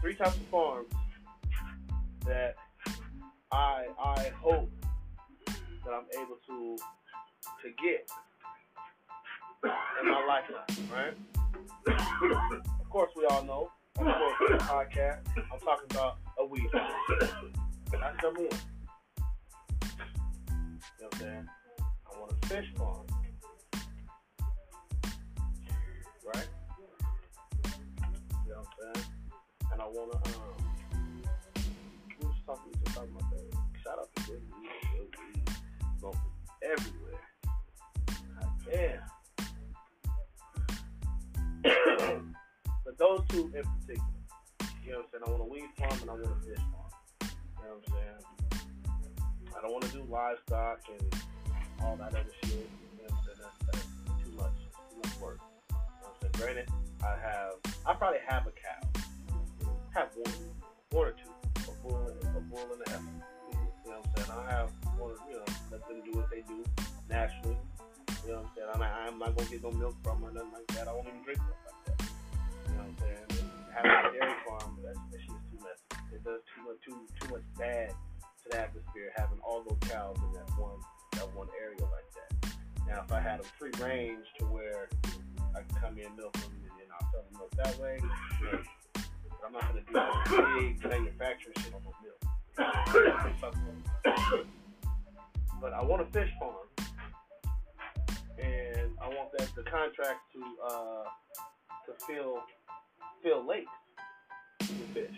three 0.00 0.14
types 0.14 0.36
of 0.36 0.42
farms 0.46 0.92
that 2.24 2.54
I 3.50 3.86
I 3.98 4.30
hope 4.40 4.70
that 5.46 5.92
I'm 5.92 6.06
able 6.20 6.36
to 6.48 6.76
to 7.62 7.68
get 7.82 8.08
in 10.02 10.10
my 10.10 10.24
lifetime, 10.26 10.88
right? 10.92 11.14
of 12.80 12.90
course, 12.90 13.10
we 13.16 13.24
all 13.26 13.44
know. 13.44 13.70
Of 13.98 14.04
course, 14.04 14.62
podcast. 14.62 15.20
I'm 15.36 15.60
talking 15.60 15.86
about 15.90 16.18
a 16.38 16.44
weed. 16.46 16.68
That's 17.92 18.22
number 18.22 18.42
one. 18.42 18.75
Know 20.98 21.08
what 21.08 21.14
I'm 21.14 21.20
saying? 21.20 21.48
I 21.78 22.18
want 22.18 22.32
a 22.32 22.46
fish 22.46 22.66
farm. 22.76 23.06
Right? 26.24 26.48
You 28.46 28.52
know 28.52 28.56
what 28.56 28.66
I'm 28.66 28.94
saying? 28.94 29.06
And 29.72 29.82
I 29.82 29.84
wanna 29.84 30.16
um 30.16 30.56
who 32.18 32.26
was 32.26 32.36
talking 32.46 32.72
to 32.72 32.78
talking 32.94 33.14
about 33.14 33.30
that? 33.30 33.44
Shout 33.84 33.98
out 33.98 34.08
to 34.16 34.22
Good 34.22 34.42
Weed, 34.58 34.70
Good 34.92 35.10
Weed. 35.18 35.50
Smoking 35.98 36.20
everywhere. 36.62 37.20
God 38.40 38.50
damn. 38.72 39.02
but 42.84 42.94
those 42.98 43.20
two 43.28 43.52
in 43.54 43.62
particular. 43.62 44.16
You 44.82 44.92
know 44.92 44.98
what 44.98 45.04
I'm 45.04 45.10
saying? 45.12 45.24
I 45.26 45.30
want 45.30 45.42
a 45.42 45.44
weed 45.44 45.70
farm 45.76 46.00
and 46.00 46.10
I 46.10 46.14
want 46.14 46.24
a 46.24 46.46
fish 46.46 46.56
farm. 46.56 46.90
You 47.20 47.28
know 47.64 47.68
what 47.68 47.84
I'm 47.86 47.92
saying? 47.92 48.35
I 49.56 49.62
don't 49.62 49.72
want 49.72 49.84
to 49.84 49.92
do 49.92 50.04
livestock 50.10 50.80
and 50.92 51.14
all 51.82 51.96
that 51.96 52.12
other 52.12 52.28
shit. 52.44 52.68
You 53.00 53.08
know 53.08 53.16
I'm? 53.24 53.38
That's, 53.40 53.56
that's 53.72 53.86
too 54.20 54.32
much, 54.36 54.52
too 54.92 54.96
much 55.00 55.20
work. 55.20 55.40
You 55.70 55.76
know 55.76 56.12
what 56.12 56.12
I'm 56.12 56.20
saying? 56.20 56.32
Granted, 56.36 56.68
I 57.00 57.16
have, 57.16 57.52
I 57.86 57.94
probably 57.94 58.20
have 58.28 58.46
a 58.46 58.52
cow. 58.52 59.00
have 59.94 60.08
one, 60.14 60.34
one 60.90 61.08
or 61.08 61.12
two, 61.16 61.32
a 61.56 61.88
bull, 61.88 62.12
a 62.36 62.40
bull 62.40 62.68
and 62.68 62.82
a 62.84 62.90
heifer. 62.90 63.02
You 63.84 63.90
know 63.92 63.96
what 63.96 64.20
I'm 64.20 64.26
saying? 64.28 64.38
I 64.38 64.50
have 64.52 64.70
one, 64.98 65.16
you 65.30 65.36
know, 65.40 65.48
let 65.72 65.88
them 65.88 66.02
do 66.04 66.18
what 66.18 66.28
they 66.28 66.42
do 66.42 66.62
naturally. 67.08 67.56
You 68.26 68.32
know 68.32 68.44
what 68.44 68.44
I'm 68.44 68.50
saying? 68.56 68.68
I'm 68.74 68.80
not, 68.80 68.92
I'm 68.92 69.18
not 69.18 69.36
gonna 69.36 69.48
get 69.48 69.62
no 69.62 69.70
milk 69.72 69.96
from 70.04 70.20
her, 70.20 70.32
nothing 70.32 70.52
like 70.52 70.66
that. 70.76 70.88
I 70.88 70.92
won't 70.92 71.08
even 71.08 71.22
drink 71.24 71.40
milk 71.40 71.60
like 71.64 71.96
that. 71.96 72.04
You 72.04 72.76
know 72.76 72.84
what 72.84 72.92
I'm 72.92 72.96
saying? 73.00 73.40
And 73.40 73.48
having 73.72 74.04
a 74.04 74.12
dairy 74.12 74.36
farm, 74.44 74.76
that, 74.84 75.00
that 75.00 75.20
shit 75.24 75.32
is 75.32 75.44
too 75.48 75.60
messy. 75.64 76.12
It 76.12 76.20
does 76.24 76.44
too 76.44 76.60
much, 76.68 76.78
too, 76.84 76.98
too 77.24 77.28
much 77.32 77.46
bad 77.56 77.96
the 78.50 78.58
atmosphere 78.60 79.12
having 79.16 79.38
all 79.44 79.62
those 79.62 79.78
cows 79.88 80.16
in 80.18 80.32
that 80.32 80.50
one, 80.58 80.78
that 81.12 81.34
one 81.34 81.48
area 81.62 81.80
like 81.80 82.10
that. 82.14 82.56
Now, 82.88 83.02
if 83.04 83.12
I 83.12 83.20
had 83.20 83.40
a 83.40 83.44
free 83.58 83.72
range 83.80 84.24
to 84.38 84.44
where 84.46 84.88
I 85.54 85.62
can 85.62 85.80
come 85.80 85.98
in, 85.98 86.14
milk 86.16 86.32
them, 86.34 86.52
and 86.52 86.70
then 86.78 86.86
I'll 86.92 87.10
sell 87.12 87.22
them 87.22 87.38
milk 87.38 87.50
that 87.56 87.78
way, 87.78 87.98
but 88.50 89.40
I'm 89.46 89.52
not 89.52 89.62
gonna 89.68 89.80
do 89.80 89.92
that 89.94 90.54
big 90.58 90.90
manufacturing 90.90 91.54
shit 91.58 91.74
on 91.74 91.82
the 91.82 91.90
milk. 92.02 92.20
but 95.60 95.72
I 95.72 95.82
want 95.82 96.02
a 96.02 96.06
fish 96.06 96.30
farm, 96.38 96.68
and 98.38 98.92
I 99.02 99.08
want 99.08 99.32
that 99.38 99.48
the 99.56 99.62
contract 99.62 100.20
to 100.34 100.40
uh, 100.64 101.04
to 101.86 102.06
fill 102.06 102.38
fill 103.22 103.46
lakes 103.46 103.70
with 104.60 104.94
fish. 104.94 105.16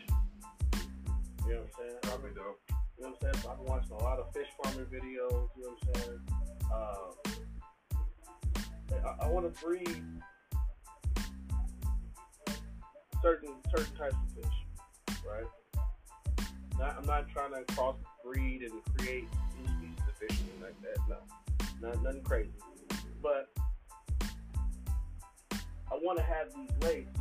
You 1.47 1.55
know 1.55 1.61
what 1.61 1.71
I'm 2.05 2.19
saying? 2.19 2.23
Be 2.23 2.35
dope. 2.35 2.78
You 2.99 3.05
know 3.05 3.11
what 3.11 3.29
I'm 3.29 3.33
saying? 3.33 3.45
So 3.45 3.51
I've 3.51 3.59
been 3.59 3.67
watching 3.67 3.93
a 3.93 4.03
lot 4.03 4.19
of 4.19 4.33
fish 4.33 4.49
farming 4.61 4.87
videos. 4.87 5.49
You 5.57 5.63
know 5.63 5.77
what 5.79 5.97
I'm 5.97 6.03
saying? 6.03 6.21
Um, 6.75 7.11
I, 9.05 9.25
I 9.25 9.29
want 9.29 9.55
to 9.55 9.65
breed 9.65 10.05
certain 13.23 13.55
certain 13.77 13.97
types 13.97 14.17
of 14.17 14.33
fish, 14.35 15.17
right? 15.25 15.47
Not, 16.77 16.97
I'm 16.99 17.07
not 17.07 17.29
trying 17.29 17.53
to 17.53 17.73
cross 17.75 17.97
breed 18.25 18.63
and 18.63 18.73
create 18.97 19.29
new 19.61 19.69
species 19.69 20.05
of 20.09 20.15
fish 20.17 20.37
and 20.41 20.63
like 20.63 20.81
that. 20.83 20.99
No, 21.09 21.89
not, 21.89 22.03
nothing 22.03 22.23
crazy. 22.23 22.51
But 23.23 23.49
I 25.57 25.95
want 26.03 26.19
to 26.19 26.25
have 26.25 26.53
these 26.53 26.71
lakes. 26.83 27.17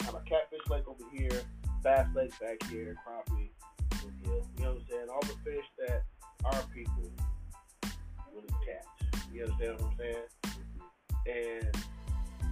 I 0.00 0.04
have 0.04 0.14
a 0.14 0.20
catfish 0.20 0.60
lake 0.70 0.86
over 0.86 1.02
here, 1.12 1.42
bass 1.82 2.06
lake 2.14 2.38
back 2.38 2.62
here, 2.70 2.96
crappie 3.04 3.50
saying? 5.06 5.14
All 5.14 5.20
the 5.20 5.50
fish 5.50 5.64
that 5.78 6.02
our 6.44 6.62
people 6.74 7.10
really 8.34 8.48
catch. 8.64 9.22
You 9.32 9.44
understand 9.44 9.80
what 9.80 9.90
I'm 9.90 9.98
saying? 9.98 10.16
And 11.26 11.76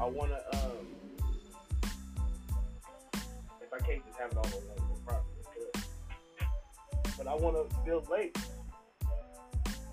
I 0.00 0.06
want 0.06 0.30
to, 0.30 0.56
um, 0.58 0.86
if 3.60 3.72
I 3.72 3.78
can't 3.78 4.04
just 4.04 4.18
have 4.18 4.32
it 4.32 4.36
all 4.36 4.46
on 4.46 4.90
one 4.90 5.00
property. 5.06 5.30
But 7.16 7.28
I 7.28 7.34
want 7.36 7.70
to 7.70 7.76
build 7.84 8.08
lakes 8.10 8.40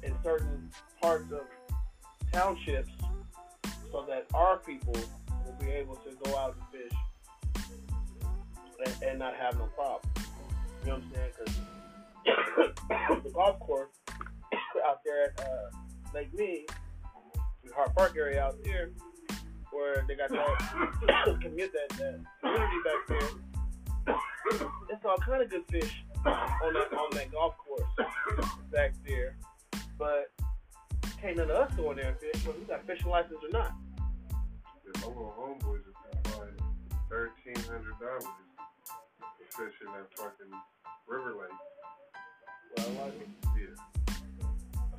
in 0.02 0.14
certain 0.24 0.72
parts 1.02 1.32
of 1.32 1.42
townships 2.32 2.90
so 3.92 4.06
that 4.08 4.26
our 4.34 4.58
people 4.58 4.96
will 5.46 5.56
be 5.60 5.70
able 5.70 5.96
to 5.98 6.10
go 6.24 6.38
out 6.38 6.56
and 6.56 6.82
fish 6.82 7.74
and, 8.86 9.04
and 9.04 9.20
not 9.20 9.36
have 9.36 9.58
no 9.60 9.66
problem. 9.76 10.12
You 10.82 10.88
know 10.88 10.96
what 10.96 11.04
I'm 11.04 11.14
saying? 11.14 11.32
Because 11.38 11.56
the 12.26 13.32
golf 13.34 13.60
course 13.60 13.90
out 14.86 15.00
there 15.06 15.26
at 15.26 15.40
uh, 15.40 15.70
Lake 16.14 16.34
Ming, 16.34 16.66
the 17.64 17.74
Hart 17.74 17.96
Park 17.96 18.16
area 18.18 18.44
out 18.44 18.56
there, 18.64 18.92
where 19.72 20.06
they 20.08 20.16
got 20.16 20.30
that 20.30 21.40
commute 21.42 21.72
that, 21.74 21.98
that 21.98 22.20
community 22.42 22.78
back 22.84 23.08
there. 23.08 24.16
It's 24.90 25.06
all 25.06 25.18
kind 25.18 25.44
of 25.44 25.50
good 25.50 25.64
fish 25.70 26.04
on 26.26 26.74
that 26.74 26.94
on 26.94 27.10
that 27.14 27.32
golf 27.32 27.56
course 27.58 28.10
back 28.72 28.94
there, 29.08 29.38
but 29.98 30.32
can't 31.22 31.38
none 31.38 31.52
of 31.52 31.56
us 31.56 31.74
go 31.76 31.92
in 31.92 31.98
there 31.98 32.10
and 32.10 32.18
fish 32.18 32.46
whether 32.46 32.60
we 32.60 32.66
got 32.66 32.86
fishing 32.86 33.10
license 33.10 33.40
or 33.44 33.50
not. 33.52 33.72
Yeah, 34.84 35.02
my 35.02 35.08
little 35.08 35.34
are 35.38 35.56
gonna 35.60 35.78
buy 36.24 36.66
thirteen 37.10 37.56
hundred 37.70 37.94
dollars 38.00 38.26
fishing 39.52 39.92
that 39.94 40.08
fucking 40.16 40.52
river 41.08 41.34
lake. 41.36 41.52
Well, 42.78 42.90
like, 43.06 43.14
Yeah. 43.58 43.76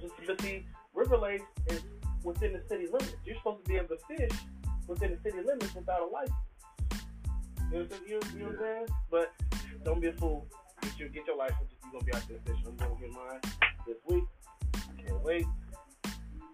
just, 0.01 0.15
but 0.27 0.40
see, 0.40 0.66
River 0.94 1.16
Lake 1.19 1.43
is 1.69 1.82
within 2.23 2.53
the 2.53 2.62
city 2.69 2.86
limits. 2.86 3.16
You're 3.24 3.36
supposed 3.36 3.65
to 3.65 3.69
be 3.69 3.77
able 3.77 3.97
to 3.97 3.99
fish 4.16 4.39
within 4.86 5.12
the 5.12 5.20
city 5.23 5.43
limits 5.43 5.74
without 5.74 6.03
a 6.03 6.07
license. 6.07 6.36
You 7.70 7.78
know, 7.78 7.85
what 7.85 7.93
I'm- 7.93 8.03
you, 8.07 8.20
you 8.32 8.39
know 8.40 8.44
what 8.47 8.55
I'm 8.55 8.59
saying? 8.61 8.86
But 9.11 9.32
don't 9.85 10.01
be 10.01 10.09
a 10.09 10.12
fool. 10.15 10.47
Get 10.82 10.99
your 10.99 11.09
get 11.09 11.27
your 11.27 11.36
license 11.36 11.73
if 11.73 11.78
you're 11.82 11.93
gonna 11.93 12.05
be 12.05 12.12
out 12.15 12.28
there 12.28 12.39
fishing. 12.40 12.66
I'm 12.66 12.77
gonna 12.77 13.01
get 13.01 13.11
mine 13.11 13.40
this 13.86 13.97
week. 14.07 14.24
I 14.74 15.03
can't 15.03 15.20
wait. 15.23 15.47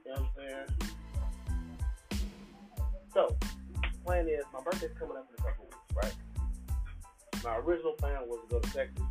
You 0.05 0.15
know 0.15 0.21
what 0.21 0.21
I'm 0.21 0.29
saying? 0.37 0.69
So, 3.13 3.37
plan 4.05 4.29
is 4.29 4.45
my 4.53 4.61
birthday's 4.63 4.93
coming 4.99 5.17
up 5.17 5.29
in 5.29 5.35
a 5.45 5.49
couple 5.49 5.65
weeks, 5.65 5.95
right? 5.95 6.15
My 7.43 7.57
original 7.59 7.93
plan 7.95 8.29
was 8.29 8.41
to 8.43 8.47
go 8.49 8.61
to 8.61 8.71
Texas 8.71 9.05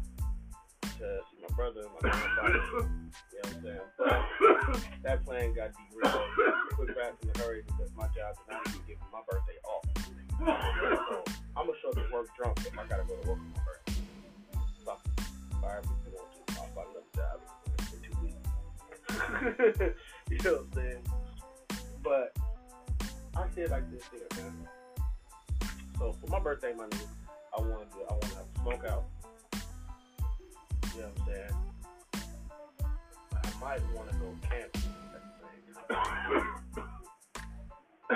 to 0.97 1.19
see 1.29 1.37
my 1.41 1.55
brother 1.55 1.81
and 1.81 1.91
my 1.93 2.09
grandfather. 2.09 2.57
You 2.57 3.39
know 3.43 3.43
what 3.43 3.53
I'm 3.53 3.61
saying? 3.63 3.87
But 3.97 4.79
that 5.03 5.25
plan 5.25 5.53
got 5.53 5.71
derailed 5.91 6.21
quick, 6.73 6.89
fast, 6.95 7.23
in 7.23 7.29
a 7.29 7.37
hurry 7.43 7.63
because 7.65 7.91
my 7.95 8.07
job 8.07 8.35
did 8.37 8.47
not 8.49 8.67
even 8.67 8.81
give 8.87 8.97
me 8.97 9.07
my 9.13 9.21
birthday 9.29 9.59
off. 9.63 9.85
So 10.37 11.23
I'm 11.55 11.65
gonna 11.65 11.77
show 11.81 11.89
up 11.89 11.95
to 11.95 12.13
work 12.13 12.27
drunk 12.35 12.59
if 12.59 12.77
I 12.77 12.85
gotta 12.87 13.03
go 13.03 13.15
to 13.15 13.29
work 13.29 13.39
on 13.39 13.53
my 13.55 13.61
birthday. 13.65 14.01
Fuck. 14.85 15.01
Fire 15.61 15.81
me 15.81 15.89
if 16.01 16.11
you 16.11 16.17
want 16.17 16.29
to. 16.33 16.39
I'll 16.61 16.69
find 16.73 16.87
another 16.89 17.11
job 17.15 17.37
in 17.93 17.99
two 18.01 18.15
weeks. 18.23 18.45
you 20.29 20.37
know 20.43 20.53
what 20.53 20.61
I'm 20.61 20.73
saying? 20.73 21.03
But 22.03 22.35
I 23.35 23.49
say 23.55 23.61
it 23.63 23.71
like 23.71 23.89
this 23.91 24.03
here, 24.11 24.27
man. 24.43 24.67
So 25.97 26.13
for 26.13 26.27
my 26.27 26.39
birthday 26.39 26.73
money, 26.73 26.97
I 27.57 27.61
wanna 27.61 27.85
do 27.91 27.99
I 28.09 28.13
wanna 28.13 28.35
have 28.35 28.45
a 28.55 28.59
smoke 28.61 28.85
out. 28.85 29.05
You 30.97 31.03
know 31.03 31.09
what 31.09 31.19
I'm 31.19 31.33
saying? 31.35 31.55
I 33.31 33.49
might 33.61 33.83
want 33.93 34.09
to 34.09 34.15
go 34.17 34.27
camping? 34.49 34.81
I 38.09 38.15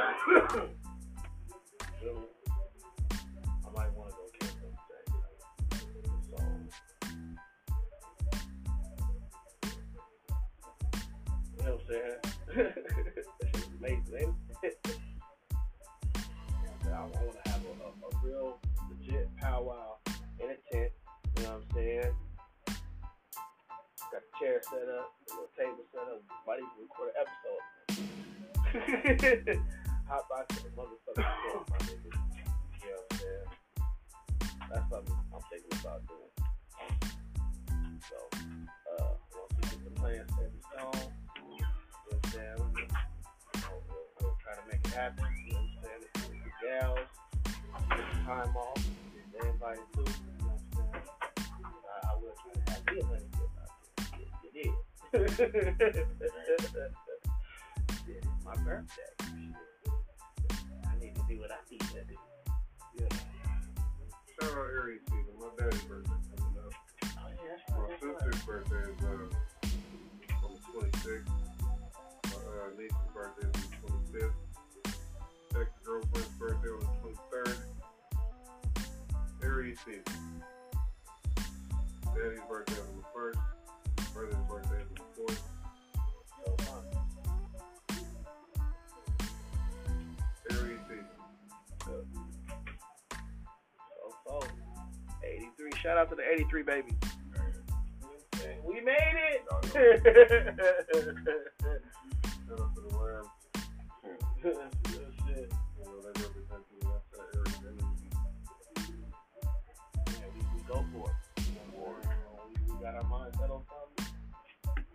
might 3.72 3.92
want 3.94 4.10
to 4.10 4.16
go 4.16 4.26
camping 4.40 4.74
you 11.56 11.64
know 11.64 11.72
what 11.74 11.82
I'm 11.82 11.88
saying? 11.88 12.20
that 13.40 13.56
amazing. 13.78 14.30
I, 16.88 17.02
want 17.02 17.44
to 17.44 17.52
have 17.52 17.62
a, 17.62 17.68
a, 17.84 17.90
a 17.90 18.26
real 18.26 18.50
legit 18.90 19.30
powwow 19.38 19.98
in 20.40 20.50
a 20.50 20.58
tent. 20.72 20.92
You 21.38 21.44
know 21.44 21.50
what 21.50 21.58
I'm 21.58 21.76
saying? 21.76 22.14
chair 24.42 24.58
set 24.64 24.90
up, 24.90 25.14
a 25.30 25.38
little 25.38 25.54
table 25.54 25.86
set 25.94 26.02
up, 26.02 26.18
might 26.48 26.58
even 26.58 26.82
record 26.82 27.14
an 27.14 27.22
episode. 27.22 27.62
Hot 30.10 30.26
box 30.30 30.58
in 30.58 30.64
the 30.66 30.70
motherfucking 30.74 31.22
chair, 31.22 31.62
my 31.70 31.78
nigga. 31.86 32.10
You 32.10 32.90
know 32.90 32.98
what 32.98 33.06
I'm 33.12 33.18
saying? 33.22 33.50
That's 34.74 34.90
what 34.90 35.06
I'm, 35.06 35.14
I'm 35.30 35.42
thinking 35.46 35.78
about 35.80 36.02
doing. 36.10 36.34
So, 38.02 38.18
uh, 38.34 39.14
once 39.30 39.54
we 39.54 39.62
get 39.62 39.78
the 39.86 39.94
plans 40.02 40.30
set 40.34 40.50
in 40.50 40.58
stone, 40.74 41.14
you 41.46 41.62
know 41.62 41.70
what 42.10 42.18
I'm 42.18 42.32
saying? 42.32 42.58
we'll 42.58 42.82
you 42.82 42.90
we're, 43.94 44.26
we're 44.26 44.42
trying 44.42 44.58
to 44.58 44.66
make 44.74 44.82
it 44.82 44.94
happen, 44.98 45.30
you 45.46 45.54
know 45.54 45.62
what 45.62 45.70
I'm 45.70 45.86
saying? 45.86 46.02
It's 46.18 46.26
the 46.26 46.54
gals, 46.66 47.14
get 47.94 48.10
time 48.26 48.58
off, 48.58 48.82
get 49.14 49.38
everybody 49.38 49.86
too, 49.94 50.02
you 50.02 50.34
know 50.42 50.50
what 50.50 50.66
I'm 50.66 50.98
saying? 50.98 51.06
I, 51.62 52.10
I 52.10 52.18
will 52.18 52.34
try 52.42 52.58
to 52.58 52.72
have 52.74 52.82
the 52.90 53.41
it's 55.14 55.28
my 58.46 58.56
birthday. 58.64 59.12
I 60.86 60.96
need 61.00 61.16
to 61.16 61.22
do 61.28 61.40
what 61.40 61.52
I 61.52 61.58
need 61.70 61.82
to 61.82 62.04
do. 62.06 62.16
Yeah. 62.98 63.08
Shout 64.42 64.52
out 64.52 64.58
Aries 64.58 65.02
season. 65.10 65.36
My 65.40 65.48
daddy's 65.60 65.82
birthday 65.84 66.12
coming 66.38 66.58
up. 66.66 66.74
Oh, 67.04 67.30
yeah, 67.30 67.58
My 67.78 67.88
sister's 68.00 68.42
birthday 68.46 68.84
is 68.90 69.04
uh, 69.04 69.08
on 70.46 70.52
the 70.54 70.60
26th. 70.80 71.28
My 72.26 72.32
uh, 72.32 72.72
niece's 72.78 73.12
birthday 73.14 73.48
is 73.48 73.56
on 73.90 73.92
the 74.12 74.20
25th. 74.20 74.40
Ex-girlfriend's 75.60 76.30
birthday 76.40 76.70
on 76.70 76.80
the 76.80 76.86
23rd. 77.36 77.58
Aries 79.44 79.80
season. 79.86 80.04
Daddy's 82.16 82.46
birthday 82.50 82.80
on 82.80 82.96
the 82.96 83.04
1st. 83.20 83.61
Brother's 84.14 84.36
birthday 84.50 84.82
is 84.82 84.88
on 84.90 84.96
the 84.98 85.34
4th. 85.34 85.42
So, 86.46 86.50
uh, 86.60 86.82
Aries 90.52 90.80
season. 90.88 91.06
So, 91.86 91.94
so, 94.26 94.40
83. 95.24 95.72
Shout 95.82 95.98
out 95.98 96.10
to 96.10 96.16
the 96.16 96.24
83 96.34 96.64
baby. 96.64 96.92
We 98.66 98.82
made 98.82 99.16
it. 99.32 99.42
Shout 102.48 102.60
out 102.60 102.76
to 102.76 102.82
the 102.82 102.90
Rams. 102.98 104.68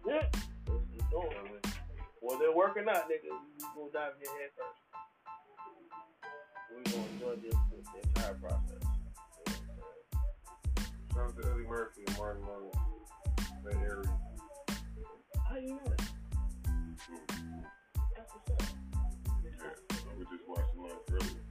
Yeah. 0.07 0.23
Let's 0.69 0.87
just 0.95 1.11
do 1.11 1.19
it. 1.23 1.67
Whether 2.21 2.45
it 2.45 2.57
work 2.57 2.77
or 2.77 2.85
not, 2.85 3.09
nigga, 3.11 3.31
we 3.59 3.65
gonna 3.75 3.91
dive 3.93 4.13
in 4.15 4.23
your 4.23 4.35
head 4.39 4.51
first. 4.55 4.81
We 6.71 6.79
gonna 6.93 7.07
enjoy 7.13 7.35
this, 7.43 7.59
this 7.73 7.87
entire 8.05 8.35
process. 8.35 8.83
You 9.47 9.55
know 11.17 11.23
what 11.23 11.27
I'm 11.27 11.35
saying? 11.35 11.43
Shout 11.43 11.43
out 11.43 11.43
to 11.43 11.51
Eddie 11.51 11.67
Murphy 11.67 12.03
and 12.07 12.19
Martin 12.19 12.43
Lawrence. 12.43 12.77
They 13.65 13.75
Aries. 13.79 14.09
How 15.49 15.57
you 15.57 15.71
know 15.71 15.81
that? 15.87 16.03
That's 18.15 18.31
what's 18.33 18.51
up. 18.51 18.63
Yeah, 19.43 19.75
we 20.19 20.25
just 20.25 20.47
watched 20.49 20.75
the 20.75 20.81
lunch 20.83 21.07
earlier. 21.11 21.43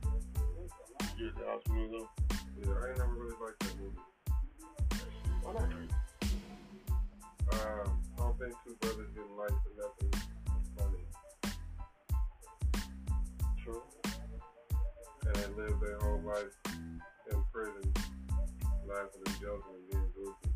You 1.17 1.25
get 1.25 1.35
the 1.37 1.45
hospital 1.45 1.87
though? 1.91 2.09
Yeah, 2.63 2.71
I 2.71 2.89
ain't 2.89 2.99
never 2.99 3.15
really 3.15 3.35
liked 3.41 3.59
that 3.59 3.75
movie. 3.79 3.99
Why 5.43 5.53
not? 5.53 6.04
Um, 7.51 8.01
I 8.17 8.19
don't 8.19 8.37
think 8.39 8.53
two 8.65 8.75
brothers 8.81 9.09
getting 9.13 9.37
life 9.37 9.57
for 9.63 9.73
nothing 9.77 10.09
is 10.13 10.67
funny. 10.77 11.03
True. 13.63 13.83
And 15.25 15.35
they 15.35 15.49
live 15.61 15.79
their 15.79 15.97
whole 15.99 16.21
life 16.21 16.55
in 17.31 17.43
prison, 17.51 17.93
laughing 18.87 19.23
and 19.25 19.35
joking 19.39 19.73
and 19.73 19.85
being 19.91 20.09
goofy. 20.15 20.49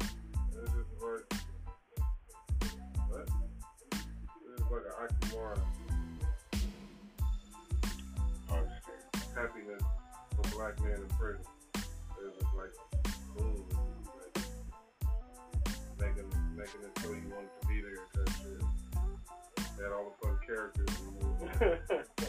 And 0.55 0.61
it's 0.63 0.73
just 0.73 0.91
like, 1.01 1.25
what? 3.09 3.27
It's 3.91 4.69
like 4.71 4.85
an 4.85 4.93
oxymoron. 5.01 5.61
Happiness 9.35 9.83
for 10.35 10.43
black 10.57 10.75
men 10.81 10.95
in 10.95 11.07
prison. 11.17 11.45
It's 11.75 12.35
just 12.41 12.53
like, 12.57 12.73
making, 16.59 16.83
it 16.83 16.91
so 16.99 17.07
you 17.15 17.31
wanted 17.31 17.55
to 17.61 17.67
be 17.71 17.79
there. 17.79 18.03
That 18.19 18.27
shit. 18.35 18.59
Had 19.79 19.95
all 19.95 20.11
the 20.11 20.27
fun 20.27 20.35
characters 20.45 20.91
in 20.99 21.05
the 21.07 21.11
movie. 21.23 21.47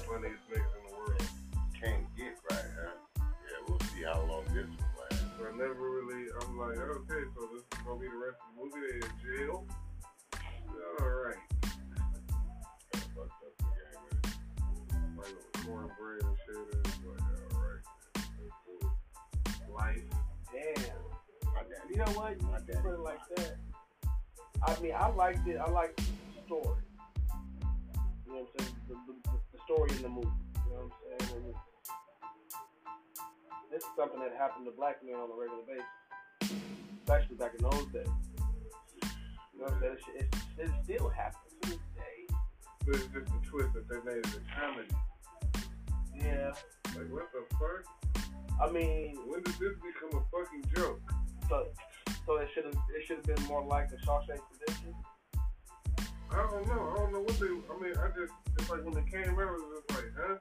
Funniest 0.07 0.47
niggas 0.47 0.71
in 0.79 0.83
the 0.87 0.95
world. 0.95 1.27
Can't 1.75 2.07
get 2.17 2.39
right, 2.47 2.71
huh? 2.79 2.95
Yeah, 3.19 3.59
we'll 3.67 3.83
see 3.91 4.07
how 4.07 4.23
long 4.23 4.45
this 4.55 4.71
one 4.71 4.95
lasts. 5.03 5.27
So 5.35 5.43
I 5.43 5.53
never 5.59 5.83
really, 5.83 6.31
I'm 6.41 6.55
like, 6.57 6.79
okay, 6.79 7.27
so 7.35 7.41
this 7.51 7.67
is 7.67 7.75
gonna 7.83 7.99
be 7.99 8.07
the 8.07 8.15
rest 8.23 8.39
of 8.39 8.55
the 8.55 8.63
movie. 8.63 8.79
They 8.87 9.03
in 9.03 9.11
jail. 9.19 9.67
Alright. 11.01 11.43
Kinda 12.93 13.07
fucked 13.11 13.43
up 13.43 13.55
the 13.59 13.67
game, 13.75 13.99
man. 14.07 15.19
Like 15.19 15.35
cornbread 15.67 16.23
and 16.23 16.39
shit. 16.47 16.71
It's 16.87 17.03
like, 17.03 17.19
alright. 17.51 17.83
Life. 19.75 20.07
Damn. 20.55 21.03
My 21.53 21.63
daddy. 21.67 21.91
You 21.91 21.99
know 21.99 22.13
what? 22.15 22.39
You 22.41 22.47
put 22.79 22.95
it 22.95 23.01
like 23.01 23.25
that. 23.35 23.59
I 24.63 24.81
mean, 24.81 24.93
I 24.97 25.09
liked 25.09 25.47
it. 25.49 25.57
I 25.57 25.71
liked 25.71 25.97
the 25.97 26.43
story. 26.47 26.79
You 28.27 28.33
know 28.33 28.41
what 28.41 28.49
I'm 28.59 28.65
saying? 28.65 28.77
The, 28.89 28.95
the, 29.07 29.39
the, 29.53 29.59
story 29.65 29.91
in 29.97 30.03
the 30.03 30.09
movie. 30.09 30.29
You 30.67 30.73
know 30.73 30.85
what 30.85 30.93
I'm 31.21 31.29
saying? 31.29 31.45
Was, 31.45 31.55
this 33.71 33.83
is 33.83 33.89
something 33.97 34.21
that 34.21 34.33
happened 34.37 34.67
to 34.67 34.73
black 34.73 35.03
men 35.05 35.15
on 35.15 35.31
a 35.31 35.35
regular 35.35 35.63
basis, 35.67 36.57
especially 37.03 37.37
back 37.37 37.53
in 37.59 37.63
those 37.65 37.87
days. 37.93 38.09
You 39.55 39.61
know 39.61 39.65
what 39.65 39.73
I'm 39.75 39.81
saying? 39.81 39.97
It, 40.17 40.35
it, 40.59 40.65
it 40.65 40.71
still 40.85 41.09
happens 41.09 41.55
to 41.63 41.71
this 41.71 41.79
day. 41.97 42.37
But 42.87 42.95
it's 42.97 43.07
just 43.07 43.29
a 43.29 43.49
twist 43.49 43.73
that 43.75 43.89
they 43.89 43.97
made 44.05 44.19
it 44.19 44.27
a 44.27 44.61
comedy. 44.61 44.89
Yeah. 46.17 46.53
Like, 46.97 47.11
what 47.13 47.29
the 47.33 47.45
fuck? 47.57 47.85
I 48.61 48.71
mean, 48.71 49.17
When 49.27 49.43
did 49.43 49.55
this 49.55 49.75
become 49.81 50.21
a 50.21 50.25
fucking 50.31 50.65
joke? 50.77 51.01
so 51.49 51.67
so 52.31 52.37
it 52.37 52.49
should 52.55 52.65
have 52.65 52.79
it 52.95 53.03
should 53.07 53.17
have 53.17 53.27
been 53.27 53.45
more 53.47 53.65
like 53.65 53.91
the 53.91 53.97
Shawshank 54.07 54.39
Redemption. 54.55 54.95
I 56.31 56.47
don't 56.47 56.67
know. 56.69 56.95
I 56.95 56.99
don't 57.03 57.13
know 57.13 57.23
what 57.27 57.37
they. 57.43 57.51
I 57.51 57.75
mean, 57.83 57.95
I 57.99 58.07
just. 58.15 58.33
It's 58.55 58.71
like 58.71 58.85
when 58.85 58.95
it 58.97 59.11
came 59.11 59.35
out, 59.35 59.51
it 59.51 59.59
was 59.59 59.83
just 59.83 59.91
like, 59.91 60.13
huh? 60.15 60.37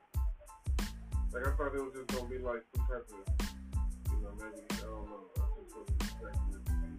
Like 1.34 1.48
I 1.48 1.52
thought 1.58 1.74
it 1.74 1.82
was 1.82 1.94
just 1.98 2.14
gonna 2.14 2.30
be 2.30 2.38
like 2.38 2.62
some 2.78 2.86
type 2.86 3.10
of, 3.10 3.26
you 4.06 4.22
know, 4.22 4.34
maybe 4.38 4.62
I 4.70 4.86
don't 4.86 5.10
know. 5.10 5.34
I 5.34 5.50
just 5.58 5.74
wasn't 5.74 5.98
expecting 5.98 6.54
it 6.54 6.64
to 6.70 6.74
be. 6.78 6.94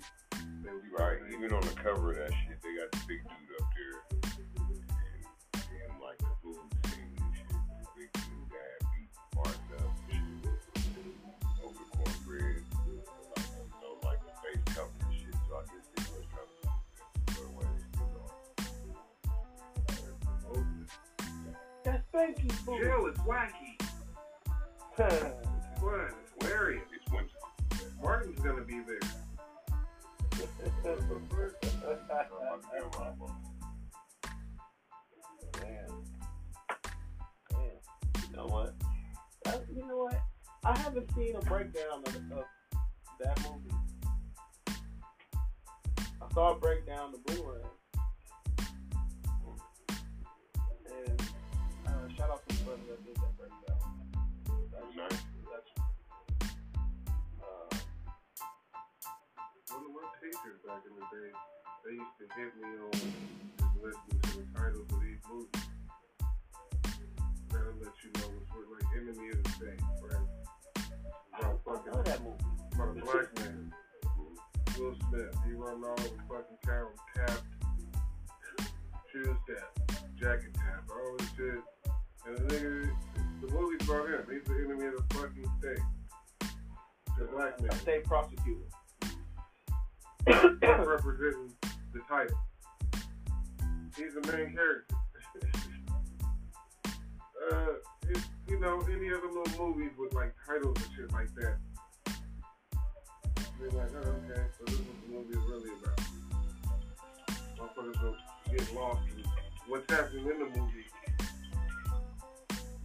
They 0.67 0.75
was 0.75 0.83
Right, 0.99 1.19
even 1.39 1.55
on 1.55 1.63
the 1.63 1.77
cover 1.79 2.11
of 2.11 2.17
that 2.19 2.35
shit, 2.35 2.59
they 2.59 2.75
got 2.75 2.91
the 2.91 3.03
big 3.07 3.23
dude 3.23 3.55
up 3.63 3.67
there. 3.79 3.95
And 4.11 5.63
him 5.71 6.03
like 6.03 6.19
the 6.19 6.35
food 6.43 6.67
scene 6.91 7.15
and 7.15 7.31
shit. 7.39 7.47
The 7.47 7.87
big 7.95 8.11
dude 8.11 8.51
guy 8.51 8.75
beat 8.91 9.11
Martin 9.39 9.71
up 9.87 9.95
and. 10.11 10.51
Over 11.63 11.85
cornbread. 11.95 12.70
That's 22.13 22.41
Spanky 22.41 22.53
food. 22.53 22.83
Jail 22.83 23.07
is 23.07 23.17
wacky. 23.19 23.77
It's 24.99 25.81
fun. 25.81 26.13
It's 26.23 26.33
hilarious. 26.41 26.83
It's 26.95 27.13
winter. 27.13 27.39
Martin's 28.03 28.41
gonna 28.41 28.63
be 28.63 28.81
there. 28.81 29.01
What 30.37 30.49
the 30.59 30.71
fuck? 30.81 31.55
So 31.63 31.89
I'm 31.89 31.99
about 32.05 32.63
to 32.63 32.69
get 32.73 32.83
on 32.83 32.91
my 32.99 33.11
phone. 33.19 33.37
Damn. 35.53 36.05
Damn. 37.51 38.31
You 38.31 38.37
know 38.37 38.47
what? 38.47 38.75
Uh, 39.47 39.59
you 39.75 39.87
know 39.87 39.97
what? 40.05 40.21
I 40.65 40.79
haven't 40.79 41.11
seen 41.15 41.37
a 41.37 41.41
breakdown 41.41 42.03
of, 42.07 42.17
of 42.17 42.45
that 43.21 43.41
movie. 43.51 43.75
I 46.23 46.35
saw 46.35 46.55
a 46.55 46.59
breakdown 46.59 47.15
of 47.15 47.25
the 47.25 47.33
Boomerang. 47.33 47.71
Back 60.71 60.83
in 60.87 60.95
the 60.95 61.07
day, 61.11 61.31
they 61.85 61.95
used 61.99 62.17
to 62.19 62.27
hit 62.39 62.55
me 62.63 62.69
on 62.79 62.93
just 62.93 63.75
listening 63.83 64.21
to 64.23 64.33
the 64.39 64.47
titles 64.55 64.87
of 64.93 65.01
these 65.01 65.19
movies. 65.27 65.67
That'll 67.51 67.75
let 67.83 67.95
you 68.05 68.11
know 68.15 68.31
what, 68.55 68.65
like 68.71 68.87
Enemy 68.95 69.29
of 69.31 69.43
the 69.43 69.51
State, 69.51 69.83
right? 70.03 70.27
About 71.39 71.61
fucking, 71.65 71.93
know 71.93 72.03
that 72.03 72.23
movie. 72.23 72.45
about 72.75 72.89
a 72.89 73.01
black 73.01 73.29
man. 73.39 73.73
Will 74.79 74.95
Smith, 75.11 75.35
he 75.45 75.53
run 75.53 75.83
all 75.85 75.93
over 75.93 76.23
fucking 76.29 76.61
town, 76.65 76.93
tapped, 77.17 77.43
shoes 79.13 79.37
tap, 79.49 80.03
jacket 80.19 80.55
tap, 80.55 80.85
all 80.89 81.17
this 81.19 81.29
shit. 81.37 81.80
And 82.27 82.37
the 82.37 82.55
nigga, 82.55 82.91
the 83.41 83.49
movie's 83.53 83.89
about 83.89 84.09
him. 84.09 84.27
He's 84.31 84.45
the 84.45 84.55
enemy 84.55 84.87
of 84.87 85.09
the 85.09 85.15
fucking 85.15 85.51
state. 85.59 85.85
The 87.19 87.25
black 87.33 87.61
man. 87.61 87.71
A 87.71 87.75
state 87.77 88.05
prosecutor. 88.05 88.67
representing 90.27 91.53
the 91.93 92.01
title. 92.09 92.37
He's 93.97 94.15
the 94.15 94.33
main 94.33 94.55
character. 94.55 94.97
uh, 97.53 97.67
it's, 98.09 98.29
you 98.49 98.61
know, 98.61 98.81
any 98.91 99.13
other 99.13 99.29
little 99.29 99.59
movies 99.59 99.93
with 99.99 100.13
like 100.15 100.35
titles 100.47 100.77
and 100.77 100.87
shit 100.97 101.13
like 101.13 101.35
that. 101.37 101.57
They're 103.61 103.71
like, 103.71 103.91
oh, 103.95 104.09
okay, 104.31 104.43
so 104.59 104.65
this 104.65 104.75
is 104.75 104.81
what 104.81 104.97
the 105.07 105.13
movie 105.13 105.35
is 105.39 105.45
really 105.51 105.71
about. 105.83 106.01
Motherfuckers 107.59 108.01
don't 108.01 108.57
get 108.57 108.75
lost 108.75 109.03
in 109.17 109.25
what's 109.69 109.93
happening 109.93 110.25
in 110.25 110.39
the 110.39 110.59
movie. 110.59 110.87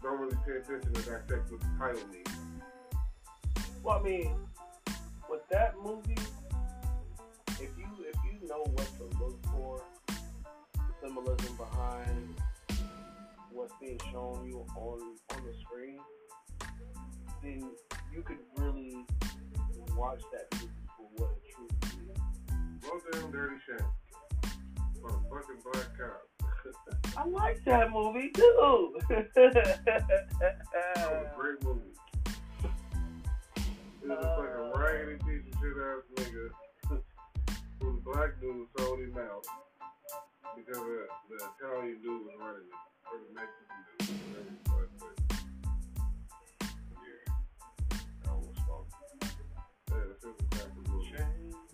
Don't 0.06 0.20
really 0.20 0.38
pay 0.46 0.58
attention 0.58 0.94
to 0.94 1.02
dissect 1.02 1.52
what 1.52 1.62
the 1.62 1.68
title 1.80 2.08
means. 2.12 2.30
Well, 3.82 4.00
I 4.00 4.04
mean, 4.04 4.36
with 5.28 5.42
that 5.50 5.74
movie, 5.84 6.16
if 7.60 7.72
you 7.76 7.88
if 8.02 8.16
you 8.24 8.48
know 8.48 8.64
what 8.74 8.88
to 8.98 9.18
look 9.20 9.44
for, 9.48 9.82
the 10.08 10.94
symbolism 11.02 11.58
behind 11.58 12.36
what's 13.52 13.74
being 13.82 14.00
shown 14.12 14.46
you 14.48 14.64
on 14.78 15.00
on 15.36 15.44
the 15.44 15.54
screen, 15.64 15.98
then 17.42 17.72
you 18.14 18.22
could 18.22 18.38
really 18.58 19.08
watch 19.98 20.22
that 20.32 20.54
movie 20.54 20.72
for 20.96 21.08
what 21.16 21.32
it 21.32 21.52
truly 21.52 22.14
is. 22.14 22.84
Low 22.88 23.22
down 23.22 23.32
dirty 23.32 23.56
shame. 23.68 24.52
For 25.02 25.10
a 25.10 25.14
fucking 25.14 25.64
black 25.64 25.98
cop. 25.98 26.35
I 27.18 27.26
like 27.28 27.64
that 27.66 27.92
movie 27.92 28.30
too. 28.34 28.98
That 29.10 29.32
was 30.96 31.26
a 31.26 31.32
great 31.38 31.64
movie. 31.64 31.82
He 34.02 34.08
was 34.08 34.18
a 34.20 34.22
fucking 34.22 34.72
raggedy 34.80 35.18
piece 35.24 35.46
of 35.54 35.60
shit 35.60 35.78
ass 35.82 36.04
nigga 36.16 36.46
who 37.82 37.88
the 37.96 38.02
black 38.04 38.32
dude 38.42 38.68
sold 38.78 39.00
him 39.00 39.18
out 39.18 39.46
because 40.56 40.78
the, 40.78 41.08
the 41.30 41.38
Italian 41.60 41.98
dude 42.02 42.26
was 42.26 42.36
running 42.40 42.68
it. 42.68 42.74
Or 43.12 43.18
the 43.20 43.30
Mexican 43.34 43.80
dude, 44.00 44.10
want 44.70 44.90
to 44.90 44.98
say. 45.00 45.14
Yeah. 46.92 47.34
I 48.26 48.30
almost 48.32 48.60
spoke. 48.60 48.88
Yeah, 49.92 50.06
the 50.22 50.28
was 50.28 50.38
type 50.52 50.72
of 50.72 50.86
movie. 50.90 51.14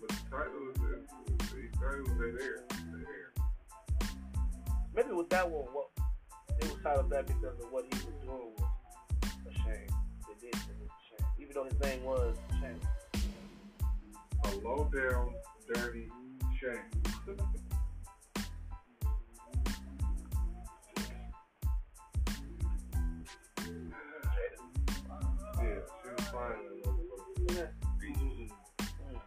But 0.00 0.08
the 0.08 0.14
title 0.30 0.62
is, 0.70 0.76
is, 0.76 1.04
the 1.50 1.62
title 1.78 2.10
they 2.18 2.32
there. 2.36 2.58
They 2.70 3.04
there. 3.04 3.21
Maybe 4.94 5.10
with 5.12 5.30
that 5.30 5.50
one, 5.50 5.64
what 5.72 5.88
it 6.60 6.70
was 6.70 6.82
titled 6.82 7.10
that 7.10 7.26
because 7.26 7.58
of 7.60 7.72
what 7.72 7.84
he 7.84 8.04
was 8.04 8.14
doing 8.22 8.52
was 8.58 8.68
a 9.48 9.52
shame. 9.64 9.88
It 10.30 10.40
did 10.40 10.54
it 10.54 10.76
was 10.80 10.88
a 10.88 11.00
shame, 11.08 11.26
even 11.40 11.54
though 11.54 11.64
his 11.64 11.80
name 11.80 12.04
was 12.04 12.36
Shame. 12.60 12.80
A 14.44 14.56
low 14.56 14.90
down, 14.92 15.34
dirty 15.72 16.08
shame. 16.60 16.76
Yeah, 25.58 25.80
she 26.02 26.08
was 26.10 26.26
fine 26.30 26.58
in 26.68 26.82
that 26.82 26.92
motherfucker. 26.92 27.56
Yeah. 27.56 27.66
Peaches. 28.00 28.52
Mm. 28.80 29.20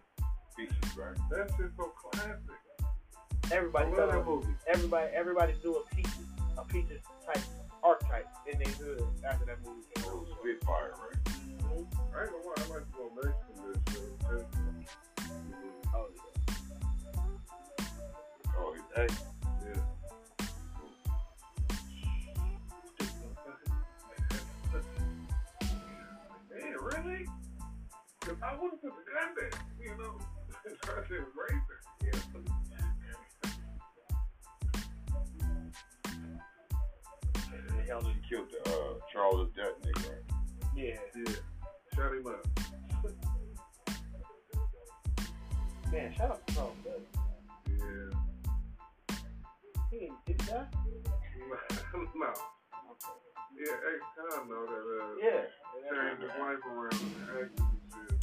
Peaches, 0.58 0.98
right? 0.98 1.18
That 1.32 1.50
shit's 1.58 1.76
so 1.78 1.92
classic. 2.12 2.65
I 3.52 3.56
Everybody, 3.56 3.86
love 3.92 3.96
that 3.98 4.12
tell 4.12 4.24
movie. 4.26 4.48
everybody, 4.68 5.08
everybody 5.14 5.54
do 5.62 5.76
a 5.76 5.96
peaches, 5.96 6.12
a 6.58 6.64
peaches 6.66 7.02
type 7.26 7.44
archetype 7.84 8.28
in 8.52 8.58
their 8.58 8.74
hood 8.74 9.04
after 9.28 9.46
that 9.46 9.58
movie 9.64 9.84
came 9.96 10.06
out. 10.06 10.28
Spitfire, 10.40 10.94
right? 11.00 11.24
Mhm. 11.26 11.88
I 12.16 12.24
ain't 12.24 12.32
gonna 12.32 12.44
lie, 12.44 12.54
I 12.58 12.60
like 12.74 12.86
to 12.86 12.92
go 12.98 13.12
Mexican 13.16 13.56
this 13.68 13.80
shit. 13.94 14.12
Oh 15.94 16.08
yeah. 16.16 16.22
Oh, 18.58 18.76
hey. 18.96 19.08
Yeah. 19.66 19.82
Man, 26.52 26.76
really? 26.82 27.26
Cause 28.22 28.38
I 28.44 28.56
wouldn't 28.56 28.82
put 28.82 28.92
the 28.92 29.04
gun 29.12 29.36
there, 29.38 29.52
you 29.80 29.98
know. 29.98 30.18
I 30.66 31.08
said 31.08 31.26
racist. 31.38 31.75
Yeah. 37.88 38.00
They 38.00 38.06
held 38.06 38.06
She 38.06 38.14
killed 38.36 38.50
the, 38.52 38.60
uh, 38.72 38.94
Charles 39.12 39.50
Death 39.56 39.76
nigga, 39.84 40.04
right? 40.10 40.24
Yeah. 40.76 40.98
Yeah. 41.16 41.36
Shut 41.96 42.12
him 42.14 42.28
up. 42.28 42.42
Man, 45.92 46.10
shout 46.18 46.32
out 46.32 46.40
to 46.48 46.54
Charles 46.54 46.76
Dutton. 46.84 47.06
Yeah. 47.70 48.10
He 49.92 49.96
didn't 50.00 50.26
did 50.26 50.42
he 50.42 50.48
die? 50.48 50.66
no. 52.16 52.34
Yeah, 53.56 53.88
ex 53.88 54.00
con 54.18 54.50
know 54.50 54.64
that 54.66 54.86
uh 55.00 55.04
Yeah. 55.22 55.44
turned 55.90 56.20
his 56.22 56.32
life 56.32 56.64
around 56.66 56.94
and 56.94 57.16
acted 57.30 57.60
and 57.60 57.80
shit. 57.94 58.18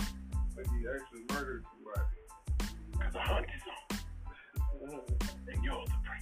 Like 0.56 0.66
he 0.66 0.78
actually 0.88 1.24
murdered 1.32 1.62
somebody. 1.72 2.06
Cause 3.00 3.12
the 3.12 3.20
hunt 3.20 3.46
is 3.46 3.62
on, 4.82 4.90
and 5.48 5.58
you're 5.64 5.84
the 5.86 5.98
prey. 6.04 6.20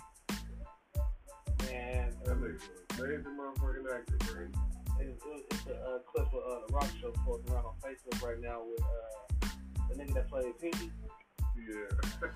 Man, 1.71 2.11
That 2.25 2.37
nigga 2.37 2.53
was 2.53 2.63
an 2.99 3.05
amazing 3.05 3.37
motherfucking 3.39 3.87
actor, 3.95 4.17
bro. 4.27 4.47
it's, 4.99 5.23
it's 5.51 5.67
a 5.67 5.75
uh, 5.75 5.99
clip 6.01 6.27
of 6.27 6.35
uh, 6.35 6.67
the 6.67 6.75
Roc 6.75 6.89
show 7.01 7.13
floating 7.25 7.53
around 7.53 7.67
on 7.67 7.75
Facebook 7.79 8.27
right 8.27 8.41
now 8.41 8.63
with 8.65 8.83
uh, 8.83 9.49
the 9.89 9.95
nigga 9.95 10.15
that 10.15 10.29
played 10.29 10.59
Pinky. 10.61 10.91
Yeah. 11.57 11.87
Uh, 12.23 12.27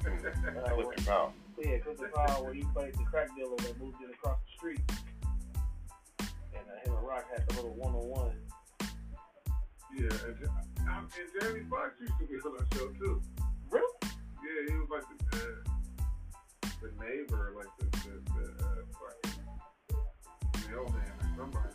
when, 0.76 0.86
Clifton 0.86 1.04
Powell. 1.04 1.32
yeah, 1.58 1.78
Clifton 1.78 2.10
Powell, 2.14 2.44
when 2.44 2.54
he 2.54 2.62
played 2.74 2.94
the 2.94 3.04
crack 3.04 3.28
dealer 3.36 3.56
that 3.56 3.80
moved 3.80 3.96
in 4.04 4.10
across 4.10 4.38
the 4.38 4.56
street. 4.56 4.80
And 6.20 6.62
uh, 6.68 6.86
him 6.86 6.96
and 6.96 7.06
Roc 7.06 7.24
had 7.36 7.48
the 7.48 7.54
little 7.56 7.74
one 7.74 7.94
on 7.94 8.08
one. 8.08 8.36
yeah, 9.98 10.08
and, 10.26 10.36
Ja- 10.40 10.92
um, 10.92 11.08
and 11.18 11.28
Jamie 11.40 11.66
Foxx 11.68 11.94
used 12.00 12.12
to 12.20 12.26
be 12.26 12.34
on 12.36 12.54
that 12.58 12.78
show 12.78 12.88
too. 13.00 13.22
Really? 13.70 13.92
Yeah, 14.04 14.70
he 14.70 14.74
was 14.78 14.88
like 14.90 15.04
the 15.08 15.38
uh, 15.38 16.68
the 16.82 16.90
neighbor, 17.02 17.54
like 17.56 17.72
the 17.78 17.86
the, 17.98 18.20
the 20.74 20.80
mailman 20.80 21.12
or 21.20 21.28
somebody. 21.36 21.74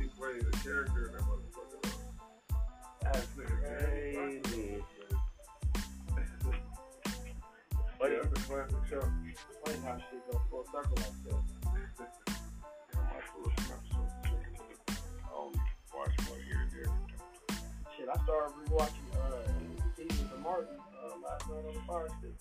He 0.00 0.08
played 0.18 0.42
a 0.42 0.56
character 0.58 1.06
in 1.06 1.12
that 1.12 1.22
motherfucker. 1.22 1.80
That's 3.02 3.26
Nigga, 3.36 3.56
Jamie 3.80 4.14
Foxx 4.14 4.34
was 4.34 4.52
crazy. 4.52 4.82
on 4.82 6.52
that. 8.00 8.10
Yeah, 8.10 8.18
that's 8.22 8.40
a 8.40 8.48
classic 8.48 8.76
show. 8.90 9.00
Funny 9.64 9.78
how 9.84 9.96
shit 9.98 10.30
go 10.30 10.40
full 10.50 10.64
circle 10.72 10.96
like 10.96 11.18
that. 11.24 12.08
I 12.94 13.00
might 13.00 13.26
pull 13.32 13.46
up 13.46 13.60
some 13.60 13.72
episodes. 13.72 14.12
check 14.24 14.44
it 14.48 14.60
out. 14.60 14.96
I 15.24 15.38
only 15.38 15.60
watch 15.94 16.16
one 16.28 16.40
here 16.46 16.68
there. 16.74 16.92
Shit, 17.96 18.08
I 18.08 18.24
started 18.24 18.52
rewatching 18.66 19.08
uh, 19.16 19.48
seasons 19.96 20.32
of 20.32 20.40
Martin 20.40 20.76
uh, 21.00 21.16
last 21.24 21.48
night 21.48 21.64
on 21.66 21.74
the 21.74 21.80
fire 21.86 22.08
stick. 22.18 22.34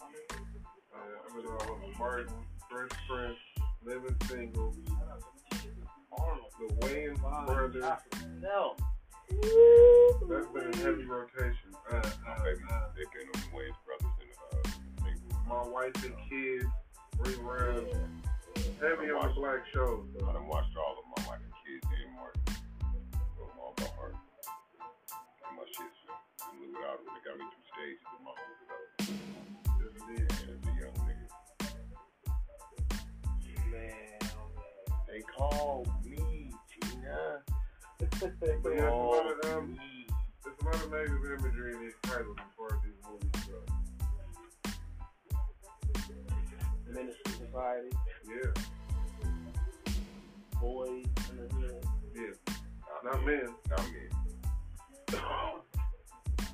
Uh, 0.93 0.97
I'm 1.29 1.47
all 1.47 1.75
of 1.75 1.99
Martin, 1.99 2.33
Prince, 2.69 2.93
Living 3.83 4.15
Single, 4.27 4.75
Arnold. 6.17 6.51
the 6.59 6.65
Wayans 6.87 7.19
Fine. 7.21 7.45
brothers. 7.45 7.85
No. 8.41 8.75
That's 10.29 10.47
been 10.53 10.67
in 10.67 10.73
heavy 10.79 11.05
rotation. 11.05 11.71
Uh, 11.89 12.01
My 12.25 12.33
uh, 12.33 12.43
baby, 12.43 12.59
uh, 12.69 12.73
they 12.95 13.05
been 13.13 13.27
on 13.33 13.39
the 13.41 13.47
Wayans 13.55 13.79
brothers 13.85 14.15
in 14.21 14.29
uh, 15.39 15.47
my 15.47 15.63
wife 15.69 15.95
and 16.03 16.15
kids, 16.29 16.65
reruns. 17.19 17.87
Yeah. 17.91 17.99
Heavy 18.81 19.11
on 19.11 19.27
the 19.29 19.33
black 19.35 19.61
shows. 19.73 20.05
I 20.17 20.33
done 20.33 20.47
watched 20.47 20.75
all 20.75 20.97
of 20.99 21.05
my 21.17 21.29
wife 21.29 21.39
and 21.43 21.53
kids 21.63 21.85
and 21.85 22.15
Martin. 22.15 22.41
So 23.37 23.41
I'm 23.45 23.59
all 23.59 23.73
about 23.77 23.93
heart. 23.95 24.15
And 25.47 25.55
my 25.57 25.63
shit's 25.65 25.99
uh, 26.09 26.51
move 26.59 26.75
it 26.75 26.83
out. 26.89 26.99
They 26.99 27.21
got 27.23 27.37
me 27.37 27.45
through 27.45 27.67
stages 27.71 28.03
with 28.11 28.23
my 28.25 28.33
whole. 28.35 28.57
And 29.79 29.95
as 30.49 30.61
a 30.65 30.73
young 30.81 30.97
nigga. 31.05 31.27
Man, 33.71 34.19
They 35.07 35.21
call. 35.21 35.85
But 38.21 38.31
yeah, 38.43 38.53
there's 38.63 38.83
a 38.83 38.95
lot 38.95 39.25
of 39.25 39.51
um, 39.57 39.77
there's 40.43 40.55
a 40.61 40.65
lot 40.65 40.75
of 40.75 40.91
negative 40.91 41.39
imagery 41.39 41.73
in 41.73 41.79
these 41.81 41.93
titles 42.03 42.37
as 42.39 42.45
far 42.55 42.67
as 42.67 42.81
these 42.83 42.99
movies 43.09 43.31
go. 43.47 43.59
Menace 46.87 47.15
II 47.27 47.33
Society, 47.33 47.89
Yeah, 48.27 48.51
Boyz 50.61 51.05
n 51.31 51.37
the 51.37 51.55
Hood. 51.55 51.85
yeah. 52.15 52.53
Not 53.03 53.25
men. 53.25 53.49
Not 53.69 53.85
me. 53.91 54.03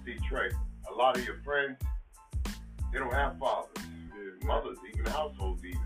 See, 0.06 0.18
Trey, 0.30 0.49
a 0.89 0.94
lot 0.94 1.18
of 1.18 1.26
your 1.26 1.41
friends, 1.44 1.77
they 2.94 2.99
don't 2.99 3.14
have 3.14 3.38
fathers. 3.39 3.72
Yeah, 3.85 4.48
mothers, 4.48 4.77
even 4.94 5.06
households, 5.07 5.65
even 5.65 5.81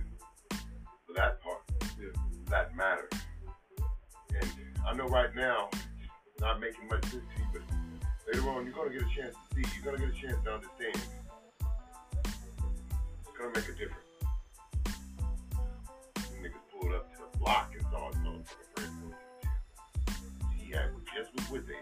for 1.08 1.14
that 1.16 1.41
part, 1.41 1.64
Yeah. 1.99 2.14
that 2.49 2.76
matters. 2.76 3.10
I 4.88 4.94
know 4.94 5.08
right 5.08 5.34
now, 5.36 5.70
not 6.40 6.60
making 6.60 6.88
much 6.90 7.03
sense 7.03 7.24
to 7.24 7.41
you, 7.41 7.48
but 7.53 7.62
later 8.28 8.49
on, 8.49 8.66
you're 8.66 8.74
gonna 8.74 8.90
get 8.90 9.02
a 9.02 9.16
chance 9.16 9.36
to 9.36 9.56
see. 9.56 9.64
You're 9.76 9.86
gonna 9.86 10.06
get 10.06 10.16
a 10.16 10.20
chance 10.20 10.38
to 10.44 10.53
understand. 10.53 10.95
It's 12.26 13.38
gonna 13.38 13.53
make 13.56 13.70
a 13.70 13.74
difference. 13.74 14.10
Some 16.18 16.38
niggas 16.44 16.66
pulled 16.72 16.94
up 16.94 17.12
to 17.14 17.20
the 17.32 17.38
block 17.38 17.72
and 17.74 17.84
saw 17.90 18.08
his 18.08 18.18
motherfucking 18.18 18.70
friend 18.76 18.91
go 19.02 19.10
to 19.10 20.53
the 20.58 20.66
gym. 20.66 21.32
What 21.49 21.68
they? 21.68 21.74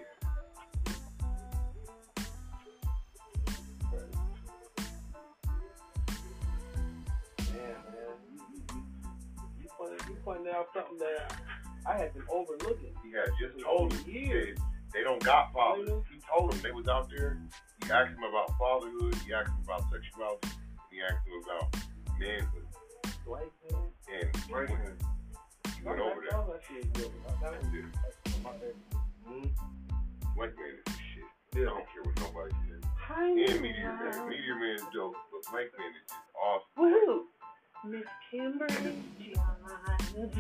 Man, 7.49 7.79
man, 7.89 8.15
you, 8.31 8.41
you, 8.53 8.61
you, 8.73 8.81
you, 9.61 9.67
pointed, 9.77 10.01
you 10.07 10.15
pointed 10.23 10.53
out 10.53 10.67
something 10.73 10.97
that 10.99 11.33
I 11.85 11.97
had 11.97 12.13
been 12.13 12.23
overlooking 12.29 12.93
He 13.03 13.11
had 13.11 13.29
just 13.39 13.63
told 13.63 13.93
him 13.93 14.09
years. 14.09 14.57
they 14.93 15.03
don't 15.03 15.23
got 15.23 15.51
fathers. 15.53 15.89
He 16.11 16.19
told 16.29 16.51
them 16.51 16.59
they 16.61 16.71
was 16.71 16.87
out 16.87 17.09
there. 17.09 17.37
He 17.85 17.91
asked 17.91 18.11
him 18.11 18.23
about 18.23 18.51
fatherhood. 18.57 19.15
He 19.25 19.33
asked 19.33 19.49
him 19.49 19.63
about 19.63 19.83
sexuality. 19.91 20.49
He 20.91 20.99
asked 21.01 21.25
him 21.27 21.41
about 21.43 21.75
manhood. 22.19 22.65
White 23.25 23.51
man. 23.71 23.81
And 24.11 24.35
he 24.35 24.53
went, 24.53 24.69
he 25.77 25.83
went 25.83 25.99
over 25.99 26.21
there. 26.21 26.37
All 26.39 26.47
that 26.51 26.61
shit 26.67 26.83
is 26.85 26.89
good. 26.93 27.11
That 27.41 27.51
was 27.51 27.61
that's 28.25 28.43
my 28.43 28.51
favorite. 28.53 28.75
Man 30.35 30.55
is 30.87 30.93
shit. 31.13 31.23
I 31.55 31.65
don't 31.65 31.85
care 31.93 32.03
what 32.03 32.19
nobody 32.19 32.55
says. 32.69 32.83
Hi, 32.97 33.27
And 33.29 33.61
Meteor 33.61 33.93
Man. 33.93 34.29
Meteor 34.29 34.55
Man 34.55 34.75
is 34.75 34.83
dope, 34.93 35.15
but 35.31 35.51
Black 35.51 35.67
man 35.77 35.91
is 35.93 36.05
just 36.07 36.13
awesome. 36.37 36.77
Woohoo! 36.77 37.23
Miss 37.85 38.03
Kimberly 38.29 39.01
Johns. 39.19 40.33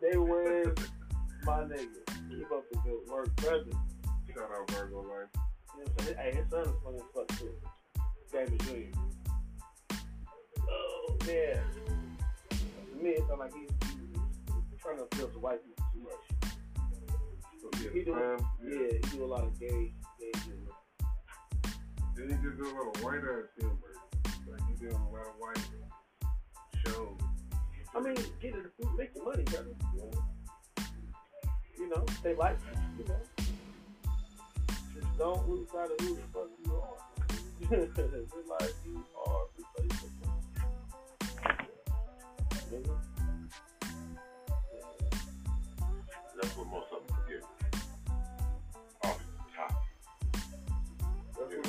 they 0.00 0.16
win, 0.16 0.74
my 1.44 1.60
nigga. 1.62 2.02
Keep 2.30 2.52
up 2.52 2.64
the 2.70 2.78
good 2.84 3.00
work, 3.10 3.34
brother. 3.36 3.64
Shout 4.34 4.50
out 4.50 4.70
Virgo 4.70 5.02
Life. 5.02 5.28
You 5.76 5.84
know 5.84 5.84
what 5.84 6.00
I'm 6.00 6.04
saying? 6.04 6.16
Hey, 6.18 6.32
his 6.36 6.50
son 6.50 6.62
is 6.62 6.74
funny 6.84 6.98
as 6.98 7.02
fuck 7.14 7.28
too. 7.38 7.54
Damon 8.32 8.58
Jr. 8.58 8.98
Oh 10.68 11.16
man. 11.26 11.62
To 12.50 13.02
me, 13.02 13.10
it 13.10 13.22
sounds 13.28 13.38
like 13.38 13.52
he's, 13.54 13.70
he's 14.70 14.80
trying 14.80 14.96
to 14.96 15.02
appeal 15.04 15.28
to 15.28 15.38
white 15.38 15.60
people 15.64 15.84
too 15.92 16.00
much. 16.02 16.24
So 17.60 17.66
he, 17.78 17.82
He 17.92 17.98
he 18.00 18.04
do- 18.04 18.12
time. 18.14 18.38
Yeah, 18.62 18.98
he 19.10 19.16
do 19.16 19.24
a 19.24 19.26
lot 19.26 19.44
of 19.44 19.58
gay, 19.58 19.68
gay 19.68 19.74
humor. 19.74 20.03
Then 22.16 22.28
he 22.28 22.34
just 22.46 22.56
do 22.56 22.64
a 22.64 22.72
lot 22.72 22.96
of 22.96 23.02
white 23.02 23.18
ass 23.18 23.48
humor. 23.58 23.76
Like 24.48 24.60
he 24.68 24.74
did 24.84 24.92
a 24.92 24.96
lot 24.96 25.26
of 25.26 25.34
white 25.38 25.58
shows. 26.86 27.18
I 27.94 28.00
mean, 28.00 28.14
get 28.40 28.54
it, 28.54 28.72
make 28.96 29.10
your 29.14 29.24
money, 29.24 29.42
brother. 29.44 29.74
You 29.94 30.00
know, 30.00 30.10
you 31.78 31.88
know 31.88 32.04
they 32.22 32.34
like 32.34 32.58
you, 32.72 33.04
you 33.04 33.08
know. 33.08 33.20
Just 34.94 35.18
don't 35.18 35.48
lose 35.48 35.68
sight 35.70 35.90
of 35.90 36.06
who 36.06 36.14
the 36.14 36.22
fuck 36.32 36.48
you 36.64 36.74
are. 36.74 37.04
Realize 37.70 38.74
you 38.84 39.04
are 39.26 39.42
replaceable. 39.58 40.34
Nigga. 42.70 42.96
That's 46.40 46.56
what 46.56 46.66
most 46.66 46.92
of 46.92 47.03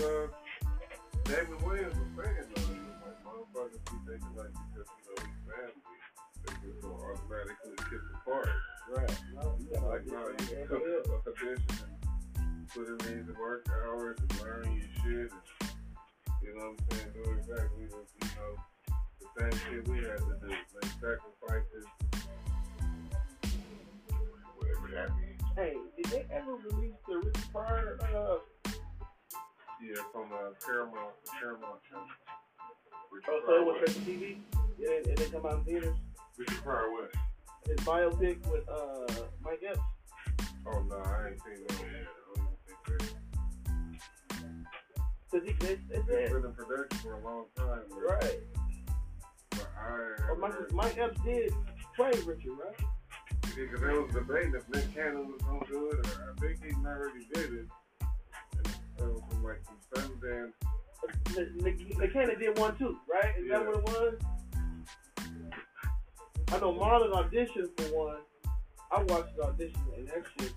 uh, 0.05 0.27
Wayans 1.65 1.97
was 1.97 2.11
saying 2.13 2.45
though. 2.53 2.61
He 2.61 2.77
was 2.77 2.99
like, 3.01 3.19
motherfuckers 3.25 3.81
be 3.89 3.97
thinking 4.05 4.33
like 4.37 4.53
because 4.53 4.89
you 4.93 5.03
know 5.09 5.17
we 5.17 5.29
family, 5.49 5.97
they 6.45 6.53
just 6.61 6.81
gonna 6.81 6.93
automatically 6.93 7.75
kiss 7.89 8.05
apart. 8.21 8.49
Right. 8.85 9.17
No, 9.33 9.57
Like, 9.89 10.05
no, 10.05 10.29
you 10.29 10.45
can 10.45 10.67
to 10.67 10.77
a 10.77 11.17
audition 11.25 11.89
and 12.37 12.69
put 12.69 12.85
in 12.87 12.97
these 13.01 13.35
work 13.35 13.67
hours 13.83 14.17
and 14.21 14.41
learn 14.41 14.65
your 14.77 14.89
shit 15.01 15.31
and, 15.33 15.41
you 16.43 16.53
know 16.53 16.69
what 16.69 16.79
I'm 16.79 16.97
saying, 16.97 17.11
do 17.13 17.31
exactly 17.31 17.85
the, 17.89 18.01
you 18.21 18.29
know, 18.37 18.51
the 19.19 19.27
same 19.41 19.59
shit 19.65 19.87
we 19.87 19.97
had 19.97 20.21
to 20.21 20.37
do, 20.39 20.47
make 20.47 20.91
sacrifices. 21.01 21.85
Hey, 25.55 25.77
did 25.95 26.05
they 26.11 26.25
ever 26.31 26.55
release 26.55 26.95
the 27.07 27.17
Richard 27.17 27.51
Pryor? 27.53 27.97
Uh, 28.01 28.37
Yeah, 29.85 30.01
from 30.11 30.33
uh, 30.33 30.49
Paramount, 30.65 31.13
Paramount 31.39 31.79
channel. 31.87 32.07
Oh, 33.29 33.41
so 33.45 33.53
it 33.53 33.65
was 33.65 33.89
straight 33.91 34.05
to 34.05 34.11
TV? 34.11 34.37
It 34.79 35.05
didn't, 35.05 35.07
it 35.07 35.15
didn't 35.17 35.31
come 35.31 35.45
out 35.45 35.59
in 35.59 35.63
theaters? 35.65 35.95
Richard 36.39 36.63
Pryor 36.63 36.91
West. 36.91 37.15
His 37.67 37.77
biopic 37.85 38.37
with 38.49 38.67
uh, 38.67 39.25
Mike 39.43 39.61
Epps? 39.67 39.79
Oh, 40.65 40.81
no, 40.89 40.97
I 40.97 41.29
ain't 41.29 41.41
seen 41.43 41.67
that 41.67 41.77
one 41.77 41.91
yet. 41.91 42.01
I 42.01 42.33
don't 42.33 42.47
even 42.49 42.97
think 44.49 44.65
Cause 45.31 45.41
he, 45.43 45.49
it's, 45.51 45.61
it's, 45.61 45.87
that. 45.89 45.97
It's 45.97 46.09
it's, 46.09 46.33
been 46.33 46.45
in 46.45 46.53
production 46.53 46.99
for 46.99 47.13
a 47.13 47.23
long 47.23 47.45
time. 47.55 47.83
right. 48.09 48.39
But 49.51 49.67
I 49.77 50.15
Oh, 50.31 50.35
Mike, 50.39 50.71
Mike 50.73 50.97
Epps 50.97 51.19
did 51.23 51.53
play 51.95 52.11
Richard, 52.25 52.57
right? 52.57 52.89
Because 53.55 53.79
there 53.81 54.01
was 54.01 54.11
debating 54.11 54.55
if 54.55 54.67
Nick 54.69 54.93
Cannon 54.95 55.27
was 55.27 55.41
gonna 55.43 55.65
do 55.67 55.89
it, 55.91 56.07
or 56.07 56.33
I 56.35 56.39
think 56.41 56.63
he 56.63 56.73
already 56.85 57.27
did 57.33 57.53
it. 57.53 57.67
Was 58.99 59.57
from 59.65 59.79
Sundance. 59.93 60.53
McKenna 61.97 62.35
did 62.37 62.57
one 62.57 62.77
too, 62.77 62.97
right? 63.11 63.33
Is 63.37 63.45
Yeah. 63.47 63.59
that 63.59 63.67
what 63.67 63.77
it 63.77 63.83
was? 63.83 64.15
I 66.51 66.59
know 66.59 66.73
Marlon 66.73 67.11
auditioned 67.13 67.69
for 67.77 67.95
one. 67.95 68.21
I 68.91 69.01
watched 69.03 69.35
the 69.35 69.43
audition 69.43 69.81
and 69.97 70.07
that 70.07 70.23
shit. 70.39 70.53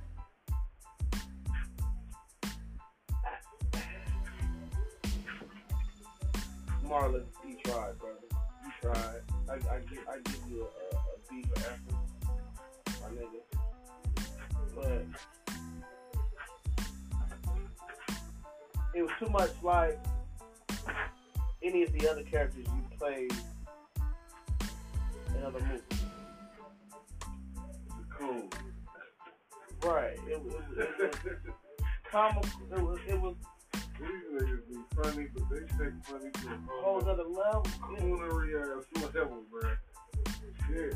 Marlon, 6.85 7.25
he 7.47 7.57
tried, 7.65 7.99
brother. 7.99 8.19
He 8.65 8.71
tried. 8.81 9.21
I, 9.49 9.55
I, 9.55 9.81
give, 9.81 9.99
I 10.09 10.19
give 10.25 10.41
you 10.51 10.67
a, 10.93 10.97
a 10.97 10.99
B 11.31 11.45
for 11.55 11.61
effort, 11.61 11.95
my 13.03 13.09
nigga. 13.11 13.41
But 14.75 15.05
it 18.99 19.03
was 19.03 19.11
too 19.21 19.29
much 19.31 19.51
like 19.63 19.97
any 21.63 21.85
of 21.85 21.93
the 21.93 22.09
other 22.09 22.25
characters 22.25 22.67
you 22.67 22.99
played 22.99 23.33
in 25.37 25.43
other 25.45 25.61
movies. 25.61 25.83
Cool. 28.19 28.51
Right. 29.85 30.19
It, 30.29 30.43
was- 30.43 30.55
it, 30.77 30.89
was- 30.99 31.15
it 31.25 31.39
was 31.47 31.55
comical. 32.11 32.51
It 32.73 32.81
was 32.83 32.99
it 33.07 33.21
was 33.21 33.37
These 34.01 34.09
niggas 34.35 34.69
be 34.69 34.77
funny, 35.01 35.29
but 35.33 35.45
they 35.51 35.61
take 35.61 36.05
funny 36.05 36.31
to 36.33 36.49
a 36.49 36.83
whole 36.83 36.99
other 37.09 37.23
level. 37.23 37.67
Yeah. 37.93 38.79
ass 38.79 39.15
level, 39.15 39.45
bro. 39.49 39.71
Shit. 40.67 40.95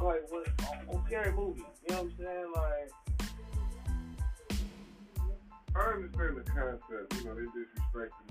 Like 0.00 0.22
what 0.30 0.46
on 0.88 1.02
scary 1.06 1.32
movie. 1.32 1.62
You 1.88 1.94
know 1.96 2.02
what 2.02 2.12
I'm 2.12 2.12
saying? 2.16 2.52
Like 2.54 2.90
I 5.76 5.80
understand 5.94 6.36
the 6.36 6.44
concept, 6.50 7.14
you 7.16 7.24
know, 7.24 7.34
they 7.34 7.46
disrespecting, 7.54 8.28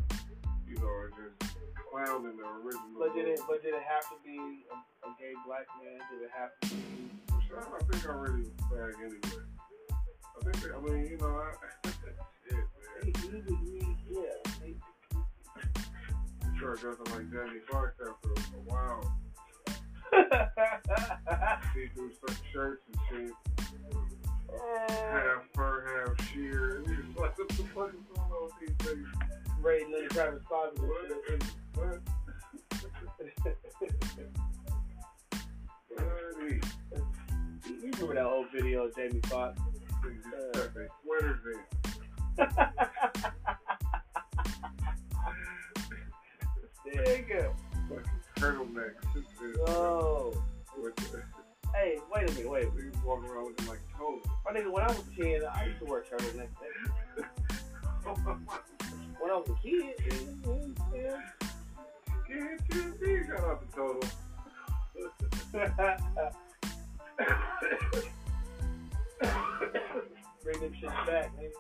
you 0.67 0.75
know, 0.77 0.87
or 0.87 1.11
just 1.15 1.55
clowning 1.91 2.37
the 2.37 2.43
original. 2.43 2.99
but 2.99 3.13
did 3.15 3.27
it 3.27 3.39
but 3.47 3.63
did 3.63 3.73
it 3.73 3.83
have 3.87 4.03
to 4.09 4.15
be 4.23 4.37
a, 4.37 5.07
a 5.07 5.09
gay 5.19 5.33
black 5.45 5.65
man? 5.81 5.99
Did 6.11 6.25
it 6.25 6.31
have 6.37 6.51
to 6.61 6.75
be 6.75 7.09
Shawn, 7.47 7.63
I 7.73 7.83
think 7.83 8.05
I 8.05 8.09
already 8.09 8.43
fag 8.69 8.93
anyway. 8.99 9.43
I 9.89 10.43
think, 10.43 10.61
that, 10.63 10.75
I 10.75 10.81
mean, 10.81 11.07
you 11.07 11.17
know, 11.17 11.41
I, 11.41 11.89
shit, 12.47 12.55
man. 12.55 12.65
he, 13.05 13.11
he, 13.79 13.95
yeah. 14.11 14.65
He, 14.65 14.75
Sure, 16.59 16.75
dressing 16.75 17.05
like 17.05 17.31
Jamie 17.31 17.61
Foxx 17.71 17.93
after 18.01 18.29
a 18.31 18.61
while. 18.65 19.15
See-through 21.73 22.11
shirts 22.51 22.83
and 22.87 22.99
shit. 23.09 23.31
Half 24.57 25.43
fur, 25.53 26.05
half 26.07 26.27
sheer. 26.31 26.77
And 26.85 26.87
like, 27.17 27.37
what 27.37 27.47
the 27.49 27.53
fuck 27.55 27.89
is 27.93 28.03
going 28.15 28.31
on 28.31 28.43
with 28.45 28.53
these 28.61 28.87
things? 28.87 29.07
Ray 29.61 29.83
Lenny 29.91 30.07
Travis 30.07 30.41
Scott 30.43 30.73
and 30.77 30.87
What? 30.87 31.09
What? 31.75 31.99
Bloody. 35.89 36.61
You 37.67 37.91
remember 37.91 38.13
that 38.15 38.25
old 38.25 38.47
video 38.53 38.85
of 38.85 38.95
Jamie 38.95 39.19
Foxx? 39.25 39.59
Niggas 40.03 40.23
just 40.23 40.53
tuck 40.53 40.73
their 40.73 40.87
sweaters 41.03 41.39
in. 41.53 41.59
Nigga. 46.87 47.53
Fucking 47.89 48.19
turtlenecks. 48.37 49.03
Shit, 49.13 49.59
Oh. 49.67 50.33
With 50.77 50.95
the- 50.95 51.23
Hey, 51.73 51.97
wait 52.13 52.29
a 52.29 52.33
minute, 52.33 52.49
wait. 52.49 52.67
Niggas 52.75 53.03
walking 53.03 53.29
around 53.29 53.45
looking 53.45 53.67
like 53.67 53.79
toes. 53.97 54.21
My 54.45 54.51
nigga, 54.51 54.71
when 54.71 54.83
I 54.83 54.87
was 54.87 54.99
a 54.99 55.03
kid, 55.15 55.43
I 55.43 55.65
used 55.65 55.79
to 55.79 55.85
wear 55.85 56.03
turtlenecks. 56.03 56.49
When 59.19 59.31
I 59.31 59.35
was 59.35 59.49
a 59.49 59.53
kid, 59.61 59.95
yeah. 60.95 61.21
Kid, 62.25 62.59
kid, 62.69 62.93
kid, 62.99 63.25
shout 63.27 63.43
out 63.43 63.59
to 63.59 63.67
Toto. 63.75 64.07
Bring 70.43 70.59
them 70.61 70.73
shit 70.79 70.89
back, 71.05 71.29
nigga. 71.37 71.51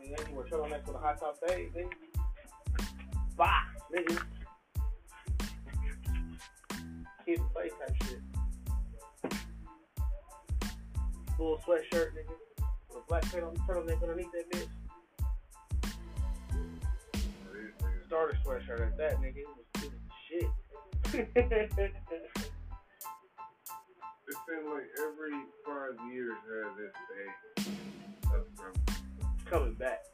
And 0.00 0.08
then 0.16 0.24
you 0.30 0.36
wear 0.36 0.44
turtlenecks 0.44 0.86
with 0.86 0.94
a 0.94 0.98
high 1.00 1.14
top 1.14 1.38
fade, 1.46 1.74
nigga. 1.74 1.90
Bah, 3.36 3.64
nigga. 3.92 4.16
kid 7.24 7.40
play 7.52 7.68
type 7.68 7.96
shit. 8.04 8.20
Full 11.42 11.58
sweatshirt, 11.66 12.14
nigga. 12.14 12.38
With 12.88 12.98
a 12.98 13.06
black 13.08 13.24
paint 13.32 13.42
on 13.42 13.54
the 13.54 13.60
turtle 13.66 13.82
turtleneck 13.82 14.00
underneath 14.00 14.30
that 14.30 14.48
bitch. 14.52 14.68
Starter 18.06 18.38
sweatshirt 18.46 18.86
at 18.86 18.96
that, 18.96 19.20
nigga. 19.20 19.38
It 19.38 19.48
was, 19.48 19.82
it 19.82 19.90
shit. 20.28 20.48
It 24.28 24.36
seems 24.48 24.66
like 24.72 24.88
every 25.00 25.34
five 25.66 25.96
years 26.12 26.38
has 26.46 26.70
this 26.78 26.94
day 27.10 27.28
of. 28.32 28.46
Coming 29.44 29.74
back. 29.74 30.04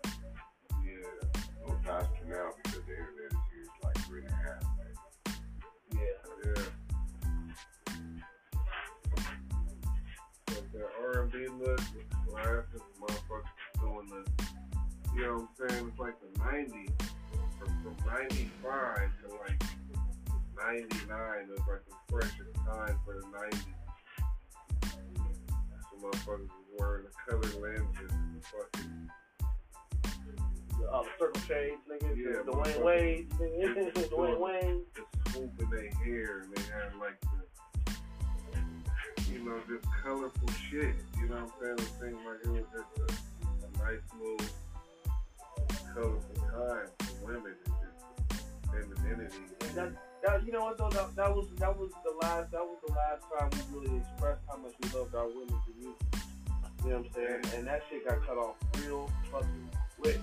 Yeah. 0.82 1.28
Go 1.66 1.76
faster 1.84 2.24
now 2.26 2.52
because 2.64 2.80
the 2.86 2.94
internet 2.94 3.32
is 3.32 3.38
used 3.54 3.70
like 3.84 3.98
three 4.06 4.22
and 4.22 4.30
a 4.30 4.34
half. 4.34 4.67
R&B 11.14 11.46
look, 11.58 11.78
with 11.78 12.26
glasses, 12.26 12.82
motherfuckers 13.00 13.80
doing 13.80 14.08
the, 14.10 14.44
you 15.14 15.22
know 15.22 15.34
what 15.34 15.48
I'm 15.62 15.70
saying? 15.70 15.88
It's 15.88 15.98
like 15.98 16.14
the 16.20 16.40
90s. 16.40 16.92
From, 17.58 17.70
from 17.82 17.96
95 18.06 19.10
to 19.22 19.28
like 19.36 19.62
99, 20.56 21.00
it 21.00 21.50
was 21.50 21.60
like 21.68 21.84
the 21.86 21.94
freshest 22.08 22.54
time 22.66 22.98
for 23.04 23.14
the 23.14 23.22
90s. 23.26 23.74
Some 25.90 26.00
motherfuckers 26.02 26.48
was 26.48 26.68
wearing 26.78 27.04
the 27.04 27.10
colored 27.26 27.54
lenses 27.62 28.12
and 28.12 28.44
fucking, 28.44 29.10
uh, 30.92 31.02
the 31.02 31.08
circle 31.18 31.40
shades, 31.42 31.82
nigga. 31.90 32.16
Yeah, 32.16 32.42
the 32.44 32.52
Dwayne. 32.52 32.84
Wayne. 32.84 33.28
nigga. 33.40 34.08
Dwayne 34.10 34.38
Wayne. 34.38 34.82
the 34.94 35.30
swoop 35.30 35.52
in 35.58 35.70
their 35.70 35.90
hair 36.04 36.40
and 36.40 36.54
they 36.54 36.62
had 36.62 36.94
like 37.00 37.18
the, 37.20 37.47
you 39.32 39.44
know, 39.44 39.60
just 39.68 39.86
colorful 40.02 40.48
shit. 40.70 40.94
You 41.20 41.28
know 41.28 41.36
what 41.36 41.52
I'm 41.70 41.78
saying? 41.78 41.78
It 41.78 41.92
seemed 42.00 42.24
like 42.24 42.40
it 42.44 42.48
was 42.48 42.66
just 42.72 42.90
a, 42.98 43.06
a 43.64 43.84
nice 43.84 44.04
little 44.20 44.46
colorful 45.94 46.36
time 46.50 46.88
for 46.98 47.26
women 47.26 47.54
and 47.66 47.74
just 47.82 48.44
femininity. 48.66 49.42
That, 49.74 49.92
that, 50.24 50.46
you 50.46 50.52
know 50.52 50.64
what 50.64 50.78
though? 50.78 50.90
That, 50.90 51.14
that 51.16 51.34
was 51.34 51.46
that 51.58 51.76
was 51.76 51.90
the 52.04 52.14
last 52.22 52.50
that 52.52 52.62
was 52.62 52.78
the 52.86 52.92
last 52.92 53.22
time 53.38 53.50
we 53.52 53.80
really 53.80 53.96
expressed 53.98 54.40
how 54.48 54.56
much 54.56 54.72
we 54.82 54.98
loved 54.98 55.14
our 55.14 55.28
women 55.28 55.48
to 55.48 55.72
music. 55.78 55.96
You 56.84 56.90
know 56.90 56.96
what 56.98 57.06
I'm 57.06 57.12
saying? 57.12 57.40
And 57.56 57.66
that 57.66 57.82
shit 57.90 58.06
got 58.08 58.24
cut 58.26 58.38
off 58.38 58.56
real 58.84 59.10
fucking 59.30 59.70
quick, 60.00 60.20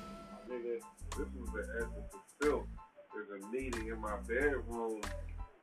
nigga. 0.49 0.79
This 1.17 1.27
was 1.39 1.49
the 1.53 1.61
essence 1.77 2.13
of 2.13 2.19
filth. 2.41 2.65
There's 3.13 3.41
a 3.41 3.47
meeting 3.47 3.87
in 3.87 3.99
my 3.99 4.17
bedroom 4.27 5.01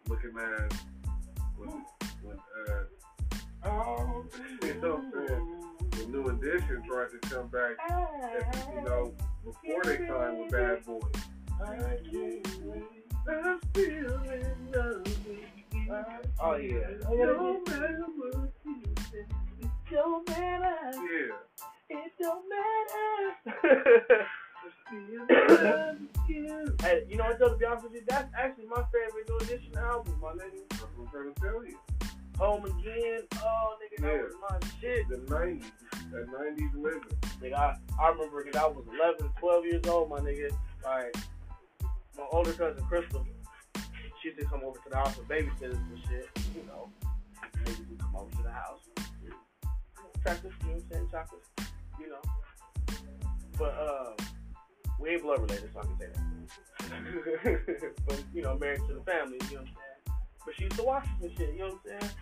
looking 0.09 0.33
at 0.39 0.73
when, 1.57 1.85
when 2.23 2.37
uh, 2.69 2.85
oh, 3.65 4.25
you 4.63 4.75
know 4.75 4.97
what 4.97 5.05
I'm 5.05 5.27
saying? 5.29 5.49
The 5.91 6.07
new 6.07 6.29
edition 6.29 6.83
tried 6.87 7.09
to 7.11 7.19
come 7.29 7.49
back, 7.49 7.77
at, 7.91 8.69
you 8.75 8.83
know, 8.83 9.13
before 9.45 9.83
they 9.85 9.99
time 10.07 10.39
with 10.39 10.51
Bad 10.51 10.85
Boys. 10.85 11.03
I'm 13.29 13.61
still 13.71 13.85
in 13.85 14.73
love 14.75 15.05
with 15.05 15.27
you. 15.27 15.45
Oh 16.41 16.57
yeah. 16.57 16.79
No 17.09 17.61
matter 17.67 18.05
what 18.17 18.53
you 18.65 18.83
say. 19.11 19.27
It 19.61 19.71
don't 19.91 20.29
matter. 20.29 20.91
Yeah. 20.95 21.97
It 21.97 22.13
don't 22.21 22.45
matter. 22.49 24.27
I'm 24.65 24.73
still 24.87 25.23
in 25.29 25.65
love 25.65 25.97
with 26.01 26.29
you. 26.29 26.77
hey, 26.81 27.05
you 27.09 27.17
know 27.17 27.25
what 27.25 27.39
though? 27.39 27.51
To 27.51 27.57
be 27.57 27.65
honest 27.65 27.85
with 27.85 27.95
you, 27.95 28.03
that's 28.09 28.33
actually 28.37 28.67
my 28.67 28.83
favorite 28.93 29.29
new 29.29 29.37
edition 29.37 29.79
album, 29.79 30.15
my 30.21 30.33
nigga. 30.33 30.69
That's 30.71 30.83
what 30.83 30.91
I'm 30.99 31.09
trying 31.13 31.35
to 31.35 31.41
tell 31.41 31.65
you. 31.65 31.79
Home 32.43 32.65
again. 32.65 33.21
Oh, 33.37 33.77
nigga, 33.79 34.03
that 34.03 34.15
Yeah. 34.17 34.23
was 34.23 34.35
my 34.51 34.69
shit. 34.81 35.09
The 35.09 35.17
90s, 35.33 35.71
that 36.11 36.27
90s 36.27 36.75
living. 36.75 37.03
Nigga, 37.41 37.55
I, 37.55 37.77
I 38.01 38.09
remember 38.09 38.43
nigga, 38.45 38.57
I 38.57 38.67
was 38.67 38.85
11, 38.89 39.33
12 39.39 39.65
years 39.67 39.87
old, 39.87 40.11
my 40.11 40.19
nigga. 40.19 40.51
Like, 40.85 41.15
my 42.19 42.25
older 42.33 42.53
cousin 42.53 42.85
Crystal, 42.87 43.25
she 44.21 44.29
used 44.31 44.41
to 44.41 44.47
come 44.47 44.63
over 44.65 44.77
to 44.77 44.91
the 44.91 44.97
house 44.97 45.17
with 45.17 45.29
babysitters 45.29 45.75
and 45.75 45.99
shit. 46.09 46.29
You 46.57 46.67
know, 46.67 46.91
niggas 47.65 47.89
would 47.89 48.01
come 48.01 48.17
over 48.17 48.31
to 48.33 48.43
the 48.43 48.51
house. 48.51 48.81
Crackers, 50.25 50.53
you 50.63 50.67
know 50.69 50.75
what 50.75 50.83
I'm 50.83 50.91
saying? 50.91 51.09
Chocolates, 51.13 51.49
you 52.01 52.09
know. 52.09 52.23
But, 53.57 53.75
uh, 53.75 54.15
we 54.99 55.11
ain't 55.11 55.23
blood 55.23 55.43
related, 55.43 55.71
so 55.73 55.79
I 55.79 55.83
can 55.85 55.99
say 56.01 56.07
that. 56.13 57.95
but, 58.09 58.25
you 58.35 58.43
know, 58.43 58.59
married 58.59 58.81
to 58.89 58.95
the 58.95 59.03
family, 59.03 59.39
you 59.49 59.59
know 59.59 59.63
what 59.63 59.69
I'm 59.69 59.75
saying? 59.77 59.93
But 60.45 60.55
she 60.57 60.65
used 60.65 60.77
to 60.77 60.83
watch 60.83 61.05
us 61.05 61.11
and 61.23 61.31
shit, 61.39 61.53
you 61.55 61.61
know 61.61 61.67
what 61.67 61.75
I'm 61.75 62.01
saying? 62.01 62.13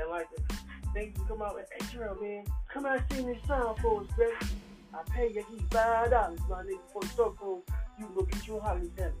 And, 0.00 0.10
like, 0.10 0.28
niggas 0.96 1.18
would 1.18 1.28
come 1.28 1.42
out 1.42 1.56
and, 1.58 1.66
hey, 1.72 1.96
Terrell, 1.96 2.16
man, 2.20 2.44
come 2.72 2.86
out 2.86 2.98
and 2.98 3.04
sing 3.12 3.26
this 3.26 3.38
song 3.46 3.76
for 3.82 4.00
us, 4.00 4.06
baby. 4.16 4.32
I 4.94 5.02
pay 5.10 5.28
you 5.32 5.44
he 5.50 5.64
five 5.70 6.10
dollars, 6.10 6.40
my 6.48 6.62
nigga, 6.62 6.80
for 6.92 7.02
the 7.02 7.08
circle. 7.08 7.64
You 7.98 8.08
go 8.16 8.22
get 8.22 8.46
you 8.46 8.56
a 8.56 8.60
Holly 8.60 8.90
sandwich. 8.96 9.14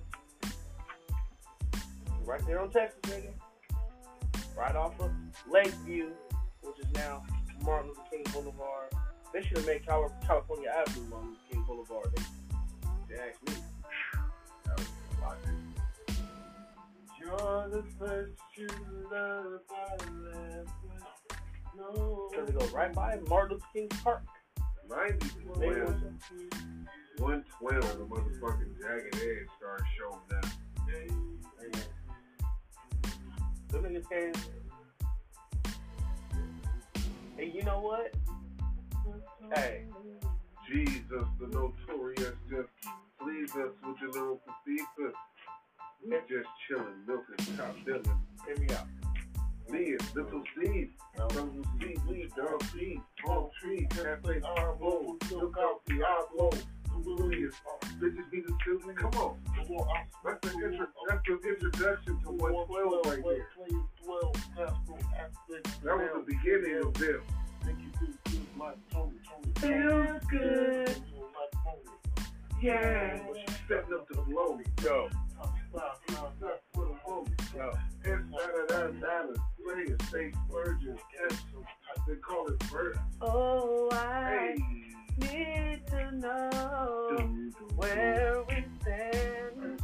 Right 2.24 2.44
there 2.46 2.60
on 2.60 2.70
Texas, 2.70 3.00
nigga. 3.02 3.32
Right 4.56 4.74
off 4.74 4.98
of 5.00 5.10
Lakeview, 5.48 6.10
which 6.62 6.78
is 6.80 6.92
now 6.94 7.24
Martin 7.62 7.88
Luther 7.88 8.02
King 8.10 8.24
Boulevard. 8.32 8.92
They 9.32 9.42
should 9.42 9.58
have 9.58 9.66
made 9.66 9.86
Cal- 9.86 10.12
California 10.26 10.70
Avenue 10.76 11.06
Martin 11.08 11.28
Luther 11.30 11.40
King 11.52 11.64
Boulevard. 11.66 12.08
They, 12.16 13.14
they 13.14 13.20
asked 13.22 13.48
me. 13.48 13.62
That 14.66 14.78
was 14.78 14.88
a 15.18 15.20
lot. 15.22 15.36
You're 17.38 17.68
the 17.68 17.84
first 17.98 18.32
true 18.54 18.68
love 19.12 19.60
I 19.70 19.96
with. 20.10 20.68
No. 21.76 22.28
Because 22.30 22.48
it 22.48 22.58
goes 22.58 22.72
right 22.72 22.92
by 22.92 23.18
Martin 23.28 23.56
Luther 23.56 23.66
King 23.72 23.88
Park. 23.88 24.22
90s 24.88 25.46
was 25.46 25.58
when 27.18 27.44
112, 27.58 27.98
the 27.98 28.04
motherfucking 28.06 28.74
jagged 28.80 29.14
edge 29.14 29.48
started 29.56 29.86
showing 29.96 30.18
up. 30.36 30.46
Them 33.68 33.84
niggas 33.84 34.08
came. 34.08 34.32
Hey, 37.36 37.52
you 37.54 37.62
know 37.62 37.80
what? 37.80 38.14
Hey, 39.54 39.84
Jesus, 40.68 41.28
the 41.38 41.46
notorious, 41.46 42.34
just 42.50 42.68
please 43.20 43.50
us 43.52 43.72
with 43.86 44.00
your 44.00 44.10
little 44.10 44.40
thesis. 44.66 45.14
We 46.02 46.16
just 46.28 46.48
chilling, 46.66 47.06
milking, 47.06 47.56
top 47.56 47.76
billing. 47.84 48.04
hear 48.46 48.56
me 48.56 48.74
out. 48.74 48.86
Me 49.68 49.92
and 49.92 50.14
Little 50.14 50.42
Steve, 50.56 50.90
Little 51.18 51.64
Steve, 51.76 52.00
we 52.08 52.30
dog 52.34 52.62
seed, 52.72 53.00
palm 53.24 53.50
tree, 53.60 53.86
cafe, 53.90 54.40
armo, 54.40 55.30
look 55.30 55.56
out 55.60 55.84
the 55.86 56.04
outlaw. 56.04 56.50
Louis, 57.04 57.50
bitches 57.98 58.30
be 58.30 58.40
the 58.40 58.54
children. 58.64 58.96
Come 58.96 59.12
on, 59.20 59.36
that's 60.24 60.40
the 60.40 60.52
intro. 60.52 60.86
That's 61.08 61.22
the 61.26 61.48
introduction 61.48 62.20
to 62.22 62.30
112 62.30 63.06
right 63.06 63.22
there. 63.24 63.46
That 65.84 65.96
was 65.96 66.24
the 66.26 66.34
beginning 66.34 66.76
of 66.84 66.94
this. 66.94 67.20
Feels 69.60 70.24
good. 70.30 70.96
Yeah, 72.60 73.20
but 73.26 73.36
she's 73.36 73.56
setting 73.68 73.94
up 73.94 74.08
the 74.08 74.20
blow. 74.22 74.60
Yo. 74.82 75.08
Oh, 83.20 83.88
I 83.92 84.54
need 85.18 85.86
to 85.88 86.12
know 86.16 87.18
where 87.76 88.44
we 88.48 88.64
stand. 88.80 89.80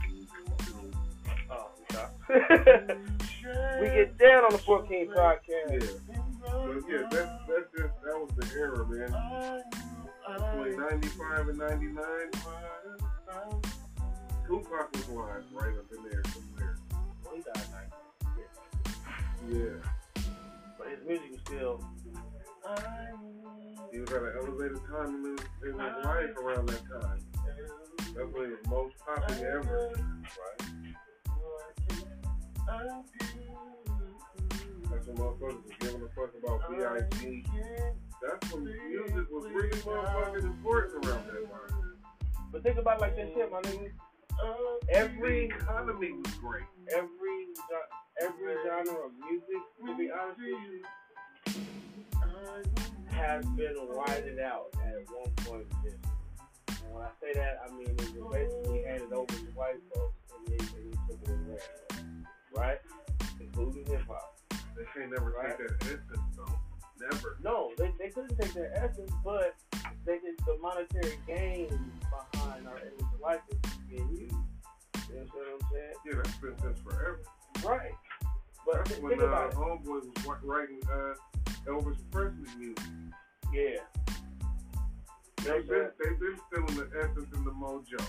We 3.81 3.87
get 3.89 4.19
down 4.19 4.45
on 4.45 4.53
the 4.53 4.59
14 4.59 5.09
Yeah. 5.09 5.15
podcast. 5.15 6.01
But 6.43 6.83
yeah, 6.89 7.07
that's, 7.11 7.31
that's 7.49 7.71
just, 7.77 7.95
that 8.05 8.17
was 8.19 8.31
the 8.37 8.47
era, 8.57 8.87
man. 8.89 9.11
Between 10.27 10.81
95 10.81 11.49
and 11.49 11.59
99, 11.59 12.03
Tupac 14.47 14.93
was 14.93 15.09
live 15.09 15.44
right 15.52 15.77
up 15.77 15.90
in 15.90 16.02
there 16.09 16.23
somewhere. 16.32 16.78
Well, 17.24 17.35
he 17.35 17.43
died 17.43 17.68
night. 17.73 17.90
Yeah. 19.51 19.78
But 20.78 20.89
his 20.89 21.01
music 21.06 21.31
was 21.32 21.40
still. 21.40 21.85
He 23.93 23.98
was 24.01 24.10
at 24.10 24.23
an 24.23 24.32
elevated 24.39 24.78
time 24.89 25.14
in 25.14 25.32
his, 25.32 25.40
in 25.64 25.73
his 25.73 26.05
life 26.05 26.36
around 26.43 26.68
that 26.68 26.82
time. 26.89 27.20
That's 28.14 28.32
when 28.32 28.44
he 28.44 28.51
was 28.51 28.66
most 28.68 28.94
popular 29.05 29.59
ever. 29.59 29.90
Right. 29.90 30.60
That's 34.90 35.06
when 35.06 35.16
motherfuckers 35.16 35.62
was 35.64 35.77
giving 35.81 36.02
a 36.02 36.09
fuck 36.14 36.32
about 36.43 36.70
B.I.G. 36.70 37.44
That's 38.23 38.52
when 38.52 38.64
music 38.64 39.31
was 39.31 39.44
really 39.52 39.78
motherfucking 39.78 40.44
important 40.44 41.06
around 41.06 41.27
that 41.27 41.51
time. 41.51 41.97
But 42.52 42.62
think 42.62 42.78
about 42.78 43.01
like 43.01 43.16
this 43.16 43.28
shit, 43.35 43.51
my 43.51 43.60
nigga. 43.62 43.90
The 44.41 44.95
Every 44.95 45.47
economy 45.47 46.13
was 46.13 46.35
great. 46.35 46.65
every 46.95 47.47
every 48.23 48.55
genre 48.67 49.07
of 49.07 49.13
music, 49.29 49.63
to 49.87 49.97
be 49.97 50.11
honest 50.11 50.39
with 50.39 50.49
you, 50.49 50.83
has 53.11 53.45
been 53.47 53.75
widened 53.91 54.41
out 54.41 54.67
at 54.77 55.05
one 55.11 55.33
point. 55.45 55.67
And 55.85 56.93
when 56.93 57.03
I 57.03 57.09
say 57.21 57.33
that, 57.35 57.59
I 57.67 57.75
mean 57.75 57.89
it 57.89 58.01
was 58.01 58.33
basically 58.33 58.83
handed 58.85 59.13
over 59.13 59.27
to 59.33 59.45
white 59.55 59.81
folks 59.95 60.15
and 60.37 60.47
they, 60.49 60.57
they 60.65 60.91
took 61.09 61.23
it 61.23 61.31
away, 61.31 61.61
right? 62.55 62.79
Including 63.41 63.87
hip 63.87 64.03
hop. 64.07 64.37
They 64.77 64.85
can't 64.95 65.11
never 65.11 65.31
Right. 65.33 65.57
take 65.59 65.69
that 65.69 65.83
essence 65.83 66.37
though. 66.37 66.59
Never. 67.01 67.36
No, 67.43 67.73
they, 67.77 67.93
they 67.98 68.09
couldn't 68.09 68.36
take 68.40 68.52
their 68.55 68.73
essence, 68.77 69.12
but 69.24 69.55
they 70.05 70.18
did 70.18 70.39
the 70.47 70.56
monetary 70.60 71.18
gain 71.27 71.68
behind 72.32 72.66
our 72.66 72.78
image 72.78 73.01
of 73.01 73.20
likeness 73.20 73.59
being 73.89 74.09
used. 74.09 74.35
You 75.09 75.14
know 75.14 75.24
what 75.32 75.47
I'm 75.52 75.68
saying? 75.73 75.93
Yeah, 76.06 76.12
that's 76.23 76.36
been 76.39 76.59
since 76.62 76.81
forever. 76.81 77.20
Right. 77.64 77.93
But 78.64 78.77
That's 78.77 78.90
th- 78.90 79.02
when 79.02 79.12
think 79.12 79.23
uh, 79.23 79.27
about. 79.27 79.52
Homeboy 79.52 79.86
was 79.86 80.39
writing 80.43 80.81
uh, 80.90 81.14
Elvis 81.66 81.98
Presley 82.10 82.48
music. 82.59 82.85
Yeah. 83.52 83.78
They've 85.44 85.68
been, 85.68 85.90
they've 86.02 86.18
been 86.18 86.36
stealing 86.51 86.74
the 86.77 86.90
essence 86.98 87.28
and 87.35 87.47
the 87.47 87.52
mojo. 87.52 88.05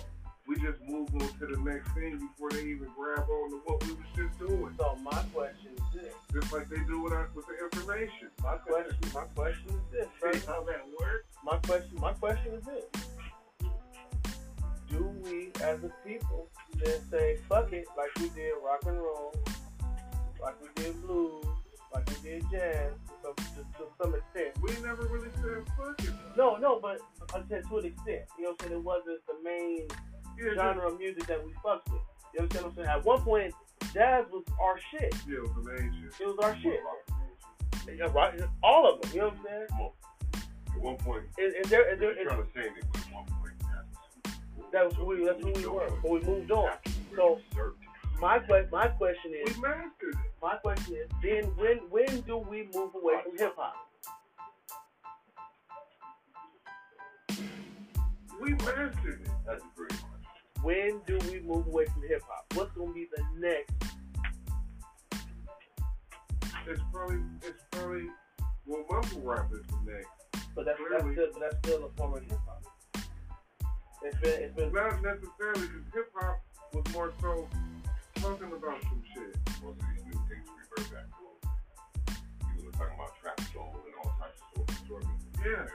We 0.48 0.56
just 0.56 0.80
move 0.88 1.10
on 1.14 1.28
to 1.40 1.46
the 1.46 1.60
next 1.60 1.92
thing 1.92 2.20
before 2.20 2.52
they 2.52 2.62
even 2.62 2.88
grab 2.96 3.28
on 3.30 3.50
to 3.52 3.62
what 3.66 3.84
we 3.86 3.92
was 3.92 4.08
just 4.16 4.40
doing. 4.40 4.74
So 4.80 4.98
my 5.04 5.22
question 5.34 5.72
is 5.76 6.02
this. 6.02 6.14
Just 6.32 6.54
like 6.54 6.70
they 6.70 6.80
do 6.88 7.02
with 7.02 7.12
us 7.12 7.28
with 7.36 7.46
the 7.48 7.66
information. 7.66 8.30
My 8.42 8.56
question 8.56 8.98
my 9.14 9.24
question 9.36 9.70
is 9.70 10.08
this, 10.22 10.46
how 10.46 10.64
that 10.64 10.86
works? 11.00 11.26
My 11.44 11.58
question 11.58 11.98
my 12.00 12.14
question 12.14 12.54
is 12.54 12.64
this. 12.64 12.86
Do 14.90 15.12
we 15.26 15.52
as 15.64 15.84
a 15.84 15.92
people 16.06 16.48
then 16.76 17.02
say 17.12 17.40
fuck 17.50 17.74
it 17.74 17.86
like 17.98 18.16
we 18.18 18.30
did 18.30 18.54
rock 18.64 18.84
and 18.86 18.98
roll, 18.98 19.36
like 20.42 20.56
we 20.62 20.82
did 20.82 21.02
blues, 21.02 21.46
like 21.94 22.10
we 22.10 22.30
did 22.30 22.44
jazz 22.50 22.94
to, 23.24 23.34
to, 23.36 23.62
to 23.78 23.84
some 24.02 24.16
extent? 24.16 24.56
We 24.62 24.72
never 24.82 25.08
really 25.08 25.30
said 25.42 25.68
fuck 25.76 26.00
it. 26.00 26.14
No, 26.38 26.56
no, 26.56 26.80
but 26.80 27.00
I 27.36 27.42
said 27.50 27.64
to 27.68 27.78
an 27.80 27.86
extent. 27.86 28.22
You 28.38 28.46
know 28.46 28.52
what 28.52 28.62
I'm 28.62 28.70
saying? 28.70 28.80
It 28.80 28.84
wasn't 28.84 29.20
the 29.28 29.34
main 29.44 29.88
genre 30.38 30.88
of 30.88 31.00
music 31.00 31.26
that 31.28 31.44
we 31.46 31.52
fucked 31.64 31.90
with. 31.92 32.02
You 32.34 32.42
understand 32.42 32.66
what 32.66 32.72
I'm 32.72 32.76
saying? 32.86 32.88
At 33.00 33.06
one 33.06 33.22
point, 33.22 33.54
jazz 33.94 34.26
was 34.32 34.44
our 34.62 34.80
shit. 34.92 35.14
yeah, 35.28 35.38
it 35.38 35.42
was 35.44 35.52
the 35.56 35.72
main 35.72 35.94
shit. 36.02 36.22
It 36.22 36.28
was 36.28 36.38
our 36.44 36.56
shit. 36.62 36.80
Yeah, 37.98 38.06
right. 38.14 38.40
All 38.64 38.92
of 38.94 39.02
them. 39.02 39.12
You 39.14 39.20
know 39.22 39.28
what 39.28 39.38
I'm 39.38 39.46
saying? 39.46 39.92
At 40.76 40.82
one 40.82 40.98
point, 40.98 41.24
Is, 41.38 41.54
is 41.66 41.70
there, 41.72 41.92
is 41.94 42.00
there, 42.00 42.14
they're 42.14 42.22
is, 42.24 42.28
trying 42.28 42.44
to 42.44 42.50
say 42.54 42.68
that 42.70 43.00
at 43.08 43.14
one 43.14 43.26
point, 43.26 43.54
that 44.74 44.86
was 44.86 44.94
who 44.96 45.06
we, 45.06 45.26
that's 45.26 45.42
who 45.42 45.52
we 45.54 45.66
were. 45.66 45.90
But 46.04 46.12
we 46.12 46.20
moved 46.22 46.52
on. 46.52 46.72
So- 47.16 47.40
My 48.20 48.40
que- 48.40 48.68
my 48.72 48.88
question 48.90 49.32
is, 49.46 49.56
We 49.56 49.62
mastered 49.62 50.16
it. 50.16 50.32
my 50.42 50.56
question 50.58 50.96
is, 50.96 51.08
then 51.24 51.44
when 51.56 51.78
when 51.90 52.22
do 52.22 52.38
we 52.38 52.68
move 52.74 52.94
away 52.96 53.16
from 53.24 53.38
hip 53.38 53.56
hop? 53.56 53.76
We 58.42 58.52
mastered 58.52 59.22
it. 59.22 59.30
That's 59.46 59.64
a 59.64 59.68
great 59.76 59.90
question. 59.90 60.17
When 60.64 61.02
do 61.06 61.18
we 61.32 61.40
move 61.40 61.68
away 61.68 61.86
from 61.86 62.02
hip 62.08 62.22
hop? 62.28 62.46
What's 62.56 62.72
gonna 62.76 62.94
be 62.94 63.08
the 63.16 63.24
next? 63.38 63.74
It's 66.68 66.82
probably 66.92 67.20
it's 67.44 67.64
probably 67.72 68.08
well 68.66 68.84
mumble 68.90 69.22
rap 69.22 69.50
is 69.54 69.66
the 69.68 69.92
next. 69.92 70.10
But 70.56 70.66
that's 70.66 70.80
that's 70.92 71.04
Clearly. 71.04 71.14
still, 71.16 71.28
but 71.34 71.40
that's 71.42 71.58
still 71.60 71.86
a 71.86 71.90
form 71.98 72.14
of 72.16 72.24
hip 72.24 72.40
hop. 72.46 72.64
It's 74.04 74.18
been 74.20 74.44
it's 74.44 74.56
been 74.56 74.74
Not 74.74 75.02
necessarily 75.02 75.68
because 75.68 75.86
hip 75.94 76.12
hop 76.16 76.40
was 76.74 76.94
more 76.94 77.14
so 77.22 77.48
talking 78.16 78.52
about 78.52 78.82
some 78.84 79.04
shit. 79.14 79.36
Most 79.64 79.80
of 79.80 79.86
these 79.96 80.06
new 80.06 80.20
things 80.28 80.48
revert 80.58 80.92
back 80.92 81.08
to 81.08 81.24
old. 81.24 81.42
People 82.56 82.70
are 82.70 82.72
talking 82.74 82.96
about 82.96 83.14
trap 83.22 83.40
soul 83.54 83.76
and 83.86 83.94
all 84.04 84.12
types 84.20 84.42
of 84.58 84.88
soul. 84.88 85.00
Yeah. 85.46 85.66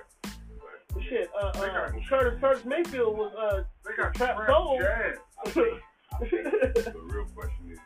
But 0.94 1.02
shit. 1.04 1.30
Uh, 1.40 1.52
They 1.52 1.60
uh, 1.70 1.88
got- 1.90 2.06
Curtis 2.08 2.40
Curtis 2.40 2.64
Mayfield 2.64 3.16
was 3.16 3.32
uh. 3.34 3.64
They 3.84 3.96
got 3.96 4.14
Trap 4.14 4.36
trap, 4.36 4.48
soul. 4.48 4.78
jazz. 4.78 5.16
I 5.44 5.50
think, 5.50 5.68
I 6.12 6.18
think 6.18 6.44
the 6.94 7.00
real 7.04 7.24
question 7.34 7.70
is 7.72 7.78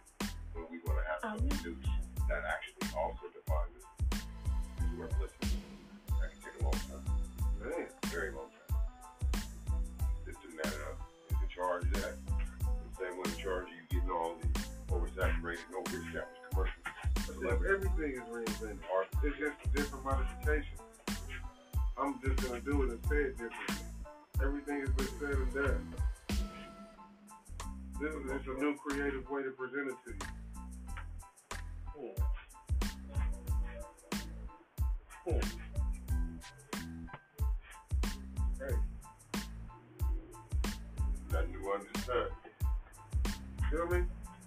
when 0.52 0.64
we 0.70 0.78
going 0.84 0.98
to 0.98 1.04
have 1.08 1.20
something 1.38 1.58
new 1.64 1.76
that 2.28 2.42
actually 2.44 2.88
also 2.98 3.26
defines 3.32 3.72
us 3.78 4.20
is 4.82 4.98
worth 4.98 5.14
listening. 5.20 5.62
That 6.20 6.30
can 6.32 6.40
take 6.42 6.60
a 6.60 6.64
long 6.64 6.72
time. 6.72 7.04
Man. 7.62 7.86
very 8.10 8.30
long 8.32 8.50
time. 8.50 9.42
Just 10.26 10.42
to 10.42 10.48
matter 10.56 10.82
of 10.90 10.96
is 11.30 11.36
the 11.40 11.48
charge 11.54 11.84
that 11.94 12.14
the 12.58 12.92
same 12.98 13.16
way 13.16 13.24
the 13.24 13.40
charge 13.40 13.66
you 13.70 13.82
getting 13.90 14.10
all 14.10 14.34
the 14.42 14.48
oversaturated, 14.92 15.58
overestablished 15.78 16.42
commercials. 16.50 16.84
It's 17.16 17.26
just 17.26 17.64
everything 17.70 18.12
is 18.18 18.26
reinvented. 18.28 18.78
Art, 18.94 19.06
It's 19.24 19.38
just 19.38 19.54
a 19.64 19.68
different 19.76 20.04
modification. 20.04 20.76
I'm 21.98 22.20
just 22.20 22.46
gonna 22.46 22.60
do 22.60 22.82
it 22.82 22.90
and 22.90 23.06
say 23.08 23.16
it 23.16 23.38
differently. 23.38 23.86
Everything 24.42 24.80
has 24.80 24.90
been 24.90 25.08
said 25.18 25.30
and 25.30 25.54
done. 25.54 25.94
This 27.98 28.14
is 28.14 28.30
just 28.30 28.46
a 28.48 28.60
new 28.60 28.76
creative 28.76 29.28
way 29.30 29.42
to 29.42 29.50
present 29.52 29.88
it 29.88 29.96
to 30.04 30.10
you. 30.12 30.26
Hmm. 35.24 35.40
Hey, 38.60 38.74
nothing 41.32 41.52
to 41.52 41.72
understand. 41.72 42.30
feel 43.70 43.86
me? 43.86 44.04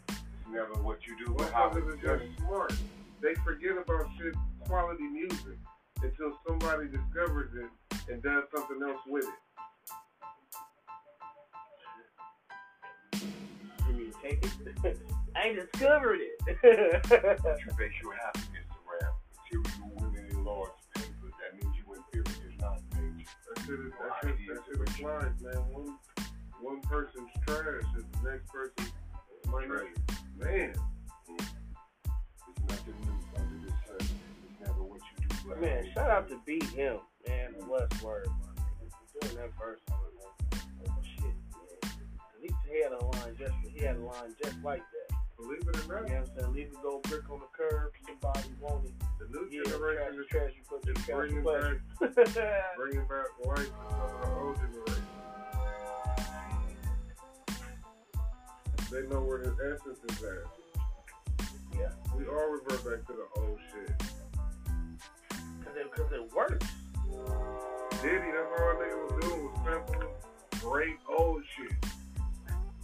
It's 0.10 0.20
never 0.52 0.84
what 0.84 1.00
you 1.08 1.18
do, 1.26 1.34
but 1.36 1.52
how 1.52 1.72
it's 1.76 2.02
just 2.02 2.24
smart. 2.38 2.74
They 3.22 3.34
forget 3.44 3.72
about 3.72 4.08
shit, 4.18 4.36
quality 4.66 5.04
music, 5.04 5.58
until 6.04 6.32
somebody 6.48 6.88
discovers 6.88 7.52
it 7.56 7.70
and 8.12 8.24
does 8.24 8.44
something 8.56 8.82
else 8.84 9.02
with 9.08 9.26
it. 9.26 9.40
You 13.88 13.94
mean 13.94 14.14
take 14.22 14.44
it? 14.44 14.98
I 15.36 15.48
ain't 15.48 15.72
discovered 15.72 16.20
it. 16.22 16.36
You 16.64 17.74
base 17.78 17.94
your 18.02 18.16
happiness 18.16 18.66
around 18.86 19.16
material 19.52 19.92
women 19.96 20.28
and 20.32 20.46
large 20.46 20.72
papers. 20.96 21.34
That 21.40 21.64
means 21.64 21.76
you 21.78 21.84
inferior, 21.94 22.54
not 22.60 22.82
major. 22.96 23.30
That 23.56 23.66
shit 23.66 23.80
is, 23.80 23.92
that 24.00 24.12
shit, 24.24 24.36
that 24.48 24.62
shit 24.66 25.06
is 25.06 25.42
man. 25.44 25.60
One, 25.72 25.98
one 26.62 26.82
person's 26.82 27.30
trash 27.48 27.84
is 27.98 28.06
the 28.22 28.30
next 28.30 28.48
person's 28.52 28.94
money. 29.48 29.68
Man, 30.38 30.74
mm-hmm. 30.74 31.36
There's 32.08 32.70
nothing 32.70 33.09
but 35.50 35.62
man, 35.62 35.86
shout 35.94 36.10
out 36.10 36.30
to 36.30 36.40
Beat 36.46 36.64
Him, 36.64 36.98
man, 37.28 37.54
and 37.60 37.64
Westword, 37.68 38.26
man. 38.28 38.56
Doing 39.22 39.36
that 39.36 39.52
verse 39.60 39.82
on. 39.92 39.98
Oh, 40.88 40.96
shit, 41.18 41.24
man. 41.24 41.92
At 42.36 42.42
least 42.42 42.56
he 42.72 42.82
had 42.84 42.94
a 42.94 43.04
line 43.04 43.36
just 43.38 43.54
he 43.76 43.84
had 43.84 43.98
a 43.98 44.00
line 44.06 44.34
just 44.42 44.56
like 44.64 44.80
that. 44.82 45.16
believe 45.38 45.60
it 45.68 45.68
or 45.68 45.94
not. 45.94 46.08
You 46.08 46.16
know 46.16 46.22
what 46.22 46.30
I'm 46.30 46.40
saying? 46.40 46.54
Leave 46.54 46.68
it 46.68 46.82
go 46.84 47.00
brick 47.04 47.30
on 47.30 47.40
the 47.40 47.48
curb, 47.52 47.92
somebody 48.08 48.50
want 48.62 48.86
it. 48.86 48.94
the 49.20 49.28
new 49.32 49.48
Yeah, 49.52 49.64
generation 49.72 50.14
trash, 50.14 50.16
is 50.16 50.28
trash, 50.30 50.52
you 50.56 50.64
put 50.70 50.82
the 50.84 50.92
is 50.92 51.06
trash 51.06 51.18
bringing 51.18 51.44
back, 51.44 51.76
bringing 52.78 53.08
back 53.08 53.30
life 53.44 53.58
to 53.58 53.74
the 54.22 54.30
old 54.40 54.56
generation. 54.56 55.04
They 58.92 59.02
know 59.08 59.22
where 59.22 59.40
his 59.40 59.54
essence 59.60 60.00
is 60.10 60.24
at. 60.24 61.48
Yeah. 61.78 61.92
We 62.18 62.26
all 62.28 62.50
revert 62.52 62.84
back 62.86 63.08
to 63.08 63.14
the 63.14 63.42
old 63.42 63.60
shit. 63.72 64.04
Cause 65.70 65.78
it, 65.78 65.92
cause 65.92 66.12
it 66.12 66.34
works. 66.34 66.66
Diddy, 68.02 68.32
that's 68.34 68.50
all 68.58 68.74
that 68.74 68.90
nigga 68.90 69.06
was 69.06 69.22
doing 69.22 69.44
was 69.46 69.60
sampling 69.64 70.10
great 70.62 70.98
old 71.16 71.44
shit. 71.56 71.78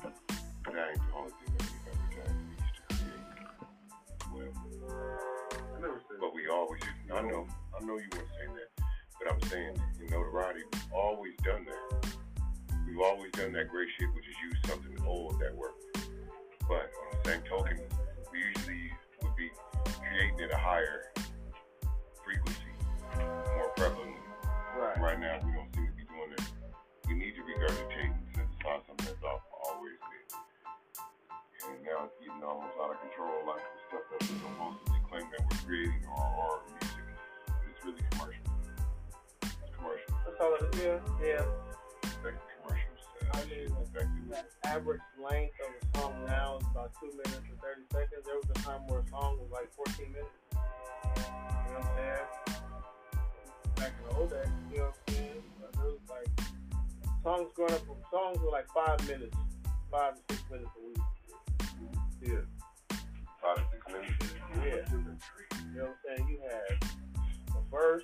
But 0.03 0.13
that 0.65 0.89
ain't 0.89 1.01
the 1.01 1.17
only 1.17 1.31
thing 1.31 1.49
that 1.57 1.65
we 1.65 1.77
ever 1.89 2.05
done. 2.13 2.37
We 2.45 2.53
used 2.61 2.77
to 2.77 2.83
create. 2.93 3.25
Well, 4.29 4.53
I 5.49 5.81
never 5.81 5.99
said 6.07 6.17
but 6.21 6.35
we 6.35 6.47
always, 6.47 6.81
I 7.11 7.21
know, 7.23 7.47
I 7.73 7.83
know 7.85 7.97
you 7.97 8.05
weren't 8.13 8.29
saying 8.37 8.53
that, 8.53 8.85
but 9.17 9.33
I'm 9.33 9.41
saying, 9.49 9.81
in 10.01 10.05
notoriety, 10.11 10.61
we've 10.71 10.93
always 10.93 11.33
done 11.43 11.65
that. 11.65 12.13
We've 12.87 13.01
always 13.01 13.31
done 13.31 13.51
that 13.53 13.67
great 13.69 13.89
shit, 13.97 14.13
which 14.13 14.25
is 14.29 14.35
use 14.45 14.59
something 14.67 14.95
old 15.07 15.39
that 15.39 15.55
worked. 15.55 15.81
But 16.69 16.93
on 17.01 17.17
the 17.23 17.31
same 17.31 17.41
token, 17.49 17.79
we 18.31 18.37
usually 18.37 18.91
would 19.23 19.35
be 19.35 19.49
creating 19.99 20.39
at 20.41 20.53
a 20.53 20.57
higher 20.57 21.11
frequency, 22.25 22.64
more 23.23 23.71
prevalently. 23.77 24.21
Right. 24.75 24.99
Right 24.99 25.19
now, 25.19 25.39
we 25.45 25.51
don't 25.53 25.71
seem 25.73 25.87
to 25.87 25.95
be 25.95 26.03
doing 26.03 26.35
that. 26.35 26.47
We 27.07 27.13
need 27.15 27.35
to 27.35 27.41
regurgitate 27.47 28.11
and 28.11 28.27
synthesize 28.35 28.83
something 28.87 29.05
that's 29.05 29.23
al- 29.23 29.43
always 29.63 29.95
been. 30.03 30.27
And 31.69 31.79
now 31.85 32.05
it's 32.05 32.17
getting 32.19 32.43
almost 32.43 32.75
out 32.81 32.91
of 32.91 32.99
control, 33.01 33.41
like 33.47 33.63
the 33.63 33.81
stuff 33.87 34.03
that 34.11 34.19
we 34.21 34.35
supposedly 34.37 34.99
claim 35.09 35.25
that 35.31 35.41
we're 35.47 35.61
creating 35.65 36.03
or 36.11 36.19
our 36.19 36.59
music. 36.75 37.05
It's 37.71 37.81
really 37.85 38.03
commercial. 38.11 38.45
It's 39.41 39.71
commercial. 39.73 40.11
That's 40.27 40.39
all 40.41 40.53
it 40.59 40.75
is. 40.75 41.01
Yeah, 41.23 41.39
yeah. 41.41 41.45
It's 42.03 42.19
like 42.21 42.37
commercials. 42.59 43.01
I 43.33 43.41
mean, 43.49 43.71
the 44.29 44.43
average 44.67 45.01
length 45.17 45.55
of 45.63 45.71
a 45.71 45.97
song 45.97 46.13
now 46.27 46.57
is 46.59 46.67
about 46.71 46.91
two 46.99 47.09
minutes 47.15 47.47
and 47.49 47.57
thirty 47.63 47.85
seconds. 47.91 48.25
There 48.25 48.35
was 48.35 48.49
a 48.49 48.59
time 48.61 48.85
where 48.87 48.99
a 48.99 49.07
song 49.07 49.39
was 49.39 49.49
like 49.51 49.71
fourteen 49.73 50.11
minutes. 50.11 50.35
You 50.51 50.51
know 50.51 51.79
what 51.79 51.85
I'm 51.85 51.95
saying? 51.95 52.54
Back 53.75 53.93
in 53.99 54.09
the 54.09 54.15
old 54.15 54.29
days, 54.29 54.47
you 54.71 54.77
know 54.77 54.85
what 54.85 54.95
I'm 55.07 55.13
saying? 55.13 55.43
Was 55.75 55.99
like 56.09 56.29
songs 57.23 57.49
growing 57.55 57.73
up 57.73 57.85
from 57.85 57.97
songs 58.11 58.39
were 58.39 58.51
like 58.51 58.67
five 58.73 59.07
minutes, 59.07 59.37
five 59.91 60.15
to 60.15 60.21
six 60.29 60.49
minutes 60.49 60.71
a 60.77 60.87
week. 60.87 60.97
Yeah. 62.21 62.97
Five 63.41 63.57
to 63.57 63.63
six 63.71 63.85
minutes. 63.87 64.33
Yeah. 64.55 64.97
You 65.71 65.77
know 65.77 65.85
what 65.85 65.97
I'm 66.09 66.17
saying? 66.17 66.27
You 66.29 66.39
had 66.49 66.89
a 67.51 67.61
verse, 67.69 68.03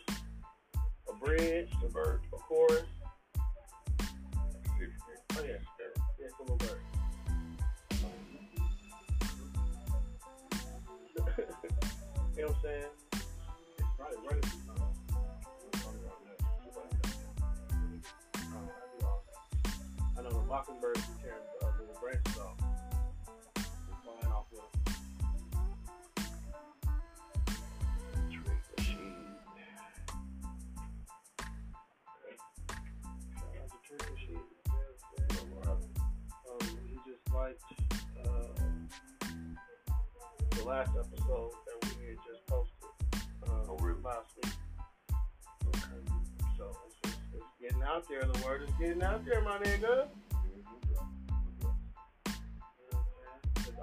a 1.10 1.14
bridge, 1.26 1.69
a 1.84 1.89
verse, 1.89 2.22
a 2.34 2.38
chorus. 2.38 2.84
Oh 5.34 5.43
yeah, 5.43 5.48
yeah, 5.48 6.26
it's 6.26 6.35
a 6.39 6.41
little 6.41 6.57
bird. 6.57 6.81
I 20.61 20.63
know 20.63 20.77
Mockingbird 20.77 20.97
is 20.97 21.03
tearing 21.19 21.47
uh, 21.61 21.65
little 21.79 21.95
branches 21.99 22.38
off. 22.38 22.57
Flying 24.03 24.31
off 24.31 24.45
with 24.51 24.61
Trick 28.29 28.61
Machine. 28.77 29.25
Shout 33.33 33.55
out 33.57 33.69
to 33.71 33.77
Trick 33.88 34.11
Machine. 34.13 34.45
Um, 35.67 35.79
liked 37.33 37.63
uh, 38.23 38.29
the 40.51 40.63
last 40.63 40.91
episode 40.91 41.51
that 41.65 41.95
we 41.97 42.05
had 42.07 42.17
just 42.27 42.45
posted 42.47 42.89
uh, 43.47 43.67
Oh, 43.67 43.77
really? 43.81 43.99
last 44.03 44.35
week. 44.43 44.53
So 46.57 46.65
it's, 46.85 46.95
just, 47.03 47.17
it's 47.33 47.45
getting 47.59 47.81
out 47.83 48.03
there. 48.07 48.21
The 48.31 48.45
word 48.45 48.61
is 48.63 48.69
getting 48.79 49.01
out 49.01 49.25
there, 49.25 49.41
my 49.41 49.57
nigga. 49.57 50.07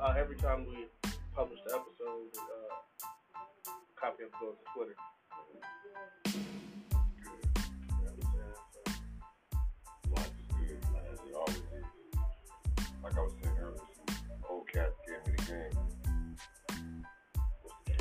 Uh, 0.00 0.14
every 0.16 0.36
time 0.36 0.64
we 0.64 0.86
publish 1.34 1.58
the 1.66 1.74
episode, 1.74 2.30
uh, 2.38 3.80
copy 3.96 4.22
it 4.22 4.30
goes 4.40 4.54
to 4.54 4.64
Twitter. 4.72 4.94
Like 13.02 13.16
I 13.16 13.20
was 13.20 13.32
saying 13.42 13.56
earlier, 13.60 13.80
old 14.48 14.68
cat 14.72 14.92
gave 15.04 15.26
me 15.26 15.36
the 15.36 15.44
game. 15.44 15.74
what's 17.62 17.76
the 17.86 17.92
game? 17.92 17.98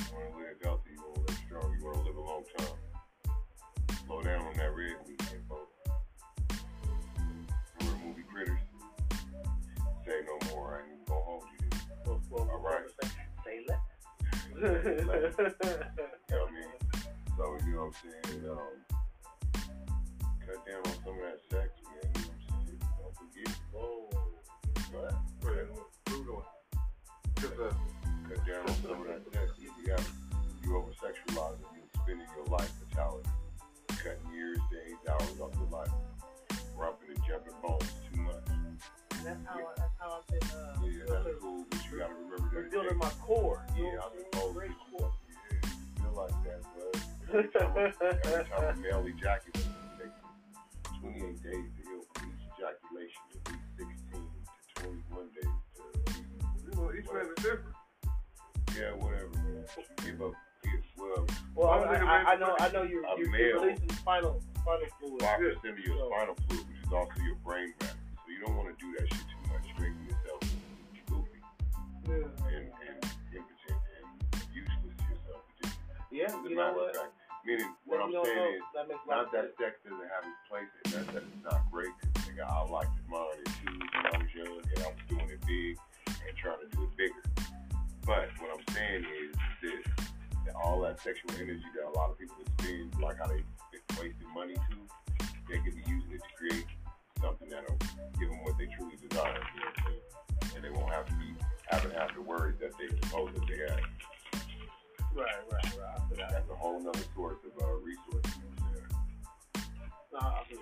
You 0.00 0.04
want 0.14 0.32
to 0.32 0.38
live 0.38 0.58
healthy, 0.64 0.90
you 0.90 1.02
want 1.02 1.14
to 1.14 1.20
live 1.20 1.40
strong, 1.46 1.76
you 1.78 1.84
want 1.84 1.96
to 1.96 2.02
live 2.02 2.16
a 2.16 2.20
long 2.20 2.44
time. 2.58 2.76
Slow 4.04 4.22
down 4.22 4.42
on 4.42 4.54
that 4.56 4.74
red 4.74 4.96
meat, 5.06 5.15
You 14.56 14.62
know 14.62 16.40
what 16.40 16.48
I 16.48 16.52
mean? 16.52 16.72
So, 17.36 17.42
you 17.66 17.72
know 17.74 17.84
what 17.84 17.92
I'm 17.92 17.92
saying? 18.24 18.50
Um, 18.50 18.74
cut 20.46 20.60
down 20.66 20.80
on 20.80 20.96
some 21.04 21.12
of 21.12 21.20
that 21.20 21.40
sex, 21.50 21.68
man. 21.84 22.08
You 22.14 22.22
know 22.22 22.28
what 22.28 22.40
I'm 22.50 22.64
saying? 22.64 22.80
Don't 22.96 23.14
forget. 23.20 23.52
Whoa. 23.72 24.08
But, 24.92 25.14
Right. 25.46 25.68
Move 26.10 26.28
on. 26.30 26.42
Cause, 27.36 27.58
uh, 27.60 27.74
cut 28.28 28.40
down 28.46 28.62
on 28.66 28.76
some 28.82 29.00
of 29.02 29.06
that 29.08 29.22
sex. 29.32 29.52
You 29.60 29.86
got 29.86 30.00
you 30.64 30.76
over 30.76 30.90
sexualizing, 30.92 31.68
you 31.76 31.82
spending 32.02 32.26
your 32.34 32.46
life 32.46 32.72
fatality, 32.88 33.28
cutting 33.88 34.32
years, 34.34 34.58
days, 34.72 34.96
hours 35.08 35.38
off 35.40 35.52
your 35.54 35.68
life, 35.70 35.92
rubbing 36.74 37.10
and 37.14 37.20
jumping 37.28 37.52
bones 37.62 37.92
too 38.12 38.20
much. 38.22 38.34
That's 39.22 39.44
how, 39.46 39.58
I, 39.58 39.72
that's 39.76 39.94
how 40.00 40.18
I've 40.18 40.26
been 40.26 40.48
uh, 40.50 40.76
Yeah, 40.82 41.22
that's 41.24 41.38
cool, 41.40 41.64
you 41.92 41.98
gotta 41.98 42.14
remember 42.14 42.50
that. 42.52 42.60
rebuilding 42.62 42.98
my 42.98 43.10
core. 43.20 43.64
Yeah, 43.76 43.84
I 43.84 43.86
what 43.86 44.04
I'm 44.04 44.12
saying? 44.12 44.24
suppose 44.32 44.54
Great 44.54 44.70
that 44.70 44.76
you, 44.92 44.98
core. 44.98 45.12
yeah, 45.52 46.02
feel 46.02 46.14
like 46.16 46.36
that, 46.44 46.60
but 46.74 46.92
every 47.32 47.48
time, 47.50 47.76
a- 47.76 48.26
every 48.26 48.44
time 48.44 48.64
a 48.64 48.80
male 48.80 49.06
ejaculates, 49.06 49.66
it 49.66 50.02
takes 50.02 50.20
28 51.00 51.42
days 51.42 51.66
to 51.76 51.82
heal 51.88 52.02
from 52.14 52.24
each 52.30 52.44
ejaculation, 52.56 53.22
at 53.34 53.52
least 53.52 53.68
16 53.76 54.30
to 54.76 54.82
21 54.82 55.28
days 55.34 55.54
to 56.64 56.76
know, 56.76 56.92
each 56.92 57.06
man 57.12 57.26
is 57.26 57.42
different. 57.42 57.74
Yeah, 58.76 58.92
whatever, 59.00 59.28
man. 59.34 59.64
You 60.04 60.12
give 60.12 60.22
up, 60.22 60.32
well, 60.98 61.26
Well, 61.54 61.68
Well, 61.80 61.84
I, 61.84 61.96
I, 61.96 62.32
I 62.32 62.36
know, 62.36 62.56
I 62.58 62.68
know 62.72 62.82
you're, 62.82 63.02
you're, 63.16 63.36
you're 63.38 63.60
releasing 63.62 63.90
spinal, 63.92 64.42
spinal 64.60 64.86
fluid. 65.00 65.22
5% 65.22 65.70
of 65.70 65.78
your 65.78 65.96
spinal 66.12 66.34
fluid, 66.48 66.66
which 66.68 66.82
is 66.86 66.92
also 66.92 67.20
your 67.24 67.36
brain 67.44 67.72
matter. 67.80 67.94
So 68.24 68.32
you 68.32 68.40
don't 68.44 68.56
want 68.56 68.68
to 68.76 68.84
do 68.84 68.92
that 68.98 69.06
shit 69.08 69.24
too 69.32 69.52
much. 69.52 69.64
Yourself 69.68 69.78
goofy 69.78 70.12
And, 72.06 72.22
and 72.22 73.02
impotent 73.34 73.82
and 73.98 74.06
useless 74.54 74.94
to 74.94 75.04
yourself. 75.10 75.42
Yeah, 76.14 76.30
you 76.46 76.54
know 76.54 76.72
what? 76.72 76.94
fact. 76.94 77.10
Meaning, 77.42 77.74
what 77.86 78.02
I'm 78.02 78.10
saying 78.10 78.38
know. 78.38 78.58
is, 78.58 78.62
that 78.74 78.86
makes 78.86 79.02
a 79.02 79.10
lot 79.10 79.26
not 79.26 79.32
that 79.34 79.54
sex 79.58 79.78
doesn't 79.82 80.10
have 80.10 80.22
its 80.26 80.42
place 80.46 80.70
and 80.82 80.86
not 80.94 81.06
that 81.14 81.22
it's 81.26 81.42
not 81.46 81.62
great. 81.70 81.94
nigga, 82.26 82.46
I 82.46 82.62
liked 82.66 82.94
mine 83.06 83.42
too 83.62 83.74
when 83.74 84.06
I 84.06 84.14
was 84.18 84.30
young 84.34 84.58
and 84.66 84.78
I 84.82 84.90
was 84.90 85.02
doing 85.10 85.30
it 85.30 85.42
big 85.46 85.78
and 86.06 86.32
trying 86.38 86.62
to 86.62 86.68
do 86.74 86.86
it 86.86 86.94
bigger. 86.94 87.22
But 88.06 88.30
what 88.38 88.54
I'm 88.54 88.66
saying 88.74 89.02
is 89.02 89.34
this, 89.62 89.82
that 90.46 90.54
all 90.54 90.82
that 90.82 90.98
sexual 91.02 91.34
energy 91.38 91.66
that 91.74 91.86
a 91.86 91.94
lot 91.94 92.10
of 92.10 92.18
people 92.18 92.38
spend, 92.58 92.94
like 93.02 93.18
how 93.18 93.26
they 93.26 93.42
wasting 93.98 94.30
money 94.34 94.54
to, 94.54 94.74
they 95.50 95.58
could 95.58 95.74
be 95.74 95.82
using 95.90 96.10
it 96.14 96.22
to 96.22 96.30
create 96.38 96.66
something 97.20 97.48
that'll 97.50 97.78
give 98.18 98.30
them 98.30 98.42
what 98.42 98.58
they 98.58 98.66
truly 98.78 98.94
desire. 98.94 99.38
You 99.54 99.58
know 99.58 99.70
what 99.70 99.78
I'm 99.78 99.84
saying? 99.86 100.25
And 100.56 100.64
they 100.64 100.70
won't 100.70 100.90
have 100.90 101.04
to 101.06 101.12
be 101.14 101.34
having 101.66 101.90
have 101.92 102.14
the 102.14 102.22
worries 102.22 102.56
that 102.60 102.70
they 102.78 102.88
suppose 103.02 103.28
that 103.34 103.46
they 103.46 103.58
have. 103.58 103.80
Right, 105.14 105.26
right, 105.52 105.64
right. 105.78 106.30
That's 106.30 106.50
a 106.50 106.54
whole 106.54 106.80
nother 106.80 106.98
source 107.14 107.38
of 107.44 107.62
uh, 107.62 107.74
resources. 107.74 108.32
You 108.36 108.42
know 108.42 108.64
what 108.64 108.64
I'm 108.64 108.74
saying? 108.74 109.70
No, 110.12 110.18
I 110.18 110.44
feel 110.48 110.58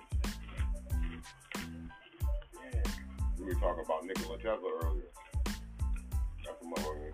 Yeah. 2.73 2.91
We 3.39 3.45
were 3.45 3.53
talking 3.53 3.85
about 3.85 4.05
Nikola 4.05 4.37
Tesla 4.37 4.69
earlier. 4.83 5.11
That's 6.43 6.61
a 6.61 6.65
motherfucker. 6.65 7.11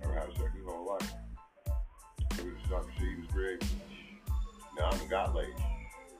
Never 0.00 0.14
had 0.14 0.26
sex 0.36 0.50
his 0.54 0.64
whole 0.64 0.86
life. 0.86 1.12
He 2.36 2.42
was 2.44 2.54
talking 2.68 2.90
shit, 2.98 3.08
he 3.08 3.16
was 3.16 3.30
great. 3.32 3.64
Now 4.78 4.88
I 4.88 4.96
done 4.96 5.08
got 5.08 5.34
laid. 5.34 5.54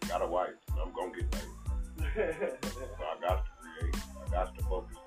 Got 0.08 0.22
a 0.22 0.26
wife. 0.26 0.48
and 0.72 0.80
I'm 0.80 0.92
gonna 0.92 1.12
get 1.14 1.32
laid. 1.32 1.44
So 2.98 3.04
I 3.04 3.20
got 3.20 3.44
to 3.44 3.50
create. 3.60 3.96
I 4.26 4.30
got 4.30 4.56
to 4.58 4.64
focus. 4.64 4.97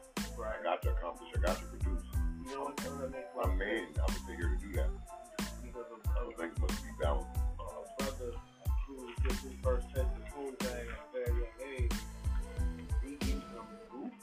I 0.46 0.64
got 0.64 0.82
to 0.84 0.90
accomplish. 0.92 1.30
I 1.36 1.40
got 1.40 1.58
to 1.58 1.66
produce. 1.66 2.04
You 2.46 2.52
know 2.52 2.64
what 2.66 2.82
I'm 2.82 3.12
saying? 3.12 3.24
I'm 3.44 3.58
man. 3.58 3.86
I'm 4.02 4.36
here 4.36 4.58
to 4.58 4.66
do 4.66 4.74
that. 4.78 4.90
Because 5.64 5.86
of, 5.92 6.28
of 6.28 6.36
things 6.36 6.58
must 6.60 6.84
be 6.84 6.90
balanced. 7.02 7.30
a 7.60 8.04
brother 8.04 8.34
who 8.88 9.08
gets 9.24 9.42
his 9.42 9.54
first 9.64 9.88
taste 9.90 10.06
of 10.06 10.34
food 10.34 10.58
bag 10.60 10.88
at 10.90 11.00
a 11.00 11.14
very 11.14 11.32
young 11.38 11.58
age, 11.78 11.92
he 13.04 13.14
eats 13.14 13.46
some 13.54 13.70
goofy, 13.92 14.16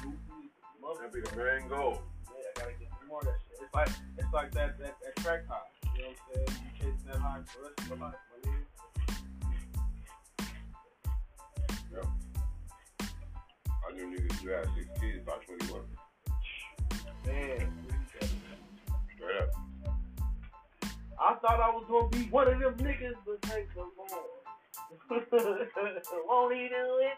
goofy 0.00 0.50
mother. 0.80 1.08
That'd 1.08 1.12
be 1.12 1.20
the 1.20 1.36
main 1.36 1.68
goal. 1.68 2.02
Yeah, 2.28 2.54
I 2.56 2.60
gotta 2.60 2.72
get 2.78 2.88
some 2.98 3.08
more 3.08 3.20
of 3.20 3.26
that 3.26 3.38
shit. 3.48 3.58
It's 3.60 3.74
like 3.74 3.88
it's 4.18 4.32
like 4.32 4.50
that 4.52 4.78
that, 4.78 4.94
that 5.02 5.16
track 5.22 5.46
high. 5.48 5.68
You 5.96 6.02
know 6.02 6.08
what 6.08 6.38
I'm 6.38 6.46
saying? 6.46 6.60
You 6.62 6.70
chasing 6.78 7.08
that 7.08 7.20
high 7.20 7.40
for 7.46 7.58
the 7.58 7.64
rest 7.68 7.80
of 7.80 7.88
your 7.88 7.98
life, 7.98 8.20
I 13.94 13.96
knew 13.96 14.06
niggas 14.10 14.50
had 14.50 14.68
six 14.74 14.88
kids 15.00 15.24
by 15.24 15.34
21. 15.46 15.82
Man, 17.26 17.72
Straight 19.14 19.40
up. 19.40 19.50
I 21.20 21.34
thought 21.36 21.60
I 21.60 21.70
was 21.70 21.84
gonna 21.88 22.08
be 22.08 22.28
one 22.30 22.48
of 22.48 22.58
them 22.58 22.74
niggas, 22.74 23.14
but 23.24 23.40
take 23.42 23.68
some 23.74 23.92
more. 23.96 24.08
Won't 26.26 26.54
he 26.54 26.68
do 26.68 27.00
it? 27.02 27.16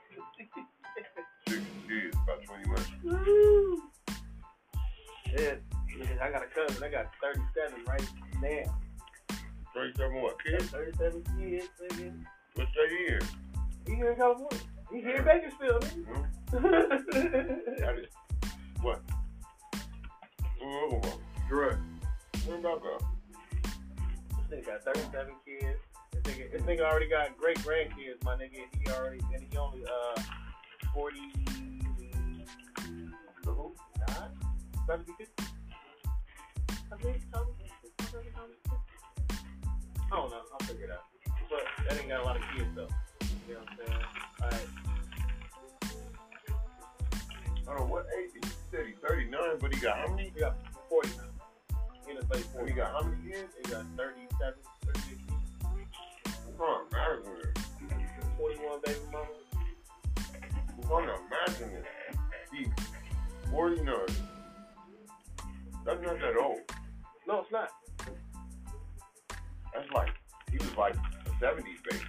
Six 1.48 1.64
kids 1.88 2.16
by 2.26 2.34
21. 2.44 3.24
Woo. 3.24 3.82
Shit. 5.28 5.62
Yeah, 5.98 6.06
I 6.22 6.30
got 6.30 6.42
a 6.42 6.46
cousin. 6.46 6.84
I 6.84 6.90
got 6.90 7.06
37 7.22 7.84
right 7.88 8.02
now. 8.42 8.78
37 9.74 10.22
what? 10.22 10.42
Kids? 10.44 10.66
37 10.66 11.24
kids, 11.38 11.68
nigga. 11.82 12.12
What's 12.54 12.70
that 12.72 12.90
year? 13.00 13.20
He 13.86 13.94
here 13.94 14.10
in 14.10 14.16
California. 14.18 14.58
He 14.90 15.00
here 15.00 15.16
in 15.16 15.24
Bakersfield? 15.24 15.82
That 16.52 17.98
is 17.98 18.06
what? 18.80 19.00
Correct. 21.48 21.78
where 22.46 22.58
about 22.58 22.82
that? 22.82 23.02
This 24.50 24.60
nigga 24.60 24.66
got 24.66 24.94
37 24.94 25.34
kids. 25.44 25.78
His 26.12 26.22
nigga, 26.22 26.52
this 26.52 26.62
nigga 26.62 26.80
already 26.80 27.08
got 27.08 27.36
great 27.36 27.58
grandkids. 27.58 28.22
My 28.24 28.34
nigga, 28.34 28.64
he 28.78 28.90
already 28.92 29.20
and 29.34 29.44
he 29.50 29.56
only 29.56 29.84
uh 29.84 30.22
forty. 30.94 31.32
Who? 33.44 33.74
Nine? 34.08 34.30
About 34.84 34.98
to 34.98 35.04
be 35.04 35.12
fifty. 35.18 35.44
I 36.92 36.96
think. 36.96 37.22
I 40.12 40.16
don't 40.16 40.30
know. 40.30 40.40
I'll 40.52 40.66
figure 40.66 40.84
it 40.84 40.90
out. 40.90 41.04
But 41.50 41.62
that 41.88 41.98
ain't 41.98 42.08
got 42.08 42.20
a 42.20 42.24
lot 42.24 42.36
of 42.36 42.42
kids 42.56 42.68
though. 42.74 42.88
You 43.46 43.54
know 43.54 43.60
what 43.60 43.68
I'm 43.70 43.76
saying? 43.78 44.00
Alright. 44.42 44.68
I 47.68 47.74
don't 47.74 47.78
know 47.78 47.86
what 47.86 48.06
age. 48.18 48.30
He 48.34 48.40
said 48.70 48.86
he's 48.86 48.96
39, 49.06 49.40
but 49.60 49.74
he 49.74 49.80
got 49.80 49.98
how 49.98 50.08
many? 50.14 50.32
He 50.34 50.40
got 50.40 50.56
forty 50.88 51.10
now. 51.10 51.78
He 52.04 52.10
in 52.10 52.16
his 52.16 52.28
late 52.30 52.46
He 52.66 52.72
got 52.72 52.90
how 52.92 53.02
many 53.02 53.30
kids? 53.30 53.54
He 53.64 53.70
got 53.70 53.84
37, 53.96 54.54
38 54.84 55.08
kids. 55.08 55.20
Oh, 56.58 56.86
imagine 56.90 57.34
this. 57.54 57.64
21 58.36 58.80
baby 58.84 58.98
mama. 59.12 59.26
I'm 60.76 60.82
trying 60.88 61.06
to 61.06 61.14
imagine 61.14 61.70
this. 61.74 61.86
He 62.52 62.60
49. 63.50 63.94
That's 65.84 66.02
not 66.02 66.18
that 66.18 66.36
old. 66.42 66.58
No, 67.28 67.40
it's 67.40 67.52
not. 67.52 67.70
That's 69.72 69.90
like, 69.94 70.10
he 70.50 70.56
was 70.58 70.76
like 70.76 70.96
a 70.96 71.44
70s 71.44 71.82
baby. 71.88 72.04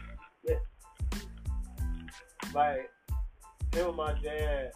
Like, 2.57 2.89
him 3.71 3.89
and 3.89 3.95
my 3.95 4.13
dad, 4.13 4.71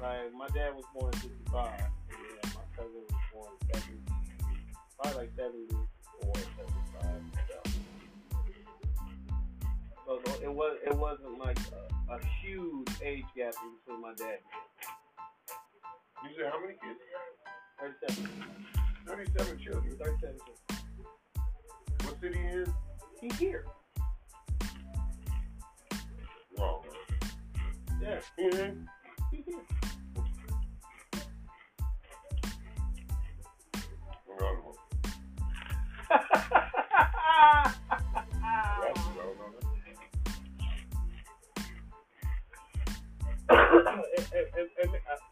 like, 0.00 0.32
my 0.32 0.48
dad 0.54 0.74
was 0.74 0.86
born 0.94 1.12
in 1.12 1.20
65. 1.20 1.68
Yeah, 1.68 2.50
my 2.54 2.62
cousin 2.74 3.02
was 3.10 3.20
born 3.30 3.52
in 3.60 3.74
70. 3.74 4.00
Probably 4.98 5.18
like 5.20 5.30
74, 5.36 5.86
75. 6.32 7.36
So, 10.06 10.20
so 10.24 10.32
it, 10.42 10.50
was, 10.50 10.78
it 10.86 10.96
wasn't 10.96 11.38
like 11.38 11.58
a, 12.08 12.14
a 12.14 12.18
huge 12.40 12.88
age 13.02 13.26
gap 13.36 13.52
between 13.84 14.00
my 14.00 14.14
dad 14.16 14.38
You 16.24 16.30
said 16.38 16.50
how 16.50 16.58
many 16.58 16.78
kids? 16.80 17.00
and 17.84 17.92
37. 18.08 18.30
37 19.06 19.58
children. 19.58 19.96
37 20.02 20.36
kids. 20.46 20.82
What 22.02 22.18
city 22.18 22.38
he? 23.20 23.28
He's 23.28 23.38
here. 23.38 23.66
Wrong. 26.58 26.85
Yeah, 28.00 28.20
Mm-hmm. 28.38 28.84
Wrong 34.28 34.56
one. 34.64 34.74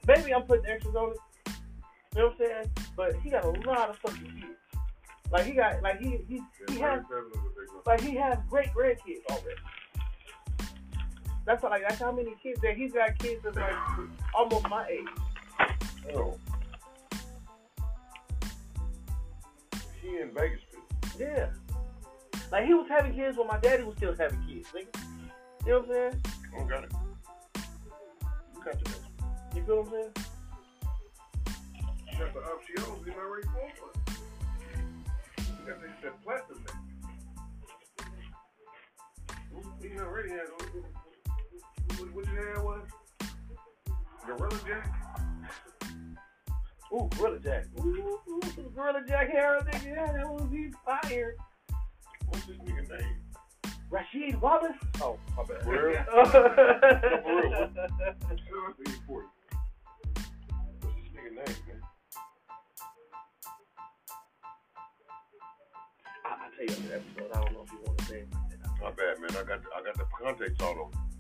Maybe 0.07 0.35
I'm 0.35 0.43
putting 0.43 0.66
extras 0.66 0.95
on 0.95 1.11
it. 1.12 1.16
You 2.15 2.20
know 2.20 2.27
what 2.28 2.32
I'm 2.32 2.39
saying? 2.39 2.70
But 2.97 3.16
he 3.23 3.31
got 3.31 3.45
a 3.45 3.51
lot 3.69 3.91
of 3.91 3.97
fucking 3.99 4.32
kids. 4.41 4.59
Like 5.32 5.45
he 5.47 5.53
got, 5.53 5.82
like 5.82 5.99
he 5.99 6.19
he 6.28 6.41
he 6.69 6.78
has, 6.81 7.03
37 7.09 7.31
is 7.32 7.39
a 7.39 7.49
big 7.49 7.69
one. 7.73 7.82
like 7.86 8.01
he 8.01 8.15
has 8.16 8.39
great 8.49 8.69
grandkids 8.69 9.24
already. 9.31 9.61
That's 11.47 11.62
what, 11.62 11.73
like 11.73 11.83
that's 11.83 12.01
how 12.01 12.11
many 12.11 12.35
kids 12.43 12.61
that 12.62 12.77
he's 12.77 12.93
got 12.93 13.19
kids 13.19 13.43
that's 13.45 13.57
like 13.57 13.75
almost 14.35 14.69
my 14.69 14.87
age. 14.89 15.07
Oh. 16.15 16.39
She 20.01 20.09
in 20.21 20.31
Vegas. 20.35 20.61
Yeah. 21.19 21.51
Like 22.51 22.66
he 22.66 22.75
was 22.75 22.87
having 22.89 23.15
kids 23.15 23.37
when 23.37 23.47
my 23.47 23.59
daddy 23.59 23.83
was 23.83 23.97
still 23.97 24.15
having 24.16 24.43
kids. 24.47 24.69
Nigga. 24.69 24.87
You 25.66 25.73
know 25.73 25.81
what 25.81 25.89
I'm 25.89 25.95
saying? 25.95 26.23
I 26.55 26.59
don't 26.59 26.69
got 26.69 26.85
it. 26.85 26.93
You 28.55 28.65
got 28.65 28.85
the 28.85 28.91
next 28.91 29.09
You 29.55 29.62
feel 29.65 29.83
what 29.83 29.87
I'm 29.87 29.93
saying? 29.93 30.12
You 32.12 32.19
got 32.19 32.35
the 32.35 32.41
options, 32.41 33.07
you 33.07 33.12
already 33.12 33.47
qualified. 33.49 33.97
You 35.39 35.66
got 35.66 35.81
the, 35.81 36.11
platinum. 36.23 36.65
You 39.83 40.01
already 40.01 40.31
had, 40.31 40.49
what, 40.57 41.03
what, 42.12 42.14
what 42.14 42.26
had 42.26 42.62
was? 42.62 42.82
Gorilla 44.26 44.60
Jack? 44.66 44.94
Ooh, 46.93 47.09
Gorilla 47.16 47.39
Jack. 47.40 47.66
Ooh, 47.81 48.20
ooh, 48.28 48.40
Gorilla 48.74 49.02
Jack 49.06 49.31
Harold, 49.31 49.66
nigga. 49.66 49.85
Yeah, 49.86 50.12
that 50.12 50.28
was 50.28 50.48
he 50.51 50.70
fired. 50.85 51.36
What's 52.28 52.47
this 52.47 52.56
nigga 52.59 52.89
name? 52.89 53.16
Rashid 53.90 54.40
Wallace. 54.40 54.72
Oh, 55.01 55.18
my 55.36 55.44
bad. 55.44 55.62
For 55.62 55.70
real? 55.70 56.05
for 56.32 57.40
real, 57.43 57.70
what? 57.74 58.40
Sure, 58.48 58.68
I 58.68 58.72
think 58.76 58.89
it's 58.89 58.98
40. 59.06 59.26
What's 60.81 60.97
this 60.97 61.12
nigga 61.14 61.31
name, 61.31 61.35
man? 61.35 61.81
I, 66.24 66.28
I'll 66.28 66.51
tell 66.51 66.64
you 66.64 66.70
after 66.70 66.82
the 66.82 66.94
episode. 66.94 67.31
I 67.32 67.44
don't 67.44 67.52
know 67.52 67.64
if 67.64 67.72
you 67.72 67.78
want 67.85 67.98
to 67.98 68.05
say 68.05 68.18
it. 68.18 68.28
My 68.82 68.90
bad, 68.90 69.20
man. 69.20 69.31
I 69.31 69.48
got 69.48 69.62
the, 69.62 69.68
I 69.76 69.82
got 69.85 69.97
the 69.97 70.06
context 70.20 70.62
all 70.62 70.70
over. 70.70 71.14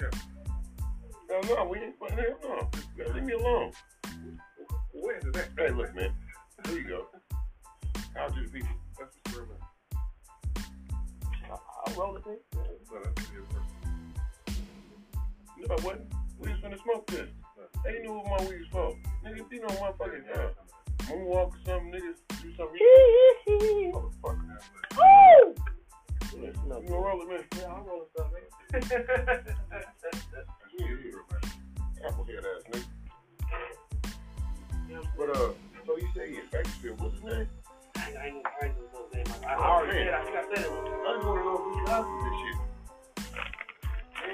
No, 0.00 1.54
no, 1.54 1.64
we 1.68 1.78
ain't 1.78 1.94
hell 2.00 2.38
no. 2.42 2.70
Man, 2.96 3.14
leave 3.14 3.24
me 3.24 3.32
alone. 3.34 3.72
Where 4.92 5.20
did 5.20 5.32
that? 5.34 5.48
Hey, 5.58 5.70
look, 5.70 5.94
man. 5.94 6.12
There 6.64 6.78
you 6.78 6.88
go. 6.88 7.06
To 7.94 8.42
the 8.42 8.48
be. 8.50 8.62
That's 8.98 9.14
the 9.24 9.30
sperm. 9.30 9.48
I'll, 11.50 11.62
I'll 11.86 11.94
roll 11.94 12.16
it, 12.16 12.24
nigga. 12.24 12.38
So 12.88 12.94
that's 13.04 13.14
the 13.14 13.36
difference. 13.36 13.70
No, 15.58 15.74
I 15.74 15.84
wasn't. 15.84 16.12
We 16.38 16.50
was 16.50 16.60
finna 16.60 16.82
smoke 16.82 17.06
this. 17.08 17.28
They 17.84 17.98
knew 18.00 18.14
what 18.14 18.40
my 18.40 18.48
weed 18.48 18.60
was 18.60 18.68
for. 18.72 18.96
Nigga, 19.24 19.52
you 19.52 19.60
know 19.60 19.68
my 19.80 19.92
fucking 19.98 20.24
uh, 20.34 20.48
moonwalk 21.02 21.48
or 21.48 21.58
something, 21.66 21.92
niggas 21.92 22.42
do 22.42 22.54
something. 22.56 22.78
Motherfucker. 23.92 24.58
Woo! 24.96 25.54
You 26.42 26.52
gonna 26.70 26.90
roll 26.90 27.22
it, 27.22 27.28
man? 27.28 27.44
Yeah, 27.56 27.72
I'll 27.72 27.84
roll 27.84 28.02
it 28.02 28.20
up, 28.20 28.32
nigga. 28.32 29.54
That's 29.70 30.48
you, 30.78 30.86
you 30.86 30.94
remember. 30.96 31.40
Applehead 32.04 32.44
ass 32.44 32.62
nigga. 32.70 32.84
Yeah, 34.90 34.98
But 35.16 35.30
uh, 35.30 35.50
so 35.86 35.96
you 35.96 36.08
say 36.14 36.28
in 36.28 36.42
Bakersfield. 36.52 37.00
What's 37.00 37.14
his 37.14 37.24
name? 37.24 37.48
I 37.96 37.98
ain't, 38.08 38.16
I 38.16 38.26
ain't, 38.26 38.46
I 38.62 38.66
ain't 38.66 38.74
gonna 38.92 39.06
say 39.12 39.24
my 39.42 39.48
I 39.48 39.56
already 39.56 39.98
said, 40.04 40.14
I 40.14 40.24
think 40.24 40.36
I 40.36 40.54
said 40.54 40.64
it. 40.64 40.70
I 40.70 41.14
just 41.14 41.26
wanna 41.26 41.44
know 41.44 41.56
if 41.56 41.64
we 41.66 41.84
got 41.86 42.04
this 42.22 42.36
shit. 42.42 42.56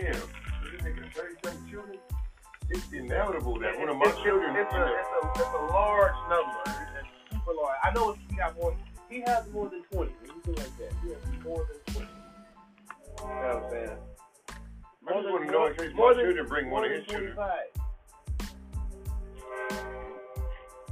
Damn. 0.03 0.29
This 0.73 0.83
nigga 0.83 1.03
37 1.15 1.71
children? 1.71 1.99
It's 2.71 2.93
inevitable 2.93 3.59
that 3.61 3.79
one 3.79 3.89
of 3.89 3.97
my 3.97 4.07
It's- 4.07 4.23
children 4.25 4.57
It's 4.57 4.75
a, 4.75 4.83
it's, 4.83 5.13
a, 5.23 5.31
it's 5.41 5.55
a 5.55 5.63
large 5.73 6.19
number. 6.29 6.63
It's 6.67 7.09
super 7.31 7.53
large. 7.55 7.79
I 7.85 7.93
know 7.95 8.13
he 8.29 8.37
got 8.37 8.57
more. 8.57 8.75
He 9.13 9.21
has 9.27 9.47
more 9.53 9.69
than 9.69 9.83
20. 9.93 10.11
Anything 10.25 10.55
like 10.55 10.79
that. 10.79 10.93
He 11.05 11.11
has 11.11 11.19
more 11.45 11.67
than 11.71 11.95
20. 11.95 12.09
You 12.09 13.27
know 13.27 13.27
what 13.27 13.57
I'm 13.57 13.71
saying? 13.71 13.99
I 15.07 15.13
just 15.13 15.29
want 15.29 15.45
to 15.45 15.53
know 15.53 15.67
in 15.67 15.75
case 15.75 15.93
more 15.95 16.15
my 16.15 16.23
children 16.23 16.47
bring 16.47 16.71
one 16.71 16.85
of 16.87 16.91
his 16.91 17.05
children. 17.05 17.35
25. 17.35 17.51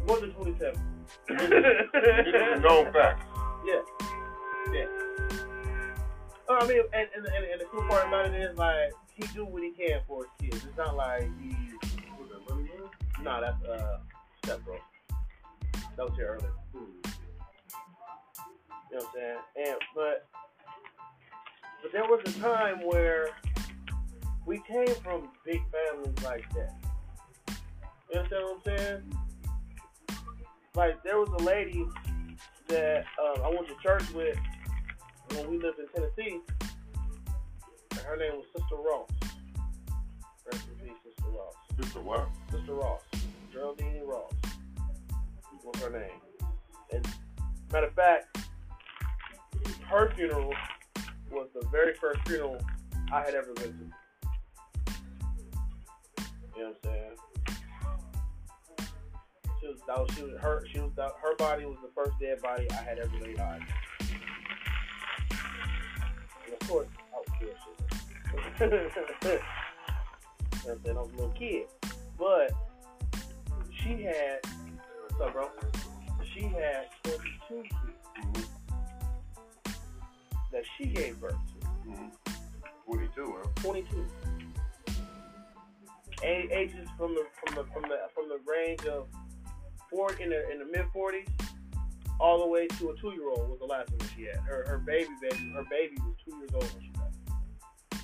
More 0.07 0.21
than 0.21 0.33
27. 0.33 0.81
This 1.29 1.41
is 1.41 1.49
a 1.49 2.61
known 2.61 2.93
fact. 2.93 3.25
Yeah. 3.65 3.81
Yeah. 4.75 4.85
Oh, 6.51 6.59
I 6.61 6.67
mean, 6.67 6.83
and, 6.93 7.09
and, 7.17 7.25
and, 7.25 7.45
and 7.53 7.61
the 7.61 7.65
cool 7.73 7.89
part 7.89 8.07
about 8.07 8.27
it 8.27 8.35
is, 8.35 8.59
like, 8.59 8.93
he 9.15 9.23
do 9.35 9.47
what 9.47 9.63
he 9.63 9.71
can 9.71 10.03
for 10.07 10.25
his 10.25 10.51
kids. 10.51 10.67
It's 10.67 10.77
not 10.77 10.95
like 10.95 11.23
he. 11.41 11.57
Was 12.21 12.29
that 12.29 12.55
money 12.55 12.69
man? 12.69 13.25
Nah, 13.25 13.41
that's, 13.41 13.65
uh, 13.65 14.01
step 14.45 14.63
bro. 14.63 14.77
That 15.97 16.05
was 16.07 16.13
here 16.17 16.39
earlier. 16.39 16.53
You 18.91 18.99
know 18.99 19.05
what 19.05 19.07
I'm 19.07 19.13
saying? 19.15 19.69
And, 19.69 19.77
but, 19.95 20.27
but 21.83 21.93
there 21.93 22.05
was 22.05 22.21
a 22.27 22.41
time 22.41 22.79
where 22.85 23.29
we 24.47 24.61
came 24.67 24.95
from 25.03 25.29
big 25.45 25.61
families 25.71 26.25
like 26.25 26.45
that. 26.55 26.77
You 28.13 28.19
understand 28.19 28.45
what 28.45 28.55
I'm 28.55 28.79
saying? 28.79 29.17
Like, 30.75 31.03
there 31.03 31.19
was 31.19 31.29
a 31.41 31.45
lady 31.45 31.87
that 32.69 33.05
uh, 33.21 33.43
I 33.43 33.49
went 33.49 33.69
to 33.69 33.75
church 33.83 34.11
with 34.13 34.39
when 35.35 35.51
we 35.51 35.59
lived 35.59 35.79
in 35.79 35.87
Tennessee. 35.95 36.41
And 37.91 38.01
her 38.01 38.17
name 38.17 38.33
was 38.33 38.47
Sister 38.57 38.77
Ross. 38.77 39.09
Rest 40.51 40.67
in 40.69 40.89
peace, 40.89 40.97
Sister 41.05 41.31
Ross. 41.31 41.55
A 41.97 41.99
while. 42.01 42.31
Sister 42.51 42.75
Ross. 42.75 43.01
Geraldine 43.53 44.03
Ross. 44.05 44.33
Was 45.65 45.83
her 45.83 45.91
name. 45.91 46.49
And 46.93 47.07
matter 47.73 47.87
of 47.87 47.95
fact, 47.95 48.39
her 49.91 50.13
funeral 50.15 50.55
was 51.33 51.49
the 51.53 51.67
very 51.69 51.95
first 51.95 52.21
funeral 52.27 52.59
I 53.13 53.23
had 53.23 53.35
ever 53.35 53.53
been 53.55 53.65
to. 53.65 54.95
You 56.57 56.63
know 56.63 56.69
what 56.69 56.69
I'm 56.69 56.75
saying? 56.85 57.17
She 59.61 59.67
was, 59.67 59.79
that 59.89 59.99
was, 59.99 60.11
she 60.15 60.23
was 60.23 60.41
her 60.41 60.65
she 60.73 60.79
was 60.79 60.93
her 60.97 61.37
body 61.37 61.67
was 61.67 61.77
the 61.83 61.91
first 61.95 62.13
dead 62.21 62.41
body 62.41 62.71
I 62.71 62.83
had 62.83 62.99
ever 62.99 63.19
laid 63.21 63.41
eyes. 63.41 63.61
on. 63.61 63.67
And 66.47 66.55
of 66.61 66.69
course, 66.69 66.87
I 67.13 67.17
was 67.17 67.27
scared 67.37 67.57
shit. 67.65 68.61
you 68.61 68.67
know 68.69 68.77
what 70.65 70.71
I'm 70.71 70.85
saying? 70.85 70.97
I 70.97 71.01
was 71.01 71.11
a 71.11 71.17
little 71.17 71.35
kid. 71.37 71.67
But 72.17 72.53
she 73.83 74.03
had, 74.03 74.39
what's 75.09 75.21
up, 75.21 75.33
bro? 75.33 75.51
She 76.33 76.43
had 76.43 76.87
22 77.03 77.63
kids 77.63 77.75
that 77.81 78.10
she 80.77 80.87
gave 80.87 81.21
birth 81.21 81.33
to. 81.33 81.67
Mm-hmm. 81.89 82.09
42, 82.87 83.35
huh? 83.39 83.49
22. 83.57 84.07
A- 86.23 86.49
ages 86.53 86.89
from 86.99 87.15
the 87.15 87.25
from 87.39 87.55
the 87.55 87.65
from 87.73 87.83
the 87.83 87.99
from 88.15 88.29
the 88.29 88.39
range 88.47 88.85
of 88.87 89.07
four 89.89 90.13
in 90.15 90.31
the 90.31 90.51
in 90.51 90.59
the 90.59 90.67
mid 90.67 90.87
40s 90.95 91.29
all 92.21 92.39
the 92.41 92.47
way 92.47 92.67
to 92.67 92.91
a 92.91 92.97
two 93.01 93.13
year 93.13 93.29
old 93.31 93.49
was 93.49 93.59
the 93.59 93.67
last 93.67 93.91
one 93.91 94.01
she 94.15 94.25
had. 94.25 94.37
Her 94.41 94.65
her 94.69 94.79
baby 94.79 95.09
baby 95.23 95.53
her 95.55 95.65
baby 95.71 95.97
was 96.01 96.15
two 96.25 96.37
years 96.37 96.51
old 96.53 96.65
when 96.75 96.83
she 96.83 96.91
died. 96.91 98.01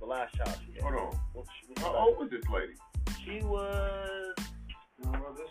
The 0.00 0.06
last 0.06 0.34
child 0.34 0.58
she 0.66 0.72
had. 0.74 0.82
Hold 0.82 0.94
on. 0.94 1.20
When 1.34 1.44
she, 1.44 1.82
How 1.82 1.94
old 1.94 2.18
was 2.18 2.30
this 2.30 2.44
lady? 2.52 2.74
She 3.24 3.44
was 3.44 4.34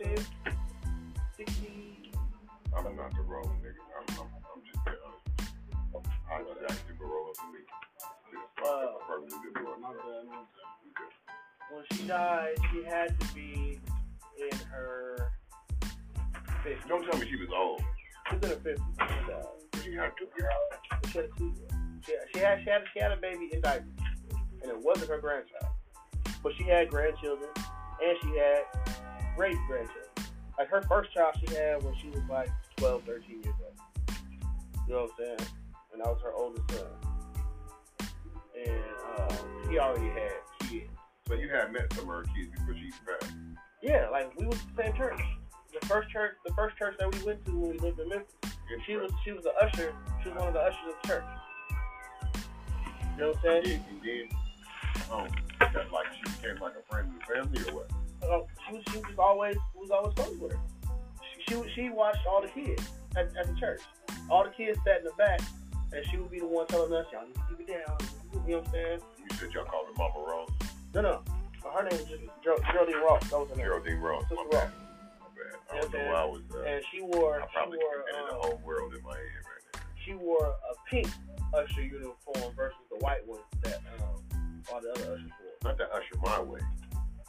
10, 0.01 0.17
60. 1.37 2.11
I'm 2.75 2.95
not 2.95 3.15
the 3.15 3.21
rolling 3.21 3.61
I 6.34 6.41
asked 6.68 6.88
to 6.88 6.93
roll 7.05 7.30
up 7.30 7.35
Perfectly 9.07 9.38
good 9.43 9.64
boy. 9.64 9.73
When 11.72 11.84
she 11.91 12.07
died, 12.07 12.55
she 12.72 12.84
had 12.84 13.19
to 13.19 13.34
be 13.35 13.80
in 14.39 14.57
her 14.72 15.31
50s. 16.65 16.88
Don't 16.88 17.03
tell 17.03 17.19
me 17.19 17.27
she 17.30 17.35
was 17.35 17.49
old. 17.55 17.84
She 18.30 18.35
was 18.35 18.43
in 18.45 18.49
her 18.49 18.55
50s. 18.55 18.80
when 18.97 19.10
she 19.10 19.31
died. 19.31 19.84
She 19.84 19.93
had 19.93 20.11
two 20.18 20.27
girls. 20.39 21.11
She 21.11 21.18
had 21.19 21.26
a 21.26 21.38
two 21.38 21.53
she, 22.05 22.14
she 22.34 22.39
had 22.39 22.60
she 22.64 22.69
had 22.69 22.81
she 22.93 22.99
had 22.99 23.11
a 23.11 23.18
baby 23.18 23.49
in 23.53 23.61
diapers, 23.61 23.88
and 24.61 24.72
it 24.72 24.80
wasn't 24.80 25.10
her 25.10 25.19
grandchild, 25.19 25.73
but 26.41 26.51
she 26.57 26.64
had 26.64 26.89
grandchildren, 26.89 27.49
and 27.55 28.18
she 28.22 28.38
had 28.38 28.64
great 29.38 29.55
grandchildren. 29.68 30.10
Like 30.57 30.68
her 30.69 30.81
first 30.84 31.14
child 31.14 31.35
she 31.39 31.55
had 31.55 31.84
when 31.84 31.95
she 32.01 32.10
was 32.10 32.22
like 32.30 32.49
12, 32.77 33.03
13 33.03 33.43
years 33.43 33.55
old. 33.64 34.18
You 34.88 34.93
know 34.93 35.01
what 35.03 35.11
I'm 35.30 35.38
saying? 35.38 35.49
And 35.93 36.01
that 36.01 36.07
was 36.07 36.19
her 36.23 36.33
oldest 36.33 36.69
son, 36.71 36.87
and 38.57 38.81
um, 39.19 39.69
he 39.69 39.77
already 39.77 40.09
had 40.09 40.31
kids. 40.67 40.89
So 41.27 41.35
you 41.35 41.49
had 41.49 41.71
met 41.71 41.93
some 41.93 42.09
of 42.09 42.15
her 42.15 42.23
kids 42.35 42.49
before 42.51 42.75
she 42.75 42.91
passed. 43.05 43.31
Yeah, 43.83 44.09
like 44.11 44.35
we 44.39 44.47
was 44.47 44.57
the 44.75 44.83
same 44.83 44.93
church. 44.93 45.21
The 45.79 45.85
first 45.85 46.09
church, 46.09 46.33
the 46.45 46.53
first 46.53 46.77
church 46.77 46.95
that 46.99 47.13
we 47.13 47.23
went 47.23 47.45
to 47.45 47.51
when 47.51 47.71
we 47.73 47.77
lived 47.77 47.99
in 47.99 48.09
Memphis. 48.09 48.33
She 48.87 48.95
was 48.95 49.11
she 49.23 49.31
was 49.33 49.43
the 49.43 49.53
usher. 49.61 49.93
She 50.23 50.29
was 50.29 50.37
one 50.39 50.47
of 50.47 50.53
the 50.55 50.61
ushers 50.61 50.79
of 50.87 51.01
the 51.01 51.07
church. 51.07 51.25
You 53.15 53.21
know 53.21 53.27
what 53.29 53.37
I'm 53.37 53.63
saying? 53.63 53.83
And 53.89 54.01
then, 54.03 54.39
um, 55.11 55.27
that 55.59 55.91
like 55.91 56.07
she 56.15 56.23
became 56.23 56.61
like 56.61 56.73
a 56.73 56.91
friend 56.91 57.07
of 57.13 57.19
the 57.19 57.33
family 57.33 57.69
or 57.69 57.75
what? 57.75 57.91
Uh, 58.23 58.39
she 58.67 58.73
was 58.75 58.83
she 58.91 58.97
was 58.97 59.19
always 59.19 59.55
was 59.75 59.91
always 59.91 60.15
close 60.15 60.37
with 60.39 60.53
her. 60.53 60.59
She 61.47 61.53
she, 61.53 61.63
she 61.75 61.89
watched 61.89 62.25
all 62.27 62.41
the 62.41 62.47
kids 62.47 62.89
at, 63.15 63.35
at 63.37 63.47
the 63.47 63.55
church. 63.59 63.81
All 64.29 64.43
the 64.43 64.49
kids 64.49 64.79
sat 64.85 64.99
in 64.99 65.03
the 65.03 65.11
back, 65.17 65.41
and 65.95 66.05
she 66.09 66.17
would 66.17 66.31
be 66.31 66.39
the 66.39 66.47
one 66.47 66.67
telling 66.67 66.93
us, 66.93 67.05
"Y'all 67.11 67.25
need 67.25 67.35
to 67.35 67.41
keep 67.49 67.59
it 67.61 67.67
down." 67.67 67.97
You 68.33 68.39
know 68.39 68.57
what 68.59 68.67
I'm 68.67 68.71
saying? 68.73 68.99
You 69.29 69.35
said 69.37 69.51
y'all 69.53 69.65
called 69.65 69.87
her 69.87 69.93
Mama 69.97 70.19
Rose. 70.27 70.49
No, 70.93 71.01
no. 71.01 71.23
Her 71.63 71.83
name 71.83 71.97
was 71.99 72.09
just 72.09 72.21
Ger- 72.43 72.59
Geraldine 72.71 73.01
Ross. 73.01 73.23
That 73.29 73.39
was 73.39 73.49
her 73.49 73.55
name. 73.55 73.65
Geraldine 73.65 73.99
Rose. 73.99 74.23
Sister 74.27 74.35
Ross. 74.35 74.51
bad. 74.51 74.71
My 75.19 75.27
bad. 75.37 75.77
I 75.77 75.81
don't 75.81 75.93
know 75.93 76.11
why 76.11 76.21
I 76.21 76.25
was. 76.25 76.41
Uh, 76.53 76.61
And 76.63 76.83
she 76.91 77.01
wore 77.01 77.41
I 77.41 77.45
she 77.47 77.69
wore 77.69 77.77
committed 78.03 78.29
the 78.29 78.33
um, 78.35 78.41
whole 78.41 78.61
world 78.65 78.93
in 78.93 79.03
my 79.03 79.15
head 79.15 79.43
right 79.47 79.63
now. 79.73 79.79
she 80.05 80.13
wore 80.13 80.45
a 80.45 80.89
pink 80.89 81.07
usher 81.53 81.81
uniform 81.83 82.53
versus 82.55 82.77
the 82.91 82.97
white 82.97 83.25
one 83.25 83.39
that 83.63 83.79
um, 84.01 84.21
all 84.71 84.81
the 84.81 84.91
other 84.91 85.13
ushers 85.13 85.31
wore. 85.41 85.71
Not 85.71 85.77
to 85.77 85.85
usher 85.93 86.17
my 86.21 86.39
way. 86.41 86.59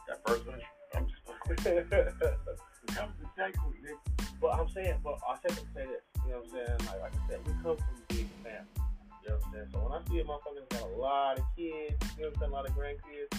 That 0.09 0.21
first 0.27 0.43
usher. 0.49 0.61
I'm 0.97 1.07
just. 1.07 1.21
but 1.47 1.57
That 1.63 3.07
was 3.07 3.15
the 3.23 3.27
nigga. 3.39 4.59
I'm 4.59 4.69
saying, 4.71 4.95
but 5.03 5.19
I 5.29 5.37
said 5.43 5.57
to 5.57 5.65
say 5.75 5.87
this. 5.87 6.03
You 6.25 6.33
know 6.33 6.39
what 6.39 6.47
I'm 6.47 6.51
saying? 6.51 6.79
Like, 6.89 7.01
like 7.01 7.13
I 7.13 7.29
said, 7.29 7.39
we 7.47 7.53
come 7.63 7.77
from 7.77 7.95
a 7.95 8.07
big 8.09 8.29
family. 8.43 8.75
You 9.23 9.31
know 9.31 9.37
what 9.37 9.47
I'm 9.47 9.53
saying? 9.53 9.69
So 9.73 9.79
when 9.81 9.93
I 9.93 10.01
see 10.09 10.19
a 10.21 10.25
motherfucker 10.25 10.61
that's 10.61 10.81
got 10.81 10.91
a 10.91 10.97
lot 10.97 11.39
of 11.39 11.45
kids, 11.57 11.97
you 12.17 12.25
know 12.25 12.33
what 12.33 12.35
I'm 12.35 12.41
saying, 12.41 12.53
a 12.53 12.55
lot 12.55 12.69
of 12.69 12.73
grandkids, 12.77 13.33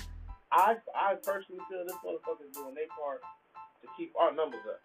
I 0.51 0.75
I 0.95 1.15
personally 1.15 1.61
feel 1.69 1.83
this 1.85 1.97
motherfucker's 2.05 2.53
doing 2.53 2.75
their 2.75 2.89
part 2.93 3.21
to 3.81 3.87
keep 3.97 4.13
our 4.19 4.33
numbers 4.33 4.61
up. 4.65 4.81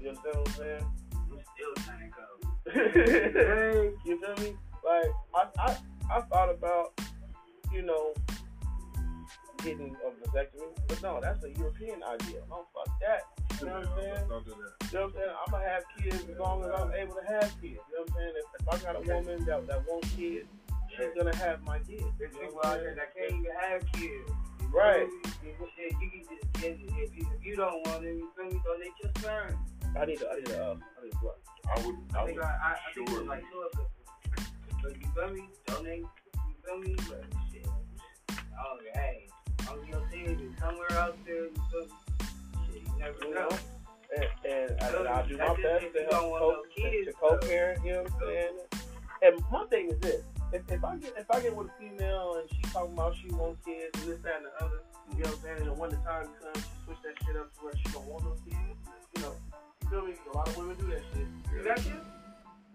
You 0.00 0.12
know 0.12 0.18
what 0.22 0.36
I'm 0.36 0.54
saying? 0.54 0.86
We 1.30 1.38
still 1.54 1.74
trying 1.84 2.10
to 2.10 2.14
go. 2.14 2.46
you 4.04 4.20
feel 4.20 4.44
me? 4.44 4.56
Like 4.84 5.10
I, 5.34 5.48
I 5.58 5.76
I 6.10 6.20
thought 6.22 6.50
about, 6.50 6.98
you 7.72 7.82
know, 7.82 8.14
getting 9.58 9.96
a 10.06 10.28
vasectomy, 10.28 10.76
but 10.86 11.02
no, 11.02 11.20
that's 11.20 11.42
a 11.44 11.50
European 11.50 12.02
idea. 12.02 12.40
No, 12.48 12.66
fuck 12.72 12.88
that. 13.00 13.22
You 13.60 13.66
know 13.66 13.72
what 13.72 13.88
I'm 13.88 14.02
saying? 14.02 14.28
Don't 14.28 14.44
do 14.44 14.50
that. 14.50 14.92
You 14.92 14.98
know 14.98 15.04
what 15.04 15.06
I'm 15.06 15.12
saying? 15.12 15.34
I'm 15.46 15.50
gonna 15.52 15.68
have 15.68 15.84
kids 15.96 16.24
as 16.28 16.38
long 16.38 16.64
as 16.64 16.70
I'm 16.76 16.92
able 16.92 17.14
to 17.14 17.26
have 17.26 17.50
kids. 17.60 17.62
You 17.62 17.94
know 17.96 18.04
what 18.04 18.10
I'm 18.10 18.16
saying? 18.16 18.34
If, 18.36 18.46
if 18.60 18.68
I 18.68 18.76
got 18.84 18.96
a 18.96 19.02
woman 19.14 19.44
that 19.46 19.66
that 19.66 19.88
wants 19.88 20.10
kids, 20.12 20.48
she's 20.92 21.12
gonna 21.16 21.36
have 21.36 21.62
my 21.62 21.78
kids. 21.80 22.04
There's 22.18 22.34
You 22.34 22.42
know 22.42 22.48
people 22.48 22.60
out 22.64 22.80
there 22.80 22.94
that 22.94 23.14
can't 23.16 23.32
even 23.32 23.52
have 23.60 23.80
kids. 23.92 24.30
Right. 24.72 25.08
feel 25.40 25.56
me? 25.56 25.72
Shit, 25.76 25.92
you 26.00 26.10
can 26.10 26.22
just 26.28 26.52
get. 26.60 26.76
If 26.76 27.16
you, 27.16 27.26
if 27.32 27.44
you 27.44 27.56
don't 27.56 27.86
want 27.86 28.04
it, 28.04 28.16
you 28.16 28.30
feel 28.36 28.50
me? 28.50 28.60
So 28.64 28.76
they 28.78 28.90
just 29.00 29.24
turn. 29.24 29.56
I 29.96 30.04
need 30.04 30.18
to, 30.18 30.28
I 30.28 30.36
need 30.36 30.46
to, 30.46 30.62
uh, 30.62 30.74
I 30.76 31.04
need 31.04 31.12
to 31.12 31.18
what? 31.18 31.38
I 31.64 31.86
would. 31.86 31.96
I 32.12 32.18
I 32.18 32.22
would 32.22 32.28
think 32.28 32.42
I, 32.42 32.46
I, 32.46 32.72
I 32.72 32.94
think 32.94 33.08
sure. 33.08 33.20
it's 33.20 33.28
like 33.28 33.44
two 33.50 33.60
of 33.64 33.72
them. 33.72 33.86
So 34.82 34.88
you 34.88 35.08
feel 35.14 35.30
me? 35.34 35.48
Donate. 35.66 36.00
You 36.00 36.54
feel 36.64 36.78
me? 36.78 36.94
But 37.08 37.24
shit. 37.50 37.66
Oh, 38.28 38.78
hey. 38.94 39.28
I'm 39.68 39.78
your 39.88 40.06
team 40.08 40.52
is 40.52 40.60
somewhere 40.60 40.92
out 40.92 41.16
there. 41.24 41.44
You 41.44 41.54
feel 41.70 41.86
me? 41.86 42.05
You 42.98 43.28
You 43.28 43.34
know. 43.34 43.48
And, 44.14 44.24
and, 44.46 44.82
I, 44.82 44.88
and 44.88 45.08
I'll 45.08 45.26
do 45.26 45.36
my 45.36 45.54
best 45.60 45.84
to 45.92 46.06
help 46.10 46.10
don't 46.10 46.30
want 46.30 46.42
co- 46.42 46.82
no 46.82 47.04
to, 47.04 47.12
co-parent. 47.12 47.84
You 47.84 47.92
know 47.92 48.02
what 48.02 48.12
I'm 48.12 48.20
saying? 48.20 48.56
And 49.22 49.44
my 49.50 49.64
thing 49.66 49.90
is 49.90 49.98
this: 49.98 50.22
if, 50.52 50.62
if 50.70 50.84
I 50.84 50.96
get 50.96 51.14
if 51.18 51.30
I 51.30 51.40
get 51.40 51.56
with 51.56 51.68
a 51.68 51.74
female 51.78 52.38
and 52.38 52.46
she 52.48 52.62
talking 52.70 52.94
about 52.94 53.16
she 53.16 53.28
wants 53.34 53.58
kids 53.64 53.90
and 53.98 54.12
this 54.12 54.20
that 54.22 54.36
and 54.36 54.46
the 54.46 54.64
other, 54.64 54.80
you 55.10 55.24
know 55.24 55.30
what 55.30 55.38
I'm 55.38 55.42
saying? 55.42 55.68
And 55.68 55.78
when 55.78 55.90
the 55.90 56.00
time 56.06 56.30
comes, 56.38 56.62
she 56.62 56.70
switch 56.86 57.02
that 57.02 57.16
shit 57.26 57.36
up 57.36 57.50
to 57.54 57.60
where 57.66 57.74
she 57.74 57.88
don't 57.90 58.06
want 58.06 58.24
no 58.24 58.32
kids. 58.46 58.78
You 59.16 59.22
know, 59.22 59.34
you 59.82 59.88
feel 59.90 60.02
me? 60.06 60.14
A 60.14 60.36
lot 60.36 60.48
of 60.48 60.56
women 60.56 60.76
do 60.78 60.86
that 60.86 61.02
shit. 61.10 61.26
You 61.50 61.64
got 61.66 61.76
kids? 61.82 62.06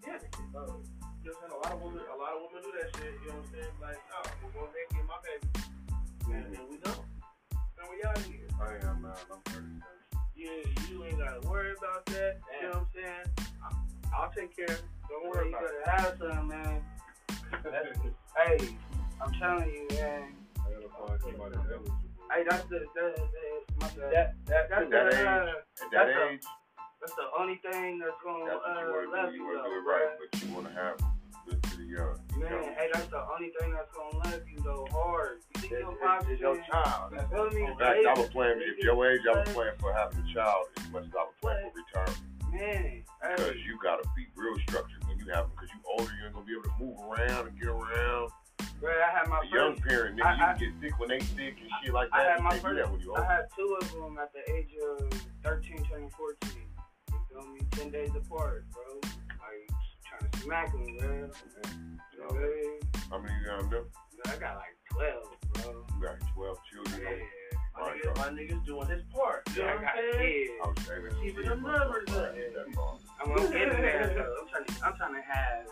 Yeah. 0.04 0.20
Uh, 0.52 0.76
you 1.24 1.30
know 1.30 1.32
what 1.32 1.32
I'm 1.32 1.32
saying? 1.32 1.54
A 1.54 1.60
lot 1.64 1.72
of 1.72 1.80
women, 1.80 2.02
a 2.02 2.18
lot 2.18 2.32
of 2.36 2.38
women 2.44 2.60
do 2.60 2.70
that 2.76 2.88
shit. 2.92 3.12
You 3.24 3.28
know 3.30 3.40
what 3.40 3.46
I'm 3.46 3.54
saying? 3.56 3.74
Like, 3.80 4.00
oh, 4.12 4.26
I'm 4.28 4.52
to 4.52 4.82
get 4.92 5.04
my 5.08 5.18
baby, 5.24 5.48
and, 6.28 6.46
and 6.60 6.66
we 6.68 6.76
don't. 6.76 7.06
And 7.56 7.86
we 7.88 7.96
out 8.04 8.18
here. 8.28 8.52
I 8.60 8.84
am. 8.84 9.06
I'm 9.06 9.40
37. 9.48 10.01
Yeah, 10.42 10.50
you 10.90 11.04
ain't 11.04 11.18
gotta 11.18 11.48
worry 11.48 11.72
about 11.78 12.04
that. 12.06 12.40
You 12.60 12.68
know 12.68 12.74
what 12.74 12.78
I'm 12.78 12.86
saying? 12.94 13.46
I, 13.62 14.16
I'll 14.16 14.32
take 14.32 14.56
care. 14.56 14.76
Don't 15.08 15.28
worry 15.30 15.50
you 15.50 15.56
about 15.56 15.70
it. 15.70 15.86
gotta 15.86 16.02
have 16.02 16.18
some, 16.18 16.48
man. 16.48 16.82
hey, 18.36 18.76
I'm 19.22 19.32
telling 19.34 19.70
you, 19.70 19.86
man. 19.94 20.34
I 20.58 20.70
gotta 20.74 20.90
find 20.98 21.20
somebody 21.22 21.56
eligible. 21.56 21.94
Hey, 22.34 22.42
that's 22.48 22.64
the 22.68 22.80
that, 22.94 23.16
that, 23.16 23.80
my 23.80 23.86
bad. 23.86 24.12
That 24.12 24.34
that 24.46 24.68
that's 24.70 24.90
the 24.90 25.30
uh, 25.30 25.46
that's 25.92 26.10
a- 26.10 26.38
that's 27.00 27.14
the 27.16 27.26
only 27.38 27.60
thing 27.70 27.98
that's 27.98 28.14
gonna 28.24 28.46
that's 28.46 28.62
what 28.62 28.78
you 28.78 28.86
uh, 28.86 28.90
want 28.90 29.10
to 29.10 29.22
love 29.22 29.30
do. 29.30 29.36
You 29.36 29.42
you, 29.42 29.46
want 29.46 29.64
to 29.64 29.70
do 29.70 29.74
it 29.74 29.84
right, 29.86 30.10
but 30.18 30.42
you 30.42 30.54
want 30.54 30.66
to 30.68 30.74
have 30.74 30.98
this 30.98 31.11
to 31.50 31.76
the 31.76 31.82
uh, 31.82 31.86
young. 31.86 32.18
Man, 32.38 32.74
hey, 32.76 32.88
that's 32.92 33.06
the 33.06 33.22
only 33.32 33.52
thing 33.60 33.72
that's 33.74 33.90
gonna 33.94 34.18
love 34.24 34.42
you 34.48 34.58
though 34.64 34.86
hard. 34.92 35.40
You 35.54 35.60
think 35.60 35.72
It's, 35.72 35.80
your 35.82 35.92
pops 35.96 36.26
it's 36.28 36.40
your 36.40 36.56
child. 36.70 37.12
You 37.12 37.20
feel 37.30 37.50
me? 37.50 37.64
In 37.70 37.78
fact, 37.78 37.98
I 38.06 38.14
was 38.14 38.28
playing. 38.30 38.60
If 38.62 38.78
your 38.84 39.10
age, 39.10 39.20
I 39.30 39.38
was 39.38 39.48
playing 39.50 39.74
for 39.78 39.92
having 39.92 40.18
a 40.18 40.34
child 40.34 40.66
as 40.78 40.88
much 40.90 41.04
as 41.04 41.12
I 41.14 41.24
was 41.24 41.34
playing 41.40 41.70
for 41.70 41.78
retirement. 41.78 42.18
Man, 42.52 43.02
Because 43.36 43.56
you 43.66 43.78
gotta 43.82 44.02
be 44.14 44.26
real 44.36 44.56
structured 44.68 45.02
when 45.08 45.18
you 45.18 45.26
have 45.32 45.48
them. 45.48 45.52
Because 45.56 45.70
you 45.72 45.80
older, 45.88 46.12
you 46.20 46.26
ain't 46.26 46.34
gonna 46.34 46.44
be 46.46 46.52
able 46.52 46.64
to 46.68 46.76
move 46.78 46.98
around 47.08 47.48
and 47.48 47.58
get 47.58 47.68
around. 47.68 48.28
bro, 48.78 48.92
I 48.92 49.08
had 49.18 49.28
my 49.28 49.40
A 49.40 49.46
young 49.54 49.72
first. 49.76 49.88
parent, 49.88 50.18
nigga, 50.20 50.26
I- 50.26 50.52
you 50.52 50.58
can 50.68 50.80
get 50.80 50.90
sick 50.90 50.98
when 51.00 51.08
they 51.08 51.20
sick 51.20 51.56
and 51.60 51.70
shit 51.82 51.94
like 51.94 52.08
I 52.12 52.22
had 52.24 52.42
my 52.42 52.50
first. 52.58 52.76
that 52.76 52.90
when 52.92 53.00
you 53.00 53.14
I 53.14 53.24
had 53.24 53.46
two 53.56 53.78
of 53.80 53.90
them 53.92 54.18
at 54.18 54.32
the 54.34 54.42
age 54.52 54.74
of 54.84 55.08
13, 55.44 55.82
turning 55.88 56.10
14. 56.10 56.60
You 57.08 57.18
feel 57.30 57.48
me? 57.52 57.60
10 57.70 57.90
days 57.90 58.10
apart, 58.14 58.66
bro. 58.70 59.00
Like, 59.40 59.71
trying 60.18 60.30
to 60.30 60.38
smack 60.38 60.72
them, 60.72 60.84
bro. 60.98 61.08
You 61.08 61.20
know 62.18 62.26
what 62.26 62.36
I 62.36 62.38
mean? 62.38 62.80
How 63.10 63.18
many 63.18 63.34
you 63.34 63.46
got 63.46 63.70
them? 63.70 63.84
I 64.26 64.36
got 64.36 64.56
like 64.56 64.76
12, 64.90 65.24
bro. 65.54 65.84
You 65.96 66.02
got 66.06 66.34
12 66.34 66.58
children. 66.72 67.00
Yeah. 67.02 67.58
My 67.74 67.88
nigga, 67.88 68.16
my 68.16 68.28
nigga's 68.28 68.66
doing 68.66 68.88
his 68.88 69.02
part. 69.12 69.48
You 69.56 69.62
know 69.62 69.68
I 69.68 69.74
what 69.74 69.80
got 69.82 69.94
I'm 69.96 70.12
saying? 70.12 70.58
I 70.62 70.68
was 70.68 70.86
saying. 70.86 71.22
Keeping 71.22 71.48
them 71.48 71.62
numbers 71.62 72.08
up. 72.10 72.34
That 72.34 72.74
far. 72.74 72.98
I'm 73.20 73.34
gonna 73.34 73.48
get 73.50 73.72
there, 73.72 74.12
though. 74.14 74.34
I'm 74.40 74.48
trying 74.48 74.64
to, 74.66 74.86
I'm 74.86 74.96
trying 74.96 75.14
to 75.14 75.22
have 75.22 75.66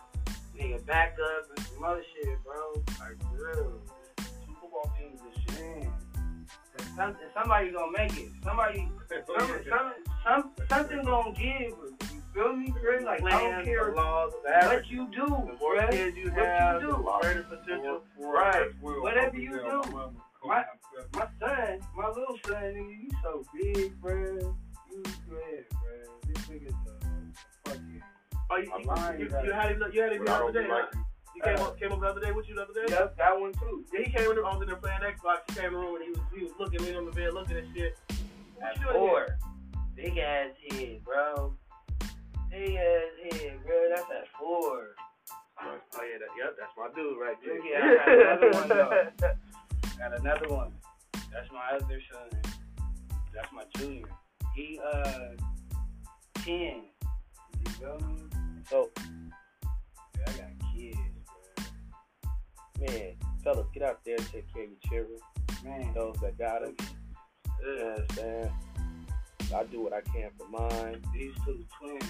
nigga 0.59 0.87
backup 0.87 1.45
and 1.57 1.67
some 1.67 1.85
other 1.85 2.03
shit, 2.15 2.43
bro. 2.43 2.83
Like, 2.99 3.21
for 3.21 3.37
real. 3.37 3.81
Two 4.17 4.55
football 4.61 4.93
teams 4.99 5.21
and 5.21 5.57
shit. 5.57 5.61
Man. 5.61 5.93
Some, 6.97 7.17
somebody 7.35 7.71
gonna 7.71 7.93
make 7.97 8.17
it. 8.19 8.31
Somebody, 8.43 8.89
some, 9.27 9.49
some, 9.69 9.93
some, 10.25 10.53
something 10.69 11.05
gonna 11.05 11.33
give. 11.33 11.75
You 12.35 12.43
feel 12.43 12.53
me, 12.57 12.73
bro? 12.81 12.99
Like 13.05 13.23
I 13.25 13.31
don't 13.41 13.65
care 13.65 13.87
the 13.91 13.97
laws, 13.97 14.33
the 14.45 14.67
what 14.67 14.91
you 14.91 15.09
do, 15.11 15.27
The 15.27 15.57
more 15.61 15.77
bruh. 15.77 15.91
kids 15.91 16.17
you 16.17 16.31
What 16.31 16.35
have, 16.47 16.83
you 16.83 16.89
the 16.91 16.97
do. 16.97 17.19
greater 17.21 17.43
potential. 17.45 18.03
Four- 18.17 18.25
four 18.25 18.35
Right. 18.35 18.71
Whatever 18.81 19.37
you 19.39 19.51
do. 19.51 19.63
my 19.63 19.91
mama 19.93 20.13
My- 20.45 20.65
called 21.13 21.29
son, 21.41 21.81
my 21.97 22.09
little 22.09 22.39
son, 22.47 22.55
nigga, 22.63 23.03
you 23.03 23.11
so 23.23 23.45
big, 23.55 24.01
bro. 24.01 24.15
You 24.91 25.03
good, 25.29 25.67
bro. 25.71 26.19
This 26.27 26.47
nigga's 26.47 26.75
a 26.87 27.69
fucking. 27.69 28.03
Oh, 28.51 28.57
you, 28.57 28.73
I'm 28.75 28.81
you, 28.81 28.87
lying, 28.87 29.21
you, 29.21 29.29
bro. 29.29 29.43
you 29.43 29.53
had 29.53 29.71
him, 29.73 29.83
you 29.93 30.03
had 30.03 30.13
him 30.13 30.25
But 30.25 30.27
the 30.27 30.45
other 30.45 30.53
day. 30.53 30.63
be 30.65 30.71
huh? 30.71 30.75
like 30.77 30.95
He 31.35 31.41
came 31.41 31.57
Uh, 31.59 31.63
up, 31.69 31.79
came 31.79 31.93
up 31.93 32.01
the 32.01 32.07
other 32.07 32.21
day 32.21 32.33
with 32.33 32.49
you 32.49 32.55
the 32.55 32.63
other 32.63 32.73
day. 32.75 32.85
Yep, 32.89 33.17
that 33.17 33.41
one 33.41 33.53
too. 33.55 33.85
Yeah, 33.93 34.01
he 34.05 34.11
came 34.11 34.23
in 34.23 34.29
the 34.31 34.35
room. 34.37 34.47
I 34.47 34.53
was 34.55 34.63
in 34.63 34.69
there 34.69 34.77
playing 34.77 35.01
Xbox. 35.01 35.39
He 35.49 35.55
came 35.57 35.67
in 35.67 35.73
the 35.75 35.79
room 35.79 35.95
and 35.97 36.05
he 36.05 36.11
was 36.11 36.21
he 36.37 36.43
was 36.45 36.53
looking, 36.59 36.81
leaning 36.81 36.97
on 36.97 37.05
the 37.07 37.13
bed, 37.13 37.33
looking 37.35 37.57
at 37.57 37.65
shit. 37.75 37.97
What 38.57 38.67
At 38.69 38.77
you 38.77 38.83
doing 38.85 38.95
four. 38.97 39.27
Big 39.97 40.19
ass 40.19 40.51
head, 40.71 41.05
bro. 41.05 41.55
Big 42.51 42.75
ass 42.77 43.33
head, 43.41 43.59
bro. 43.65 43.77
That's 43.95 44.03
at 44.11 44.27
four. 44.39 44.89
Oh 45.63 45.77
yeah, 45.95 46.19
that, 46.19 46.31
yep, 46.39 46.57
that's 46.59 46.73
my 46.77 46.89
dude 46.95 47.19
right 47.21 47.37
there. 47.45 47.61
Yeah, 47.65 47.79
I 47.85 48.39
got 48.41 48.43
another 48.43 48.51
one, 48.59 48.69
though. 48.69 49.35
Got 49.99 50.19
another 50.21 50.49
one. 50.49 50.73
That's 51.31 51.51
my 51.53 51.77
other 51.77 52.01
son. 52.11 52.41
That's 53.35 53.53
my 53.53 53.65
junior. 53.77 54.07
He 54.57 54.81
uh 54.83 55.35
ten. 56.37 56.85
You 57.59 57.71
feel 57.73 57.99
me? 58.09 58.23
So, 58.71 58.89
Yeah, 58.97 60.25
I 60.27 60.33
got 60.33 60.49
kids, 60.75 60.99
man, 62.81 63.13
fellas, 63.45 63.67
get 63.75 63.83
out 63.83 64.01
there 64.07 64.17
and 64.17 64.27
take 64.33 64.51
care 64.55 64.65
of 64.65 64.71
your 64.71 64.79
children. 65.05 65.19
Man, 65.63 65.93
Those 65.95 66.17
that 66.23 66.39
got 66.39 66.63
them. 66.63 66.75
You 67.63 67.77
know 67.77 67.85
what 67.85 68.01
I'm 68.01 68.17
saying? 68.17 68.53
I 69.55 69.65
do 69.65 69.83
what 69.83 69.93
I 69.93 70.01
can 70.01 70.31
for 70.39 70.49
mine. 70.49 71.03
these 71.13 71.35
two 71.45 71.63
twins. 71.79 72.05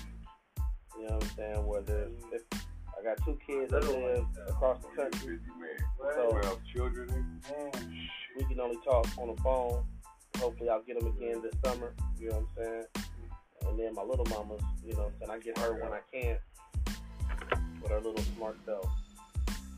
You 1.01 1.09
know 1.09 1.15
what 1.15 1.25
I'm 1.25 1.31
saying? 1.37 1.67
Whether 1.67 2.09
if 2.33 2.43
I 2.53 3.03
got 3.03 3.25
two 3.25 3.39
kids 3.47 3.73
that 3.73 3.85
live 3.85 4.27
across 4.49 4.83
the 4.83 5.03
country. 5.03 5.39
So- 6.15 6.59
children. 6.75 7.41
We 8.37 8.45
can 8.45 8.61
only 8.61 8.79
talk 8.85 9.07
on 9.19 9.35
the 9.35 9.43
phone. 9.43 9.85
Hopefully, 10.39 10.69
I'll 10.69 10.83
get 10.83 11.01
them 11.01 11.09
again 11.09 11.43
this 11.43 11.55
summer. 11.65 11.95
You 12.19 12.29
know 12.29 12.47
what 12.55 12.65
I'm 12.65 12.65
saying? 12.65 12.85
And 13.67 13.79
then 13.79 13.95
my 13.95 14.03
little 14.03 14.27
mamas, 14.27 14.61
you 14.85 14.93
know 14.95 15.11
saying? 15.19 15.31
I 15.31 15.39
get 15.39 15.57
her 15.59 15.73
when 15.75 15.93
I 15.93 16.01
can 16.13 16.39
with 17.83 17.91
her 17.91 18.01
little 18.01 18.23
smart 18.37 18.57
self. 18.67 18.87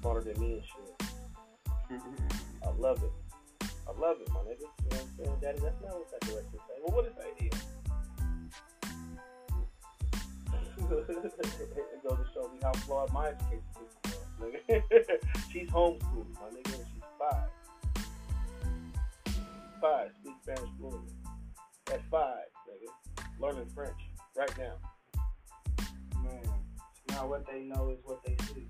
Smarter 0.00 0.32
than 0.32 0.40
me 0.40 0.54
and 0.54 0.62
shit. 0.64 2.02
I 2.64 2.70
love 2.78 3.02
it. 3.02 3.12
I 3.88 3.98
love 4.00 4.16
it, 4.20 4.28
my 4.30 4.40
nigga. 4.40 4.60
You 4.60 4.66
know 4.66 4.72
what 4.90 5.00
I'm 5.00 5.24
saying? 5.24 5.36
Daddy, 5.40 5.58
that's 5.60 5.82
not 5.82 5.94
what 5.94 6.10
that 6.10 6.20
direction 6.28 6.52
say. 6.52 6.74
Well, 6.84 6.96
what 6.96 7.06
it 7.06 7.14
say 7.16 7.30
here? 7.38 7.81
It 10.98 12.08
goes 12.08 12.18
to 12.18 12.26
show 12.34 12.48
me 12.48 12.58
how 12.62 12.72
flawed 12.72 13.12
my 13.12 13.28
education 13.28 13.62
nigga. 14.42 14.58
she's 15.52 15.68
homeschooled, 15.70 16.26
my 16.34 16.48
nigga, 16.50 16.74
and 16.74 16.84
she's 16.92 17.02
five. 17.18 17.48
Five, 19.80 20.10
speak 20.20 20.34
Spanish 20.42 20.70
fluently. 20.78 21.14
At 21.92 22.00
five, 22.10 22.44
nigga. 22.68 23.24
Learning 23.40 23.66
French 23.74 23.98
right 24.36 24.58
now. 24.58 24.74
man. 26.22 26.42
Not 27.08 27.28
what 27.28 27.46
they 27.46 27.60
know, 27.62 27.90
is 27.90 27.98
what 28.04 28.20
they 28.24 28.36
see. 28.46 28.68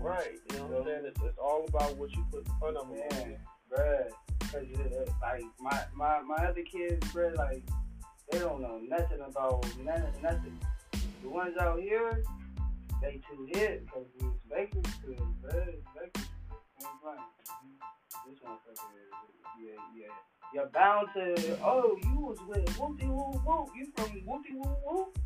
Right. 0.00 0.38
You 0.50 0.58
know 0.58 0.66
what 0.66 0.78
I'm 0.80 0.86
saying? 0.86 1.02
It's, 1.06 1.20
it's 1.22 1.38
all 1.38 1.64
about 1.68 1.96
what 1.96 2.10
you 2.12 2.24
put 2.30 2.46
in 2.46 2.52
front 2.58 2.76
of 2.76 2.88
them. 2.88 2.98
Man, 2.98 3.36
bruh. 3.70 4.08
Cause 4.50 4.66
uh, 4.78 5.10
like 5.22 5.44
my, 5.60 5.82
my 5.94 6.20
my 6.20 6.44
other 6.44 6.62
kids, 6.62 7.06
bruh, 7.08 7.34
like 7.36 7.62
they 8.30 8.38
don't 8.38 8.60
know 8.60 8.78
nothing 8.86 9.20
about 9.26 9.64
none, 9.78 10.04
nothing. 10.22 10.58
The 11.22 11.28
ones 11.28 11.56
out 11.60 11.78
here, 11.80 12.24
they 13.00 13.20
too 13.30 13.46
hit 13.52 13.86
because 13.86 14.06
it's 14.18 14.26
Baker 14.50 14.88
Street, 14.96 15.20
bruh. 15.40 15.68
It's 15.68 15.86
Baker 15.94 16.10
Street. 16.14 16.28
Ain't 16.80 17.00
playing. 17.00 17.18
This 18.26 18.38
motherfucker, 18.40 18.82
yeah, 19.60 19.72
yeah. 19.96 20.06
You're 20.52 20.66
bound 20.66 21.08
to. 21.14 21.58
Oh, 21.64 21.96
you 22.02 22.18
was 22.18 22.38
with 22.48 22.66
Whoopty 22.76 23.08
Woo 23.08 23.40
Whoop. 23.44 23.68
You 23.76 23.86
from 23.96 24.10
Whoopty 24.26 24.54
Woo 24.54 24.76
Whoop? 24.84 25.18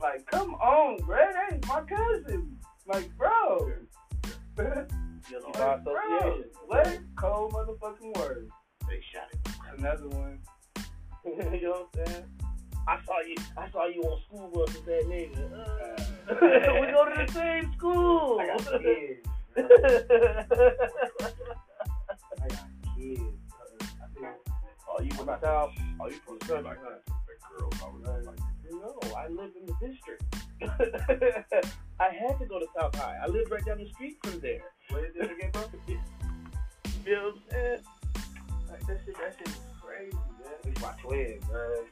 Like, 0.00 0.26
come 0.30 0.54
on, 0.54 0.98
bruh. 1.00 1.32
That 1.32 1.52
ain't 1.52 1.68
my 1.68 1.82
cousin. 1.82 2.58
Like, 2.86 3.10
bro. 3.16 3.72
You 4.58 4.64
know, 4.64 5.50
Like, 5.58 5.84
bro. 5.84 6.42
What? 6.66 6.98
Cold 7.16 7.52
motherfucking 7.52 8.16
word. 8.16 8.48
They 8.88 9.02
shot 9.12 9.28
it. 9.32 9.78
Another 9.78 10.08
one. 10.08 10.38
you 11.24 11.62
know 11.62 11.88
what 11.92 12.00
I'm 12.00 12.06
saying? 12.06 12.24
I 12.88 12.98
saw 13.04 13.20
you. 13.20 13.34
I 13.56 13.70
saw 13.70 13.86
you 13.86 14.02
on 14.02 14.20
school 14.22 14.48
bus 14.54 14.74
with 14.74 14.84
that 14.86 15.06
nigga. 15.06 15.52
Uh, 15.52 16.76
we 16.80 16.86
go 16.92 17.04
to 17.04 17.26
the 17.26 17.32
same 17.38 17.72
school. 17.74 18.38
I 18.40 18.46
got 18.46 18.58
kids. 18.80 19.26
bro. 19.54 19.64
I 22.42 22.48
got 22.48 22.68
kids. 22.96 23.20
bro. 23.50 23.64
Think 24.14 24.36
oh, 24.88 25.02
you 25.02 25.10
from 25.10 25.26
the 25.26 25.40
south? 25.40 25.72
Oh, 26.00 26.08
you 26.08 26.16
from 26.24 26.38
the 26.38 26.46
country? 26.46 26.64
Like 26.64 26.82
that, 26.82 27.02
that 27.06 27.38
girl, 27.58 27.70
I 27.82 27.84
was 27.88 28.26
like, 28.26 28.38
No, 28.70 28.98
I 29.16 29.28
live 29.28 29.52
in 29.58 29.66
the 29.66 29.74
district. 29.84 30.22
I 31.98 32.08
had 32.08 32.38
to 32.38 32.46
go 32.46 32.60
to 32.60 32.66
South 32.78 32.94
High. 32.94 33.18
I 33.22 33.26
live 33.26 33.50
right 33.50 33.64
down 33.64 33.78
the 33.78 33.88
street 33.92 34.18
from 34.22 34.38
there. 34.40 34.62
where 34.90 35.12
did 35.12 35.30
it 35.30 35.40
get 35.40 35.56
from? 35.56 35.80
You 37.04 37.12
know 37.14 37.24
what 37.24 37.34
I'm 37.34 37.40
saying? 37.50 37.78
Like, 38.70 38.86
that 38.86 39.00
shit, 39.04 39.16
that 39.18 39.36
shit 39.38 39.48
is 39.48 39.60
crazy, 39.80 40.12
man. 40.12 40.54
It's 40.64 40.80
my 40.80 40.92
twin, 41.02 41.40
bro. 41.48 41.84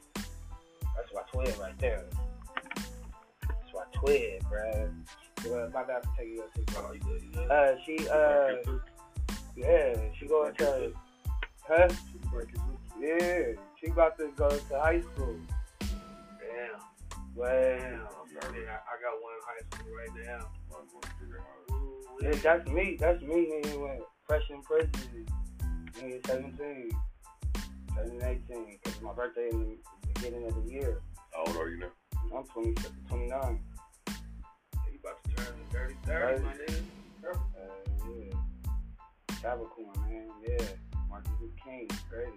That's 0.95 1.13
my 1.13 1.21
twin 1.31 1.59
right 1.59 1.77
there. 1.79 2.05
That's 2.75 3.73
my 3.73 3.83
twin, 3.93 4.39
bro. 4.49 4.89
Well, 5.45 5.69
my 5.73 5.83
bad 5.83 6.03
for 6.03 6.11
taking 6.17 6.35
your 6.35 6.47
take. 6.55 6.69
Oh, 6.77 6.91
you 6.93 6.99
good, 6.99 7.21
you 7.21 7.29
good. 7.31 7.51
Uh, 7.51 7.75
she, 7.85 8.09
uh, 8.09 8.77
yeah, 9.55 9.95
she 10.19 10.27
going 10.27 10.55
to, 10.55 10.93
huh? 11.67 11.87
Yeah, 12.99 13.53
she 13.79 13.87
about 13.91 14.17
to 14.17 14.29
go 14.35 14.49
to 14.49 14.79
high 14.79 15.01
school. 15.01 15.35
Damn. 15.79 17.19
Well, 17.35 17.79
Damn. 17.79 18.01
I, 18.35 18.95
got 19.01 19.21
one 19.21 19.33
in 19.33 19.41
high 19.45 19.63
school 19.71 19.91
right 19.95 20.25
now. 20.25 20.47
I'm 20.71 20.87
gonna 20.87 21.13
figure 21.19 21.39
out. 21.39 21.75
Ooh, 21.75 22.17
yeah, 22.21 22.31
that's 22.41 22.69
me. 22.69 22.97
That's 22.99 23.21
me. 23.21 23.61
When 23.77 23.99
fresh 24.25 24.43
in 24.49 24.61
prison. 24.61 25.25
Nigga, 25.99 26.27
17, 26.27 26.91
turning 27.95 28.21
18. 28.49 28.79
Cause 28.83 29.01
my 29.01 29.13
birthday 29.13 29.49
in 29.51 29.77
beginning 30.25 30.47
of 30.47 30.55
the 30.65 30.71
year. 30.71 31.01
How 31.33 31.43
old 31.45 31.57
are 31.57 31.69
you 31.69 31.77
now? 31.77 31.91
I'm 32.35 32.43
20, 32.45 32.73
29. 33.09 33.59
You 34.07 34.99
about 34.99 35.23
to 35.23 35.35
turn 35.35 35.55
30, 35.71 35.95
30, 36.05 36.43
my 36.43 36.53
nigga. 36.53 36.81
Uh, 37.23 37.37
yeah. 38.09 39.35
Capricorn, 39.41 39.93
man. 40.09 40.27
Yeah. 40.47 40.65
Martin 41.09 41.31
Luther 41.39 41.53
King, 41.63 41.87
greatest. 42.09 42.33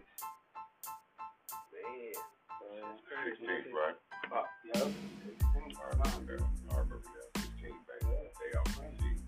Man. 1.72 2.12
Uh, 2.60 3.24
Sixteenth, 3.24 3.74
right? 3.74 3.94
oh, 4.34 4.44
yup. 4.66 4.88
16. 5.24 5.48
I 5.56 5.96
remember 5.96 6.36
that. 6.36 6.46
I 6.70 6.78
remember 6.78 7.00
that. 7.02 7.40
Sixteen, 7.40 7.74
baby. 7.88 8.12
They 8.12 8.58
out 8.58 8.68
for 8.68 8.82
the 8.82 8.96
season. 8.98 9.24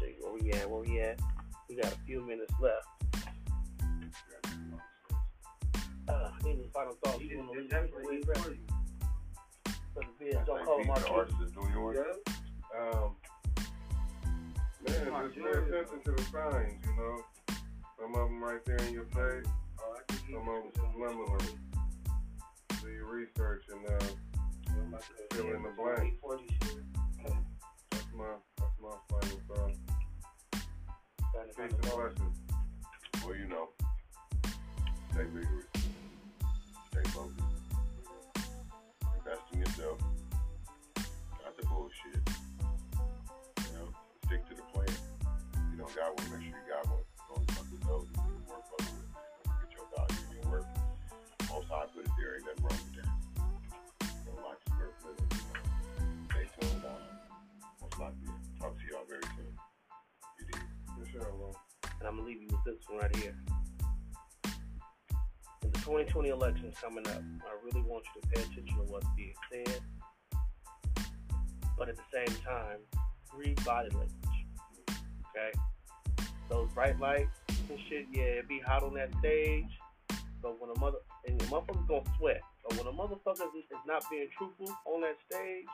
So 0.00 0.06
where 0.20 0.32
we 0.34 0.52
at? 0.52 0.68
Where 0.68 0.80
we 0.80 1.00
at? 1.00 1.20
We 1.68 1.76
got 1.76 1.92
a 1.92 1.96
few 2.06 2.26
minutes 2.26 2.52
left. 2.60 2.88
Uh, 6.08 6.30
any 6.46 6.68
final 6.72 6.94
thoughts? 7.04 7.20
You 7.20 7.28
You 7.30 7.38
wanna 7.38 7.52
leave 7.52 7.70
that's 7.70 7.86
before 7.86 8.02
what 8.02 8.10
we 8.10 8.16
you 8.16 8.22
wrap? 8.26 8.38
for 9.94 10.00
the 10.00 10.24
vids, 10.24 10.46
don't 10.46 10.64
call 10.64 10.78
them 10.78 10.90
our 10.90 11.08
artist 11.18 11.36
is 11.44 11.52
doing 11.52 11.72
yours. 11.72 11.98
Um, 12.78 13.16
man, 14.86 15.30
just 15.32 15.36
pay 15.36 15.50
attention 15.50 16.00
to 16.04 16.10
the 16.12 16.22
signs, 16.32 16.84
you 16.84 16.96
know. 16.96 17.16
Some 18.00 18.14
of 18.14 18.28
them 18.28 18.42
right 18.42 18.64
there 18.66 18.76
in 18.76 18.92
your 18.92 19.04
face, 19.06 19.46
some 20.30 20.36
of 20.36 20.44
them 20.46 20.70
subliminal. 20.74 21.38
Do 22.82 22.88
your 22.90 23.06
research 23.06 23.64
and 23.70 23.86
uh, 23.86 24.06
fill 25.32 25.46
in 25.54 25.62
the 25.62 25.70
blank. 25.78 26.14
That's 27.90 28.04
my, 28.14 28.24
that's 28.58 28.76
my 28.82 28.90
final 29.08 29.40
thought. 29.48 29.76
Peace 31.56 31.72
and 31.72 31.80
blessings. 31.80 32.38
Well, 33.24 33.36
you 33.36 33.46
know, 33.48 33.68
stay 35.12 35.24
vigorous, 35.32 35.66
stay 36.94 37.10
focused, 37.10 37.42
invest 39.18 39.42
in 39.52 39.58
yourself, 39.58 39.98
not 41.42 41.56
the 41.58 41.66
bullshit. 41.66 42.22
You 43.58 43.72
know, 43.74 43.88
stick 44.26 44.46
to 44.46 44.54
the 44.54 44.62
plan. 44.70 44.86
If 44.86 45.74
you 45.74 45.78
don't 45.78 45.90
got 45.90 46.14
one, 46.14 46.30
make 46.30 46.46
sure 46.46 46.54
you 46.54 46.70
got 46.70 46.86
one. 46.86 47.02
Don't 47.34 47.50
fuck 47.50 47.66
with 47.66 47.82
those 47.82 48.06
who 48.14 48.30
you 48.30 48.42
work 48.46 48.62
fuck 48.70 48.86
with. 48.94 49.10
Get 49.58 49.74
your 49.74 49.86
value 49.90 50.22
in 50.22 50.38
your 50.38 50.50
work. 50.52 50.66
Most 51.50 51.66
high 51.66 51.86
put 51.90 52.06
it 52.06 52.14
there, 52.14 52.38
ain't 52.38 52.46
nothing 52.46 52.62
wrong 52.62 52.78
with 52.86 52.94
that. 52.94 53.10
Don't 54.22 54.42
like 54.46 54.62
to 54.62 54.72
work 54.78 54.94
with 55.02 55.18
it. 55.18 55.34
You 55.34 55.42
know. 55.50 55.66
Stay 56.30 56.46
tuned. 56.46 56.84
Uh, 56.86 56.94
most 57.82 57.98
likely, 57.98 58.30
talk 58.62 58.78
to 58.78 58.84
y'all 58.86 59.06
very 59.10 59.26
soon. 59.34 59.50
You 60.38 60.46
did. 60.46 60.62
For 60.94 61.10
sure. 61.10 61.26
And 61.98 62.06
I'm 62.06 62.22
gonna 62.22 62.28
leave 62.28 62.38
you 62.38 62.54
with 62.54 62.62
this 62.62 62.86
one 62.86 63.02
right 63.02 63.16
here. 63.16 63.34
In 65.86 65.92
the 65.92 66.04
2020 66.04 66.28
elections 66.30 66.74
coming 66.80 67.06
up. 67.08 67.22
I 67.44 67.54
really 67.62 67.82
want 67.82 68.04
you 68.14 68.22
to 68.22 68.28
pay 68.28 68.40
attention 68.40 68.66
to 68.78 68.84
what's 68.90 69.06
being 69.16 69.34
said, 69.52 69.80
but 71.76 71.90
at 71.90 71.96
the 71.96 72.02
same 72.10 72.34
time, 72.42 72.78
read 73.36 73.62
body 73.66 73.90
language. 73.90 74.10
Okay? 74.88 75.52
Those 76.48 76.70
bright 76.72 76.98
lights 76.98 77.28
and 77.68 77.78
shit, 77.88 78.06
yeah, 78.12 78.40
it 78.40 78.48
be 78.48 78.60
hot 78.60 78.82
on 78.82 78.94
that 78.94 79.10
stage. 79.18 79.68
But 80.42 80.58
when 80.58 80.70
a 80.74 80.80
mother 80.80 80.98
and 81.26 81.38
the 81.38 81.44
motherfuckers 81.46 81.86
gonna 81.86 82.16
sweat. 82.18 82.40
But 82.66 82.78
when 82.78 82.86
a 82.86 82.96
motherfucker 82.96 83.48
is 83.54 83.64
not 83.86 84.04
being 84.10 84.28
truthful 84.38 84.74
on 84.86 85.02
that 85.02 85.16
stage, 85.30 85.66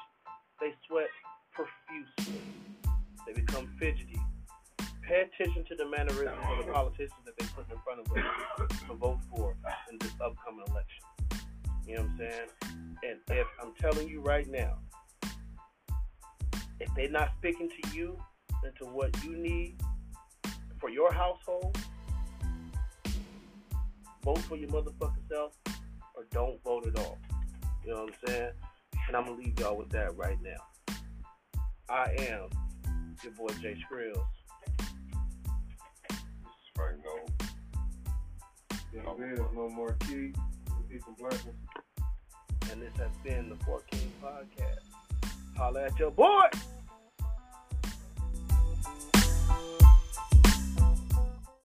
they 0.61 0.74
sweat 0.89 1.09
profusely. 1.53 2.41
They 3.27 3.32
become 3.32 3.69
fidgety. 3.78 4.20
Pay 5.11 5.23
attention 5.23 5.65
to 5.65 5.74
the 5.74 5.87
mannerisms 5.87 6.39
of 6.57 6.65
the 6.65 6.73
politicians 6.73 7.11
that 7.24 7.37
they 7.37 7.45
put 7.47 7.69
in 7.69 7.77
front 7.78 7.99
of 7.99 8.07
us 8.12 8.78
to 8.87 8.95
vote 8.95 9.19
for 9.28 9.57
in 9.91 9.99
this 9.99 10.12
upcoming 10.24 10.65
election. 10.69 11.05
You 11.85 11.97
know 11.97 12.03
what 12.03 12.11
I'm 12.11 12.19
saying? 12.19 12.49
And 13.03 13.19
if 13.37 13.47
I'm 13.61 13.73
telling 13.81 14.09
you 14.09 14.20
right 14.20 14.49
now, 14.49 14.78
if 16.78 16.95
they're 16.95 17.11
not 17.11 17.32
speaking 17.39 17.69
to 17.69 17.97
you 17.97 18.16
and 18.62 18.73
to 18.77 18.85
what 18.85 19.11
you 19.24 19.37
need 19.37 19.82
for 20.78 20.91
your 20.91 21.12
household, 21.12 21.77
vote 24.24 24.39
for 24.43 24.57
your 24.57 24.69
motherfucking 24.69 25.28
self 25.28 25.59
or 26.15 26.24
don't 26.31 26.62
vote 26.62 26.87
at 26.87 26.97
all. 27.01 27.19
You 27.85 27.95
know 27.95 28.05
what 28.05 28.12
I'm 28.12 28.28
saying? 28.28 28.51
And 29.09 29.16
I'm 29.16 29.24
gonna 29.24 29.39
leave 29.39 29.59
y'all 29.59 29.77
with 29.77 29.91
that 29.91 30.16
right 30.16 30.39
now. 30.41 30.95
I 31.89 32.15
am 32.28 32.49
your 33.24 33.32
boy 33.32 33.49
Jay 33.61 33.77
Skrills. 33.91 34.23
Frank 36.81 37.05
Gold. 37.05 37.31
Been 38.93 39.02
oh. 39.07 39.15
real, 39.15 39.51
no 39.55 39.69
more 39.69 39.97
key. 40.01 40.32
some 41.05 41.15
blessings. 41.19 41.55
And 42.70 42.81
this 42.81 42.97
has 42.97 43.11
been 43.23 43.51
the 43.51 43.57
14 43.65 44.01
Podcast. 44.23 45.57
Holla 45.57 45.85
at 45.85 45.98
your 45.98 46.11
boy! 46.11 46.47